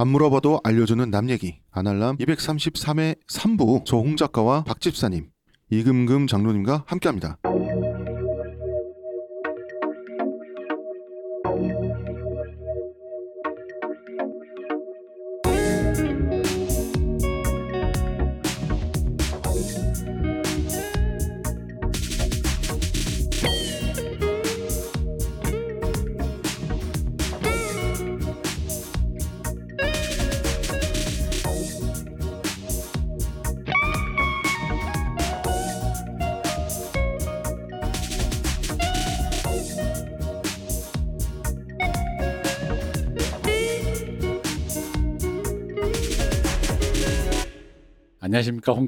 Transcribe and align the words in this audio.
안 0.00 0.06
물어봐도 0.06 0.60
알려주는 0.62 1.10
남 1.10 1.28
얘기. 1.28 1.58
아날람 1.72 2.18
233회 2.18 3.16
3부. 3.28 3.84
저홍 3.84 4.16
작가와 4.16 4.62
박 4.62 4.80
집사님. 4.80 5.28
이금금 5.70 6.28
장로님과 6.28 6.84
함께합니다. 6.86 7.38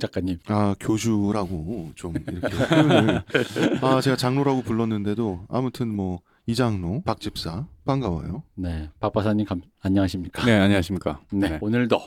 작가님. 0.01 0.39
아 0.47 0.75
교주라고 0.81 1.93
좀 1.95 2.15
이렇게 2.27 2.49
표현을 2.49 3.23
아 3.83 4.01
제가 4.01 4.17
장로라고 4.17 4.63
불렀는데도 4.63 5.47
아무튼 5.49 5.95
뭐 5.95 6.21
이장로 6.47 7.03
박 7.05 7.21
집사 7.21 7.67
반가워요. 7.85 8.43
네, 8.57 8.91
박 8.99 9.13
박사님 9.13 9.47
감, 9.47 9.63
안녕하십니까? 9.81 10.45
네, 10.45 10.53
안녕하십니까. 10.59 11.21
네, 11.33 11.59
오늘도 11.61 12.01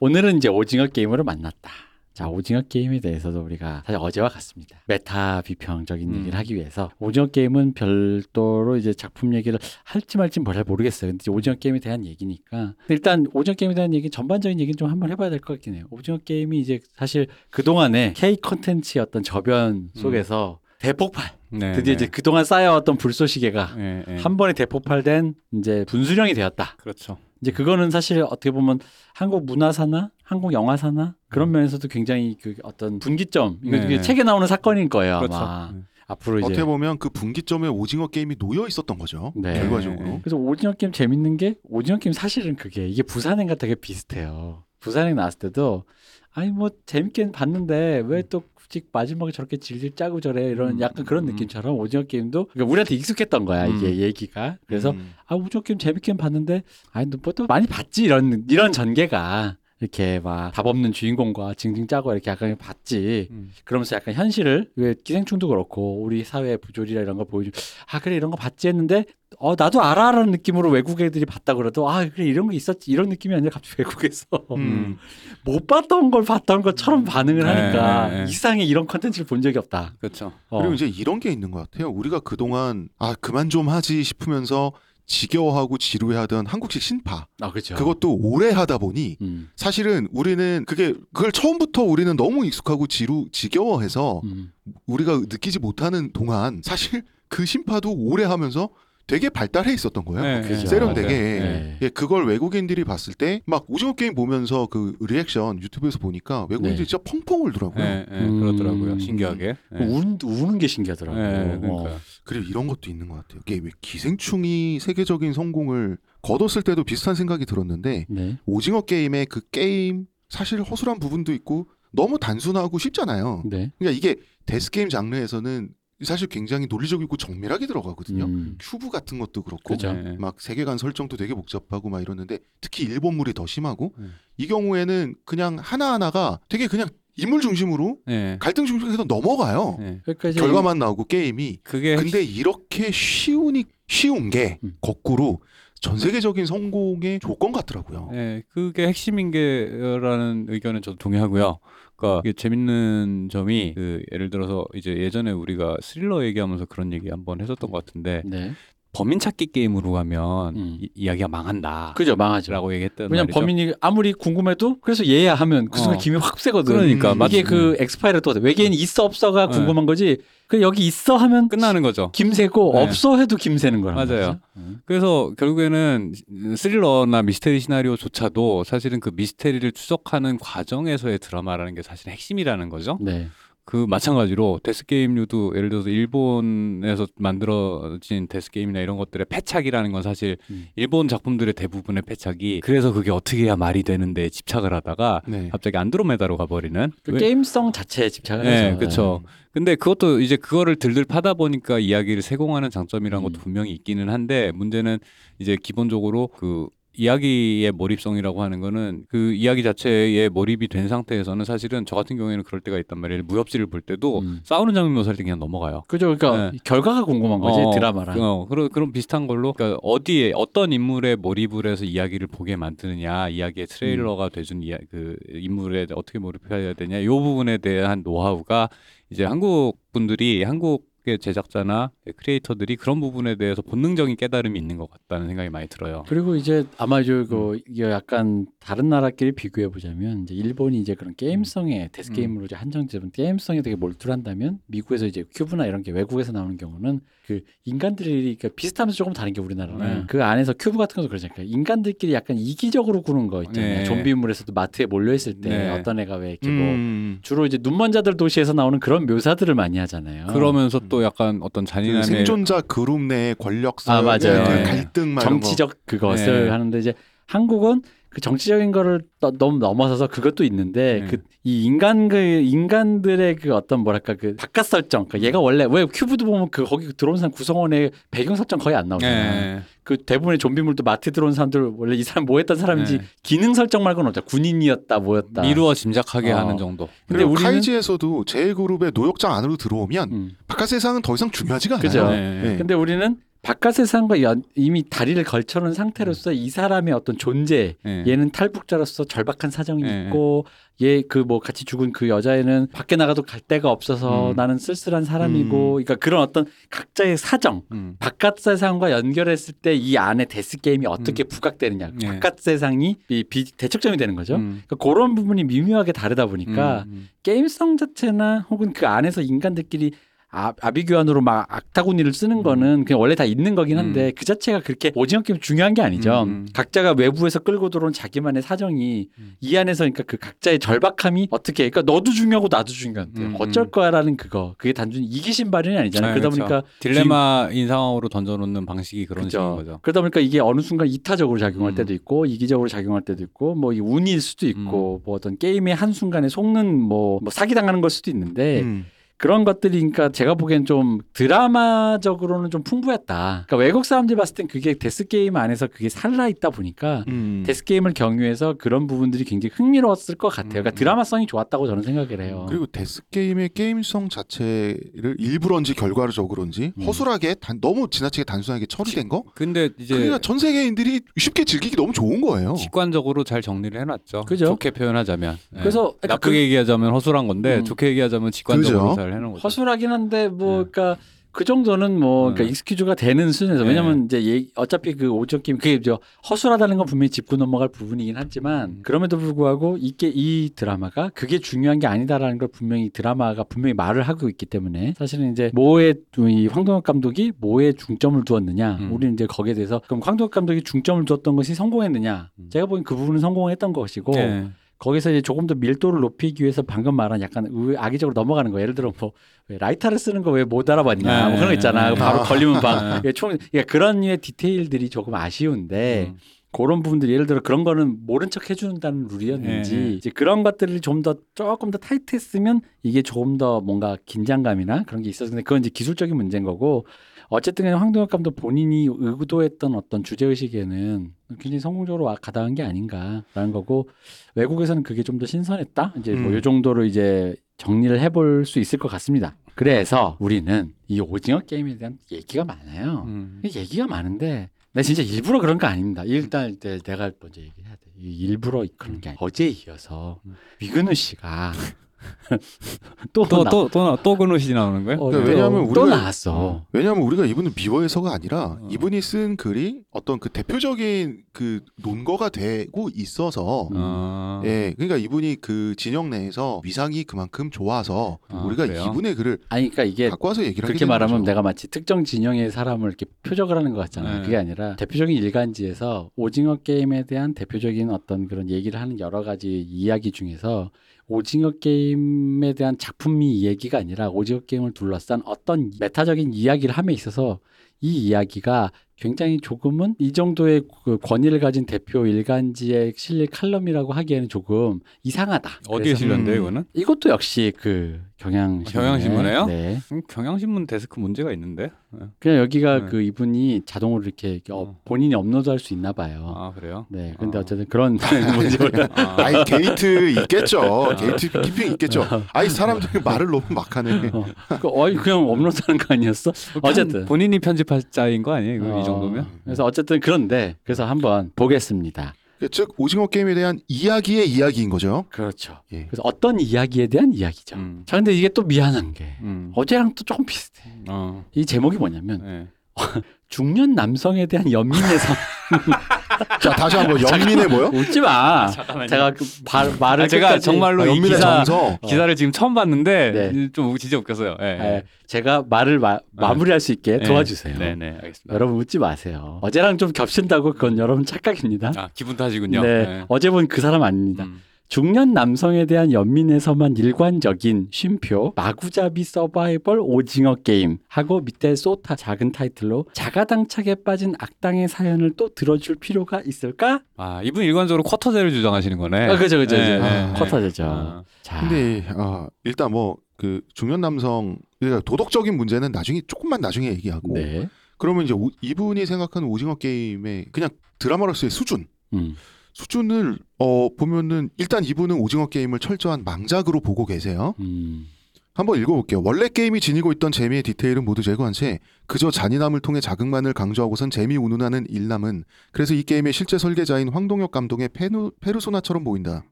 오늘은 0.00 0.36
이제 0.36 0.48
오징어 0.48 0.86
게임으로 0.86 1.24
만났다. 1.24 1.70
자, 2.16 2.28
오징어 2.28 2.62
게임에 2.62 3.00
대해서도 3.00 3.42
우리가 3.42 3.82
사실 3.84 3.98
어제와 4.00 4.30
같습니다. 4.30 4.78
메타 4.86 5.42
비평적인 5.42 6.08
음. 6.08 6.16
얘기를 6.20 6.38
하기 6.38 6.54
위해서 6.54 6.90
오징어 6.98 7.26
게임은 7.26 7.74
별도로 7.74 8.78
이제 8.78 8.94
작품 8.94 9.34
얘기를 9.34 9.58
할지 9.84 10.16
말지 10.16 10.40
잘 10.42 10.64
모르겠어요. 10.64 11.10
근데 11.10 11.30
오징어 11.30 11.56
게임에 11.56 11.78
대한 11.78 12.06
얘기니까 12.06 12.72
일단 12.88 13.26
오징어 13.34 13.54
게임에 13.54 13.74
대한 13.74 13.92
얘기 13.92 14.08
전반적인 14.08 14.58
얘기는 14.58 14.74
좀 14.78 14.88
한번 14.88 15.10
해봐야 15.10 15.28
될 15.28 15.40
것 15.40 15.52
같긴 15.52 15.74
해요. 15.74 15.84
오징어 15.90 16.16
게임이 16.16 16.58
이제 16.58 16.80
사실 16.96 17.26
그 17.50 17.62
동안에 17.62 18.14
K 18.16 18.36
컨텐츠의 18.36 19.02
어떤 19.02 19.22
저변 19.22 19.90
속에서 19.94 20.60
대폭발. 20.78 21.32
네, 21.50 21.72
드디어 21.72 21.92
네. 21.92 21.92
이제 21.92 22.06
그동안 22.06 22.46
쌓여왔던 22.46 22.96
불쏘시개가 22.96 23.74
네, 23.76 24.04
네. 24.08 24.16
한 24.16 24.38
번에 24.38 24.54
대폭발된 24.54 25.34
이제 25.58 25.84
분수령이 25.86 26.32
되었다. 26.32 26.76
그렇죠. 26.78 27.18
이제 27.42 27.50
그거는 27.50 27.90
사실 27.90 28.22
어떻게 28.22 28.50
보면 28.50 28.80
한국 29.14 29.44
문화사나 29.44 30.10
한국 30.26 30.52
영화사나 30.52 31.14
그런 31.28 31.52
면에서도 31.52 31.86
굉장히 31.88 32.36
그 32.42 32.54
어떤 32.64 32.98
분기점 32.98 33.60
이거 33.62 33.76
네, 33.76 33.86
네. 33.86 34.00
책에 34.00 34.24
나오는 34.24 34.44
사건일 34.46 34.88
거예요 34.88 35.18
그렇죠. 35.20 35.36
아마 35.36 35.70
네. 35.72 35.80
앞으로 36.08 36.38
이제 36.40 36.46
어떻게 36.46 36.64
보면 36.64 36.98
그 36.98 37.08
분기점에 37.10 37.68
오징어 37.68 38.08
게임이 38.08 38.36
놓여 38.36 38.66
있었던 38.66 38.98
거죠. 38.98 39.32
네. 39.36 39.54
결과적으로. 39.54 40.04
네. 40.04 40.20
그래서 40.22 40.36
오징어 40.36 40.72
게임 40.72 40.92
재밌는 40.92 41.36
게 41.36 41.56
오징어 41.64 41.98
게임 41.98 42.12
사실은 42.12 42.54
그게 42.56 42.86
이게 42.86 43.02
부산행과 43.02 43.54
되게 43.56 43.74
비슷해요. 43.74 44.64
부산행 44.80 45.16
나왔을 45.16 45.38
때도 45.38 45.84
아니 46.32 46.50
뭐 46.50 46.70
재밌게 46.86 47.32
봤는데 47.32 48.02
왜 48.06 48.22
또 48.28 48.42
굳이 48.54 48.82
마지막에 48.92 49.30
저렇게 49.30 49.56
질질 49.58 49.94
짜고 49.94 50.20
저래 50.20 50.44
이런 50.46 50.72
음, 50.72 50.80
약간 50.80 51.04
그런 51.04 51.24
음. 51.28 51.32
느낌처럼 51.32 51.78
오징어 51.78 52.02
게임도 52.02 52.46
그러니까 52.52 52.70
우리한테 52.72 52.94
익숙했던 52.96 53.44
거야 53.44 53.66
이게 53.66 53.86
음. 53.88 53.94
얘기가 53.96 54.58
그래서 54.66 54.90
음. 54.90 55.12
아 55.26 55.36
오징어 55.36 55.62
게임 55.62 55.78
재밌게 55.78 56.14
봤는데 56.14 56.62
아니 56.92 57.06
너뭐또 57.06 57.46
많이 57.46 57.66
봤지 57.68 58.02
이런 58.04 58.44
이런 58.50 58.72
전개가 58.72 59.56
이렇게 59.80 60.20
막 60.20 60.52
답 60.54 60.66
없는 60.66 60.92
주인공과 60.92 61.54
징징 61.54 61.86
짜고 61.86 62.12
이렇게 62.12 62.30
약간 62.30 62.56
봤지 62.56 63.28
음. 63.30 63.52
그러면서 63.64 63.96
약간 63.96 64.14
현실을 64.14 64.70
왜 64.76 64.94
기생충도 65.04 65.48
그렇고 65.48 66.02
우리 66.02 66.24
사회의 66.24 66.56
부조리나 66.58 67.00
이런 67.02 67.16
거 67.16 67.24
보여주 67.24 67.50
아 67.90 68.00
그래 68.00 68.16
이런 68.16 68.30
거 68.30 68.36
봤지 68.36 68.68
했는데 68.68 69.04
어 69.38 69.54
나도 69.58 69.82
알아라는 69.82 70.30
느낌으로 70.30 70.70
외국 70.70 71.00
애들이 71.00 71.26
봤다 71.26 71.54
그래도 71.54 71.90
아 71.90 72.06
그래 72.08 72.24
이런 72.24 72.46
거 72.46 72.52
있었지 72.52 72.90
이런 72.90 73.08
느낌이 73.10 73.34
아니라 73.34 73.50
갑자기 73.50 73.74
외국에서 73.82 74.24
음. 74.56 74.96
못 75.44 75.66
봤던 75.66 76.10
걸 76.10 76.22
봤던 76.22 76.62
것처럼 76.62 77.04
반응을 77.04 77.42
네, 77.44 77.50
하니까 77.50 78.08
네, 78.08 78.24
네. 78.24 78.30
이상해 78.30 78.64
이런 78.64 78.86
컨텐츠를 78.86 79.26
본 79.26 79.42
적이 79.42 79.58
없다. 79.58 79.94
그렇죠. 79.98 80.32
어. 80.48 80.58
그리고 80.58 80.74
이제 80.74 80.86
이런 80.86 81.20
게 81.20 81.30
있는 81.30 81.50
것 81.50 81.58
같아요. 81.70 81.90
우리가 81.90 82.20
그 82.20 82.36
동안 82.36 82.88
아 82.98 83.14
그만 83.20 83.50
좀 83.50 83.68
하지 83.68 84.02
싶으면서 84.02 84.72
지겨워하고 85.06 85.78
지루해하던 85.78 86.46
한국식 86.46 86.82
신파 86.82 87.26
아 87.40 87.50
그렇죠. 87.50 87.74
그것도 87.76 88.14
오래 88.16 88.50
하다 88.50 88.78
보니 88.78 89.16
음, 89.20 89.48
사실은 89.56 90.08
우리는 90.12 90.64
그게 90.66 90.94
그걸 91.12 91.32
처음부터 91.32 91.82
우리는 91.82 92.14
너무 92.16 92.44
익숙하고 92.44 92.86
지루 92.86 93.26
지겨워해서 93.30 94.20
음. 94.24 94.52
우리가 94.86 95.18
느끼지 95.28 95.60
못하는 95.60 96.12
동안 96.12 96.60
사실 96.64 97.04
그 97.28 97.46
신파도 97.46 97.92
오래 97.92 98.24
하면서 98.24 98.70
되게 99.06 99.28
발달해 99.28 99.72
있었던 99.72 100.04
거예요. 100.04 100.22
네, 100.22 100.40
그죠. 100.42 100.60
네. 100.62 100.66
세련되게 100.66 101.08
네. 101.08 101.78
예, 101.82 101.88
그걸 101.88 102.26
외국인들이 102.26 102.82
봤을 102.84 103.14
때 103.14 103.40
막 103.46 103.64
오징어 103.68 103.92
게임 103.94 104.14
보면서 104.14 104.66
그 104.66 104.96
리액션 105.00 105.62
유튜브에서 105.62 105.98
보니까 105.98 106.46
외국인들이 106.50 106.78
네. 106.78 106.84
진짜 106.84 106.98
펑펑 107.04 107.46
울더라고요. 107.46 107.84
네, 107.84 108.06
네, 108.10 108.18
음. 108.26 108.40
그렇더라고요. 108.40 108.98
신기하게. 108.98 109.54
네. 109.70 109.86
우는, 109.86 110.18
우는 110.24 110.58
게 110.58 110.66
신기하더라고요. 110.66 111.22
네, 111.22 111.58
그러니까. 111.60 111.90
어. 111.92 111.96
그리고 112.24 112.44
이런 112.48 112.66
것도 112.66 112.90
있는 112.90 113.08
것 113.08 113.14
같아요. 113.16 113.40
이게 113.46 113.60
왜 113.62 113.70
기생충이 113.80 114.80
세계적인 114.80 115.32
성공을 115.32 115.98
거뒀을 116.22 116.62
때도 116.62 116.82
비슷한 116.82 117.14
생각이 117.14 117.46
들었는데 117.46 118.06
네. 118.08 118.38
오징어 118.46 118.80
게임의 118.80 119.26
그 119.26 119.40
게임 119.50 120.06
사실 120.28 120.60
허술한 120.62 120.98
부분도 120.98 121.32
있고 121.34 121.68
너무 121.92 122.18
단순하고 122.18 122.78
쉽잖아요. 122.78 123.44
네. 123.46 123.70
그러니까 123.78 123.96
이게 123.96 124.16
death 124.46 124.70
게임 124.70 124.88
장르에서는 124.88 125.68
사실 126.02 126.28
굉장히 126.28 126.66
논리적이고 126.68 127.16
정밀하게 127.16 127.66
들어가거든요. 127.66 128.24
음. 128.24 128.56
큐브 128.60 128.90
같은 128.90 129.18
것도 129.18 129.42
그렇고 129.42 129.74
그죠. 129.74 129.92
네. 129.92 130.16
막 130.18 130.40
세계관 130.40 130.76
설정도 130.76 131.16
되게 131.16 131.32
복잡하고 131.34 131.88
막 131.88 132.02
이러는데 132.02 132.38
특히 132.60 132.84
일본물이 132.84 133.32
더 133.32 133.46
심하고 133.46 133.94
음. 133.98 134.14
이 134.36 134.46
경우에는 134.46 135.14
그냥 135.24 135.56
하나하나가 135.58 136.38
되게 136.48 136.66
그냥 136.66 136.88
인물 137.16 137.40
중심으로 137.40 137.98
네. 138.04 138.36
갈등 138.40 138.66
중심에서 138.66 139.04
넘어가요. 139.04 139.76
네. 139.78 140.00
그러니까 140.04 140.32
결과만 140.32 140.78
나오고 140.78 141.04
게임이 141.04 141.60
그게 141.62 141.96
근데 141.96 142.22
이렇게 142.22 142.90
쉬우니 142.90 143.64
쉬운 143.88 144.28
게 144.28 144.58
음. 144.64 144.76
거꾸로 144.82 145.40
전 145.80 145.98
세계적인 145.98 146.46
성공의 146.46 147.20
조건 147.20 147.52
같더라고요. 147.52 148.08
네, 148.10 148.42
그게 148.48 148.86
핵심인 148.88 149.30
게라는 149.30 150.46
의견은 150.48 150.82
저도 150.82 150.96
동의하고요. 150.96 151.58
그러니까 151.96 152.20
이게 152.24 152.32
재밌는 152.32 153.28
점이 153.30 153.74
그 153.74 154.02
예를 154.12 154.30
들어서 154.30 154.66
이제 154.74 154.96
예전에 154.96 155.30
우리가 155.30 155.76
스릴러 155.80 156.24
얘기하면서 156.24 156.66
그런 156.66 156.92
얘기 156.92 157.08
한번 157.08 157.40
했었던 157.40 157.70
것 157.70 157.84
같은데 157.84 158.22
네. 158.24 158.52
범인 158.96 159.18
찾기 159.18 159.46
게임으로 159.52 159.92
가면 159.92 160.56
음. 160.56 160.78
이, 160.80 160.88
이야기가 160.94 161.28
망한다. 161.28 161.92
그죠 161.96 162.16
망하죠. 162.16 162.50
라고 162.52 162.72
얘기했던 162.72 163.08
왜냐면 163.10 163.26
말이죠. 163.26 163.40
범인이 163.40 163.72
아무리 163.80 164.14
궁금해도 164.14 164.78
그래서 164.80 165.06
얘야 165.06 165.34
하면 165.34 165.68
그 165.68 165.78
순간 165.78 165.96
어. 165.96 165.98
김이 165.98 166.16
확 166.16 166.38
세거든. 166.40 166.74
그러니까 166.74 167.12
음. 167.12 167.22
이게 167.26 167.42
맞- 167.42 167.48
그 167.48 167.76
엑스파일을 167.78 168.22
또 168.22 168.32
외계인 168.40 168.72
있어 168.72 169.04
없어가 169.04 169.48
네. 169.48 169.56
궁금한 169.56 169.84
거지. 169.84 170.18
그 170.46 170.62
여기 170.62 170.86
있어 170.86 171.16
하면 171.16 171.48
끝나는 171.48 171.82
거죠. 171.82 172.10
김새고 172.12 172.72
네. 172.74 172.82
없어 172.84 173.18
해도 173.18 173.36
김새는 173.36 173.80
거란 173.82 173.96
맞아요. 174.06 174.38
음. 174.56 174.80
그래서 174.86 175.32
결국에는 175.36 176.12
스릴러나 176.56 177.20
미스테리 177.22 177.60
시나리오조차도 177.60 178.64
사실은 178.64 179.00
그 179.00 179.10
미스테리를 179.12 179.72
추적하는 179.72 180.38
과정에서의 180.38 181.18
드라마라는 181.18 181.74
게 181.74 181.82
사실 181.82 182.10
핵심이라는 182.12 182.68
거죠. 182.70 182.96
네. 183.00 183.28
그 183.66 183.84
마찬가지로 183.88 184.60
데스 184.62 184.86
게임류도 184.86 185.54
예를 185.56 185.68
들어서 185.70 185.88
일본에서 185.90 187.08
만들어진 187.16 188.28
데스 188.28 188.52
게임이나 188.52 188.78
이런 188.80 188.96
것들의 188.96 189.26
패착이라는 189.28 189.90
건 189.90 190.02
사실 190.02 190.36
음. 190.50 190.68
일본 190.76 191.08
작품들의 191.08 191.52
대부분의 191.52 192.04
패착이 192.06 192.60
그래서 192.60 192.92
그게 192.92 193.10
어떻게 193.10 193.42
해야 193.42 193.56
말이 193.56 193.82
되는데 193.82 194.28
집착을 194.28 194.72
하다가 194.72 195.22
네. 195.26 195.48
갑자기 195.50 195.76
안드로메다로 195.78 196.36
가버리는 196.36 196.92
그 197.02 197.12
왜- 197.12 197.18
게임성 197.18 197.72
자체에 197.72 198.08
집착을 198.08 198.44
네, 198.44 198.50
해서. 198.68 198.78
그쵸. 198.78 199.22
근데 199.50 199.74
그것도 199.74 200.20
이제 200.20 200.36
그거를 200.36 200.76
들들 200.76 201.04
파다 201.04 201.34
보니까 201.34 201.80
이야기를 201.80 202.22
세공하는 202.22 202.70
장점이라는 202.70 203.26
음. 203.26 203.32
것도 203.32 203.40
분명히 203.42 203.72
있기는 203.72 204.08
한데 204.10 204.52
문제는 204.54 205.00
이제 205.40 205.56
기본적으로 205.60 206.28
그 206.28 206.68
이야기의 206.96 207.72
몰입성이라고 207.72 208.42
하는 208.42 208.60
거는 208.60 209.04
그 209.08 209.32
이야기 209.32 209.62
자체에 209.62 210.28
몰입이 210.28 210.68
된 210.68 210.88
상태에서는 210.88 211.44
사실은 211.44 211.84
저 211.86 211.96
같은 211.96 212.16
경우에는 212.16 212.44
그럴 212.44 212.60
때가 212.60 212.78
있단 212.78 212.98
말이에요. 212.98 213.22
무협지를 213.24 213.66
볼 213.66 213.80
때도 213.80 214.20
음. 214.20 214.40
싸우는 214.44 214.74
장면 214.74 214.94
묘사할 214.94 215.16
때 215.16 215.22
그냥 215.22 215.38
넘어가요. 215.38 215.84
그죠. 215.88 216.16
그러니까 216.16 216.50
네. 216.50 216.58
결과가 216.64 217.04
궁금한 217.04 217.40
거지 217.40 217.60
어, 217.60 217.70
드라마랑. 217.72 218.20
어, 218.20 218.46
그런 218.46 218.68
그런 218.68 218.92
비슷한 218.92 219.26
걸로 219.26 219.52
그러니까 219.52 219.78
어디에 219.82 220.32
어떤 220.34 220.72
인물에 220.72 221.16
몰입을 221.16 221.66
해서 221.66 221.84
이야기를 221.84 222.26
보게 222.28 222.56
만드느냐, 222.56 223.28
이야기의 223.28 223.66
트레일러가 223.66 224.28
돼준 224.28 224.62
이야, 224.62 224.78
그 224.90 225.16
인물에 225.28 225.86
어떻게 225.94 226.18
몰입해야 226.18 226.74
되냐, 226.74 226.98
이 226.98 227.06
부분에 227.06 227.58
대한 227.58 228.02
노하우가 228.04 228.68
이제 229.10 229.24
한국 229.24 229.78
분들이 229.92 230.42
한국 230.42 230.84
게 231.06 231.16
제작자나 231.16 231.92
크리에이터들이 232.16 232.74
그런 232.74 232.98
부분에 233.00 233.36
대해서 233.36 233.62
본능적인 233.62 234.16
깨달음이 234.16 234.58
있는 234.58 234.76
것 234.76 234.90
같다는 234.90 235.28
생각이 235.28 235.48
많이 235.50 235.68
들어요. 235.68 236.04
그리고 236.08 236.34
이제 236.34 236.66
아마 236.78 237.00
그 237.02 237.60
음. 237.68 237.78
약간 237.78 238.46
다른 238.58 238.88
나라끼리 238.88 239.32
비교해 239.32 239.68
보자면 239.68 240.24
이제 240.24 240.34
일본이 240.34 240.80
이제 240.80 240.94
그런 240.94 241.14
게임성에 241.14 241.90
데스 241.92 242.10
음. 242.10 242.14
게임으로 242.14 242.44
이제 242.46 242.56
한정적인 242.56 243.12
게임성에 243.12 243.62
되게 243.62 243.76
몰두한다면 243.76 244.58
미국에서 244.66 245.06
이제 245.06 245.24
큐브나 245.32 245.66
이런 245.66 245.84
게 245.84 245.92
외국에서 245.92 246.32
나오는 246.32 246.56
경우는 246.56 247.00
그 247.26 247.40
인간들이 247.64 248.36
그러니까 248.36 248.48
비슷하면서 248.54 248.96
조금 248.96 249.12
다른 249.12 249.32
게 249.32 249.40
우리나라는 249.40 249.78
네. 249.78 250.04
그 250.06 250.22
안에서 250.22 250.52
큐브 250.52 250.78
같은 250.78 250.96
것도 250.96 251.08
그러잖아요. 251.08 251.44
인간들끼리 251.44 252.12
약간 252.12 252.38
이기적으로 252.38 253.02
구는 253.02 253.26
거 253.26 253.42
있잖아요. 253.44 253.78
네. 253.78 253.84
좀비물에서도 253.84 254.52
마트에 254.52 254.86
몰려 254.86 255.12
있을 255.12 255.40
때 255.40 255.48
네. 255.48 255.70
어떤 255.70 255.98
애가 255.98 256.16
왜 256.16 256.30
이렇게 256.30 256.48
뭐 256.48 256.66
음, 256.66 257.18
주로 257.22 257.44
이제 257.44 257.58
눈먼 257.60 257.90
자들 257.92 258.16
도시에서 258.16 258.52
나오는 258.52 258.78
그런 258.78 259.06
묘사들을 259.06 259.54
많이 259.54 259.78
하잖아요. 259.78 260.28
그러면서 260.28 260.80
또 260.88 260.95
약간 261.02 261.40
어떤 261.42 261.64
그 261.64 261.70
잔인함의 261.70 262.04
생존자 262.04 262.60
그룹 262.60 263.00
내의 263.02 263.34
권력성, 263.34 263.94
아, 263.94 264.02
맞아요. 264.02 264.18
그 264.18 264.28
네. 264.28 264.62
갈등 264.64 265.14
막 265.14 265.22
이런 265.22 265.40
거. 265.40 265.46
정치적 265.46 265.86
그것을 265.86 266.44
네. 266.44 266.50
하는데 266.50 266.78
이제 266.78 266.94
한국은 267.26 267.82
그 268.16 268.22
정치적인 268.22 268.72
거를 268.72 269.02
너, 269.20 269.30
너무 269.30 269.58
넘어서서 269.58 270.06
그것도 270.06 270.42
있는데 270.44 271.00
네. 271.02 271.06
그이 271.06 271.64
인간 271.64 272.08
그 272.08 272.16
인간들의 272.16 273.36
그 273.36 273.54
어떤 273.54 273.80
뭐랄까 273.80 274.14
그 274.14 274.36
바깥 274.36 274.64
설정 274.64 275.04
그러니까 275.04 275.28
얘가 275.28 275.38
원래 275.38 275.66
왜 275.68 275.84
큐브도 275.84 276.24
보면 276.24 276.48
그 276.48 276.64
거기 276.64 276.90
들어온 276.96 277.18
사람 277.18 277.30
구성원의 277.30 277.90
배경 278.10 278.34
설정 278.34 278.58
거의 278.58 278.74
안 278.74 278.88
나오잖아요. 278.88 279.32
네. 279.34 279.62
그 279.82 279.98
대부분의 279.98 280.38
좀비물도 280.38 280.82
마트에 280.82 281.10
들어온 281.10 281.34
사람들 281.34 281.72
원래 281.76 281.94
이 281.94 282.02
사람 282.02 282.24
뭐 282.24 282.38
했던 282.38 282.56
사람인지 282.56 282.98
네. 282.98 283.04
기능 283.22 283.52
설정 283.52 283.84
말고는 283.84 284.08
없죠. 284.08 284.22
군인이었다 284.22 284.98
뭐였다. 284.98 285.42
미루어 285.42 285.74
짐작하게 285.74 286.32
어. 286.32 286.38
하는 286.38 286.56
정도. 286.56 286.88
근데 287.06 287.22
우리는 287.22 287.50
카이지에서도 287.50 288.24
제 288.24 288.54
그룹의 288.54 288.92
노역장 288.94 289.30
안으로 289.30 289.58
들어오면 289.58 290.08
음. 290.10 290.30
바깥 290.48 290.70
세상은 290.70 291.02
더 291.02 291.12
이상 291.12 291.30
중요하지가 291.30 291.74
않아요. 291.74 291.86
그죠. 291.86 292.08
네. 292.08 292.40
네. 292.42 292.56
근데 292.56 292.72
우리는 292.72 293.18
바깥 293.46 293.74
세상과 293.76 294.22
연- 294.22 294.42
이미 294.56 294.82
다리를 294.88 295.22
걸쳐놓은 295.22 295.72
상태로서 295.72 296.32
이 296.32 296.50
사람의 296.50 296.92
어떤 296.92 297.16
존재 297.16 297.76
네. 297.84 298.02
얘는 298.04 298.30
탈북자로서 298.30 299.04
절박한 299.04 299.52
사정이 299.52 299.84
네. 299.84 300.04
있고 300.06 300.46
얘 300.82 301.00
그 301.02 301.20
뭐 301.20 301.38
같이 301.38 301.64
죽은 301.64 301.92
그 301.92 302.08
여자애는 302.08 302.66
밖에 302.72 302.96
나가도 302.96 303.22
갈 303.22 303.38
데가 303.40 303.70
없어서 303.70 304.30
음. 304.32 304.36
나는 304.36 304.58
쓸쓸한 304.58 305.04
사람이고 305.04 305.56
음. 305.78 305.84
그러니까 305.84 305.94
그런 305.94 306.20
어떤 306.22 306.44
각자의 306.70 307.16
사정 307.16 307.62
음. 307.70 307.94
바깥 308.00 308.40
세상과 308.40 308.90
연결했을 308.90 309.54
때 309.54 309.74
이 309.76 309.96
안에 309.96 310.24
데스 310.24 310.58
게임이 310.60 310.86
어떻게 310.86 311.22
부각되느냐 311.22 311.92
네. 311.94 312.06
바깥 312.08 312.40
세상이 312.40 312.96
이 313.08 313.24
비, 313.30 313.44
대척점이 313.56 313.96
되는 313.96 314.16
거죠. 314.16 314.34
음. 314.34 314.62
그러니까 314.66 314.76
그런 314.76 315.14
부분이 315.14 315.44
미묘하게 315.44 315.92
다르다 315.92 316.26
보니까 316.26 316.84
음. 316.88 317.08
게임성 317.22 317.76
자체나 317.76 318.46
혹은 318.50 318.72
그 318.72 318.86
안에서 318.88 319.22
인간들끼리 319.22 319.92
아, 320.36 320.52
아비규환으로 320.60 321.22
막 321.22 321.46
악타구니를 321.48 322.12
쓰는 322.12 322.38
음. 322.38 322.42
거는 322.42 322.84
그냥 322.84 323.00
원래 323.00 323.14
다 323.14 323.24
있는 323.24 323.54
거긴 323.54 323.78
한데 323.78 324.08
음. 324.08 324.12
그 324.16 324.24
자체가 324.26 324.60
그렇게 324.60 324.92
오징어 324.94 325.22
게임 325.22 325.40
중요한 325.40 325.72
게 325.72 325.80
아니죠. 325.80 326.24
음, 326.24 326.28
음. 326.28 326.48
각자가 326.52 326.92
외부에서 326.92 327.38
끌고 327.38 327.70
들어온 327.70 327.92
자기만의 327.92 328.42
사정이 328.42 329.08
음. 329.18 329.36
이 329.40 329.56
안에서 329.56 329.84
그러니까 329.84 330.02
그 330.02 330.18
각자의 330.18 330.58
절박함이 330.58 331.28
어떻게 331.30 331.70
그러니까 331.70 331.90
너도 331.90 332.10
중요하고 332.10 332.48
나도 332.50 332.72
중요한데 332.72 333.22
음, 333.22 333.36
어쩔 333.38 333.64
음. 333.64 333.70
거야라는 333.70 334.16
그거 334.16 334.54
그게 334.58 334.72
단순히 334.72 335.06
이기심 335.06 335.50
발현이 335.50 335.78
아니잖아요. 335.78 336.14
네, 336.14 336.20
그러다 336.20 336.34
그렇죠. 336.34 336.48
보니까 336.48 336.68
딜레마인 336.80 337.68
상황으로 337.68 338.08
던져놓는 338.08 338.66
방식이 338.66 339.06
그런 339.06 339.30
식인 339.30 339.40
그죠. 339.40 339.56
거죠. 339.56 339.78
그러다 339.82 340.00
보니까 340.00 340.20
이게 340.20 340.40
어느 340.40 340.60
순간 340.60 340.88
이타적으로 340.88 341.38
작용할 341.38 341.72
음. 341.72 341.74
때도 341.76 341.94
있고 341.94 342.26
이기적으로 342.26 342.68
작용할 342.68 343.02
때도 343.02 343.22
있고 343.22 343.54
뭐 343.54 343.76
이 343.76 343.80
운일 343.80 344.20
수도 344.20 344.46
있고 344.46 345.02
뭐 345.04 345.16
어떤 345.16 345.36
게임의 345.36 345.74
한 345.74 345.92
순간에 345.92 346.28
속는 346.28 346.80
뭐, 346.80 347.20
뭐 347.20 347.30
사기 347.30 347.54
당하는 347.54 347.80
걸 347.80 347.90
수도 347.90 348.10
있는데 348.10 348.60
음. 348.62 348.86
그런 349.18 349.44
것들이 349.44 349.78
그러니까 349.78 350.10
제가 350.10 350.34
보기엔 350.34 350.66
좀 350.66 351.00
드라마적으로는 351.14 352.50
좀 352.50 352.62
풍부했다. 352.62 353.44
그러니까 353.46 353.56
외국 353.56 353.84
사람들이 353.86 354.16
봤을 354.16 354.34
땐 354.34 354.46
그게 354.46 354.74
데스 354.74 355.08
게임 355.08 355.36
안에서 355.36 355.68
그게 355.68 355.88
살아 355.88 356.28
있다 356.28 356.50
보니까 356.50 357.04
음. 357.08 357.42
데스 357.46 357.64
게임을 357.64 357.94
경유해서 357.94 358.54
그런 358.58 358.86
부분들이 358.86 359.24
굉장히 359.24 359.52
흥미로웠을 359.54 360.16
것 360.16 360.28
같아요. 360.28 360.62
그러니까 360.62 360.70
음. 360.70 360.74
드라마성이 360.74 361.26
좋았다고 361.26 361.66
저는 361.66 361.82
생각을 361.82 362.20
해요. 362.20 362.46
그리고 362.48 362.66
데스 362.66 363.02
게임의 363.10 363.50
게임성 363.54 364.10
자체를 364.10 365.16
일부러인지 365.18 365.74
결과적으로인지 365.74 366.72
음. 366.76 366.82
허술하게 366.84 367.36
단, 367.36 367.58
너무 367.60 367.88
지나치게 367.88 368.24
단순하게 368.24 368.66
처리된 368.66 369.08
거. 369.08 369.24
근데 369.34 369.70
이제 369.78 369.94
그러니까 369.94 370.18
전 370.18 370.38
세계인들이 370.38 371.00
쉽게 371.16 371.44
즐기기 371.44 371.76
너무 371.76 371.92
좋은 371.94 372.20
거예요. 372.20 372.54
직관적으로 372.54 373.24
잘 373.24 373.40
정리를 373.40 373.80
해놨죠. 373.80 374.26
그죠? 374.26 374.44
좋게 374.46 374.72
표현하자면. 374.72 375.38
네. 375.50 375.60
그래서 375.60 375.94
그러니까 376.00 376.08
나쁘게 376.08 376.30
그 376.30 376.36
얘기하자면 376.36 376.90
허술한 376.92 377.26
건데 377.26 377.58
음. 377.58 377.64
좋게 377.64 377.88
얘기하자면 377.88 378.30
직관적으로 378.30 378.90
그죠? 378.90 378.96
잘 378.96 379.05
해놓은 379.14 379.32
거죠. 379.34 379.42
허술하긴 379.46 379.90
한데 379.92 380.28
뭐 380.28 380.64
네. 380.64 380.70
그러니까 380.70 380.96
그 381.32 381.44
정도는 381.44 382.00
뭐 382.00 382.22
그러니까 382.32 382.44
네. 382.44 382.48
익스큐즈가 382.48 382.94
되는 382.94 383.30
수준에서 383.30 383.62
네. 383.64 383.68
왜냐면 383.68 384.06
이제 384.06 384.26
얘- 384.26 384.46
어차피 384.54 384.94
그 384.94 385.10
오징어 385.10 385.42
게임 385.42 385.58
그게 385.58 385.82
저 385.82 385.98
허술하다는 386.30 386.78
건 386.78 386.86
분명히 386.86 387.10
짚고 387.10 387.36
넘어갈 387.36 387.68
부분이긴 387.68 388.14
하지만 388.16 388.70
음. 388.70 388.78
그럼에도 388.82 389.18
불구하고 389.18 389.76
이게 389.78 390.10
이 390.14 390.48
드라마가 390.56 391.10
그게 391.10 391.38
중요한 391.38 391.78
게 391.78 391.86
아니다라는 391.86 392.38
걸 392.38 392.48
분명히 392.48 392.88
드라마가 392.88 393.44
분명히 393.44 393.74
말을 393.74 394.00
하고 394.04 394.30
있기 394.30 394.46
때문에 394.46 394.94
사실은 394.96 395.30
이제 395.30 395.50
뭐에 395.52 395.92
이 396.16 396.46
황동혁 396.46 396.84
감독이 396.84 397.32
뭐에 397.38 397.72
중점을 397.74 398.24
두었느냐 398.24 398.78
음. 398.80 398.92
우리는 398.92 399.12
이제 399.12 399.26
거기에 399.26 399.52
대해서 399.52 399.82
그럼 399.84 400.00
황동혁 400.02 400.30
감독이 400.30 400.62
중점을 400.62 401.04
두었던 401.04 401.36
것이 401.36 401.54
성공했느냐 401.54 402.30
음. 402.38 402.48
제가 402.50 402.64
보기엔 402.64 402.82
그 402.84 402.96
부분은 402.96 403.20
성공했던 403.20 403.74
것이고 403.74 404.12
네. 404.12 404.46
거기서 404.78 405.10
이제 405.10 405.22
조금 405.22 405.46
더 405.46 405.54
밀도를 405.54 406.00
높이기 406.00 406.42
위해서 406.42 406.62
방금 406.62 406.94
말한 406.96 407.20
약간 407.22 407.46
의- 407.50 407.76
악의적으로 407.78 408.12
넘어가는 408.14 408.50
거. 408.52 408.60
예를 408.60 408.74
들어 408.74 408.92
뭐왜 408.98 409.58
라이터를 409.58 409.98
쓰는 409.98 410.22
거 410.22 410.30
왜 410.32 410.44
못 410.44 410.68
알아봤냐. 410.68 411.28
뭐 411.28 411.36
그런 411.36 411.48
거 411.48 411.54
있잖아. 411.54 411.90
네. 411.90 411.94
바로 411.94 412.20
아. 412.20 412.22
걸리면 412.24 412.60
방. 412.60 413.02
네. 413.02 413.12
총 413.12 413.30
그러니까 413.36 413.62
그런 413.72 414.00
류의 414.00 414.18
디테일들이 414.18 414.90
조금 414.90 415.14
아쉬운데 415.14 416.12
음. 416.12 416.18
그런 416.52 416.82
부분들 416.82 417.10
예를 417.10 417.26
들어 417.26 417.40
그런 417.42 417.64
거는 417.64 418.06
모른 418.06 418.30
척 418.30 418.48
해준다는 418.48 419.08
룰이었는지 419.08 419.76
네. 419.76 419.90
이제 419.92 420.08
그런 420.10 420.42
것들을 420.42 420.80
좀 420.80 421.02
더 421.02 421.16
조금 421.34 421.70
더 421.70 421.76
타이트했으면 421.78 422.60
이게 422.82 423.02
조금 423.02 423.36
더 423.36 423.60
뭔가 423.60 423.96
긴장감이나 424.06 424.84
그런 424.84 425.02
게 425.02 425.10
있었는데 425.10 425.42
그건 425.42 425.58
이제 425.60 425.68
기술적인 425.70 426.16
문제인 426.16 426.44
거고 426.44 426.86
어쨌든 427.28 427.72
황동혁 427.74 428.10
감독 428.10 428.36
본인이 428.36 428.88
의도했던 428.90 429.74
어떤 429.74 430.04
주제 430.04 430.26
의식에는 430.26 431.12
굉장히 431.40 431.60
성공적으로 431.60 432.04
와- 432.04 432.14
가다한 432.16 432.54
게 432.54 432.62
아닌가라는 432.62 433.50
거고 433.52 433.88
외국에서는 434.34 434.82
그게 434.82 435.02
좀 435.02 435.18
더 435.18 435.26
신선했다 435.26 435.94
이제 435.98 436.12
뭐 436.14 436.30
음. 436.32 436.38
이 436.38 436.42
정도로 436.42 436.84
이제 436.84 437.34
정리를 437.56 437.98
해볼 438.00 438.44
수 438.46 438.58
있을 438.60 438.78
것 438.78 438.88
같습니다. 438.88 439.34
그래서 439.54 440.16
우리는 440.20 440.72
이 440.88 441.00
오징어 441.00 441.40
게임에 441.40 441.78
대한 441.78 441.98
얘기가 442.12 442.44
많아요. 442.44 443.04
음. 443.06 443.40
얘기가 443.44 443.86
많은데 443.86 444.50
나 444.72 444.82
진짜 444.82 445.02
일부러 445.02 445.40
그런 445.40 445.56
거 445.56 445.66
아닙니다. 445.66 446.02
일단 446.04 446.50
이제 446.50 446.78
내가 446.84 447.10
먼저 447.20 447.40
얘기해야 447.40 447.72
돼. 447.76 447.80
이 447.98 448.10
일부러 448.26 448.62
그런 448.76 449.00
게 449.00 449.08
아니라 449.08 449.24
어제 449.24 449.48
이어서 449.48 450.20
음. 450.26 450.34
위근우 450.60 450.92
씨가 450.94 451.52
또 453.12 453.22
나- 453.24 453.50
또또또또 453.50 454.16
그노시 454.16 454.52
나오는 454.52 454.84
거예요? 454.84 454.98
어, 455.00 455.06
그러니까 455.10 455.24
또- 455.24 455.30
왜냐하면 455.30 455.72
또 455.72 455.84
우리가- 455.84 455.88
나왔어. 455.88 456.66
왜냐하면 456.72 457.02
우리가 457.04 457.24
이분을 457.26 457.52
미워해서가 457.56 458.12
아니라 458.12 458.58
어. 458.60 458.68
이분이 458.70 459.00
쓴 459.00 459.36
글이 459.36 459.82
어떤 459.90 460.18
그 460.18 460.28
대표적인 460.28 461.22
그 461.32 461.60
논거가 461.82 462.28
되고 462.28 462.88
있어서 462.94 463.68
아. 463.74 464.42
예 464.44 464.72
그러니까 464.76 464.96
이분이 464.96 465.36
그 465.40 465.74
진영 465.76 466.10
내에서 466.10 466.60
위상이 466.64 467.04
그만큼 467.04 467.50
좋아서 467.50 468.18
아, 468.28 468.42
우리가 468.42 468.66
그래요? 468.66 468.86
이분의 468.90 469.14
글을 469.14 469.38
아니 469.48 469.70
그러니까 469.70 469.84
이게 469.84 470.08
갖고 470.10 470.28
와서 470.28 470.44
얘기를 470.44 470.66
그렇게 470.66 470.84
말하면 470.84 471.18
거죠. 471.20 471.24
내가 471.30 471.42
마치 471.42 471.68
특정 471.68 472.04
진영의 472.04 472.50
사람을 472.50 472.88
이렇게 472.88 473.06
표적을 473.22 473.56
하는 473.56 473.72
것 473.72 473.80
같잖아. 473.80 474.16
네. 474.18 474.22
그게 474.22 474.36
아니라 474.36 474.76
대표적인 474.76 475.16
일간지에서 475.16 476.10
오징어 476.16 476.56
게임에 476.56 477.04
대한 477.06 477.34
대표적인 477.34 477.90
어떤 477.90 478.26
그런 478.28 478.50
얘기를 478.50 478.80
하는 478.80 478.98
여러 479.00 479.22
가지 479.22 479.60
이야기 479.60 480.12
중에서 480.12 480.70
오징어 481.08 481.52
게임에 481.52 482.54
대한 482.54 482.76
작품미 482.78 483.44
얘기가 483.44 483.78
아니라 483.78 484.08
오징어 484.08 484.40
게임을 484.40 484.72
둘러싼 484.72 485.22
어떤 485.24 485.70
메타적인 485.78 486.32
이야기를 486.34 486.74
함에 486.74 486.92
있어서 486.92 487.38
이 487.80 488.08
이야기가 488.08 488.72
굉장히 488.98 489.38
조금은 489.40 489.94
이 489.98 490.12
정도의 490.12 490.62
그 490.84 490.98
권위를 490.98 491.38
가진 491.38 491.66
대표 491.66 492.06
일간지에 492.06 492.92
실릴 492.96 493.26
칼럼이라고 493.26 493.92
하기에는 493.92 494.28
조금 494.28 494.80
이상하다. 495.02 495.50
어디에 495.68 495.94
음. 496.02 496.34
이거는? 496.34 496.64
이것도 496.72 497.10
역시 497.10 497.52
그 497.58 498.00
경향 498.16 498.64
경향신문에요? 498.64 499.46
네. 499.46 499.78
음, 499.92 500.00
경향신문 500.08 500.66
데스크 500.66 500.98
문제가 500.98 501.32
있는데. 501.32 501.70
네. 501.90 502.06
그냥 502.18 502.38
여기가 502.38 502.78
네. 502.80 502.86
그 502.86 503.02
이분이 503.02 503.62
자동으로 503.66 504.02
이렇게 504.02 504.30
이렇게 504.30 504.52
어, 504.52 504.56
어. 504.56 504.80
본인이 504.84 505.14
업로드할 505.14 505.58
수 505.58 505.74
있나 505.74 505.92
봐요. 505.92 506.32
아 506.34 506.52
그래요? 506.54 506.86
네, 506.88 507.14
근데 507.18 507.36
아. 507.36 507.42
어쨌든 507.42 507.66
그런 507.66 507.98
문제가 508.36 508.88
아. 508.96 509.16
아이 509.18 509.44
게이트 509.44 510.10
있겠죠 510.20 510.94
게이트 510.98 511.40
키핑 511.42 511.72
있겠죠 511.72 512.04
아이 512.32 512.48
사람들이 512.48 513.02
말을 513.02 513.26
너무 513.26 513.42
막하네 513.48 514.10
어, 514.12 514.24
그, 514.60 514.68
어이 514.68 514.94
그냥 514.94 515.28
업로드하는 515.28 515.78
거 515.78 515.94
아니었어? 515.94 516.32
어쨌든 516.62 517.04
본인이 517.06 517.38
편집할 517.38 517.82
자인 517.90 518.22
거 518.22 518.32
아니에요? 518.32 518.56
이거 518.56 518.76
어, 518.76 518.80
이 518.80 518.84
정도면? 518.86 519.26
그래서 519.44 519.64
어쨌든 519.64 520.00
그런데 520.00 520.56
그래서 520.64 520.84
한번 520.84 521.30
보겠습니다. 521.36 522.14
즉 522.50 522.74
오징어 522.76 523.06
게임에 523.06 523.34
대한 523.34 523.58
이야기의 523.66 524.30
이야기인 524.30 524.68
거죠. 524.68 525.06
그렇죠. 525.08 525.62
예. 525.72 525.86
그래서 525.86 526.02
어떤 526.04 526.38
이야기에 526.38 526.88
대한 526.88 527.12
이야기죠. 527.14 527.56
음. 527.56 527.82
자, 527.86 527.96
근데 527.96 528.12
이게 528.12 528.28
또 528.28 528.42
미안한 528.42 528.92
게 528.92 529.16
음. 529.22 529.52
어제랑 529.54 529.94
또 529.94 530.04
조금 530.04 530.26
비슷해. 530.26 530.70
어. 530.88 531.24
이 531.34 531.46
제목이 531.46 531.78
뭐냐면 531.78 532.22
네. 532.22 532.46
중년 533.28 533.74
남성에 533.74 534.26
대한 534.26 534.50
연민에서 534.52 535.14
자 536.40 536.50
다시 536.50 536.76
한번 536.76 537.00
연민의 537.00 537.46
뭐요? 537.48 537.66
웃지 537.72 538.00
마. 538.00 538.46
잠깐만요. 538.48 538.88
제가 538.88 539.10
그 539.12 539.24
바, 539.44 539.64
말을 539.78 540.04
아, 540.04 540.08
제가 540.08 540.28
끝까지- 540.36 540.42
정말로 540.42 540.82
아, 540.82 540.86
이 540.86 540.88
연민의 540.90 541.10
기사 541.10 541.44
정서. 541.44 541.78
기사를 541.86 542.16
지금 542.16 542.32
처음 542.32 542.54
봤는데 542.54 543.12
네. 543.32 543.48
좀 543.52 543.76
진짜 543.78 543.98
웃겼어요. 543.98 544.36
예. 544.40 544.46
예, 544.46 544.82
제가 545.06 545.44
말을 545.48 545.78
마, 545.78 545.98
마무리할 546.12 546.60
수 546.60 546.72
있게 546.72 546.98
네. 546.98 547.04
도와주세요. 547.04 547.58
네, 547.58 547.74
네, 547.74 547.88
알겠습니다. 548.02 548.34
여러분 548.34 548.56
웃지 548.56 548.78
마세요. 548.78 549.38
어제랑 549.42 549.78
좀 549.78 549.92
겹친다고 549.92 550.52
그건 550.54 550.78
여러분 550.78 551.04
착각입니다. 551.04 551.72
아, 551.76 551.88
기분 551.94 552.16
탓이군요. 552.16 552.62
네, 552.62 553.04
어제 553.08 553.30
본 553.30 553.46
그 553.48 553.60
사람 553.60 553.82
아닙니다. 553.82 554.24
음. 554.24 554.42
중년 554.68 555.12
남성에 555.14 555.66
대한 555.66 555.92
연민에서만 555.92 556.76
일관적인 556.76 557.68
쉼표 557.70 558.32
마구잡이 558.34 559.04
서바이벌 559.04 559.78
오징어 559.80 560.34
게임 560.34 560.78
하고 560.88 561.20
밑에 561.20 561.54
쏘타 561.54 561.94
작은 561.96 562.32
타이틀로 562.32 562.86
자가당착에 562.92 563.76
빠진 563.84 564.14
악당의 564.18 564.68
사연을 564.68 565.12
또 565.16 565.28
들어줄 565.28 565.76
필요가 565.76 566.20
있을까? 566.20 566.80
아, 566.96 567.22
이분 567.22 567.44
일관적으로 567.44 567.82
쿼터제를 567.84 568.30
주장하시는 568.32 568.76
거네. 568.78 569.08
아, 569.08 569.16
그죠, 569.16 569.38
그죠, 569.38 569.56
네. 569.56 569.78
네, 569.78 570.06
네. 570.06 570.12
쿼터제죠. 570.18 570.64
아, 570.64 571.04
자, 571.22 571.40
근데 571.40 571.84
아, 571.96 572.28
일단 572.44 572.70
뭐 572.70 572.96
그 573.18 573.40
중년 573.54 573.80
남성 573.80 574.36
그러니까 574.60 574.82
도덕적인 574.82 575.38
문제는 575.38 575.72
나중에 575.72 576.02
조금만 576.06 576.42
나중에 576.42 576.68
얘기하고 576.68 577.14
네, 577.14 577.48
그러면 577.78 578.04
이제 578.04 578.12
오- 578.12 578.30
이분이 578.42 578.84
생각하는 578.84 579.26
오징어 579.26 579.54
게임의 579.54 580.26
그냥 580.32 580.50
드라마로서의 580.78 581.30
수준 581.30 581.66
음, 581.94 582.14
수준을 582.56 583.18
어 583.38 583.68
보면은 583.76 584.30
일단 584.38 584.64
이분은 584.64 584.98
오징어 584.98 585.26
게임을 585.26 585.58
철저한 585.58 586.04
망작으로 586.04 586.60
보고 586.60 586.86
계세요. 586.86 587.34
음, 587.38 587.86
한번 588.32 588.58
읽어볼게요. 588.58 589.02
원래 589.04 589.28
게임이 589.28 589.60
지니고 589.60 589.92
있던 589.92 590.10
재미의 590.10 590.42
디테일은 590.42 590.82
모두 590.82 591.02
제거한 591.02 591.34
채 591.34 591.58
그저 591.86 592.10
잔인함을 592.10 592.60
통해 592.60 592.80
자극만을 592.80 593.34
강조하고선 593.34 593.90
재미 593.90 594.16
운운하는 594.16 594.64
일남은 594.70 595.24
그래서 595.52 595.74
이 595.74 595.82
게임의 595.82 596.14
실제 596.14 596.38
설계자인 596.38 596.88
황동혁 596.88 597.30
감독의 597.30 597.68
페누, 597.74 598.12
페르소나처럼 598.22 598.84
보인다. 598.84 599.22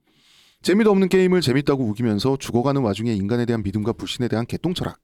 재미도 0.61 0.91
없는 0.91 1.09
게임을 1.09 1.41
재밌다고 1.41 1.83
우기면서 1.83 2.37
죽어가는 2.37 2.83
와중에 2.83 3.15
인간에 3.15 3.47
대한 3.47 3.63
믿음과 3.63 3.95
불신에 3.95 4.29
대한 4.29 4.45
개똥 4.45 4.75
철학 4.75 4.99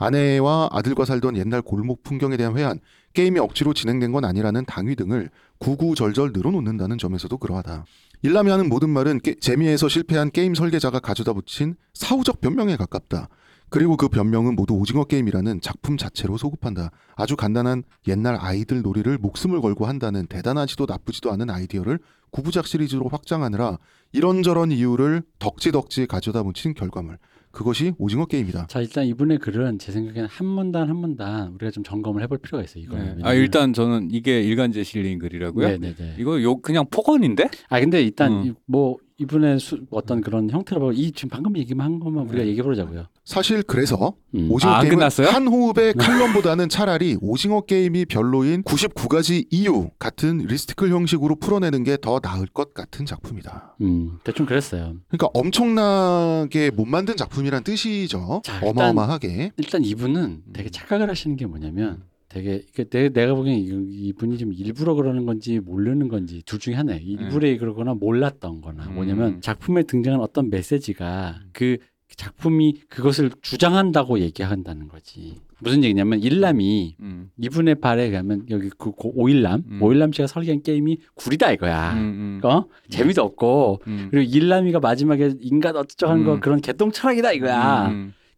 아내와 0.00 0.70
아들과 0.72 1.04
살던 1.04 1.36
옛날 1.36 1.60
골목 1.60 2.02
풍경에 2.02 2.38
대한 2.38 2.56
회한 2.56 2.80
게임이 3.12 3.38
억지로 3.38 3.74
진행된 3.74 4.12
건 4.12 4.24
아니라는 4.24 4.64
당위 4.64 4.96
등을 4.96 5.28
구구절절 5.58 6.32
늘어놓는다는 6.32 6.96
점에서도 6.96 7.36
그러하다. 7.36 7.84
일남이 8.22 8.50
하는 8.50 8.68
모든 8.68 8.88
말은 8.90 9.20
게- 9.20 9.34
재미에서 9.38 9.88
실패한 9.88 10.30
게임 10.30 10.54
설계자가 10.54 11.00
가져다 11.00 11.34
붙인 11.34 11.74
사후적 11.92 12.40
변명에 12.40 12.76
가깝다. 12.76 13.28
그리고 13.68 13.96
그 13.96 14.08
변명은 14.08 14.56
모두 14.56 14.74
오징어 14.74 15.04
게임이라는 15.04 15.60
작품 15.60 15.96
자체로 15.98 16.38
소급한다. 16.38 16.90
아주 17.14 17.36
간단한 17.36 17.82
옛날 18.08 18.36
아이들 18.40 18.82
놀이를 18.82 19.18
목숨을 19.18 19.60
걸고 19.60 19.86
한다는 19.86 20.26
대단하지도 20.26 20.86
나쁘지도 20.88 21.30
않은 21.32 21.50
아이디어를 21.50 21.98
구부작 22.30 22.66
시리즈로 22.66 23.08
확장하느라 23.08 23.78
이런저런 24.12 24.72
이유를 24.72 25.22
덕지덕지 25.38 26.06
가져다 26.06 26.42
붙인 26.42 26.74
결과물. 26.74 27.18
그것이 27.52 27.92
오징어 27.98 28.26
게임이다. 28.26 28.66
자 28.68 28.80
일단 28.80 29.06
이분의 29.06 29.38
글은 29.38 29.78
제 29.78 29.92
생각에는 29.92 30.28
한 30.28 30.46
문단 30.46 30.88
한 30.88 30.96
문단 30.96 31.48
우리가 31.54 31.70
좀 31.70 31.82
점검을 31.82 32.22
해볼 32.22 32.38
필요가 32.38 32.62
있어요. 32.62 32.82
네. 32.82 32.84
이거는. 32.84 33.24
아, 33.24 33.32
일단 33.34 33.72
저는 33.72 34.08
이게 34.12 34.40
일간지에 34.42 34.84
실린 34.84 35.18
글이라고요? 35.18 35.66
네네네. 35.68 36.16
이거 36.18 36.40
요 36.42 36.60
그냥 36.60 36.84
폭언인데? 36.90 37.48
아 37.68 37.80
근데 37.80 38.02
일단 38.02 38.32
음. 38.32 38.46
이- 38.46 38.52
뭐 38.66 38.96
이분의 39.20 39.60
수, 39.60 39.80
어떤 39.90 40.22
그런 40.22 40.48
형태로 40.48 40.80
보고 40.80 40.92
이 40.92 41.12
지금 41.12 41.28
방금 41.28 41.56
얘기만 41.58 41.84
한 41.84 42.00
것만 42.00 42.24
우리가 42.28 42.42
네. 42.42 42.48
얘기해 42.48 42.62
보자고요. 42.62 43.04
사실 43.24 43.62
그래서 43.62 44.14
음. 44.34 44.50
오징어 44.50 44.72
아, 44.72 44.80
게임은 44.80 44.96
끝났어요? 44.98 45.28
한 45.28 45.46
호흡의 45.46 45.92
칼럼보다는 45.94 46.68
차라리 46.70 47.18
오징어 47.20 47.60
게임이 47.60 48.06
별로인 48.06 48.62
99가지 48.62 49.46
이유 49.50 49.90
같은 49.98 50.38
리스티클 50.38 50.90
형식으로 50.90 51.36
풀어내는 51.36 51.84
게 51.84 51.96
더 52.00 52.18
나을 52.18 52.46
것 52.46 52.72
같은 52.72 53.04
작품이다. 53.04 53.76
음, 53.82 54.18
대충 54.24 54.46
그랬어요. 54.46 54.94
그러니까 55.08 55.28
엄청나게 55.34 56.70
못 56.70 56.86
만든 56.86 57.14
작품이란 57.16 57.62
뜻이죠. 57.62 58.40
자, 58.44 58.54
일단- 58.54 58.68
어마어마하게. 58.70 59.52
일단 59.58 59.84
이분은 59.84 60.42
되게 60.54 60.70
착각을 60.70 61.10
하시는 61.10 61.36
게 61.36 61.44
뭐냐면 61.46 62.02
되게 62.30 62.62
내, 62.90 63.08
내가 63.08 63.34
보기엔 63.34 63.58
이- 63.58 64.08
이분이 64.08 64.38
좀 64.38 64.52
일부러 64.52 64.94
그러는 64.94 65.26
건지 65.26 65.58
모르는 65.58 66.08
건지 66.08 66.42
둘 66.46 66.60
중에 66.60 66.74
하나예요. 66.74 67.00
일부러 67.02 67.58
그러거나 67.58 67.94
몰랐던 67.94 68.60
거나 68.60 68.86
음. 68.86 68.94
뭐냐면 68.94 69.40
작품에 69.40 69.82
등장한 69.82 70.20
어떤 70.20 70.48
메시지가 70.48 71.40
그 71.52 71.78
작품이 72.16 72.82
그것을 72.88 73.30
주장한다고 73.42 74.20
얘기한다는 74.20 74.86
거지. 74.88 75.36
무슨 75.62 75.82
얘기냐면 75.84 76.20
일남이 76.20 76.96
음. 77.00 77.30
이분의 77.38 77.76
발에 77.76 78.10
가면 78.12 78.46
여기 78.50 78.70
그 78.78 78.92
고- 78.92 79.12
오일남 79.16 79.64
음. 79.68 79.82
오일남 79.82 80.12
씨가 80.12 80.28
설계한 80.28 80.62
게임이 80.62 80.98
구리다 81.16 81.50
이거야. 81.52 81.94
음, 81.94 82.40
음. 82.42 82.46
어? 82.48 82.64
재미도 82.90 83.22
없고 83.22 83.80
음. 83.88 84.08
그리고 84.10 84.30
일남이가 84.36 84.78
마지막에 84.78 85.32
인간 85.40 85.76
어쩌고 85.76 86.10
하는 86.12 86.24
거 86.24 86.34
음. 86.34 86.40
그런 86.40 86.60
개똥 86.60 86.92
철학이다 86.92 87.32
이거야. 87.32 87.88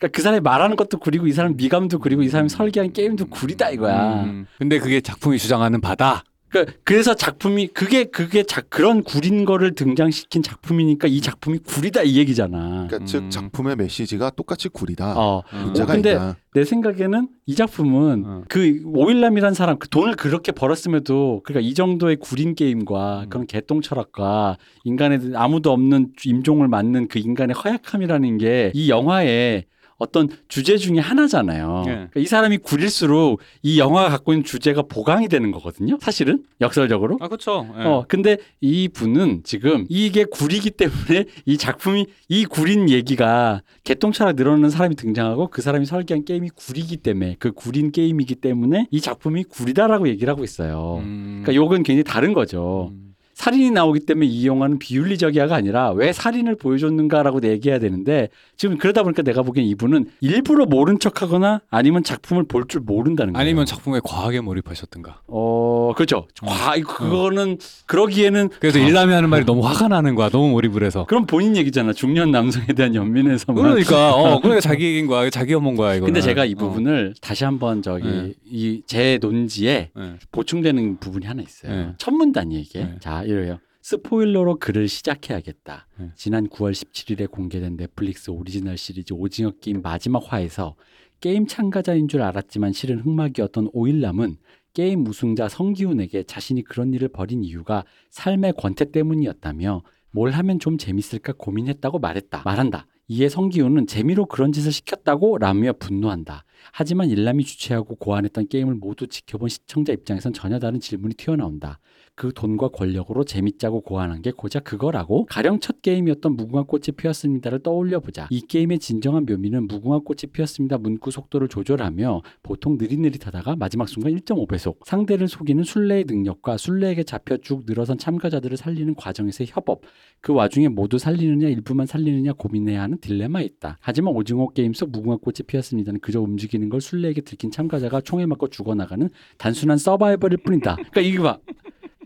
음, 0.03 0.09
그러니까 0.09 0.09
그 0.09 0.23
사람이 0.23 0.41
말하는 0.41 0.77
것도 0.77 0.99
구리고 0.99 1.27
이 1.27 1.33
사람 1.33 1.57
미감도 1.57 2.01
구리고 2.01 2.23
이 2.23 2.29
사람이 2.29 2.49
설계한 2.49 2.93
게임도 2.93 3.27
구리다 3.27 3.71
이거야. 3.71 4.25
음. 4.25 4.47
근데 4.59 4.79
그게 4.79 5.01
작품이 5.01 5.39
주장하는 5.39 5.81
바다. 5.81 6.25
그러니까 6.49 6.75
그래서 6.85 7.15
작품이 7.15 7.69
그게 7.69 8.05
그게 8.05 8.43
자, 8.43 8.61
그런 8.61 9.03
구린 9.03 9.47
거를 9.47 9.75
등장시킨 9.75 10.43
작품이니까 10.43 11.09
이 11.09 11.23
작품이 11.23 11.59
구리다 11.59 12.03
이 12.03 12.19
얘기잖아. 12.19 12.59
그러니까 12.89 12.99
음. 12.99 13.07
즉 13.07 13.31
작품의 13.31 13.77
메시지가 13.77 14.31
똑같이 14.31 14.69
구리다. 14.69 15.19
어. 15.19 15.43
음. 15.55 15.63
문제가 15.67 15.95
근데 15.95 16.13
있다. 16.13 16.37
내 16.53 16.65
생각에는 16.65 17.29
이 17.47 17.55
작품은 17.55 18.25
어. 18.27 18.43
그 18.51 18.83
오일남이라는 18.85 19.55
사람 19.55 19.79
그 19.79 19.89
돈을 19.89 20.17
그렇게 20.17 20.53
벌었음에도 20.53 21.41
그러니까 21.45 21.67
이 21.67 21.73
정도의 21.73 22.17
구린 22.17 22.55
게임과 22.55 23.23
음. 23.23 23.29
그런 23.31 23.47
개똥 23.47 23.81
철학과 23.81 24.59
인간의 24.85 25.33
아무도 25.35 25.73
없는 25.73 26.13
임종을 26.23 26.69
맞는 26.69 27.09
그 27.09 27.19
인간의 27.19 27.55
허약함이라는 27.55 28.39
게 28.39 28.73
이 28.75 28.91
영화의 28.91 29.65
어떤 30.03 30.29
주제 30.49 30.77
중에 30.77 30.99
하나잖아요. 30.99 31.83
네. 31.87 31.93
그러니까 31.93 32.21
이 32.21 32.27
사람이 32.27 32.59
구릴수록 32.59 33.41
이 33.63 33.79
영화가 33.79 34.09
갖고 34.09 34.33
있는 34.33 34.45
주제가 34.45 34.83
보강이 34.83 35.29
되는 35.29 35.53
거거든요. 35.53 35.97
사실은 36.01 36.43
역설적으로. 36.61 37.19
아, 37.21 37.29
그렇죠. 37.29 37.69
어, 37.73 38.05
근데 38.09 38.37
이 38.61 38.89
분은 38.89 39.43
지금 39.45 39.87
이게 39.89 40.25
구리기 40.25 40.71
때문에 40.71 41.27
이 41.47 41.57
작품이 41.57 42.07
이 42.29 42.45
구린 42.45 42.91
얘기가 42.91 43.63
개똥차라 43.85 44.33
늘어나는 44.33 44.71
사람이 44.71 44.97
등장하고 44.97 45.49
그 45.51 45.63
사람이 45.63 45.87
설계한 45.87 46.25
게임이 46.25 46.51
구리기 46.51 46.97
때문에 46.97 47.37
그 47.39 47.53
구린 47.53 47.93
게임이기 47.93 48.37
때문에 48.37 48.89
이 48.91 49.01
작품이 49.01 49.45
구리다라고 49.45 50.09
얘기를 50.09 50.29
하고 50.31 50.43
있어요. 50.43 50.97
음. 51.05 51.43
그러니까 51.45 51.55
요건 51.55 51.85
굉장히 51.85 52.03
다른 52.03 52.33
거죠. 52.33 52.91
음. 52.93 53.12
살인이 53.43 53.73
나오기 53.73 54.07
때문에 54.07 54.25
이 54.29 54.47
영화는 54.47 54.79
비윤리적이야가 54.79 55.57
아니라 55.57 55.91
왜 55.91 56.13
살인을 56.13 56.55
보여줬는가라고 56.55 57.41
얘기해야 57.43 57.81
되는데 57.81 58.29
지금 58.57 58.79
그러다 58.79 59.03
보니까 59.03 59.23
내가 59.23 59.43
보기엔 59.43 59.67
이분은 59.67 60.07
일부러 60.21 60.65
모른 60.65 61.01
척하거나 61.01 61.61
아니면 61.69 62.05
작품을 62.05 62.45
볼 62.45 62.63
줄 62.69 62.83
모른다는 62.83 63.33
거예요. 63.33 63.43
아니면 63.43 63.67
작품에 63.67 63.99
과하게 64.05 64.43
몰입하셨던가. 64.43 65.23
어 65.27 65.93
그렇죠. 65.97 66.29
과 66.41 66.77
그거는 66.77 67.59
그러기에는 67.87 68.51
그래서 68.61 68.79
아. 68.79 68.83
일남이 68.83 69.13
하는 69.13 69.29
말이 69.29 69.45
너무 69.45 69.67
화가 69.67 69.89
나는 69.89 70.15
거야. 70.15 70.29
너무 70.29 70.51
몰입을 70.51 70.85
해서. 70.85 71.05
그럼 71.07 71.27
본인 71.27 71.57
얘기잖아. 71.57 71.93
중년 71.93 72.31
남성에 72.31 72.67
대한 72.69 72.95
연민에서만. 72.95 73.61
그러니까 73.61 74.15
어 74.15 74.39
그러니까 74.41 74.61
자기 74.61 74.85
얘기인 74.85 75.09
거야. 75.09 75.29
자기 75.31 75.53
혐오인 75.55 75.75
거야 75.75 75.97
이거. 75.97 76.07
근데 76.07 76.21
제가 76.21 76.45
이 76.45 76.55
부분을 76.55 77.15
다시 77.21 77.45
한번 77.45 77.83
저기 77.83 78.05
네. 78.07 78.33
이제 78.49 79.19
논지에 79.21 79.91
네. 79.97 80.13
보충되는 80.31 80.99
부분이 80.99 81.27
하나 81.27 81.43
있어요. 81.43 81.73
네. 81.75 81.89
첫 81.99 82.15
문단 82.15 82.53
얘기에. 82.53 82.85
네. 82.85 82.95
자, 83.01 83.25
이래요. 83.33 83.59
스포일러로 83.83 84.59
글을 84.59 84.87
시작해야겠다. 84.87 85.89
네. 85.99 86.11
지난 86.15 86.49
9월 86.49 86.73
17일에 86.73 87.31
공개된 87.31 87.77
넷플릭스 87.77 88.31
오리지널 88.31 88.79
시리즈 88.79 89.13
오징어 89.13 89.51
게임 89.61 89.83
마지막 89.83 90.23
화에서 90.25 90.77
게임 91.21 91.47
참가자인 91.47 92.09
줄 92.09 92.23
알았지만 92.23 92.73
실은 92.73 93.01
흑막이었던 93.01 93.71
오일남은 93.73 94.37
게임 94.73 95.07
우승자 95.07 95.49
성기훈에게 95.49 96.23
자신이 96.23 96.63
그런 96.63 96.95
일을 96.95 97.09
벌인 97.09 97.45
이유가 97.45 97.85
삶의 98.11 98.55
권태 98.57 98.91
때문이었다며 98.91 99.83
뭘 100.11 100.31
하면 100.31 100.59
좀 100.59 100.79
재밌을까 100.79 101.35
고민했다고 101.37 101.99
말했다. 101.99 102.43
말한다. 102.45 102.87
이에 103.09 103.29
성기훈은 103.29 103.87
재미로 103.87 104.27
그런 104.27 104.53
짓을 104.53 104.73
시켰다고 104.73 105.39
라며 105.39 105.73
분노한다. 105.75 106.45
하지만 106.73 107.11
일남이 107.11 107.45
주최하고 107.45 107.97
고안했던 107.97 108.49
게임을 108.49 108.75
모두 108.75 109.07
지켜본 109.07 109.49
시청자 109.49 109.93
입장에선 109.93 110.33
전혀 110.33 110.59
다른 110.59 110.81
질문이 110.81 111.15
튀어나온다. 111.15 111.79
그 112.15 112.33
돈과 112.35 112.69
권력으로 112.69 113.25
재밌자고 113.25 113.81
고안한 113.81 114.23
게 114.23 114.31
고작 114.33 114.65
그거라고 114.65 115.25
가령 115.27 115.61
첫 115.61 115.81
게임이었던 115.81 116.37
무궁화 116.37 116.65
꽃이 116.65 116.89
피었습니다를 116.97 117.63
떠올려 117.63 118.01
보자. 118.01 118.29
이 118.31 118.43
게임의 118.43 118.81
진정한 118.81 119.25
묘미는 119.25 119.67
무궁화 119.67 120.01
꽃이 120.01 120.31
피었습니다 120.33 120.79
문구 120.79 121.11
속도를 121.11 121.49
조절하며 121.49 122.23
보통 122.43 122.77
느릿느릿하다가 122.77 123.57
마지막 123.57 123.89
순간 123.89 124.15
1.5배속 124.15 124.85
상대를 124.85 125.27
속이는 125.27 125.65
술래의 125.65 126.05
능력과 126.07 126.59
술래에게 126.59 127.05
잡혀 127.05 127.39
쭉 127.39 127.63
늘어선 127.67 127.97
참가자들을 127.97 128.57
살리는 128.57 128.95
과정에서의 128.95 129.49
협업 129.51 129.81
그 130.21 130.35
와중에 130.35 130.69
모두 130.69 130.99
살리느냐 130.99 131.49
일부만 131.49 131.87
살리느냐 131.87 132.35
고민해야 132.35 132.83
하는 132.83 132.99
딜레마에 133.01 133.45
있다. 133.45 133.79
하지만 133.81 134.15
오징어 134.15 134.49
게임 134.49 134.75
속 134.75 134.91
무궁화 134.91 135.17
꽃이 135.17 135.39
피었습니다는 135.47 136.01
그저 136.01 136.21
움직이는 136.21 136.69
걸 136.69 136.81
술래에게 136.81 137.23
들킨 137.23 137.51
참가자가 137.51 138.03
총에 138.03 138.27
맞고 138.27 138.49
죽어나가는 138.49 139.09
단순한 139.39 139.79
서바이벌일 139.79 140.39
뿐이다. 140.45 140.77
그러니까 140.77 141.01
이게 141.01 141.19
봐. 141.19 141.39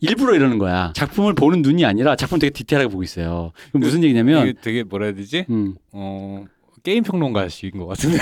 일부러 0.01 0.35
이러는 0.35 0.59
거야. 0.59 0.93
작품을 0.95 1.35
보는 1.35 1.63
눈이 1.63 1.85
아니라 1.85 2.17
작품 2.17 2.39
되게 2.39 2.51
디테일하게 2.51 2.91
보고 2.91 3.03
있어요. 3.03 3.53
그럼 3.71 3.81
무슨 3.83 4.03
얘기냐면 4.05 4.55
되게 4.61 4.83
뭐라 4.83 5.07
해야 5.07 5.15
되지? 5.15 5.47
음. 5.51 5.75
어 5.93 6.45
게임 6.87 7.03
평론가식인 7.03 7.81
것 7.81 7.87
같은데. 7.89 8.17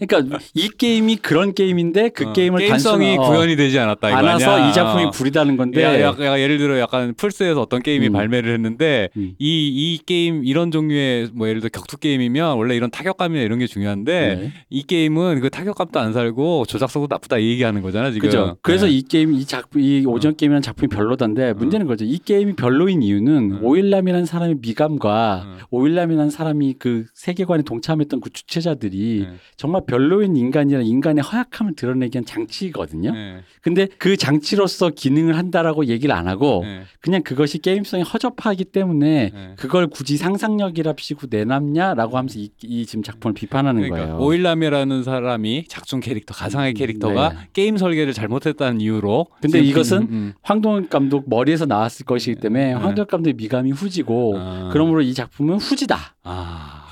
그러니까 0.00 0.38
이 0.52 0.68
게임이 0.76 1.16
그런 1.18 1.54
게임인데 1.54 2.08
그 2.08 2.24
어, 2.26 2.32
게임을 2.32 2.58
게임성이 2.58 3.14
단순- 3.16 3.24
어, 3.24 3.30
구현이 3.30 3.54
되지 3.54 3.78
않았다 3.78 4.08
이거 4.10 4.18
아니야? 4.28 4.68
이 4.68 4.72
작품이 4.72 5.04
어. 5.04 5.10
구리다는 5.10 5.56
건데 5.56 5.84
야, 5.84 6.00
야, 6.00 6.16
야, 6.20 6.40
예를 6.40 6.58
들어 6.58 6.80
약간 6.80 7.14
플스에서 7.14 7.60
어떤 7.60 7.80
게임이 7.80 8.08
음. 8.08 8.12
발매를 8.12 8.52
했는데 8.54 9.08
음. 9.16 9.34
이이 9.38 9.98
게임 10.04 10.44
이런 10.44 10.72
종류의 10.72 11.28
뭐 11.32 11.46
예를 11.48 11.60
들어 11.60 11.70
격투 11.72 11.98
게임이면 11.98 12.56
원래 12.56 12.74
이런 12.74 12.90
타격감이나 12.90 13.40
이런 13.40 13.60
게 13.60 13.68
중요한데 13.68 14.34
네. 14.34 14.52
이 14.68 14.82
게임은 14.82 15.38
그 15.40 15.48
타격감도 15.50 16.00
안 16.00 16.12
살고 16.12 16.64
조작성도 16.66 17.06
나쁘다 17.08 17.38
이 17.38 17.50
얘기하는 17.50 17.82
거잖아 17.82 18.10
지금. 18.10 18.26
그죠. 18.28 18.56
그래서 18.62 18.86
네. 18.86 18.92
이 18.94 19.02
게임 19.02 19.32
이 19.34 19.44
작품 19.44 19.80
이 19.80 20.04
오징어 20.04 20.32
게임이라는 20.32 20.62
작품이 20.62 20.88
별로던데 20.88 21.52
문제는 21.52 21.86
거죠. 21.86 22.04
이 22.04 22.18
게임이 22.18 22.54
별로인 22.56 23.00
이유는 23.00 23.32
음. 23.32 23.58
오일남이라는 23.62 24.26
사람의 24.26 24.56
미감과 24.60 25.42
음. 25.44 25.58
오일남이라는 25.70 26.30
사람이 26.30 26.74
그 26.80 27.04
세계관에 27.14 27.62
동참했던 27.62 28.18
그 28.20 28.30
주체자들이 28.30 29.26
네. 29.28 29.36
정말 29.56 29.82
별로인 29.86 30.36
인간이라 30.36 30.80
인간의 30.82 31.22
허약함을 31.22 31.74
드러내기 31.76 32.16
위한 32.16 32.24
장치거든요. 32.24 33.12
네. 33.12 33.40
근데 33.62 33.86
그 33.98 34.16
장치로서 34.16 34.90
기능을 34.90 35.36
한다라고 35.36 35.86
얘기를 35.86 36.14
안 36.14 36.26
하고 36.26 36.62
네. 36.64 36.82
그냥 37.00 37.22
그것이 37.22 37.58
게임성이 37.58 38.02
허접하기 38.02 38.64
때문에 38.66 39.30
네. 39.32 39.54
그걸 39.56 39.86
굳이 39.86 40.16
상상력이랍시고 40.16 41.28
내놨냐라고 41.30 42.16
하면서 42.16 42.38
이, 42.38 42.50
이 42.62 42.86
지금 42.86 43.02
작품을 43.02 43.34
비판하는 43.34 43.82
그러니까 43.82 44.06
거예요. 44.06 44.20
오일남이라는 44.20 45.02
사람이 45.02 45.66
작중 45.68 46.00
캐릭터 46.00 46.34
가상의 46.34 46.74
캐릭터가 46.74 47.28
네. 47.30 47.38
게임 47.52 47.76
설계를 47.76 48.12
잘못했다는 48.12 48.80
이유로 48.80 49.26
근데 49.40 49.60
이것은 49.60 49.98
음, 50.10 50.32
황동혁 50.42 50.90
감독 50.90 51.28
머리에서 51.28 51.66
나왔을 51.66 52.04
것이기 52.04 52.40
때문에 52.40 52.66
네. 52.66 52.72
황동혁 52.72 53.08
감독의 53.08 53.34
미감이 53.34 53.70
후지고 53.70 54.34
아. 54.38 54.70
그러므로 54.72 55.02
이 55.02 55.14
작품은 55.14 55.56
후지다 55.56 56.14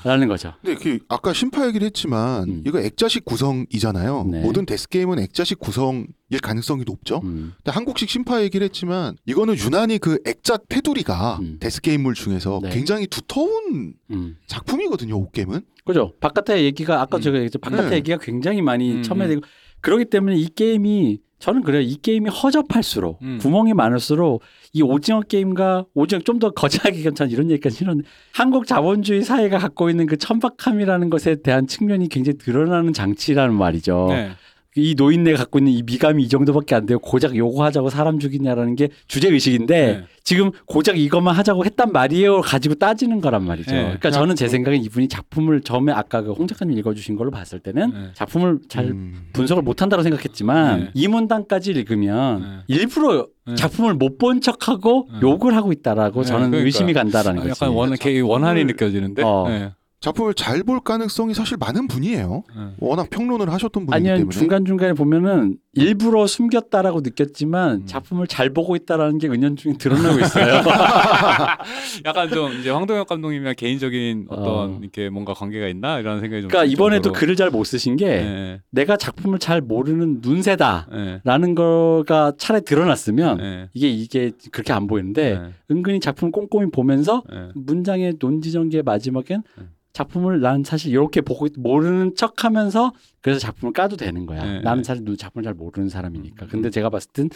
라는 0.03 0.25
아. 0.25 0.27
거죠. 0.27 0.53
근데 0.61 0.79
그 0.81 0.99
아까 1.09 1.33
신파 1.33 1.67
얘기를 1.67 1.85
했지만 1.85 2.49
음. 2.49 2.63
이거 2.65 2.79
액자식 2.79 3.25
구성이잖아요. 3.25 4.27
네. 4.31 4.41
모든 4.41 4.65
데스 4.65 4.87
게임은 4.89 5.19
액자식 5.19 5.59
구성일 5.59 6.07
가능성이 6.41 6.83
높죠. 6.85 7.21
음. 7.23 7.53
근데 7.57 7.71
한국식 7.71 8.09
신파 8.09 8.41
얘기를 8.43 8.65
했지만 8.65 9.15
이거는 9.25 9.57
유난히 9.57 9.97
그 9.97 10.19
액자 10.25 10.57
테두리가 10.57 11.39
음. 11.41 11.57
데스 11.59 11.81
게임물 11.81 12.13
중에서 12.13 12.59
네. 12.63 12.69
굉장히 12.69 13.07
두터운 13.07 13.93
음. 14.11 14.37
작품이거든요. 14.47 15.15
오겜은. 15.15 15.61
그죠. 15.85 16.13
바깥의 16.19 16.65
얘기가 16.65 17.01
아까 17.01 17.17
음. 17.17 17.21
제가 17.21 17.37
얘기했죠. 17.37 17.59
바깥의 17.59 17.89
네. 17.89 17.95
얘기가 17.97 18.17
굉장히 18.17 18.61
많이 18.61 18.95
음, 18.95 19.03
첨예되고 19.03 19.41
그렇기 19.81 20.05
때문에 20.05 20.35
이 20.35 20.49
게임이 20.49 21.19
저는 21.39 21.61
그래요. 21.61 21.81
이 21.81 21.95
게임이 22.01 22.29
허접할수록 22.29 23.19
음. 23.21 23.37
구멍이 23.39 23.73
많을수록 23.73 24.41
이 24.73 24.81
오징어 24.81 25.21
게임과 25.21 25.85
오징어 25.93 26.21
좀 26.21 26.39
더 26.39 26.51
거창하게 26.51 27.01
괜찮 27.01 27.29
이런 27.31 27.49
얘기까지 27.51 27.77
싫었는데 27.77 28.07
한국 28.33 28.67
자본주의 28.67 29.23
사회가 29.23 29.57
갖고 29.57 29.89
있는 29.89 30.05
그 30.05 30.17
천박함이라는 30.17 31.09
것에 31.09 31.41
대한 31.41 31.65
측면이 31.67 32.09
굉장히 32.09 32.37
드러나는 32.37 32.93
장치라는 32.93 33.55
말이죠. 33.55 34.07
네. 34.09 34.31
이 34.77 34.95
노인네가 34.95 35.37
갖고 35.37 35.59
있는 35.59 35.71
이 35.73 35.83
미감이 35.83 36.23
이 36.23 36.29
정도밖에 36.29 36.75
안 36.75 36.85
돼요. 36.85 36.99
고작 36.99 37.35
요거 37.35 37.63
하자고 37.63 37.89
사람 37.89 38.19
죽이냐라는 38.19 38.75
게 38.75 38.89
주제 39.07 39.29
의식인데 39.29 39.85
네. 39.97 40.03
지금 40.23 40.51
고작 40.65 40.97
이것만 40.99 41.33
하자고 41.35 41.65
했단 41.65 41.91
말이에요. 41.91 42.41
가지고 42.41 42.75
따지는 42.75 43.21
거란 43.21 43.43
말이죠. 43.45 43.71
네. 43.71 43.81
그러니까 43.83 44.11
저는 44.11 44.35
제 44.35 44.47
생각엔 44.47 44.83
이분이 44.83 45.07
작품을 45.07 45.61
처음에 45.61 45.91
아까 45.93 46.21
그 46.21 46.31
홍 46.37 46.45
작가님 46.47 46.77
읽어주신 46.77 47.15
걸로 47.15 47.31
봤을 47.31 47.59
때는 47.59 47.91
네. 47.91 47.99
작품을 48.13 48.59
잘 48.69 48.85
음. 48.85 49.27
분석을 49.33 49.63
못한다고 49.63 50.03
생각했지만 50.03 50.79
네. 50.79 50.89
이 50.93 51.07
문단까지 51.07 51.71
읽으면 51.71 52.41
네. 52.67 52.75
일부러 52.75 53.27
네. 53.47 53.55
작품을 53.55 53.93
못 53.95 54.17
본 54.17 54.41
척하고 54.41 55.07
네. 55.13 55.19
욕을 55.21 55.55
하고 55.55 55.71
있다라고 55.71 56.21
네, 56.23 56.27
저는 56.27 56.49
그러니까. 56.51 56.65
의심이 56.65 56.93
간다라는 56.93 57.41
거지. 57.43 57.49
약간 57.51 57.69
원 57.69 57.93
개- 57.95 58.19
원한이 58.19 58.65
느껴지는데. 58.65 59.21
어. 59.23 59.71
네. 59.99 60.01
작품을 60.01 60.33
잘 60.35 60.63
볼 60.63 60.79
가능성이 60.79 61.33
사실 61.33 61.57
많은 61.57 61.87
분이에요. 61.87 62.43
네. 62.55 62.61
워낙 62.79 63.09
평론을 63.09 63.51
하셨던 63.51 63.85
분이기 63.85 63.93
아니면 63.95 64.17
때문에. 64.19 64.33
중간 64.37 64.65
중간에 64.65 64.93
보면은 64.93 65.57
일부러 65.77 66.27
숨겼다라고 66.27 67.01
느꼈지만 67.01 67.71
음. 67.81 67.85
작품을 67.85 68.27
잘 68.27 68.49
보고 68.51 68.75
있다라는 68.75 69.17
게 69.17 69.27
은연중에 69.27 69.77
드러나고 69.77 70.19
있어요. 70.19 70.61
약간 72.05 72.29
좀 72.29 72.53
이제 72.59 72.69
황동혁 72.69 73.07
감독님이랑 73.07 73.55
개인적인 73.57 74.27
어떤 74.29 74.45
어. 74.47 74.79
이렇게 74.81 75.09
뭔가 75.09 75.33
관계가 75.33 75.67
있나 75.67 75.99
이런 75.99 76.19
생각이 76.19 76.41
좀. 76.43 76.49
그러니까 76.49 76.65
들 76.65 76.73
이번에도 76.73 77.03
정도로. 77.03 77.19
글을 77.19 77.35
잘 77.35 77.47
못 77.49 77.63
쓰신 77.63 77.95
게 77.95 78.05
네. 78.07 78.61
내가 78.71 78.97
작품을 78.97 79.39
잘 79.39 79.61
모르는 79.61 80.19
눈새다. 80.21 80.87
네. 80.91 81.21
라는 81.23 81.55
거가 81.55 82.33
차라리 82.37 82.63
드러났으면 82.65 83.37
네. 83.37 83.69
이게 83.73 83.89
이게 83.89 84.31
그렇게 84.51 84.73
안 84.73 84.85
보이는데 84.87 85.39
네. 85.39 85.49
은근히 85.71 85.99
작품 86.01 86.31
꼼꼼히 86.31 86.69
보면서 86.69 87.23
네. 87.31 87.49
문장의 87.55 88.15
논지전개 88.19 88.81
마지막엔 88.81 89.23
네. 89.57 89.63
작품을 89.93 90.41
난 90.41 90.63
사실 90.63 90.91
이렇게 90.91 91.21
보고 91.21 91.47
있- 91.47 91.57
모르는 91.57 92.15
척하면서 92.15 92.91
그래서 93.27 93.41
작품을 93.41 93.73
까도 93.73 93.97
되는 93.97 94.25
거야. 94.25 94.41
네. 94.41 94.61
나는 94.61 94.85
사실 94.85 95.03
눈 95.03 95.17
작품을 95.17 95.43
잘 95.43 95.53
모르는 95.53 95.89
사람이니까. 95.89 96.47
근데 96.47 96.69
제가 96.69 96.89
봤을 96.89 97.11
땐 97.11 97.29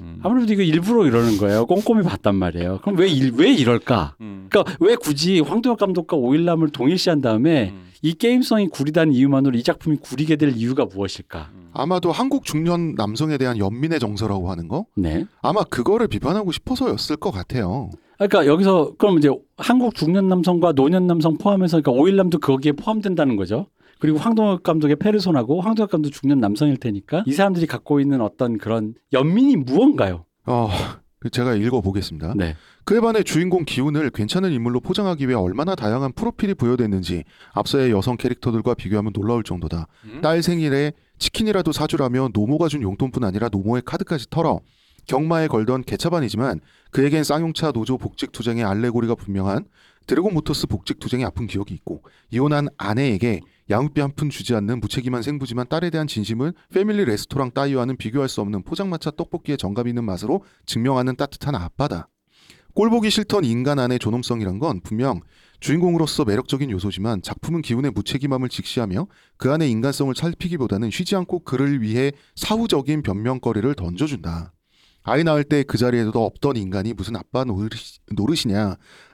음. 0.00 0.18
아무래도 0.24 0.52
이거 0.52 0.64
일부러 0.64 1.06
이러는 1.06 1.38
거예요. 1.38 1.64
꼼꼼히 1.66 2.02
봤단 2.02 2.34
말이에요. 2.34 2.80
그럼 2.82 2.98
왜, 2.98 3.06
일, 3.06 3.32
왜 3.36 3.52
이럴까? 3.52 4.16
음. 4.20 4.48
그러니까 4.50 4.74
왜 4.80 4.96
굳이 4.96 5.38
황도혁 5.38 5.78
감독과 5.78 6.16
오일남을 6.16 6.70
동일시한 6.70 7.20
다음에 7.20 7.70
음. 7.70 7.86
이 8.02 8.14
게임성이 8.14 8.66
구리다는 8.66 9.12
이유만으로 9.12 9.56
이 9.56 9.62
작품이 9.62 9.98
구리게 9.98 10.34
될 10.34 10.56
이유가 10.56 10.86
무엇일까? 10.86 11.50
음. 11.54 11.70
아마도 11.72 12.10
한국 12.10 12.44
중년 12.44 12.96
남성에 12.96 13.38
대한 13.38 13.58
연민의 13.58 14.00
정서라고 14.00 14.50
하는 14.50 14.66
거 14.66 14.86
네. 14.96 15.24
아마 15.40 15.62
그거를 15.62 16.08
비판하고 16.08 16.50
싶어서였을 16.50 17.14
것 17.14 17.30
같아요. 17.30 17.90
그러니까 18.16 18.46
여기서 18.46 18.94
그럼 18.98 19.18
이제 19.18 19.30
한국 19.56 19.94
중년 19.94 20.26
남성과 20.26 20.72
노년 20.72 21.06
남성 21.06 21.38
포함해서 21.38 21.80
그러니까 21.80 21.92
오일남도 21.92 22.40
거기에 22.40 22.72
포함된다는 22.72 23.36
거죠. 23.36 23.66
그리고 23.98 24.18
황동혁 24.18 24.62
감독의 24.62 24.96
페르소나고 24.96 25.60
황동혁 25.60 25.90
감독 25.90 26.10
중년 26.10 26.40
남성일 26.40 26.76
테니까 26.78 27.24
이 27.26 27.32
사람들이 27.32 27.66
갖고 27.66 28.00
있는 28.00 28.20
어떤 28.20 28.58
그런 28.58 28.94
연민이 29.12 29.56
무언가요? 29.56 30.24
어, 30.46 30.68
제가 31.32 31.54
읽어보겠습니다. 31.54 32.34
네. 32.36 32.54
그에 32.84 33.00
반해 33.00 33.22
주인공 33.22 33.64
기훈을 33.64 34.10
괜찮은 34.10 34.52
인물로 34.52 34.80
포장하기 34.80 35.26
위해 35.26 35.36
얼마나 35.36 35.74
다양한 35.74 36.12
프로필이 36.12 36.54
부여됐는지 36.54 37.24
앞서의 37.52 37.90
여성 37.90 38.16
캐릭터들과 38.16 38.74
비교하면 38.74 39.12
놀라울 39.12 39.42
정도다. 39.42 39.88
음? 40.04 40.20
딸 40.22 40.42
생일에 40.42 40.92
치킨이라도 41.18 41.72
사주라며 41.72 42.30
노모가 42.32 42.68
준 42.68 42.82
용돈뿐 42.82 43.24
아니라 43.24 43.48
노모의 43.50 43.82
카드까지 43.84 44.30
털어 44.30 44.60
경마에 45.06 45.48
걸던 45.48 45.82
개차반이지만 45.82 46.60
그에겐 46.92 47.24
쌍용차 47.24 47.72
노조 47.72 47.98
복직 47.98 48.30
투쟁의 48.30 48.64
알레고리가 48.64 49.16
분명한 49.16 49.64
드래곤 50.06 50.32
모터스 50.34 50.68
복직 50.68 51.00
투쟁의 51.00 51.26
아픈 51.26 51.46
기억이 51.46 51.74
있고 51.74 52.02
이혼한 52.30 52.68
아내에게 52.78 53.40
양육비 53.70 54.00
한 54.00 54.12
푼 54.12 54.30
주지 54.30 54.54
않는 54.54 54.80
무책임한 54.80 55.22
생부지만 55.22 55.68
딸에 55.68 55.90
대한 55.90 56.06
진심을 56.06 56.54
패밀리 56.72 57.04
레스토랑 57.04 57.52
따위와는 57.52 57.96
비교할 57.96 58.28
수 58.28 58.40
없는 58.40 58.62
포장마차 58.62 59.10
떡볶이의 59.10 59.58
정감 59.58 59.86
있는 59.86 60.04
맛으로 60.04 60.44
증명하는 60.66 61.16
따뜻한 61.16 61.54
아빠다. 61.54 62.08
꼴보기 62.74 63.10
싫던 63.10 63.44
인간 63.44 63.78
안의 63.78 63.98
존엄성이란 63.98 64.58
건 64.58 64.80
분명 64.80 65.20
주인공으로서 65.60 66.24
매력적인 66.24 66.70
요소지만 66.70 67.22
작품은 67.22 67.62
기훈의 67.62 67.90
무책임함을 67.90 68.48
직시하며 68.48 69.06
그 69.36 69.52
안의 69.52 69.70
인간성을 69.70 70.14
살피기보다는 70.14 70.90
쉬지 70.90 71.16
않고 71.16 71.40
그를 71.40 71.82
위해 71.82 72.12
사후적인 72.36 73.02
변명거리를 73.02 73.74
던져준다. 73.74 74.52
아이 75.08 75.24
낳을 75.24 75.44
때 75.44 75.62
그 75.62 75.76
자리에도 75.78 76.24
없던 76.24 76.56
인간이 76.56 76.92
무슨 76.92 77.16
아빠 77.16 77.44
노릇, 77.44 77.70
노릇이 78.12 78.52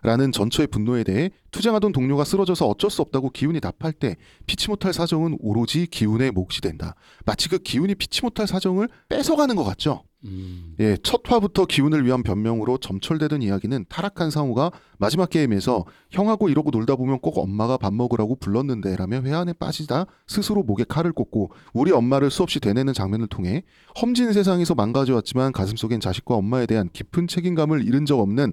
냐라는 0.02 0.32
전처의 0.32 0.66
분노에 0.68 1.04
대해 1.04 1.30
투쟁하던 1.50 1.92
동료가 1.92 2.24
쓰러져서 2.24 2.66
어쩔 2.66 2.90
수 2.90 3.02
없다고 3.02 3.30
기훈이 3.30 3.60
답할 3.60 3.92
때 3.92 4.16
피치 4.46 4.68
못할 4.68 4.92
사정은 4.92 5.36
오로지 5.40 5.86
기훈의 5.86 6.32
몫이 6.32 6.60
된다. 6.60 6.94
마치 7.24 7.48
그 7.48 7.58
기훈이 7.58 7.94
피치 7.94 8.22
못할 8.22 8.46
사정을 8.46 8.88
뺏어가는 9.08 9.56
것 9.56 9.64
같죠. 9.64 10.04
음. 10.24 10.74
예, 10.80 10.96
첫 11.02 11.20
화부터 11.24 11.66
기훈을 11.66 12.04
위한 12.04 12.22
변명으로 12.22 12.78
점철되던 12.78 13.42
이야기는 13.42 13.86
타락한 13.88 14.30
상우가 14.30 14.70
마지막 14.98 15.28
게임에서 15.28 15.84
형하고 16.10 16.48
이러고 16.48 16.70
놀다 16.70 16.96
보면 16.96 17.20
꼭 17.20 17.38
엄마가 17.38 17.76
밥 17.76 17.92
먹으라고 17.92 18.36
불렀는데 18.36 18.96
라며 18.96 19.20
회한에 19.20 19.52
빠지다 19.52 20.06
스스로 20.26 20.62
목에 20.62 20.84
칼을 20.84 21.12
꽂고 21.12 21.50
우리 21.72 21.92
엄마를 21.92 22.30
수없이 22.30 22.60
되뇌는 22.60 22.94
장면을 22.94 23.26
통해 23.26 23.64
험진 24.00 24.32
세상에서 24.32 24.74
망가져왔지만 24.74 25.52
가슴속엔 25.52 26.00
자식과 26.00 26.34
엄마에 26.34 26.66
대한 26.66 26.88
깊은 26.92 27.28
책임감을 27.28 27.86
잃은 27.86 28.06
적 28.06 28.20
없는 28.20 28.52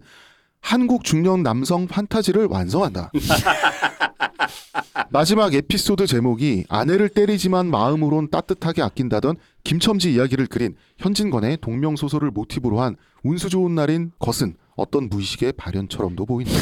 한국 0.61 1.03
중년 1.03 1.43
남성 1.43 1.87
판타지를 1.87 2.45
완성한다. 2.45 3.11
마지막 5.09 5.53
에피소드 5.53 6.07
제목이 6.07 6.65
아내를 6.69 7.09
때리지만 7.09 7.67
마음으론 7.67 8.29
따뜻하게 8.29 8.81
아낀다던 8.81 9.35
김첨지 9.63 10.13
이야기를 10.13 10.47
그린 10.47 10.75
현진건의 10.97 11.57
동명 11.61 11.95
소설을 11.95 12.31
모티브로 12.31 12.79
한 12.79 12.95
운수 13.23 13.49
좋은 13.49 13.75
날인 13.75 14.11
것은 14.19 14.55
어떤 14.75 15.09
무의식의 15.09 15.53
발현처럼도 15.53 16.25
보인다. 16.25 16.53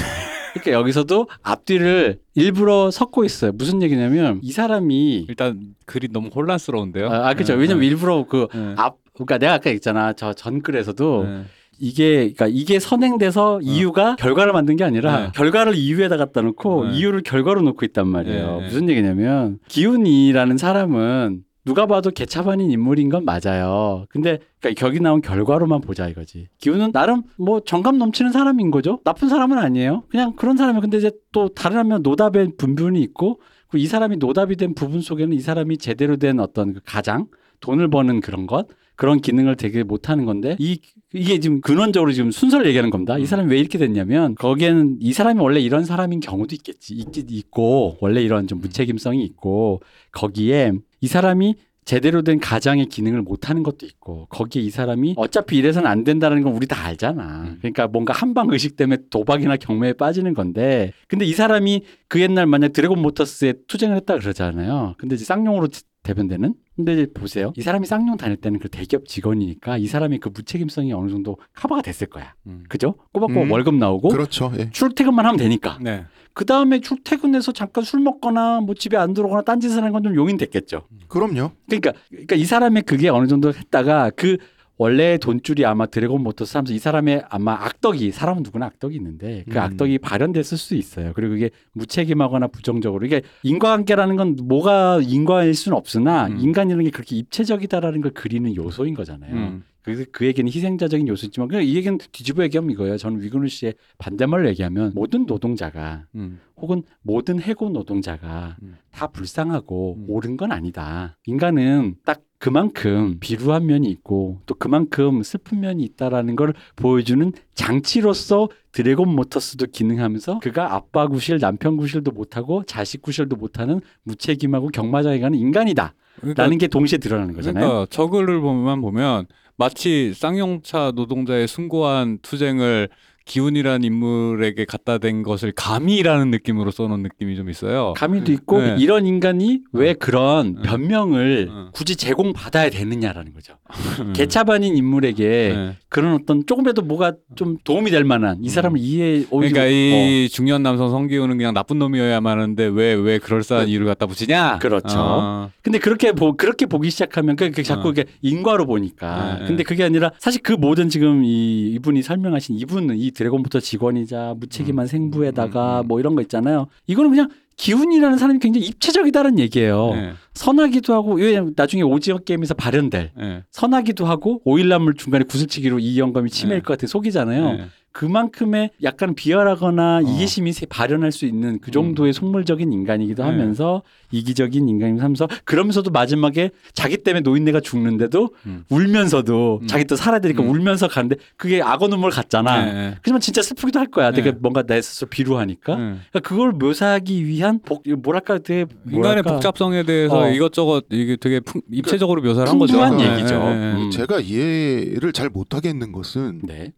그러니까 0.53 0.71
여기서도 0.71 1.27
앞뒤를 1.43 2.19
일부러 2.33 2.89
섞고 2.89 3.23
있어요. 3.23 3.51
무슨 3.51 3.83
얘기냐면 3.83 4.39
이 4.41 4.51
사람이 4.51 5.25
일단 5.29 5.75
글이 5.85 6.07
너무 6.11 6.29
혼란스러운데요. 6.33 7.09
아, 7.09 7.29
아 7.29 7.33
그죠. 7.35 7.53
네, 7.53 7.59
왜냐면 7.61 7.81
네. 7.81 7.87
일부러 7.87 8.25
그 8.27 8.47
네. 8.53 8.73
앞 8.77 8.97
그러니까 9.13 9.37
내가 9.37 9.53
아까 9.53 9.69
있잖아. 9.69 10.13
저 10.13 10.33
전글에서도 10.33 11.23
네. 11.23 11.43
이게 11.79 12.31
그러니까 12.33 12.47
이게 12.47 12.79
선행돼서 12.79 13.61
이유가 13.61 14.15
결과를 14.17 14.53
만든 14.53 14.75
게 14.75 14.83
아니라 14.83 15.19
네. 15.19 15.31
결과를 15.33 15.75
이유에다 15.75 16.17
갖다 16.17 16.41
놓고 16.41 16.85
네. 16.87 16.97
이유를 16.97 17.21
결과로 17.23 17.61
놓고 17.61 17.85
있단 17.85 18.07
말이에요. 18.07 18.47
네, 18.47 18.59
네. 18.59 18.65
무슨 18.65 18.89
얘기냐면 18.89 19.59
기훈이라는 19.67 20.57
사람은 20.57 21.43
누가 21.65 21.85
봐도 21.85 22.09
개차반인 22.09 22.71
인물인 22.71 23.09
건 23.09 23.25
맞아요. 23.25 24.05
근데 24.09 24.39
그러니까 24.59 24.85
여기 24.87 24.99
나온 24.99 25.21
결과로만 25.21 25.81
보자 25.81 26.07
이거지. 26.07 26.47
기훈은 26.57 26.91
나름 26.91 27.23
뭐 27.37 27.59
정감 27.59 27.97
넘치는 27.97 28.31
사람인 28.31 28.71
거죠. 28.71 28.99
나쁜 29.03 29.29
사람은 29.29 29.57
아니에요. 29.57 30.03
그냥 30.09 30.33
그런 30.35 30.57
사람이 30.57 30.81
근데 30.81 30.97
이제 30.97 31.11
또 31.31 31.49
다른 31.49 31.77
한면 31.77 32.01
노답의 32.01 32.53
분분이 32.57 33.01
있고 33.01 33.39
그리고 33.67 33.83
이 33.83 33.87
사람이 33.87 34.17
노답이 34.17 34.55
된 34.55 34.73
부분 34.73 35.01
속에는 35.01 35.35
이 35.35 35.39
사람이 35.39 35.77
제대로 35.77 36.17
된 36.17 36.39
어떤 36.39 36.73
그 36.73 36.79
가장 36.85 37.27
돈을 37.59 37.89
버는 37.89 38.21
그런 38.21 38.47
것 38.47 38.67
그런 38.95 39.19
기능을 39.19 39.55
되게 39.55 39.83
못하는 39.83 40.25
건데 40.25 40.55
이 40.59 40.81
이게 41.13 41.39
지금 41.39 41.59
근원적으로 41.61 42.11
지금 42.11 42.29
순서를 42.29 42.67
얘기하는 42.67 42.91
겁니다. 42.91 43.17
이 43.17 43.25
사람이 43.25 43.51
왜 43.51 43.59
이렇게 43.59 43.77
됐냐면 43.77 44.35
거기에는 44.35 44.97
이 44.99 45.11
사람이 45.11 45.41
원래 45.41 45.59
이런 45.59 45.83
사람인 45.83 46.19
경우도 46.19 46.53
있겠지 46.55 46.93
있기 46.93 47.25
있고 47.29 47.97
원래 47.99 48.21
이런 48.21 48.47
좀 48.47 48.59
무책임성이 48.59 49.23
있고 49.23 49.81
거기에 50.11 50.73
이 51.01 51.07
사람이 51.07 51.55
제대로 51.85 52.21
된 52.21 52.39
가장의 52.39 52.85
기능을 52.85 53.23
못하는 53.23 53.63
것도 53.63 53.87
있고 53.87 54.27
거기에 54.29 54.61
이 54.61 54.69
사람이 54.69 55.15
어차피 55.17 55.57
이래서는 55.57 55.89
안 55.89 56.03
된다는 56.03 56.43
건 56.43 56.53
우리 56.53 56.67
다 56.67 56.85
알잖아. 56.85 57.55
그러니까 57.61 57.87
뭔가 57.87 58.13
한방 58.13 58.51
의식 58.51 58.75
때문에 58.75 59.01
도박이나 59.09 59.57
경매에 59.57 59.93
빠지는 59.93 60.35
건데 60.35 60.93
근데 61.07 61.25
이 61.25 61.33
사람이 61.33 61.85
그 62.07 62.21
옛날 62.21 62.45
만약 62.45 62.73
드래곤 62.73 63.01
모터스에 63.01 63.53
투쟁을 63.65 63.95
했다 63.95 64.19
그러잖아요. 64.19 64.93
근데 64.99 65.15
이제 65.15 65.25
쌍용으로 65.25 65.69
대변되는 66.03 66.53
근데 66.79 66.93
이제 66.93 67.07
보세요. 67.13 67.51
이 67.57 67.61
사람이 67.61 67.85
쌍용 67.85 68.15
다닐 68.15 68.37
때는 68.37 68.57
그 68.57 68.69
대기업 68.69 69.05
직원이니까 69.05 69.77
이 69.77 69.87
사람이 69.87 70.19
그 70.19 70.29
무책임성이 70.33 70.93
어느 70.93 71.09
정도 71.09 71.37
커버가 71.53 71.81
됐을 71.81 72.07
거야. 72.07 72.33
음. 72.47 72.63
그죠? 72.69 72.95
꼬박꼬박 73.11 73.43
음. 73.43 73.51
월급 73.51 73.75
나오고 73.75 74.07
그렇죠. 74.07 74.49
예. 74.57 74.69
출퇴근만 74.71 75.25
하면 75.25 75.37
되니까. 75.37 75.77
네. 75.81 76.05
그 76.33 76.45
다음에 76.45 76.79
출퇴근해서 76.79 77.51
잠깐 77.51 77.83
술 77.83 77.99
먹거나 77.99 78.61
뭐 78.61 78.75
집에 78.75 78.95
안 78.95 79.13
들어오거나 79.13 79.41
딴짓을 79.41 79.79
하는 79.79 79.91
건 79.91 80.03
좀 80.03 80.15
용인됐겠죠. 80.15 80.83
그럼요. 81.09 81.51
그러니까, 81.67 81.91
그러니까 82.07 82.37
이 82.37 82.45
사람의 82.45 82.83
그게 82.83 83.09
어느 83.09 83.27
정도 83.27 83.49
했다가 83.53 84.11
그 84.15 84.37
원래 84.79 85.17
돈줄이 85.17 85.65
아마 85.65 85.85
드래곤 85.85 86.23
모터스 86.23 86.55
하면서 86.55 86.73
이 86.73 86.79
사람의 86.79 87.23
아마 87.29 87.53
악덕이 87.53 88.11
사람은 88.11 88.43
누구나 88.43 88.67
악덕이 88.67 88.95
있는데 88.95 89.43
그 89.49 89.57
음. 89.57 89.61
악덕이 89.61 89.97
발현됐을 89.97 90.57
수 90.57 90.73
있어요. 90.73 91.11
그리고 91.13 91.35
이게 91.35 91.49
무책임하거나 91.73 92.47
부정적으로 92.47 93.05
이게 93.05 93.21
인과관계라는 93.43 94.15
건 94.15 94.37
뭐가 94.41 95.01
인과일 95.03 95.53
수는 95.53 95.77
없으나 95.77 96.27
음. 96.27 96.39
인간이라는 96.39 96.85
게 96.85 96.91
그렇게 96.91 97.17
입체적이다라는 97.17 97.99
걸 97.99 98.11
그리는 98.11 98.55
요소인 98.55 98.93
거잖아요. 98.93 99.35
음. 99.35 99.63
그래서 99.93 100.05
그에게는 100.11 100.51
희생자적인 100.51 101.07
요소지만 101.07 101.47
그냥 101.49 101.63
이 101.63 101.75
얘기는 101.75 101.97
뒤집어 102.11 102.43
얘기하면 102.43 102.71
이거예요. 102.71 102.97
저는 102.97 103.21
위근우 103.21 103.47
씨의 103.47 103.73
반대말로 103.97 104.47
얘기하면 104.49 104.91
모든 104.93 105.25
노동자가 105.25 106.05
음. 106.13 106.39
혹은 106.57 106.83
모든 107.01 107.39
해고 107.41 107.69
노동자가 107.69 108.57
음. 108.61 108.77
다 108.91 109.07
불쌍하고 109.07 109.95
음. 109.97 110.05
옳은 110.07 110.37
건 110.37 110.51
아니다. 110.51 111.17
인간은 111.25 111.95
딱 112.05 112.21
그만큼 112.37 113.17
비루한 113.19 113.65
면이 113.65 113.89
있고 113.89 114.41
또 114.45 114.55
그만큼 114.55 115.23
슬픈 115.23 115.59
면이 115.59 115.83
있다라는 115.83 116.35
걸 116.35 116.53
보여주는 116.75 117.33
장치로서 117.55 118.49
드래곤 118.71 119.13
모터스도 119.13 119.65
기능하면서 119.71 120.39
그가 120.39 120.75
아빠 120.75 121.07
구실, 121.07 121.39
남편 121.39 121.75
구실도 121.77 122.11
못하고 122.11 122.63
자식 122.63 123.01
구실도 123.01 123.35
못하는 123.35 123.81
무책임하고 124.03 124.67
경마장에 124.67 125.19
가는 125.19 125.37
인간이다. 125.37 125.95
그러니까, 126.19 126.43
라는 126.43 126.57
게 126.57 126.67
동시에 126.67 126.97
드러나는 126.97 127.33
거잖아요. 127.33 127.65
그러니까 127.65 127.85
저글을 127.89 128.41
보면 128.41 128.81
보면 128.81 129.25
마치 129.59 130.13
쌍용차 130.13 130.93
노동자의 130.95 131.45
숭고한 131.45 132.19
투쟁을 132.21 132.87
기훈이라는 133.29 133.83
인물에게 133.83 134.65
갖다 134.65 134.97
댄 134.97 135.23
것을 135.23 135.51
감히라는 135.51 136.31
느낌으로 136.31 136.71
써놓은 136.71 137.01
느낌이 137.01 137.35
좀 137.35 137.49
있어요. 137.49 137.93
감히도 137.95 138.31
있고 138.31 138.61
네. 138.61 138.75
이런 138.79 139.05
인간이 139.05 139.61
왜 139.73 139.93
그런 139.93 140.55
네. 140.55 140.61
변명을 140.63 141.45
네. 141.47 141.51
굳이 141.73 141.95
제공받아야 141.95 142.69
되느냐라는 142.69 143.33
거죠. 143.33 143.53
음. 144.01 144.13
개차반인 144.13 144.75
인물에게 144.75 145.53
네. 145.55 145.75
그런 145.89 146.13
어떤 146.13 146.45
조금이라도 146.45 146.83
뭐가 146.83 147.13
좀 147.35 147.57
도움이 147.63 147.91
될 147.91 148.03
만한 148.03 148.37
이 148.41 148.49
사람을 148.49 148.79
이해 148.79 149.25
오히려 149.31 149.53
그러니까 149.53 149.63
어, 149.63 149.67
이 149.69 150.29
중년 150.29 150.63
남성 150.63 150.89
성기훈은 150.89 151.37
그냥 151.37 151.53
나쁜 151.53 151.79
놈이어야만 151.79 152.39
하는데 152.39 152.65
왜 152.65 152.99
왜 152.99 153.19
그럴싸한 153.19 153.67
이유를 153.67 153.85
갖다 153.87 154.05
붙이냐? 154.05 154.59
그렇죠. 154.59 154.97
어. 154.99 155.51
근데 155.61 155.79
그렇게 155.79 156.11
보 156.11 156.35
그렇게 156.35 156.65
보기 156.65 156.89
시작하면 156.89 157.35
그, 157.35 157.51
그 157.51 157.63
자꾸 157.63 157.89
어. 157.89 157.93
인과로 158.21 158.65
보니까 158.65 159.39
네, 159.39 159.47
근데 159.47 159.57
네. 159.57 159.63
그게 159.63 159.83
아니라 159.83 160.11
사실 160.19 160.41
그 160.43 160.53
모든 160.53 160.89
지금 160.89 161.23
이 161.23 161.71
이분이 161.73 162.01
설명하신 162.01 162.57
이분은 162.57 162.97
이 162.97 163.11
드래곤부터 163.23 163.59
직원이자 163.59 164.35
무책임한 164.37 164.87
생부에다가 164.87 165.81
음, 165.81 165.83
음. 165.83 165.87
뭐 165.89 165.99
이런 165.99 166.15
거 166.15 166.21
있잖아요. 166.21 166.67
이거는 166.87 167.11
그냥 167.11 167.29
기훈이라는 167.57 168.17
사람이 168.17 168.39
굉장히 168.39 168.67
입체적이다는 168.67 169.37
얘기예요. 169.39 169.91
네. 169.93 170.13
선하기도 170.33 170.93
하고 170.93 171.15
왜냐면 171.15 171.53
나중에 171.57 171.81
오징어 171.81 172.17
게임에서 172.19 172.53
발현될 172.53 173.11
네. 173.17 173.43
선하기도 173.51 174.05
하고 174.05 174.41
오일남을 174.45 174.93
중간에 174.93 175.25
구슬치기로 175.25 175.79
이 175.79 175.99
영감이 175.99 176.29
치매일 176.29 176.61
네. 176.61 176.63
것 176.63 176.73
같아 176.77 176.87
속이잖아요. 176.87 177.51
네. 177.53 177.65
그만큼의 177.91 178.69
약간 178.83 179.13
비열하거나 179.13 179.97
어. 179.97 180.01
이기심이 180.01 180.53
세- 180.53 180.65
발현할 180.67 181.11
수 181.11 181.25
있는 181.25 181.59
그 181.59 181.71
정도의 181.71 182.13
속물적인 182.13 182.71
인간이기도 182.71 183.23
네. 183.23 183.29
하면서 183.29 183.81
이기적인 184.11 184.67
인간이면서 184.67 185.03
하면서 185.03 185.27
그러면서도 185.45 185.91
마지막에 185.91 186.51
자기 186.73 186.97
때문에 186.97 187.21
노인네가 187.21 187.59
죽는데도 187.59 188.33
음. 188.45 188.63
울면서도 188.69 189.59
음. 189.63 189.67
자기 189.67 189.85
또 189.85 189.95
살아야 189.95 190.19
되니까 190.19 190.43
음. 190.43 190.49
울면서 190.49 190.87
가는데 190.87 191.17
그게 191.37 191.61
악어 191.61 191.87
눈물 191.87 192.11
같잖아. 192.11 192.65
네, 192.65 192.73
네. 192.73 192.95
그지만 193.01 193.21
진짜 193.21 193.41
슬프기도 193.41 193.79
할 193.79 193.87
거야. 193.87 194.11
되게 194.11 194.31
네. 194.31 194.37
뭔가 194.41 194.63
내 194.63 194.81
스스로 194.81 195.09
비루하니까. 195.09 195.75
네. 195.75 195.81
그러니까 196.11 196.19
그걸 196.23 196.51
묘사하기 196.53 197.25
위한 197.27 197.59
복 197.65 197.83
뭐랄까 198.03 198.37
되게 198.39 198.65
인간의 198.87 199.01
뭐랄까 199.23 199.31
복잡성에 199.33 199.83
대해서 199.83 200.19
어. 200.19 200.29
이것저것 200.29 200.85
이게 200.91 201.15
되게 201.15 201.39
풍- 201.39 201.61
입체적으로 201.71 202.21
묘사를 202.21 202.47
한 202.49 202.59
거죠. 202.59 202.73
풍부한 202.73 202.97
네, 202.97 203.13
얘기죠. 203.17 203.39
네, 203.39 203.55
네. 203.55 203.83
음. 203.85 203.91
제가 203.91 204.19
이해를 204.19 205.13
잘 205.13 205.29
못하겠는 205.29 205.91
것은 205.91 206.41
네. 206.43 206.73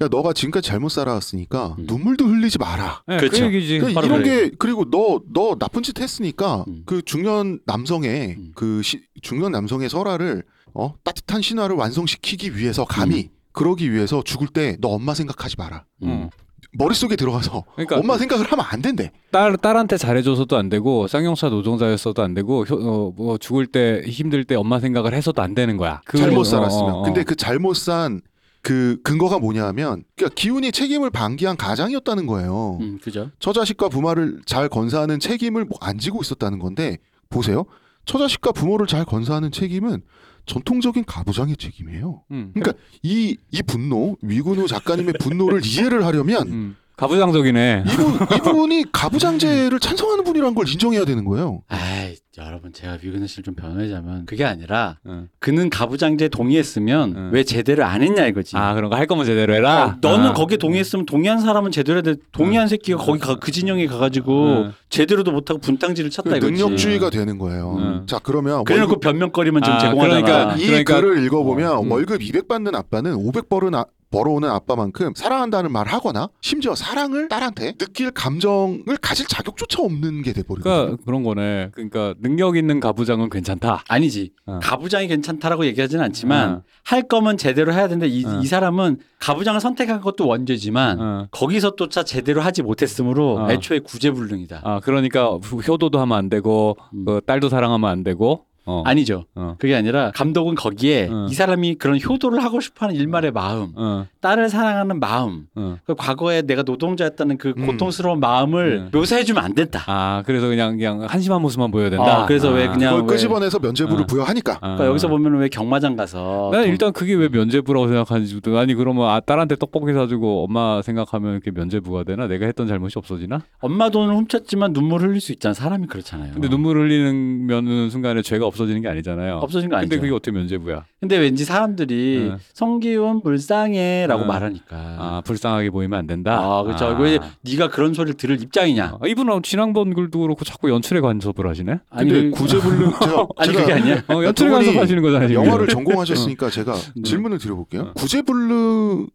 야 0.00 0.06
너가 0.10 0.32
지금까지 0.32 0.68
잘못 0.68 0.90
살아왔으니까 0.90 1.74
음. 1.78 1.84
눈물도 1.88 2.24
흘리지 2.26 2.58
마라. 2.58 3.02
네, 3.08 3.16
그렇죠. 3.16 3.48
그 3.48 3.54
얘기지. 3.54 3.78
그러니까 3.80 4.00
바로 4.00 4.06
이런 4.14 4.22
그래요. 4.22 4.42
게 4.50 4.50
그리고 4.58 4.88
너 4.90 5.20
너 5.34 5.56
나쁜 5.58 5.82
짓 5.82 6.00
했으니 6.00 6.27
까 6.32 6.64
음. 6.68 6.82
그 6.86 7.02
중년 7.02 7.60
남성의 7.66 8.34
음. 8.38 8.52
그 8.54 8.82
시- 8.82 9.02
중년 9.22 9.52
남성의 9.52 9.88
설화를 9.88 10.42
어 10.74 10.94
따뜻한 11.04 11.42
신화를 11.42 11.76
완성시키기 11.76 12.56
위해서 12.56 12.84
감히 12.84 13.30
그러기 13.52 13.92
위해서 13.92 14.22
죽을 14.22 14.46
때 14.48 14.76
너 14.80 14.88
엄마 14.88 15.14
생각하지 15.14 15.56
마라. 15.58 15.84
음. 16.02 16.08
어. 16.08 16.30
머릿속에 16.76 17.16
들어가서 17.16 17.64
그러니까 17.76 17.96
엄마 17.98 18.18
생각을 18.18 18.52
하면 18.52 18.64
안 18.68 18.82
된대. 18.82 19.10
딸 19.30 19.56
딸한테 19.56 19.96
잘해줘서도 19.96 20.56
안 20.58 20.68
되고 20.68 21.08
쌍용차 21.08 21.48
노동자였어도 21.48 22.22
안 22.22 22.34
되고 22.34 22.64
효- 22.64 22.74
어, 23.08 23.12
뭐 23.16 23.38
죽을 23.38 23.66
때 23.66 24.02
힘들 24.06 24.44
때 24.44 24.54
엄마 24.54 24.78
생각을 24.78 25.14
해서도 25.14 25.40
안 25.40 25.54
되는 25.54 25.76
거야. 25.78 26.02
그- 26.04 26.18
잘못 26.18 26.40
어, 26.40 26.44
살았으면. 26.44 26.90
어, 26.90 26.98
어. 26.98 27.02
근데 27.02 27.24
그 27.24 27.34
잘못 27.36 27.74
산 27.74 28.20
그 28.68 28.98
근거가 29.02 29.38
뭐냐면 29.38 30.04
그러니까 30.14 30.34
기훈이 30.34 30.72
책임을 30.72 31.08
방기한 31.08 31.56
가장이었다는 31.56 32.26
거예요. 32.26 32.76
음, 32.82 32.98
그죠. 33.02 33.30
처자식과 33.38 33.88
부모를 33.88 34.42
잘 34.44 34.68
건사하는 34.68 35.20
책임을 35.20 35.64
뭐 35.64 35.78
안 35.80 35.98
지고 35.98 36.20
있었다는 36.20 36.58
건데 36.58 36.98
보세요. 37.30 37.64
처자식과 38.04 38.52
부모를 38.52 38.86
잘 38.86 39.06
건사하는 39.06 39.52
책임은 39.52 40.02
전통적인 40.44 41.04
가부장의 41.06 41.56
책임이에요. 41.56 42.24
음. 42.30 42.50
그러니까 42.52 42.78
이, 43.02 43.38
이 43.50 43.62
분노, 43.62 44.16
위근우 44.20 44.66
작가님의 44.66 45.14
분노를 45.18 45.62
이해를 45.64 46.04
하려면 46.04 46.48
음. 46.48 46.76
가부장적이네. 46.98 47.84
이분 47.86 48.06
이분이 48.36 48.84
가부장제를 48.92 49.78
찬성하는 49.78 50.24
분이란 50.24 50.54
걸 50.54 50.68
인정해야 50.68 51.04
되는 51.04 51.24
거예요. 51.24 51.62
아이 51.68 52.16
여러분 52.36 52.72
제가 52.72 52.98
위근우 53.02 53.26
씨를 53.26 53.44
좀 53.44 53.54
변호하자면 53.54 54.26
그게 54.26 54.44
아니라 54.44 54.98
응. 55.06 55.28
그는 55.38 55.70
가부장제 55.70 56.28
동의했으면 56.28 57.14
응. 57.16 57.30
왜 57.32 57.44
제대로 57.44 57.84
안 57.84 58.02
했냐 58.02 58.26
이거지. 58.26 58.56
아 58.56 58.74
그런 58.74 58.90
거 58.90 58.96
할 58.98 59.06
거면 59.06 59.24
제대로 59.26 59.54
해라. 59.54 59.86
어, 59.86 59.98
너는 60.00 60.30
아. 60.30 60.32
거기에 60.34 60.56
동의했으면 60.56 61.06
동의한 61.06 61.38
사람은 61.40 61.70
제대로 61.70 61.96
해야 61.96 62.02
돼. 62.02 62.16
동의한 62.32 62.66
새끼가 62.66 62.98
거기 62.98 63.20
가, 63.20 63.36
그 63.36 63.52
진영에 63.52 63.86
가가지고 63.86 64.44
응. 64.46 64.72
제대로도 64.90 65.30
못하고 65.30 65.60
분탕질을 65.60 66.10
쳤다 66.10 66.30
그 66.30 66.36
이거지. 66.38 66.52
능력주의가 66.52 67.10
되는 67.10 67.38
거예요. 67.38 67.74
음. 67.78 68.06
자 68.08 68.18
그러면 68.20 68.64
그래놓고 68.64 68.98
변명거리만 68.98 69.62
지금 69.62 69.76
아, 69.76 69.78
제공하잖아. 69.78 70.22
그러니까 70.22 70.56
이 70.56 70.66
그러니까- 70.66 71.00
글을 71.00 71.24
읽어보면 71.26 71.70
어, 71.72 71.80
음. 71.82 71.90
월급 71.92 72.22
200 72.22 72.48
받는 72.48 72.74
아빠는 72.74 73.14
500 73.14 73.48
벌은 73.48 73.74
아, 73.76 73.84
벌어오는 74.10 74.48
아빠만큼 74.48 75.12
사랑한다는 75.14 75.70
말 75.70 75.86
하거나 75.86 76.28
심지어 76.40 76.74
사랑을 76.74 77.28
딸한테 77.28 77.72
느낄 77.72 78.10
감정을 78.10 78.96
가질 79.00 79.26
자격조차 79.26 79.82
없는 79.82 80.22
게 80.22 80.32
돼버리거든요. 80.32 80.74
그러니까 80.74 81.04
그런 81.04 81.22
거네. 81.22 81.70
그러니까 81.72 82.14
능력 82.20 82.56
있는 82.56 82.80
가부장은 82.80 83.30
괜찮다. 83.30 83.84
아니지. 83.88 84.32
어. 84.46 84.58
가부장이 84.62 85.08
괜찮다라고 85.08 85.66
얘기하지는 85.66 86.04
않지만 86.04 86.50
어. 86.50 86.62
할 86.84 87.02
거면 87.02 87.36
제대로 87.36 87.72
해야 87.72 87.88
되는데 87.88 88.08
이, 88.08 88.24
어. 88.24 88.40
이 88.42 88.46
사람은 88.46 88.98
가부장을 89.20 89.60
선택한 89.60 90.00
것도 90.00 90.26
원죄지만 90.26 91.00
어. 91.00 91.28
거기서 91.30 91.76
또차 91.76 92.02
제대로 92.04 92.40
하지 92.40 92.62
못했으므로 92.62 93.36
어. 93.36 93.50
애초에 93.50 93.80
구제불능이다. 93.80 94.62
아 94.64 94.80
그러니까 94.80 95.38
효도도 95.68 96.00
하면 96.00 96.16
안 96.16 96.28
되고 96.28 96.76
음. 96.94 97.04
그 97.04 97.20
딸도 97.26 97.48
사랑하면 97.48 97.90
안 97.90 98.02
되고. 98.02 98.47
어. 98.68 98.82
아니죠. 98.84 99.24
어. 99.34 99.56
그게 99.58 99.74
아니라 99.74 100.10
감독은 100.14 100.54
거기에 100.54 101.08
어. 101.10 101.26
이 101.30 101.34
사람이 101.34 101.76
그런 101.76 101.98
효도를 102.00 102.44
하고 102.44 102.60
싶어하는 102.60 102.94
일말의 103.00 103.32
마음, 103.32 103.72
어. 103.76 104.06
딸을 104.20 104.50
사랑하는 104.50 105.00
마음, 105.00 105.46
어. 105.56 105.78
그 105.86 105.94
과거에 105.94 106.42
내가 106.42 106.62
노동자였다는 106.62 107.38
그 107.38 107.54
음. 107.56 107.66
고통스러운 107.66 108.20
마음을 108.20 108.90
음. 108.92 108.96
묘사해주면 108.96 109.42
안 109.42 109.54
된다. 109.54 109.82
아 109.86 110.22
그래서 110.26 110.48
그냥 110.48 110.76
그냥 110.76 111.02
한심한 111.08 111.40
모습만 111.40 111.70
보여야 111.70 111.88
된다. 111.88 112.24
어, 112.24 112.26
그래서 112.26 112.50
왜 112.50 112.66
아. 112.66 112.72
그냥 112.72 112.90
그걸 112.94 113.08
왜- 113.08 113.14
끄집어내서 113.14 113.58
면죄부를 113.60 114.02
어. 114.02 114.06
부여하니까. 114.06 114.52
아. 114.56 114.58
그러니까 114.60 114.86
여기서 114.86 115.08
보면 115.08 115.36
왜 115.38 115.48
경마장 115.48 115.96
가서 115.96 116.50
난 116.52 116.62
돈- 116.62 116.70
일단 116.70 116.92
그게 116.92 117.14
왜 117.14 117.28
면죄부라고 117.30 117.86
생각하는지 117.88 118.38
아니 118.56 118.74
그러면 118.74 119.08
아 119.08 119.20
딸한테 119.20 119.56
떡볶이 119.56 119.94
사주고 119.94 120.44
엄마 120.44 120.82
생각하면 120.82 121.40
그게 121.40 121.52
면죄부가 121.52 122.04
되나 122.04 122.26
내가 122.26 122.44
했던 122.44 122.68
잘못이 122.68 122.98
없어지나 122.98 123.40
엄마 123.60 123.88
돈을 123.88 124.14
훔쳤지만 124.14 124.74
눈물 124.74 125.00
흘릴 125.00 125.20
수 125.22 125.32
있잖아. 125.32 125.54
사람이 125.54 125.86
그렇잖아요. 125.86 126.32
근데 126.34 126.48
눈물 126.50 126.76
흘리는 126.78 127.46
면 127.46 127.88
순간에 127.88 128.20
죄가 128.20 128.44
없 128.46 128.57
어지는 128.64 128.82
게 128.82 128.88
아니잖아요 128.88 129.36
없어진 129.36 129.68
거 129.70 129.76
아니죠. 129.76 129.90
근데 129.90 130.00
그게 130.00 130.14
어떻게 130.14 130.30
면죄부야 130.36 130.84
근데 131.00 131.16
왠지 131.18 131.44
사람들이 131.44 132.28
응. 132.32 132.38
성기훈 132.54 133.22
불쌍해라고 133.22 134.22
응. 134.22 134.26
말하니까. 134.26 134.76
아 134.76 135.22
불쌍하게 135.24 135.70
보이면 135.70 135.98
안 135.98 136.06
된다 136.06 136.38
아, 136.38 136.62
그렇죠. 136.64 136.86
아. 136.86 136.98
왜 137.00 137.18
네가 137.42 137.68
그런 137.68 137.94
소리를 137.94 138.16
들을 138.16 138.40
입장이냐? 138.42 138.98
아, 139.00 139.06
이분은 139.06 139.42
지난번 139.42 139.94
글도 139.94 140.18
그렇고 140.20 140.44
자꾸 140.44 140.70
연출에 140.70 141.00
간섭을 141.00 141.48
하시네 141.48 141.78
아니, 141.90 142.10
근데 142.10 142.30
그- 142.30 142.42
구제불능 142.42 142.90
제가 143.00 143.26
아니 143.36 143.52
제가 143.52 143.60
그게 143.64 143.72
아니야. 143.72 144.02
어, 144.08 144.24
연출에 144.24 144.50
간섭하시는 144.50 145.02
거잖아요. 145.02 145.34
영화를 145.34 145.68
전공하셨으니까 145.68 146.50
제가 146.50 146.74
네. 146.96 147.02
질문을 147.02 147.38
드려볼게요. 147.38 147.82
어. 147.82 147.92
구제불능 147.94 149.06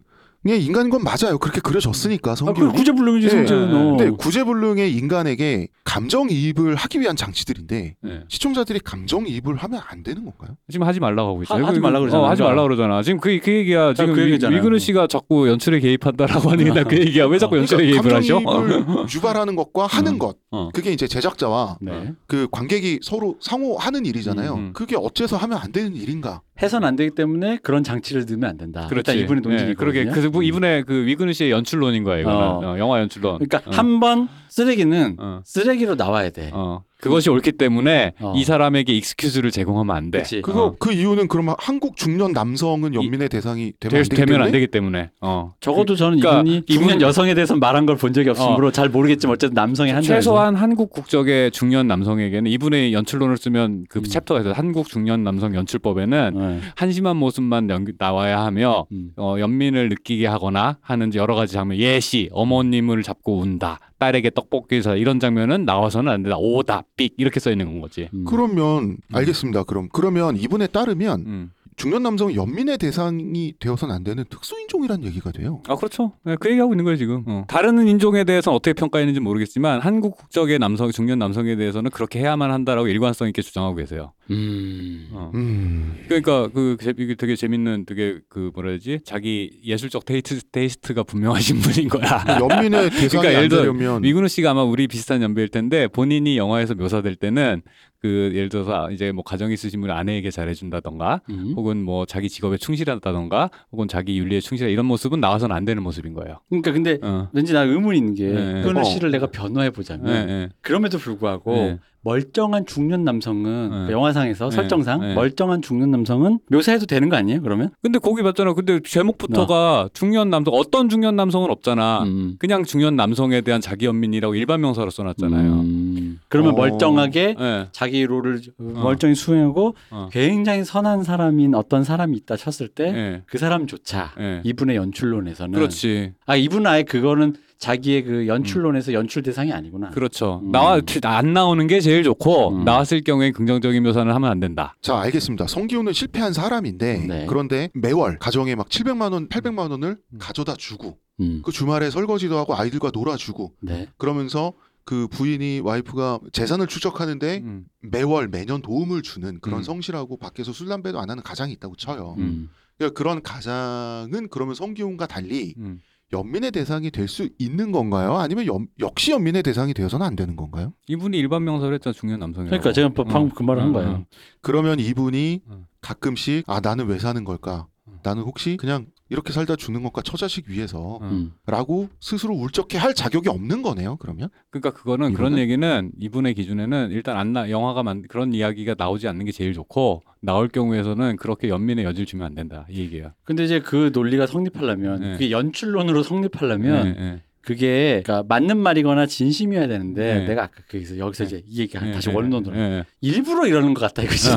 의 0.46 0.62
인간인 0.62 0.90
건 0.90 1.04
맞아요. 1.04 1.38
그렇게 1.38 1.62
그려졌으니까 1.62 2.32
아, 2.32 2.34
그 2.34 2.40
성기훈이. 2.40 2.74
구제불능이지 2.74 3.28
예. 3.28 3.30
성재는. 3.30 3.76
어. 3.76 3.96
근데 3.96 4.10
구제불능의 4.10 4.94
인간에게 4.94 5.70
감정이입을 5.86 6.76
하기 6.76 7.00
위한 7.00 7.16
장치들인데 7.16 7.96
네. 8.02 8.24
시청자들이 8.28 8.80
감정이입을 8.80 9.56
하면 9.56 9.82
안 9.88 10.04
되는 10.04 10.26
건가요? 10.26 10.58
지금 10.70 10.86
하지 10.86 11.00
말라고 11.00 11.30
하고 11.30 11.44
있어요. 11.44 11.64
하- 11.64 11.70
하지 11.70 11.80
그- 11.80 11.84
말라고 11.84 12.02
그러잖아. 12.02 12.24
어, 12.24 12.30
하지 12.30 12.42
말라고 12.42 12.64
그러잖아. 12.68 13.02
지금 13.04 13.20
그, 13.22 13.40
그 13.42 13.52
얘기야. 13.54 13.94
지금 13.94 14.14
그 14.14 14.20
위- 14.22 14.32
얘기잖아요. 14.32 14.58
위근우 14.60 14.80
씨가 14.80 15.08
자꾸 15.08 15.48
연출에 15.48 15.80
개입한다라고 15.80 16.50
하는 16.52 16.66
게나그 16.66 16.98
얘기야. 17.00 17.26
왜 17.28 17.38
자꾸 17.40 17.58
연출에 17.58 17.78
그러니까 17.86 18.02
개입을 18.02 18.18
하죠? 18.18 18.44
감정이입을 18.44 19.06
유발하는 19.16 19.56
것과 19.56 19.88
하는 19.88 20.16
어. 20.16 20.18
것 20.18 20.38
어. 20.52 20.70
그게 20.74 20.92
이제 20.92 21.08
제작자와 21.08 21.78
네. 21.80 22.12
그 22.28 22.50
관객이 22.52 23.00
서로 23.02 23.38
상호 23.40 23.78
하는 23.78 24.06
일이잖아요. 24.06 24.54
음, 24.56 24.60
음. 24.60 24.74
그게 24.74 24.98
어째서 24.98 25.38
하면 25.38 25.58
안 25.58 25.72
되는 25.72 25.96
일인가? 25.96 26.42
해선 26.62 26.84
안 26.84 26.96
되기 26.96 27.10
때문에 27.16 27.58
그런 27.64 27.84
장치를 27.84 28.26
넣으면 28.26 28.50
안 28.50 28.58
된다. 28.58 28.88
일단 28.92 29.18
이분의 29.18 29.42
논증이 29.42 29.70
네, 29.70 29.74
그러게. 29.74 30.06
그 30.06 30.44
이분의 30.44 30.84
그 30.84 31.06
위근우 31.06 31.34
씨의 31.34 31.52
연출론인 31.52 32.04
거야 32.04 32.20
이거는 32.20 32.38
어. 32.40 32.74
어, 32.74 32.78
영화 32.78 33.00
연출론. 33.00 33.40
그러니까 33.40 33.70
어. 33.70 33.74
한번 33.74 34.30
쓰레기는 34.54 35.16
어. 35.20 35.42
쓰레기로 35.44 35.96
나와야 35.96 36.30
돼. 36.30 36.52
어. 36.54 36.84
그것이 37.02 37.30
옳기 37.30 37.54
때문에 37.54 38.14
어. 38.22 38.34
이 38.34 38.46
사람에게 38.46 38.94
excuse를 38.94 39.52
제공하면 39.52 39.94
안 39.94 40.10
돼. 40.12 40.20
그치. 40.20 40.42
그거 40.42 40.66
어. 40.68 40.76
그 40.80 40.94
이유는 40.94 41.28
그러면 41.28 41.56
한국 41.58 41.98
중년 41.98 42.32
남성은 42.32 42.94
연민의 42.94 43.28
대상이 43.28 43.74
되면 43.80 43.92
될, 43.92 44.00
안 44.00 44.04
되기 44.04 44.16
되면 44.16 44.28
때문에 44.28 44.46
안 44.46 44.52
되기 44.54 44.68
때문에. 44.68 45.10
어. 45.20 45.54
적어도 45.60 45.96
저는 45.98 46.20
그러니까 46.20 46.42
이분이 46.44 46.64
이분- 46.68 46.84
중년 46.88 47.02
여성에 47.02 47.34
대해서 47.34 47.56
말한 47.58 47.86
걸 47.88 47.98
본 47.98 48.14
적이 48.14 48.30
없으므로 48.30 48.72
잘 48.72 48.88
모르겠지만 48.90 49.34
어쨌든 49.34 49.54
남성의 49.56 49.92
한정 49.94 50.16
최소한 50.16 50.56
한국 50.56 50.92
국적의 50.92 51.52
중년 51.52 51.88
남성에게는 51.88 52.50
이분의 52.52 52.94
연출론을 52.94 53.38
쓰면 53.38 53.86
그 53.90 54.00
음. 54.00 54.04
챕터가 54.04 54.40
있어요. 54.42 54.54
한국 54.54 54.88
중년 54.88 55.24
남성 55.24 55.56
연출법에는 55.56 56.32
네. 56.36 56.60
한심한 56.76 57.18
모습만 57.18 57.70
연- 57.70 57.86
나와야 57.98 58.46
하며 58.46 58.86
음. 58.94 59.10
어, 59.18 59.36
연민을 59.40 59.90
느끼게 59.90 60.28
하거나 60.28 60.78
하는 60.80 61.14
여러 61.16 61.36
가지 61.36 61.54
장면 61.54 61.78
예시 61.80 62.30
어머님을 62.32 63.04
잡고 63.04 63.40
운다 63.40 63.80
딸에게 64.00 64.30
떡볶이 64.32 64.82
사 64.82 64.96
이런 64.96 65.20
장면은 65.20 65.66
나와서는 65.66 66.12
안 66.12 66.24
된다 66.24 66.38
오다 66.38 66.84
삑 66.96 67.14
이렇게 67.18 67.40
써 67.40 67.52
있는 67.52 67.66
건 67.66 67.82
거지 67.82 68.10
음. 68.14 68.26
그러면 68.26 68.98
알겠습니다. 69.12 69.64
그럼 69.64 69.90
그러면 69.92 70.38
이분에 70.38 70.68
따르면 70.68 71.20
음. 71.26 71.52
중년 71.76 72.04
남성 72.04 72.34
연민의 72.34 72.78
대상이 72.78 73.54
되어서는 73.60 73.96
안 73.96 74.04
되는 74.04 74.24
특수인종이란 74.30 75.04
얘기가 75.04 75.32
돼요. 75.32 75.62
아 75.68 75.76
그렇죠 75.76 76.14
네, 76.24 76.36
그 76.40 76.50
얘기하고 76.50 76.74
있는 76.74 76.84
거예요 76.84 76.98
지금 76.98 77.24
어. 77.28 77.46
다른 77.48 77.88
인종에 77.88 78.24
대해서는 78.24 78.56
어떻게 78.56 78.74
평가했는지 78.74 79.20
모르겠지만 79.20 79.80
한국 79.82 80.18
국적의 80.18 80.60
남성 80.60 80.92
중년 80.92 81.20
남성에 81.20 81.56
대해서는 81.56 81.92
그렇게 81.92 82.20
해야만 82.20 82.52
한다라고 82.52 82.88
일관성 82.88 83.28
있게 83.28 83.42
주장하고 83.42 83.76
계세요 83.76 84.14
음. 84.32 85.10
어. 85.12 85.32
음. 85.34 85.98
그러니까 86.08 86.48
그 86.50 86.78
되게 87.18 87.36
재밌는 87.36 87.86
되게 87.86 88.20
그 88.30 88.52
뭐라 88.54 88.70
해야지 88.70 89.00
자기 89.04 89.60
예술적 89.66 90.06
taste, 90.06 90.42
taste가 90.52 91.04
분명하신 91.04 91.60
분인 91.62 91.90
거야 91.90 92.24
연민의 92.40 92.90
대상이 92.90 93.10
그러니까 93.10 93.30
안 93.30 93.36
예를 93.36 93.50
들어 93.50 93.62
되려면 93.62 94.02
위근우 94.02 94.28
씨가 94.28 94.52
아마 94.52 94.64
우리 94.64 94.88
비슷한 94.88 95.22
연배일 95.22 95.50
텐데 95.50 95.88
본인이 95.88 96.38
영화에서 96.38 96.76
묘사될 96.76 97.16
때는 97.16 97.62
그 98.04 98.32
예를 98.36 98.50
들어서 98.50 98.92
이제 98.92 99.14
뭐 99.14 99.24
가정 99.24 99.50
있으신 99.50 99.80
분 99.80 99.90
아내에게 99.90 100.30
잘해준다던가 100.30 101.22
음. 101.30 101.54
혹은 101.56 101.82
뭐 101.82 102.06
자기 102.06 102.28
직업에 102.28 102.58
충실하다던가 102.58 103.50
혹은 103.72 103.88
자기 103.88 104.20
윤리에 104.20 104.42
충실해 104.42 104.70
이런 104.70 104.86
모습은 104.88 105.22
나와서는 105.22 105.56
안 105.56 105.64
되는 105.64 105.82
모습인 105.82 106.14
거예요. 106.14 106.42
그러니까 106.50 106.74
근데 106.74 107.00
어. 107.02 107.30
왠지 107.32 107.54
나 107.54 107.62
의문 107.62 107.96
있는 107.96 108.14
게 108.14 108.28
네, 108.28 108.62
네. 108.62 108.80
어. 108.80 108.84
씨를 108.84 109.10
내가 109.10 109.28
변호해 109.28 109.70
보자면 109.70 110.06
네, 110.06 110.26
네. 110.26 110.50
그럼에도 110.60 110.98
불구하고 110.98 111.54
네. 111.54 111.80
멀쩡한 112.04 112.66
중년 112.66 113.04
남성은 113.04 113.70
네. 113.70 113.86
그 113.88 113.92
영화상에서 113.94 114.50
네. 114.50 114.56
설정상 114.56 115.02
네. 115.02 115.16
멀쩡한 115.16 115.62
중년 115.62 115.92
남성은 115.92 116.40
묘사해도 116.50 116.86
되는 116.86 117.10
거 117.10 117.16
아니에요? 117.16 117.42
그러면? 117.42 117.72
근데 117.82 118.00
거기 118.00 118.22
봤잖아. 118.22 118.54
근데 118.54 118.80
제목부터가 118.82 119.90
중년 119.94 120.30
남성 120.30 120.54
어떤 120.54 120.90
중년 120.90 121.16
남성은 121.16 121.50
없잖아. 121.50 122.04
음. 122.04 122.36
그냥 122.40 122.64
중년 122.64 122.96
남성에 122.96 123.42
대한 123.42 123.62
자기 123.62 123.86
연민이라고 123.86 124.36
일반 124.36 124.62
명사로 124.62 124.90
써놨잖아요. 124.90 125.54
음. 125.54 126.20
그러면 126.28 126.54
어. 126.54 126.58
멀쩡하게 126.58 127.36
네. 127.40 127.68
자기 127.72 128.06
롤을 128.06 128.42
멀쩡히 128.58 129.16
수행하고 129.16 129.76
어. 129.92 130.10
굉장히 130.12 130.64
선한 130.66 131.04
사람인 131.04 131.56
어떤 131.56 131.84
사람이 131.84 132.18
있다 132.18 132.36
쳤을 132.36 132.68
때그 132.68 132.92
네. 132.94 133.38
사람조차 133.38 134.14
네. 134.18 134.42
이분의 134.44 134.76
연출론에서는 134.76 135.54
그렇지. 135.54 136.14
아 136.26 136.36
이분은 136.36 136.68
아예 136.68 136.84
그거는 136.84 137.36
자기의 137.58 138.04
그 138.04 138.28
연출론에서 138.28 138.94
연출 138.94 139.24
대상이 139.24 139.54
아니구나. 139.54 139.90
그렇죠. 139.92 140.42
음. 140.44 140.52
나와 140.52 140.82
안 141.04 141.34
나오는 141.34 141.66
게 141.68 141.80
제일 141.80 142.04
좋고 142.04 142.50
음. 142.50 142.64
나왔을 142.66 143.04
경우에 143.04 143.32
긍정적인 143.32 143.82
묘사는 143.84 144.14
하면 144.14 144.30
안 144.30 144.40
된다. 144.40 144.76
자 144.82 145.00
알겠습니다. 145.00 145.48
성기훈은 145.48 145.94
실패한 145.94 146.34
사람인데 146.34 147.06
네. 147.08 147.26
그런데 147.28 147.70
매월 147.74 148.18
가정에 148.20 148.56
막 148.56 148.70
700만 148.70 149.14
원, 149.14 149.30
800만 149.30 149.72
원을 149.72 149.98
음. 150.14 150.18
가져다 150.20 150.56
주고 150.56 150.98
음. 151.20 151.42
그 151.46 151.52
주말에 151.52 151.90
설거지도 151.90 152.38
하고 152.38 152.56
아이들과 152.56 152.92
놀아주고 152.94 153.54
네. 153.62 153.88
그러면서 153.98 154.54
그 154.86 155.08
부인이 155.08 155.62
와이프가 155.62 156.20
재산을 156.32 156.68
추적하는데 156.68 157.38
음. 157.44 157.66
매월 157.82 158.28
매년 158.28 158.62
도움을 158.62 159.02
주는 159.02 159.40
그런 159.40 159.60
음. 159.60 159.64
성실하고 159.64 160.18
밖에서 160.18 160.52
술 160.52 160.68
담배도 160.68 161.00
안 161.00 161.10
하는 161.10 161.24
가장이 161.24 161.54
있다고 161.54 161.76
쳐요. 161.76 162.16
음. 162.18 162.50
그러니까 162.78 162.98
그런 162.98 163.22
가장은 163.22 164.28
그러면 164.30 164.56
성기훈과 164.56 165.08
달리 165.08 165.54
음. 165.58 165.82
연민의 166.14 166.52
대상이 166.52 166.90
될 166.92 167.08
수 167.10 167.28
있는 167.38 167.72
건가요? 167.74 168.16
아니면 168.16 168.46
연- 168.46 168.68
역시 168.80 169.12
연민의 169.12 169.44
대상이 169.44 169.74
되어서는 169.74 170.06
안 170.06 170.16
되는 170.16 170.36
건가요? 170.38 170.72
이분이 170.88 171.18
일반 171.18 171.44
명사를 171.44 171.74
했잖아 171.74 171.94
중년 171.94 172.20
남성이라고. 172.22 172.50
그러니까 172.50 172.72
제가 172.72 172.90
방- 172.94 173.06
방금 173.06 173.32
어. 173.32 173.34
그 173.36 173.44
말을 173.44 173.62
한 173.62 173.70
어, 173.70 173.74
거예요. 173.74 173.90
어. 173.92 174.06
그러면 174.42 174.80
이분이 174.80 175.42
음. 175.50 175.66
가끔씩 175.82 176.46
아 176.48 176.60
나는 176.62 176.86
왜 176.88 176.98
사는 177.00 177.22
걸까? 177.26 177.68
음. 177.88 178.00
나는 178.04 178.24
혹시 178.24 178.56
그냥 178.58 178.86
이렇게 179.10 179.34
살다 179.34 179.56
죽는 179.56 179.84
것과 179.84 180.02
처자식 180.02 180.50
위해서 180.50 181.00
음. 181.02 181.10
음. 181.10 181.32
라고 181.46 181.90
스스로 182.00 182.34
울적해 182.36 182.78
할 182.78 182.94
자격이 182.94 183.30
없는 183.30 183.62
거네요. 183.62 183.98
그러면 183.98 184.30
그러니까 184.50 184.72
그거는 184.72 185.14
그런 185.14 185.34
이분은? 185.34 185.44
얘기는 185.44 185.92
이분의 186.00 186.34
기준에는 186.34 186.92
일단 186.92 187.18
안 187.18 187.34
나, 187.34 187.50
영화가 187.50 187.84
만, 187.84 188.04
그런 188.08 188.34
이야기가 188.34 188.76
나오지 188.78 189.08
않는 189.08 189.26
게 189.26 189.32
제일 189.32 189.54
좋고 189.54 190.04
나올 190.22 190.48
경우에서는 190.48 191.18
그렇게 191.18 191.50
연민의 191.50 191.86
여지를 191.86 192.06
주면 192.06 192.26
안 192.26 192.36
된다 192.36 192.66
이 192.70 192.80
얘기야. 192.80 193.14
근데 193.24 193.44
이제 193.44 193.60
그 193.60 193.92
논리가 193.94 194.26
성립하려면 194.26 195.00
네. 195.02 195.12
그게 195.14 195.32
연출론으로 195.32 196.04
성립하려면 196.04 196.84
네, 196.84 196.94
네. 196.94 197.22
그게 197.44 198.02
그러니까 198.04 198.24
맞는 198.28 198.58
말이거나 198.58 199.06
진심이어야 199.06 199.68
되는데 199.68 200.20
네. 200.20 200.28
내가 200.28 200.44
아까 200.44 200.62
거기서 200.72 200.98
여기서 200.98 201.26
이제 201.26 201.44
이 201.48 201.60
얘기 201.60 201.78
예, 201.78 201.92
다시 201.92 202.10
예, 202.10 202.14
원론으로 202.14 202.56
예, 202.56 202.86
일부러 203.02 203.46
이러는 203.46 203.74
것 203.74 203.82
같다 203.82 204.02
이거지. 204.02 204.30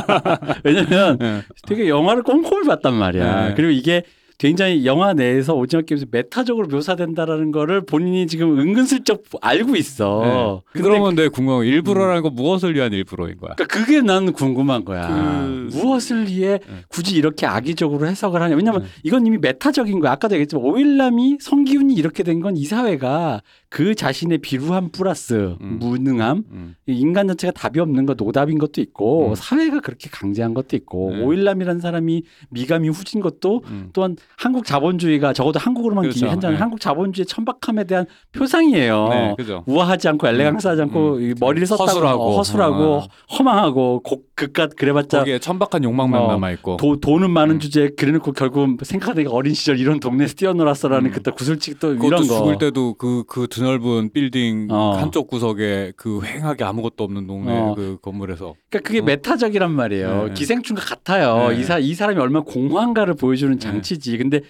왜냐면 0.64 1.18
예. 1.20 1.42
되게 1.66 1.88
영화를 1.88 2.22
꼼꼼히 2.22 2.66
봤단 2.66 2.94
말이야. 2.94 3.48
네. 3.48 3.54
그리고 3.54 3.70
이게 3.70 4.04
굉장히 4.38 4.84
영화 4.84 5.14
내에서 5.14 5.54
오징어 5.54 5.82
게임에서 5.82 6.06
메타적으로 6.10 6.66
묘사된다라는 6.68 7.52
거를 7.52 7.84
본인이 7.86 8.26
지금 8.26 8.58
은근슬쩍 8.58 9.22
알고 9.40 9.76
있어. 9.76 10.62
네. 10.74 10.80
그러면 10.82 11.14
내 11.14 11.28
궁금한 11.28 11.60
거 11.60 11.64
일부러라는 11.64 12.22
거 12.22 12.30
무엇을 12.30 12.74
위한 12.74 12.92
일부러인 12.92 13.36
거야? 13.38 13.54
그러니까 13.54 13.66
그게 13.66 14.00
난 14.00 14.32
궁금한 14.32 14.84
거야. 14.84 15.08
그- 15.08 15.68
무엇을 15.72 16.26
위해 16.28 16.58
네. 16.58 16.74
굳이 16.88 17.16
이렇게 17.16 17.46
악의적으로 17.46 18.06
해석을 18.06 18.42
하냐. 18.42 18.56
왜냐면 18.56 18.82
네. 18.82 18.88
이건 19.04 19.24
이미 19.26 19.38
메타적인 19.38 20.00
거야. 20.00 20.12
아까도 20.12 20.34
얘기했지만 20.34 20.64
오일남이 20.64 21.38
성기훈이 21.40 21.94
이렇게 21.94 22.22
된 22.22 22.40
건 22.40 22.56
이 22.56 22.64
사회가 22.66 23.40
그 23.74 23.96
자신의 23.96 24.38
비루함 24.38 24.90
플러스 24.90 25.56
음. 25.60 25.78
무능함 25.80 26.44
음. 26.52 26.76
이 26.86 26.96
인간 26.96 27.26
자체가 27.26 27.50
답이 27.50 27.80
없는 27.80 28.06
것 28.06 28.16
노답인 28.16 28.58
것도 28.58 28.80
있고 28.80 29.30
음. 29.30 29.34
사회가 29.34 29.80
그렇게 29.80 30.08
강제한 30.08 30.54
것도 30.54 30.76
있고 30.76 31.10
네. 31.10 31.24
오일남이라는 31.24 31.80
사람이 31.80 32.22
미감이 32.50 32.88
후진 32.88 33.20
것도 33.20 33.64
음. 33.66 33.90
또한 33.92 34.16
한국 34.36 34.64
자본주의가 34.64 35.32
적어도 35.32 35.58
한국으로만 35.58 36.02
그렇죠. 36.02 36.20
기한다면 36.20 36.54
네. 36.54 36.60
한국 36.60 36.80
자본주의의 36.80 37.26
천박함에 37.26 37.82
대한 37.82 38.06
표상이에요. 38.30 39.08
네, 39.08 39.34
그죠. 39.36 39.64
우아하지 39.66 40.06
않고 40.06 40.28
엘레강스하지 40.28 40.82
않고 40.82 41.16
음. 41.16 41.22
이 41.22 41.34
머리를 41.40 41.66
썼다고 41.66 41.88
허술하고. 41.90 42.22
어, 42.22 42.36
허술하고 42.36 42.84
어. 42.94 43.08
허망하고 43.36 44.02
곡 44.04 44.36
그깟 44.36 44.76
그래봤자 44.76 45.18
거기에 45.18 45.40
천박한 45.40 45.82
욕망만 45.82 46.22
어, 46.22 46.28
남아 46.28 46.52
있고. 46.52 46.76
도, 46.76 47.00
돈은 47.00 47.28
많은 47.28 47.56
음. 47.56 47.58
주제에 47.58 47.88
그래놓고 47.96 48.34
결국 48.34 48.84
생각하기가 48.84 49.32
어린 49.32 49.52
시절 49.52 49.80
이런 49.80 49.98
동네에서 49.98 50.34
뛰어놀았어라는 50.34 51.10
음. 51.10 51.12
그때 51.12 51.32
구슬치기 51.32 51.80
또 51.80 51.92
이런 51.94 52.28
거. 52.28 52.38
죽을 52.38 52.58
때도 52.58 52.94
그그드 52.94 53.63
넓은 53.64 54.10
빌딩 54.12 54.68
어. 54.70 54.96
한쪽 54.98 55.26
구석에 55.28 55.92
그 55.96 56.20
휑하게 56.20 56.62
아무것도 56.62 57.02
없는 57.02 57.26
동네 57.26 57.52
어. 57.52 57.74
그 57.74 57.98
건물에서 58.00 58.54
그러니까 58.70 58.86
그게 58.86 59.00
어. 59.00 59.02
메타적이란 59.02 59.72
말이에요. 59.72 60.26
네. 60.28 60.34
기생충과 60.34 60.82
같아요. 60.82 61.48
네. 61.48 61.60
이, 61.60 61.64
사, 61.64 61.78
이 61.78 61.94
사람이 61.94 62.20
얼마나 62.20 62.44
공허한가를 62.44 63.14
보여주는 63.14 63.58
장치지. 63.58 64.18
근데 64.18 64.40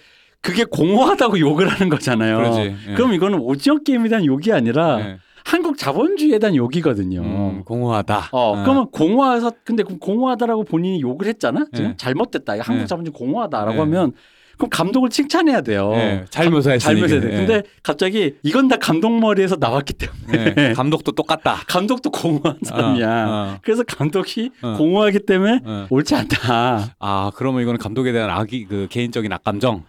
그게 0.41 0.63
공허하다고 0.63 1.39
욕을 1.39 1.67
하는 1.67 1.89
거잖아요. 1.89 2.53
예. 2.59 2.93
그럼 2.93 3.13
이거는 3.13 3.39
오징어 3.39 3.79
게임에 3.79 4.09
대한 4.09 4.25
욕이 4.25 4.51
아니라 4.51 4.99
예. 4.99 5.17
한국 5.43 5.77
자본주의에 5.77 6.39
대한 6.39 6.55
욕이거든요. 6.55 7.21
음, 7.21 7.63
공허하다. 7.65 8.29
어, 8.31 8.51
어. 8.51 8.63
그러면 8.63 8.89
공허해서 8.91 9.51
근데 9.63 9.83
그럼 9.83 9.99
공허하다라고 9.99 10.63
본인이 10.63 11.01
욕을 11.01 11.27
했잖아. 11.27 11.65
지금 11.73 11.91
네. 11.91 11.97
잘못됐다. 11.97 12.53
한국 12.59 12.81
네. 12.81 12.85
자본주의 12.85 13.13
공허하다라고 13.13 13.73
네. 13.73 13.79
하면 13.79 14.13
그럼 14.57 14.69
감독을 14.69 15.09
칭찬해야 15.09 15.61
돼요. 15.61 15.91
예, 15.95 16.25
잘 16.29 16.49
묘사했으니. 16.49 16.79
잘 16.79 16.95
묘사해야 16.95 17.21
돼. 17.21 17.33
예. 17.33 17.37
근데 17.37 17.63
갑자기 17.83 18.35
이건 18.43 18.67
다 18.67 18.77
감독 18.77 19.11
머리에서 19.19 19.57
나왔기 19.59 19.93
때문에 19.93 20.53
예, 20.57 20.73
감독도 20.73 21.11
똑같다. 21.13 21.61
감독도 21.67 22.11
공허한 22.11 22.57
사람이야. 22.63 23.25
어, 23.27 23.57
그래서 23.61 23.83
감독이 23.83 24.51
어. 24.61 24.75
공허하기 24.77 25.19
때문에 25.25 25.59
어. 25.65 25.87
옳지 25.89 26.15
않다. 26.15 26.95
아, 26.99 27.31
그러면 27.35 27.61
이거는 27.61 27.77
감독에 27.79 28.11
대한 28.11 28.29
악이 28.29 28.65
그 28.65 28.87
개인적인 28.89 29.31
악감정. 29.31 29.83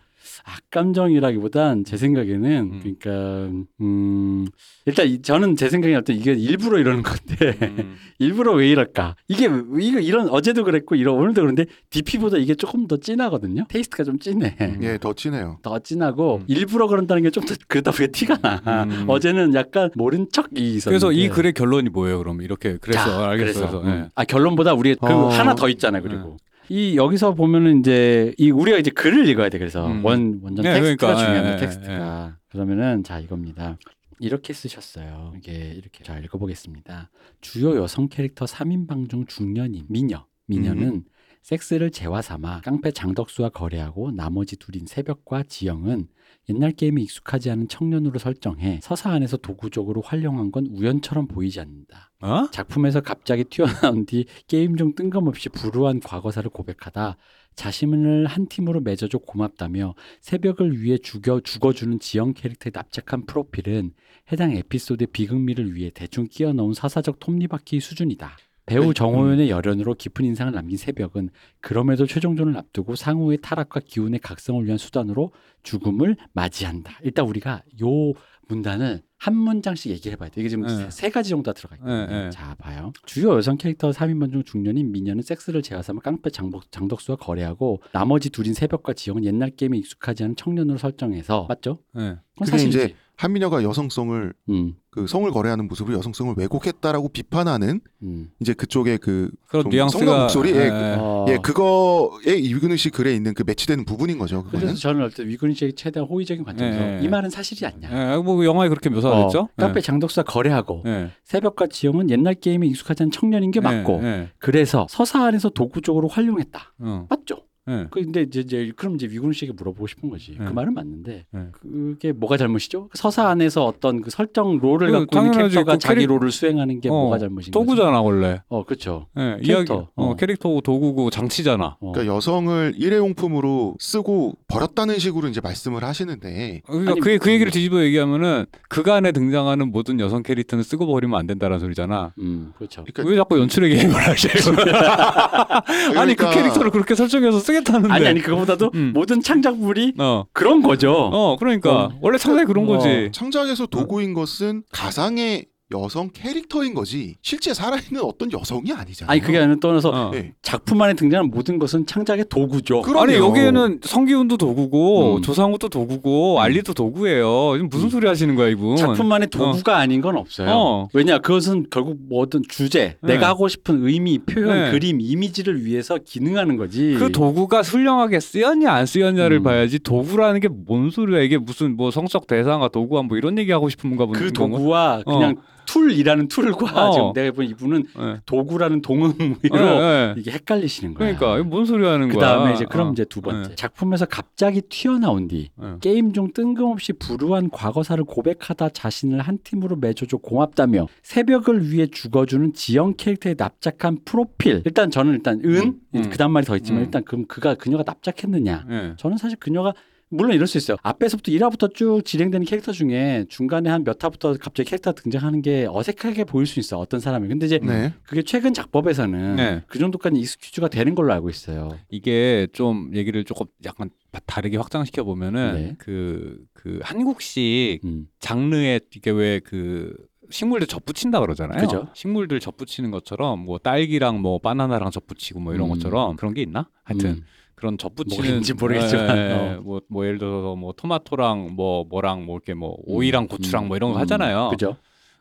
악감정이라기보단 0.44 1.84
제 1.84 1.96
생각에는 1.96 2.70
음. 2.72 2.80
그러니까 2.82 3.50
음 3.80 4.46
일단 4.84 5.06
이- 5.06 5.22
저는 5.22 5.56
제 5.56 5.68
생각에 5.68 5.94
어떤 5.94 6.16
이게 6.16 6.32
일부러 6.32 6.78
이러는 6.78 7.02
건데 7.02 7.58
음. 7.62 7.96
일부러 8.18 8.52
왜 8.54 8.68
이럴까? 8.70 9.16
이게 9.28 9.46
왜- 9.46 9.84
이거 9.84 10.00
이런 10.00 10.28
어제도 10.28 10.64
그랬고 10.64 10.94
이런 10.94 11.16
오늘도 11.16 11.40
그런데 11.42 11.66
DP보다 11.90 12.38
이게 12.38 12.54
조금 12.54 12.86
더 12.86 12.96
진하거든요. 12.96 13.64
테이스트가 13.68 14.04
좀 14.04 14.18
진해. 14.18 14.56
음. 14.60 14.78
예, 14.82 14.98
더 14.98 15.12
진해요. 15.12 15.58
더 15.62 15.78
진하고 15.78 16.36
음. 16.38 16.44
일부러 16.48 16.86
그런다는 16.86 17.22
게 17.22 17.30
좀 17.30 17.44
더 17.46 17.54
그러다 17.68 17.90
보니까 17.92 18.12
티가 18.12 18.38
나. 18.38 18.84
음. 18.84 19.04
어제는 19.08 19.54
약간 19.54 19.90
모른 19.94 20.26
척이 20.32 20.54
있었는데. 20.76 20.90
그래서 20.90 21.12
이 21.12 21.28
글의 21.28 21.52
결론이 21.52 21.90
뭐예요? 21.90 22.18
그럼 22.18 22.42
이렇게 22.42 22.78
그래서 22.80 22.98
자, 23.04 23.28
알겠어요. 23.30 23.36
그래서, 23.66 23.80
그래서, 23.80 23.86
예. 23.86 24.00
음. 24.02 24.08
아 24.14 24.24
결론보다 24.24 24.74
우리 24.74 24.94
그리고 24.94 25.06
어. 25.06 25.28
하나 25.28 25.54
더 25.54 25.68
있잖아요. 25.68 26.02
그리고 26.02 26.36
이 26.68 26.96
여기서 26.96 27.34
보면은 27.34 27.80
이제 27.80 28.34
이 28.38 28.50
우리가 28.50 28.78
이제 28.78 28.90
글을 28.90 29.28
읽어야 29.28 29.48
돼. 29.48 29.58
그래서 29.58 29.86
음. 29.86 30.04
원 30.04 30.40
완전 30.42 30.64
네, 30.64 30.74
텍스트가 30.74 31.06
그러니까, 31.06 31.16
중요합니다. 31.16 31.48
예, 31.48 31.52
예, 31.52 31.56
텍스트가 31.58 32.36
그러면은 32.48 33.04
자 33.04 33.20
이겁니다. 33.20 33.78
이렇게 34.18 34.52
쓰셨어요. 34.52 35.34
이게 35.36 35.52
이렇게 35.76 36.02
자 36.02 36.18
읽어보겠습니다. 36.18 37.10
주요 37.40 37.76
여성 37.76 38.08
캐릭터 38.08 38.46
3인방 38.46 39.08
중 39.10 39.26
중년인 39.26 39.86
미녀. 39.88 40.26
미녀는 40.46 40.82
음. 40.82 41.04
섹스를 41.42 41.90
재화 41.90 42.22
삼아 42.22 42.62
깡패 42.62 42.90
장덕수와 42.90 43.50
거래하고 43.50 44.10
나머지 44.10 44.56
둘인 44.56 44.86
새벽과 44.86 45.44
지영은 45.44 46.08
옛날 46.48 46.72
게임에 46.72 47.02
익숙하지 47.02 47.50
않은 47.50 47.68
청년으로 47.68 48.18
설정해 48.18 48.80
서사 48.82 49.10
안에서 49.10 49.36
도구적으로 49.36 50.00
활용한 50.00 50.52
건 50.52 50.66
우연처럼 50.66 51.26
보이지 51.26 51.60
않는다. 51.60 52.12
어? 52.20 52.48
작품에서 52.50 53.00
갑자기 53.00 53.44
튀어나온 53.44 54.06
뒤 54.06 54.26
게임 54.46 54.76
중 54.76 54.94
뜬금없이 54.94 55.48
불우한 55.48 56.00
과거사를 56.00 56.48
고백하다 56.50 57.16
자신을 57.56 58.26
한 58.26 58.46
팀으로 58.46 58.80
맺어줘 58.80 59.18
고맙다며 59.18 59.94
새벽을 60.20 60.80
위해 60.80 60.98
죽여 60.98 61.40
죽어주는 61.40 61.98
지영 61.98 62.34
캐릭터의 62.34 62.72
납작한 62.72 63.26
프로필은 63.26 63.92
해당 64.30 64.52
에피소드의 64.52 65.08
비극미를 65.12 65.74
위해 65.74 65.90
대충 65.90 66.28
끼워 66.28 66.52
넣은 66.52 66.74
서사적 66.74 67.18
톱니바퀴 67.18 67.80
수준이다. 67.80 68.36
배우 68.66 68.92
정호연의 68.92 69.48
열연으로 69.48 69.94
깊은 69.94 70.24
인상을 70.24 70.52
남긴 70.52 70.76
새벽은 70.76 71.30
그럼에도 71.60 72.06
최종전을 72.06 72.56
앞두고 72.56 72.96
상우의 72.96 73.38
타락과 73.40 73.80
기운의 73.80 74.18
각성을 74.20 74.64
위한 74.64 74.76
수단으로 74.76 75.32
죽음을 75.62 76.16
맞이한다. 76.32 76.98
일단 77.02 77.26
우리가 77.26 77.62
요 77.82 78.12
문단을 78.48 79.02
한 79.18 79.34
문장씩 79.34 79.90
얘기를 79.90 80.12
해봐야 80.12 80.28
돼. 80.28 80.40
이게 80.40 80.48
지금 80.48 80.66
네. 80.66 80.76
세, 80.76 80.90
세 80.90 81.10
가지 81.10 81.30
정도 81.30 81.52
들어가 81.52 81.76
있거든요. 81.76 82.06
네, 82.06 82.24
네. 82.24 82.30
자, 82.30 82.54
봐요. 82.58 82.92
주요 83.06 83.34
여성 83.36 83.56
캐릭터 83.56 83.90
3인방 83.90 84.30
중 84.30 84.44
중년인 84.44 84.92
미녀는 84.92 85.22
섹스를 85.22 85.62
제어삼아 85.62 86.00
깡패 86.00 86.30
장복, 86.30 86.70
장덕수와 86.70 87.16
거래하고 87.16 87.82
나머지 87.92 88.30
둘인 88.30 88.52
새벽과 88.52 88.92
지영은 88.92 89.24
옛날 89.24 89.50
게임에 89.50 89.78
익숙하지 89.78 90.24
않은 90.24 90.36
청년으로 90.36 90.78
설정해서 90.78 91.46
맞죠? 91.48 91.80
예. 91.96 92.00
그건 92.00 92.44
그게 92.44 92.50
사실이지. 92.50 92.78
이제 92.78 92.94
한미녀가 93.16 93.62
여성성을 93.62 94.32
음, 94.50 94.74
그 94.90 95.06
성을 95.06 95.30
거래하는 95.30 95.68
모습으로 95.68 95.96
여성성을 95.96 96.34
왜곡했다라고 96.36 97.08
비판하는 97.08 97.80
음. 98.02 98.28
이제 98.40 98.52
그쪽의 98.52 98.98
그 98.98 99.30
그런 99.48 99.64
좀 99.64 99.70
뉘앙스가 99.72 100.04
성난 100.04 100.20
목소리, 100.22 100.50
예, 100.54 100.56
예, 100.64 100.68
그- 100.68 100.74
어. 100.98 101.26
예, 101.30 101.36
그거에 101.38 102.36
이근우 102.36 102.76
씨 102.76 102.90
글에 102.90 103.14
있는 103.14 103.32
그 103.32 103.42
매치되는 103.46 103.86
부분인 103.86 104.18
거죠. 104.18 104.44
그거는. 104.44 104.66
그래서 104.66 104.78
저는 104.80 105.02
어떤 105.04 105.28
위근희 105.28 105.54
씨의 105.54 105.72
최대한 105.74 106.06
호의적인 106.08 106.44
관점에서 106.44 106.78
예, 106.78 106.98
예. 106.98 107.02
이 107.02 107.08
말은 107.08 107.30
사실이 107.30 107.64
아니냐. 107.64 108.14
예, 108.14 108.16
뭐 108.18 108.44
영화에 108.44 108.68
그렇게 108.68 108.90
묘사가 108.90 109.24
됐죠? 109.24 109.40
어, 109.40 109.48
깡패 109.56 109.80
장덕수와 109.80 110.24
거래하고 110.24 110.82
예. 110.86 111.10
새벽과 111.24 111.68
지영은 111.68 112.10
옛날 112.10 112.34
게임에 112.34 112.66
익숙하지 112.66 113.04
않은 113.04 113.10
청년인 113.12 113.50
게 113.50 113.60
맞고 113.60 114.00
예, 114.02 114.06
예. 114.06 114.28
그래서 114.38 114.86
서사 114.90 115.24
안에서 115.24 115.48
도구 115.48 115.80
적으로 115.80 116.08
활용했다. 116.08 116.74
어. 116.80 117.06
맞죠? 117.08 117.36
예. 117.68 117.86
근데 117.90 118.22
이제, 118.22 118.40
이제 118.40 118.72
그럼 118.76 118.94
이제 118.94 119.06
위근 119.06 119.32
씨에게 119.32 119.52
물어보고 119.56 119.86
싶은 119.86 120.08
거지. 120.08 120.34
그 120.36 120.42
네. 120.44 120.50
말은 120.50 120.72
맞는데 120.74 121.24
네. 121.30 121.40
그게 121.52 122.12
뭐가 122.12 122.36
잘못이죠? 122.36 122.90
서사 122.94 123.28
안에서 123.28 123.64
어떤 123.64 124.02
그 124.02 124.10
설정 124.10 124.58
롤을 124.58 124.86
그 124.86 124.92
갖고 124.92 125.18
있는 125.18 125.30
당연하지. 125.32 125.54
캐릭터가 125.54 125.72
그 125.72 125.78
자기 125.78 125.94
캐릭- 126.00 126.08
롤을 126.08 126.30
수행하는 126.30 126.80
게 126.80 126.88
어, 126.88 126.92
뭐가 126.92 127.18
잘못인 127.18 127.36
거지? 127.46 127.50
도구잖아 127.50 128.00
원래. 128.00 128.40
어, 128.48 128.64
그렇죠. 128.64 129.06
예, 129.18 129.38
캐릭터. 129.42 129.52
이야기 129.52 129.72
어, 129.72 129.88
어. 129.96 130.14
캐릭터고 130.16 130.60
도구고 130.60 131.10
장치잖아. 131.10 131.76
어. 131.80 131.92
그러니까 131.92 132.14
여성을 132.14 132.74
일회용품으로 132.76 133.76
쓰고 133.80 134.34
버렸다는 134.48 134.98
식으로 134.98 135.28
이제 135.28 135.40
말씀을 135.40 135.82
하시는데 135.84 136.62
그러니까 136.66 136.92
아니, 136.92 137.00
그, 137.00 137.18
그 137.18 137.30
얘기를 137.32 137.50
음. 137.50 137.52
뒤집어 137.52 137.82
얘기하면은 137.82 138.46
그간에 138.68 139.12
등장하는 139.12 139.70
모든 139.72 139.98
여성 140.00 140.22
캐릭터는 140.22 140.62
쓰고 140.62 140.86
버리면 140.86 141.18
안 141.18 141.26
된다는 141.26 141.58
소리잖아. 141.58 142.12
음, 142.18 142.52
그렇죠. 142.56 142.84
그러니까 142.84 143.10
왜 143.10 143.16
자꾸 143.16 143.38
연출의 143.40 143.74
개입을 143.76 143.94
하셔? 143.94 144.28
아니 145.96 146.14
그 146.14 146.16
그러니까- 146.16 146.30
캐릭터를 146.30 146.70
그렇게 146.70 146.94
설정해서 146.94 147.38
쓰 147.40 147.55
겠다는데. 147.58 147.92
아니 147.92 148.06
아니 148.06 148.20
그거보다도 148.20 148.70
음. 148.74 148.92
모든 148.94 149.20
창작물이 149.20 149.94
어, 149.98 150.24
그런 150.32 150.62
거죠. 150.62 150.92
어, 150.92 151.36
그러니까 151.36 151.84
어. 151.86 151.92
원래 152.00 152.18
상당히 152.18 152.46
그런 152.46 152.64
어. 152.64 152.68
거지. 152.68 153.10
창작에서 153.12 153.66
도구인 153.66 154.14
것은 154.14 154.62
가상의 154.72 155.46
여성 155.74 156.10
캐릭터인 156.12 156.74
거지 156.74 157.16
실제 157.22 157.52
살아있는 157.52 158.00
어떤 158.02 158.30
여성이 158.32 158.72
아니잖아요. 158.72 159.10
아니 159.10 159.20
그게 159.20 159.38
아니라 159.38 159.56
떠나서 159.60 159.90
어. 159.90 160.10
예. 160.14 160.32
작품 160.42 160.80
안에 160.80 160.94
등장하는 160.94 161.30
모든 161.30 161.58
것은 161.58 161.86
창작의 161.86 162.26
도구죠. 162.28 162.82
그럼요. 162.82 163.00
아니 163.00 163.14
여기에는 163.14 163.80
성기훈도 163.82 164.36
도구고 164.36 165.16
음. 165.16 165.22
조상우도 165.22 165.68
도구고 165.68 166.40
알리도 166.40 166.72
도구예요. 166.74 167.54
지금 167.56 167.68
무슨 167.68 167.86
음. 167.86 167.90
소리 167.90 168.06
하시는 168.06 168.34
거야 168.36 168.48
이분? 168.48 168.76
작품만의 168.76 169.28
도구가 169.30 169.76
아닌 169.76 170.00
건 170.00 170.16
없어요. 170.16 170.48
어. 170.50 170.88
왜냐 170.92 171.18
그것은 171.18 171.66
결국 171.70 171.96
뭐든 172.08 172.42
주제, 172.48 172.96
네. 173.02 173.14
내가 173.14 173.28
하고 173.28 173.48
싶은 173.48 173.86
의미, 173.86 174.18
표현, 174.18 174.48
네. 174.66 174.70
그림, 174.70 175.00
이미지를 175.00 175.64
위해서 175.64 175.98
기능하는 176.04 176.56
거지. 176.56 176.94
그 176.98 177.10
도구가 177.10 177.62
훌륭하게 177.62 178.20
쓰였냐 178.20 178.72
안 178.72 178.86
쓰였냐를 178.86 179.38
음. 179.38 179.42
봐야지 179.42 179.78
도구라는 179.78 180.40
게 180.40 180.48
뭔 180.66 180.90
소리야 180.90 181.20
이게 181.20 181.38
무슨 181.38 181.76
뭐 181.76 181.90
성적 181.90 182.26
대상화 182.26 182.68
도구화 182.68 183.02
뭐 183.02 183.16
이런 183.16 183.38
얘기 183.38 183.52
하고 183.52 183.68
싶은 183.68 183.90
건가 183.90 184.06
보는 184.06 184.18
그 184.20 184.32
건가? 184.32 184.58
도구와 184.58 185.02
어. 185.04 185.12
그냥 185.18 185.36
tool이라는 185.66 186.28
tool과 186.28 186.88
어. 186.88 186.92
지금 186.92 187.12
내가 187.12 187.32
본 187.34 187.46
이분은 187.46 187.84
예. 187.98 188.20
도구라는 188.26 188.82
동음으로 188.82 189.36
예, 189.52 189.58
예. 189.58 190.14
이게 190.16 190.30
헷갈리시는 190.32 190.94
거야. 190.94 191.14
그러니까 191.14 191.38
이거 191.38 191.48
뭔 191.48 191.64
소리 191.64 191.84
하는 191.84 192.08
그 192.08 192.16
거야? 192.16 192.28
다음에 192.28 192.54
이제 192.54 192.64
그럼 192.64 192.88
어. 192.88 192.92
이제 192.92 193.04
두 193.04 193.20
번째 193.20 193.50
예. 193.50 193.54
작품에서 193.54 194.06
갑자기 194.06 194.62
튀어나온 194.62 195.28
뒤 195.28 195.50
예. 195.62 195.66
게임 195.80 196.12
중 196.12 196.32
뜬금없이 196.32 196.92
불우한 196.94 197.50
과거사를 197.50 198.02
고백하다 198.04 198.70
자신을 198.70 199.20
한 199.20 199.38
팀으로 199.42 199.76
맺어줘 199.76 200.18
고맙다며 200.18 200.86
새벽을 201.02 201.70
위해 201.70 201.86
죽어주는 201.86 202.54
지영 202.54 202.94
캐릭터의 202.96 203.36
납작한 203.38 203.98
프로필 204.04 204.62
일단 204.64 204.90
저는 204.90 205.14
일단 205.14 205.40
은 205.44 205.80
음. 205.94 206.10
그다음 206.10 206.32
말이 206.32 206.46
더 206.46 206.56
있지만 206.56 206.80
음. 206.80 206.84
일단 206.84 207.04
그럼 207.04 207.26
그가 207.26 207.54
그녀가 207.54 207.82
납작했느냐 207.86 208.66
예. 208.70 208.94
저는 208.96 209.18
사실 209.18 209.38
그녀가 209.38 209.72
물론 210.08 210.32
이럴 210.34 210.46
수 210.46 210.56
있어요. 210.58 210.76
앞에서부터 210.82 211.32
1화부터 211.32 211.74
쭉 211.74 212.02
진행되는 212.04 212.46
캐릭터 212.46 212.72
중에 212.72 213.24
중간에 213.28 213.70
한 213.70 213.82
몇 213.86 214.02
화부터 214.02 214.36
갑자기 214.38 214.70
캐릭터가 214.70 215.00
등장하는 215.00 215.42
게 215.42 215.66
어색하게 215.70 216.24
보일 216.24 216.46
수 216.46 216.58
있어. 216.58 216.78
어떤 216.78 216.98
사람이. 216.98 217.28
근데 217.28 217.46
이제 217.46 217.58
네. 217.62 217.92
그게 218.04 218.22
최근 218.22 218.52
작법에서는 218.54 219.36
네. 219.36 219.62
그 219.66 219.78
정도까지 219.78 220.18
익스큐즈가 220.18 220.68
되는 220.68 220.94
걸로 220.94 221.12
알고 221.12 221.30
있어요. 221.30 221.78
이게 221.88 222.48
좀 222.52 222.90
얘기를 222.94 223.22
조금 223.24 223.46
약간 223.64 223.90
다르게 224.26 224.56
확장시켜 224.56 225.04
보면은 225.04 225.54
네. 225.54 225.74
그, 225.78 226.38
그 226.52 226.80
한국식 226.82 227.84
음. 227.84 228.08
장르에 228.18 228.80
이게 228.94 229.10
왜그 229.10 229.94
식물들 230.30 230.66
접붙인다 230.66 231.20
그러잖아요. 231.20 231.60
그죠. 231.60 231.88
식물들 231.94 232.40
접붙이는 232.40 232.90
것처럼 232.90 233.38
뭐 233.44 233.58
딸기랑 233.58 234.20
뭐 234.20 234.38
바나나랑 234.40 234.90
접붙이고 234.90 235.38
뭐 235.38 235.54
이런 235.54 235.68
음. 235.68 235.74
것처럼 235.74 236.16
그런 236.16 236.34
게 236.34 236.42
있나? 236.42 236.68
하여튼 236.82 237.10
음. 237.10 237.24
그런 237.56 237.78
접붙이는 237.78 238.28
뭐인지 238.28 238.54
모르겠지만, 238.54 239.16
예, 239.16 239.20
예, 239.20 239.32
어. 239.32 239.60
뭐, 239.62 239.80
뭐 239.88 240.06
예를 240.06 240.18
들어서 240.18 240.54
뭐 240.54 240.72
토마토랑 240.72 241.54
뭐 241.56 241.84
뭐랑 241.88 242.26
뭐 242.26 242.36
이렇게 242.36 242.54
뭐 242.54 242.76
오이랑 242.84 243.26
고추랑 243.28 243.66
뭐 243.66 243.76
이런 243.76 243.92
거 243.92 243.98
하잖아요. 244.00 244.48
음. 244.48 244.50
그죠? 244.50 244.76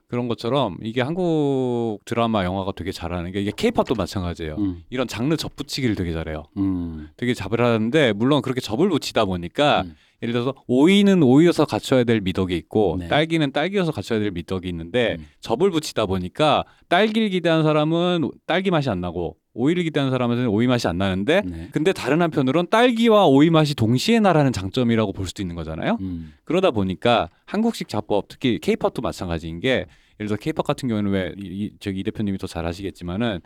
그런 0.08 0.28
것처럼 0.28 0.78
이게 0.84 1.02
한국 1.02 2.00
드라마 2.06 2.44
영화가 2.44 2.74
되게 2.76 2.92
잘하는 2.92 3.32
게 3.32 3.42
이게 3.42 3.52
케이팝도 3.56 3.96
마찬가지예요. 3.96 4.56
음. 4.60 4.84
이런 4.90 5.08
장르 5.08 5.36
접붙이기를 5.36 5.96
되게 5.96 6.14
잘해요. 6.14 6.44
음. 6.58 7.10
되게 7.18 7.34
잡을 7.34 7.62
하는데 7.62 8.14
물론 8.14 8.42
그렇게 8.42 8.62
접을 8.62 8.90
붙이다 8.90 9.26
보니까 9.26 9.82
음. 9.82 9.96
예를 10.22 10.34
들어서 10.34 10.54
오이는 10.68 11.24
오이여서 11.24 11.66
갖춰야 11.66 12.04
될 12.04 12.22
미덕이 12.22 12.56
있고 12.56 12.98
네. 13.00 13.08
딸기는 13.08 13.52
딸기여서 13.52 13.92
갖춰야 13.92 14.20
될 14.20 14.32
미덕이 14.32 14.68
있는데 14.70 15.16
음. 15.20 15.26
접을 15.40 15.72
붙이다 15.72 16.06
보니까 16.06 16.66
딸기를 16.88 17.30
기대한 17.30 17.64
사람은 17.64 18.30
딸기 18.46 18.72
맛이 18.72 18.90
안 18.90 19.02
나고 19.02 19.38
오이를 19.56 19.84
기대한 19.84 20.12
사람은 20.12 20.48
오이 20.48 20.68
맛이 20.68 20.88
안 20.88 20.98
나는데 20.98 21.42
네. 21.46 21.70
근데 21.72 21.94
다른 21.94 22.22
한편으로는 22.22 22.70
딸기와 22.70 23.26
오이 23.28 23.50
맛이 23.50 23.74
동시에 23.74 24.20
나라는 24.20 24.52
장점이라고 24.54 25.14
볼 25.14 25.26
수도 25.28 25.42
있는 25.42 25.56
거잖아요. 25.56 25.98
음. 26.02 26.34
그러다 26.44 26.72
보니까 26.72 27.30
한국식 27.46 27.88
작법 27.88 28.28
특히 28.28 28.60
케이팝도 28.60 29.02
마찬가지인 29.02 29.62
게 29.62 29.86
예를 30.20 30.28
들어 30.28 30.36
케이팝 30.38 30.66
같은 30.66 30.88
경우에는 30.90 31.12
왜 31.12 31.34
이, 31.38 31.46
이- 31.48 31.72
저기 31.80 32.02
이 32.02 32.04
대표님이 32.04 32.38
더 32.38 32.48
잘 32.48 32.66
아시겠지만은 32.66 33.40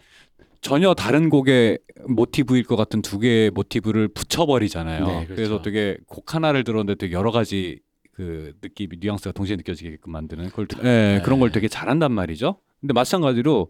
전혀 0.62 0.94
다른 0.94 1.30
곡의 1.30 1.80
모티브일 2.08 2.64
것 2.64 2.76
같은 2.76 3.02
두 3.02 3.18
개의 3.20 3.50
모티브를 3.52 4.10
붙여버리잖아요. 4.10 5.06
네, 5.06 5.14
그렇죠. 5.26 5.36
그래서 5.36 5.62
되게 5.62 5.98
곡 6.08 6.34
하나를 6.36 6.64
들었는데 6.64 6.96
되게 6.96 7.14
여러 7.14 7.32
가지 7.32 7.80
그 8.12 8.52
느낌이 8.62 8.98
뉘앙스가 9.00 9.32
동시에 9.32 9.56
느껴지게끔 9.56 10.12
만드는 10.12 10.46
그걸 10.50 10.68
되- 10.68 10.78
예, 11.16 11.22
그런 11.24 11.40
걸 11.40 11.52
되게 11.52 11.68
잘한단 11.70 12.12
말이죠. 12.12 12.58
근데 12.82 12.94
마찬가지로 12.94 13.70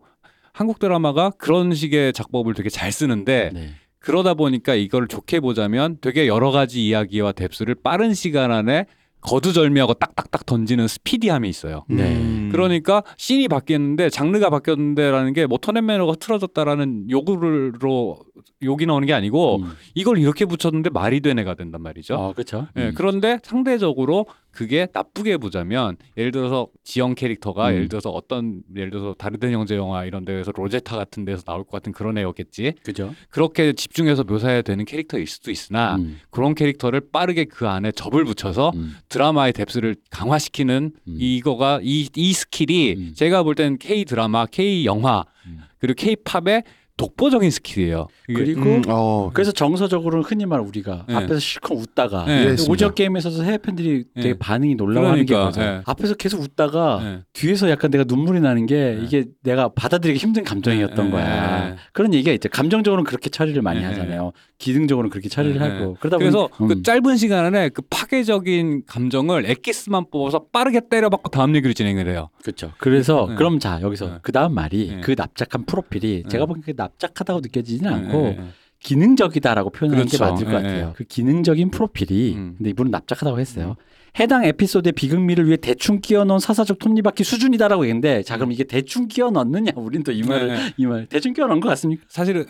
한국 0.60 0.78
드라마가 0.78 1.30
그런 1.38 1.74
식의 1.74 2.12
작법을 2.12 2.54
되게 2.54 2.68
잘 2.68 2.92
쓰는데 2.92 3.52
네. 3.54 3.70
그러다 4.00 4.34
보니까 4.34 4.76
이걸 4.76 5.08
좋게 5.08 5.40
보자면 5.40 5.98
되게 6.02 6.28
여러 6.28 6.52
가지 6.52 6.86
이야기와 6.86 7.32
뎁스를 7.32 7.76
빠른 7.76 8.14
시간 8.14 8.52
안에 8.52 8.86
거두절미하고 9.22 9.96
딱딱딱 9.96 10.46
던지는 10.46 10.88
스피디함이 10.88 11.50
있어요. 11.50 11.86
네. 11.90 12.16
음. 12.16 12.50
그러니까 12.52 13.04
씬이 13.18 13.48
바뀌었는데 13.48 14.10
장르가 14.10 14.50
바뀌었는데라는 14.50 15.34
게 15.34 15.42
뭐 15.42 15.58
tone 15.62 15.76
and 15.76 15.86
manner가 15.86 16.16
틀어졌다라는 16.20 17.10
요구로 17.10 18.20
욕이 18.64 18.86
나오는 18.86 19.06
게 19.06 19.14
아니고 19.14 19.58
음. 19.58 19.72
이걸 19.96 20.18
이렇게 20.18 20.46
붙였는데 20.46 20.90
말이 20.90 21.22
되네가 21.22 21.56
된단 21.56 21.82
말이죠. 21.82 22.16
어, 22.16 22.34
그렇죠. 22.34 22.68
예, 22.78 22.88
음. 22.88 22.94
그런데 22.96 23.40
상대적으로 23.44 24.26
그게 24.52 24.88
나쁘게 24.92 25.38
보자면 25.38 25.96
예를 26.18 26.32
들어서 26.32 26.68
지영 26.84 27.16
캐릭터가 27.16 27.70
음. 27.70 27.74
예를 27.76 27.88
들어서 27.88 28.10
어떤 28.10 28.64
예를 28.76 28.90
들어서 28.90 29.14
다르덴 29.14 29.52
형제 29.52 29.76
영화 29.76 30.06
이런 30.06 30.26
데에서 30.26 30.52
로제타 30.54 30.98
같은 30.98 31.24
데서 31.24 31.44
나올 31.44 31.64
것 31.64 31.72
같은 31.72 31.92
그런 31.92 32.18
애였겠지. 32.18 32.74
그죠. 32.84 33.14
그렇게 33.30 33.74
집중해서 33.74 34.24
묘사해야 34.24 34.62
되는 34.64 34.86
캐릭터일 34.86 35.28
수도 35.28 35.52
있으나 35.52 35.96
음. 35.98 36.20
그런 36.30 36.56
캐릭터를 36.56 37.02
빠르게 37.12 37.46
그 37.46 37.68
안에 37.68 37.92
접을 37.92 38.26
붙여서 38.26 38.72
음. 38.76 38.96
드라마의 39.10 39.54
depth를 39.54 39.96
강화시키는 40.12 40.92
음. 41.08 41.18
이거가 41.20 41.80
이, 41.84 42.10
이 42.16 42.34
skill이 42.34 42.94
음. 42.94 43.14
제가 43.16 43.44
볼땐 43.44 43.78
K 43.80 44.06
드라마, 44.06 44.46
K 44.46 44.86
영화 44.86 45.26
음. 45.46 45.62
그리고 45.80 45.96
K 45.96 46.16
팝의 46.16 46.64
독보적인 47.00 47.50
skill이에요. 47.50 48.08
이게- 48.28 48.40
그리고 48.44 48.62
음, 48.62 48.82
어. 48.90 49.32
그래서 49.34 49.54
정서적으로는 49.54 50.26
흔히 50.26 50.46
말 50.46 50.60
우리가 50.60 51.06
네. 51.08 51.16
앞에서 51.16 51.40
실컷 51.40 51.76
웃다가 51.76 52.26
네. 52.26 52.56
오징어 52.70 52.90
게임에서도 52.94 53.42
해외 53.46 53.58
팬들이 53.58 54.04
되게 54.14 54.34
네. 54.34 54.38
반응이 54.38 54.76
놀라워하는 54.76 55.26
게 55.26 55.34
그러니까, 55.34 55.44
뭐죠? 55.60 55.62
네. 55.62 55.82
앞에서 55.86 56.14
계속 56.16 56.42
웃다가 56.42 57.00
네. 57.02 57.20
뒤에서 57.32 57.70
약간 57.70 57.90
내가 57.90 58.04
눈물이 58.06 58.42
나는 58.42 58.66
게 58.66 58.96
네. 59.00 59.02
이게 59.06 59.26
내가 59.44 59.70
받아들이기 59.70 60.20
힘든 60.20 60.44
감정이었던 60.44 61.06
네, 61.06 61.12
거야. 61.12 61.70
네. 61.70 61.76
그런 61.94 62.14
얘기가 62.14 62.34
있죠. 62.34 62.50
감정적으로는 62.50 63.06
그렇게 63.06 63.30
처리를 63.30 63.62
많이 63.62 63.80
네, 63.80 63.86
하잖아요. 63.86 64.34
기능적으로는 64.58 65.10
그렇게 65.10 65.30
처리를 65.30 65.58
네, 65.58 65.66
하고 65.70 65.96
그러다 66.02 66.18
보니 66.18 66.30
그래서 66.30 66.50
음. 66.62 66.68
그 66.68 66.84
짧은 66.84 67.16
시간 67.16 67.46
안에 67.46 67.70
그 67.70 67.82
파괴적인 67.90 68.84
감정을 68.88 69.46
엑기스만 69.50 70.08
뽑아서 70.12 70.48
빠르게 70.52 70.82
때려박고 70.90 71.30
다음 71.30 71.56
얘기를 71.56 71.74
진행을 71.74 72.10
해요. 72.10 72.30
그렇죠. 72.44 72.74
그래서 72.78 73.28
네. 73.30 73.36
그럼 73.36 73.60
자 73.60 73.80
여기서 73.82 74.06
네. 74.08 74.14
그 74.22 74.34
다음 74.34 74.54
말이 74.54 74.90
네. 74.90 75.02
그 75.02 75.16
납작한 75.18 75.64
프로필이 75.66 76.24
네. 76.24 76.30
제가 76.30 76.46
보기엔 76.46 76.76
납작하다고 76.76 77.42
느껴지지는 77.42 77.94
않고 77.94 78.22
네, 78.22 78.30
네, 78.32 78.38
네. 78.38 78.48
기능적이다라고 78.80 79.70
표현하는 79.72 80.06
게 80.06 80.18
그렇죠. 80.18 80.32
맞을 80.32 80.46
것 80.46 80.52
네, 80.52 80.58
같아요. 80.58 80.86
네. 80.88 80.94
그 80.96 81.04
기능적인 81.04 81.72
프로필이 81.72 82.36
음. 82.36 82.56
근데 82.58 82.70
이분은 82.72 82.92
납작하다고 82.92 83.40
했어요. 83.40 83.76
해당 84.20 84.46
에피소드의 84.46 84.94
비극미를 84.94 85.46
위해 85.48 85.58
대충 85.58 86.00
끼워 86.02 86.24
넣은 86.24 86.40
사사적 86.40 86.80
톱니바퀴 86.80 87.24
수준이다라고 87.24 87.86
했는데 87.86 88.24
자 88.24 88.38
그럼 88.38 88.52
이게 88.52 88.64
대충 88.64 89.08
끼워 89.08 89.30
넣느냐 89.32 89.72
우린 89.76 90.04
또 90.04 90.12
이 90.12 90.24
말을 90.24 90.48
네, 90.48 90.56
네. 90.56 90.74
이말 90.78 91.06
대충 91.08 91.34
끼워 91.34 91.48
넣은 91.48 91.60
것 91.60 91.70
같습니까? 91.70 92.04
사실은 92.10 92.46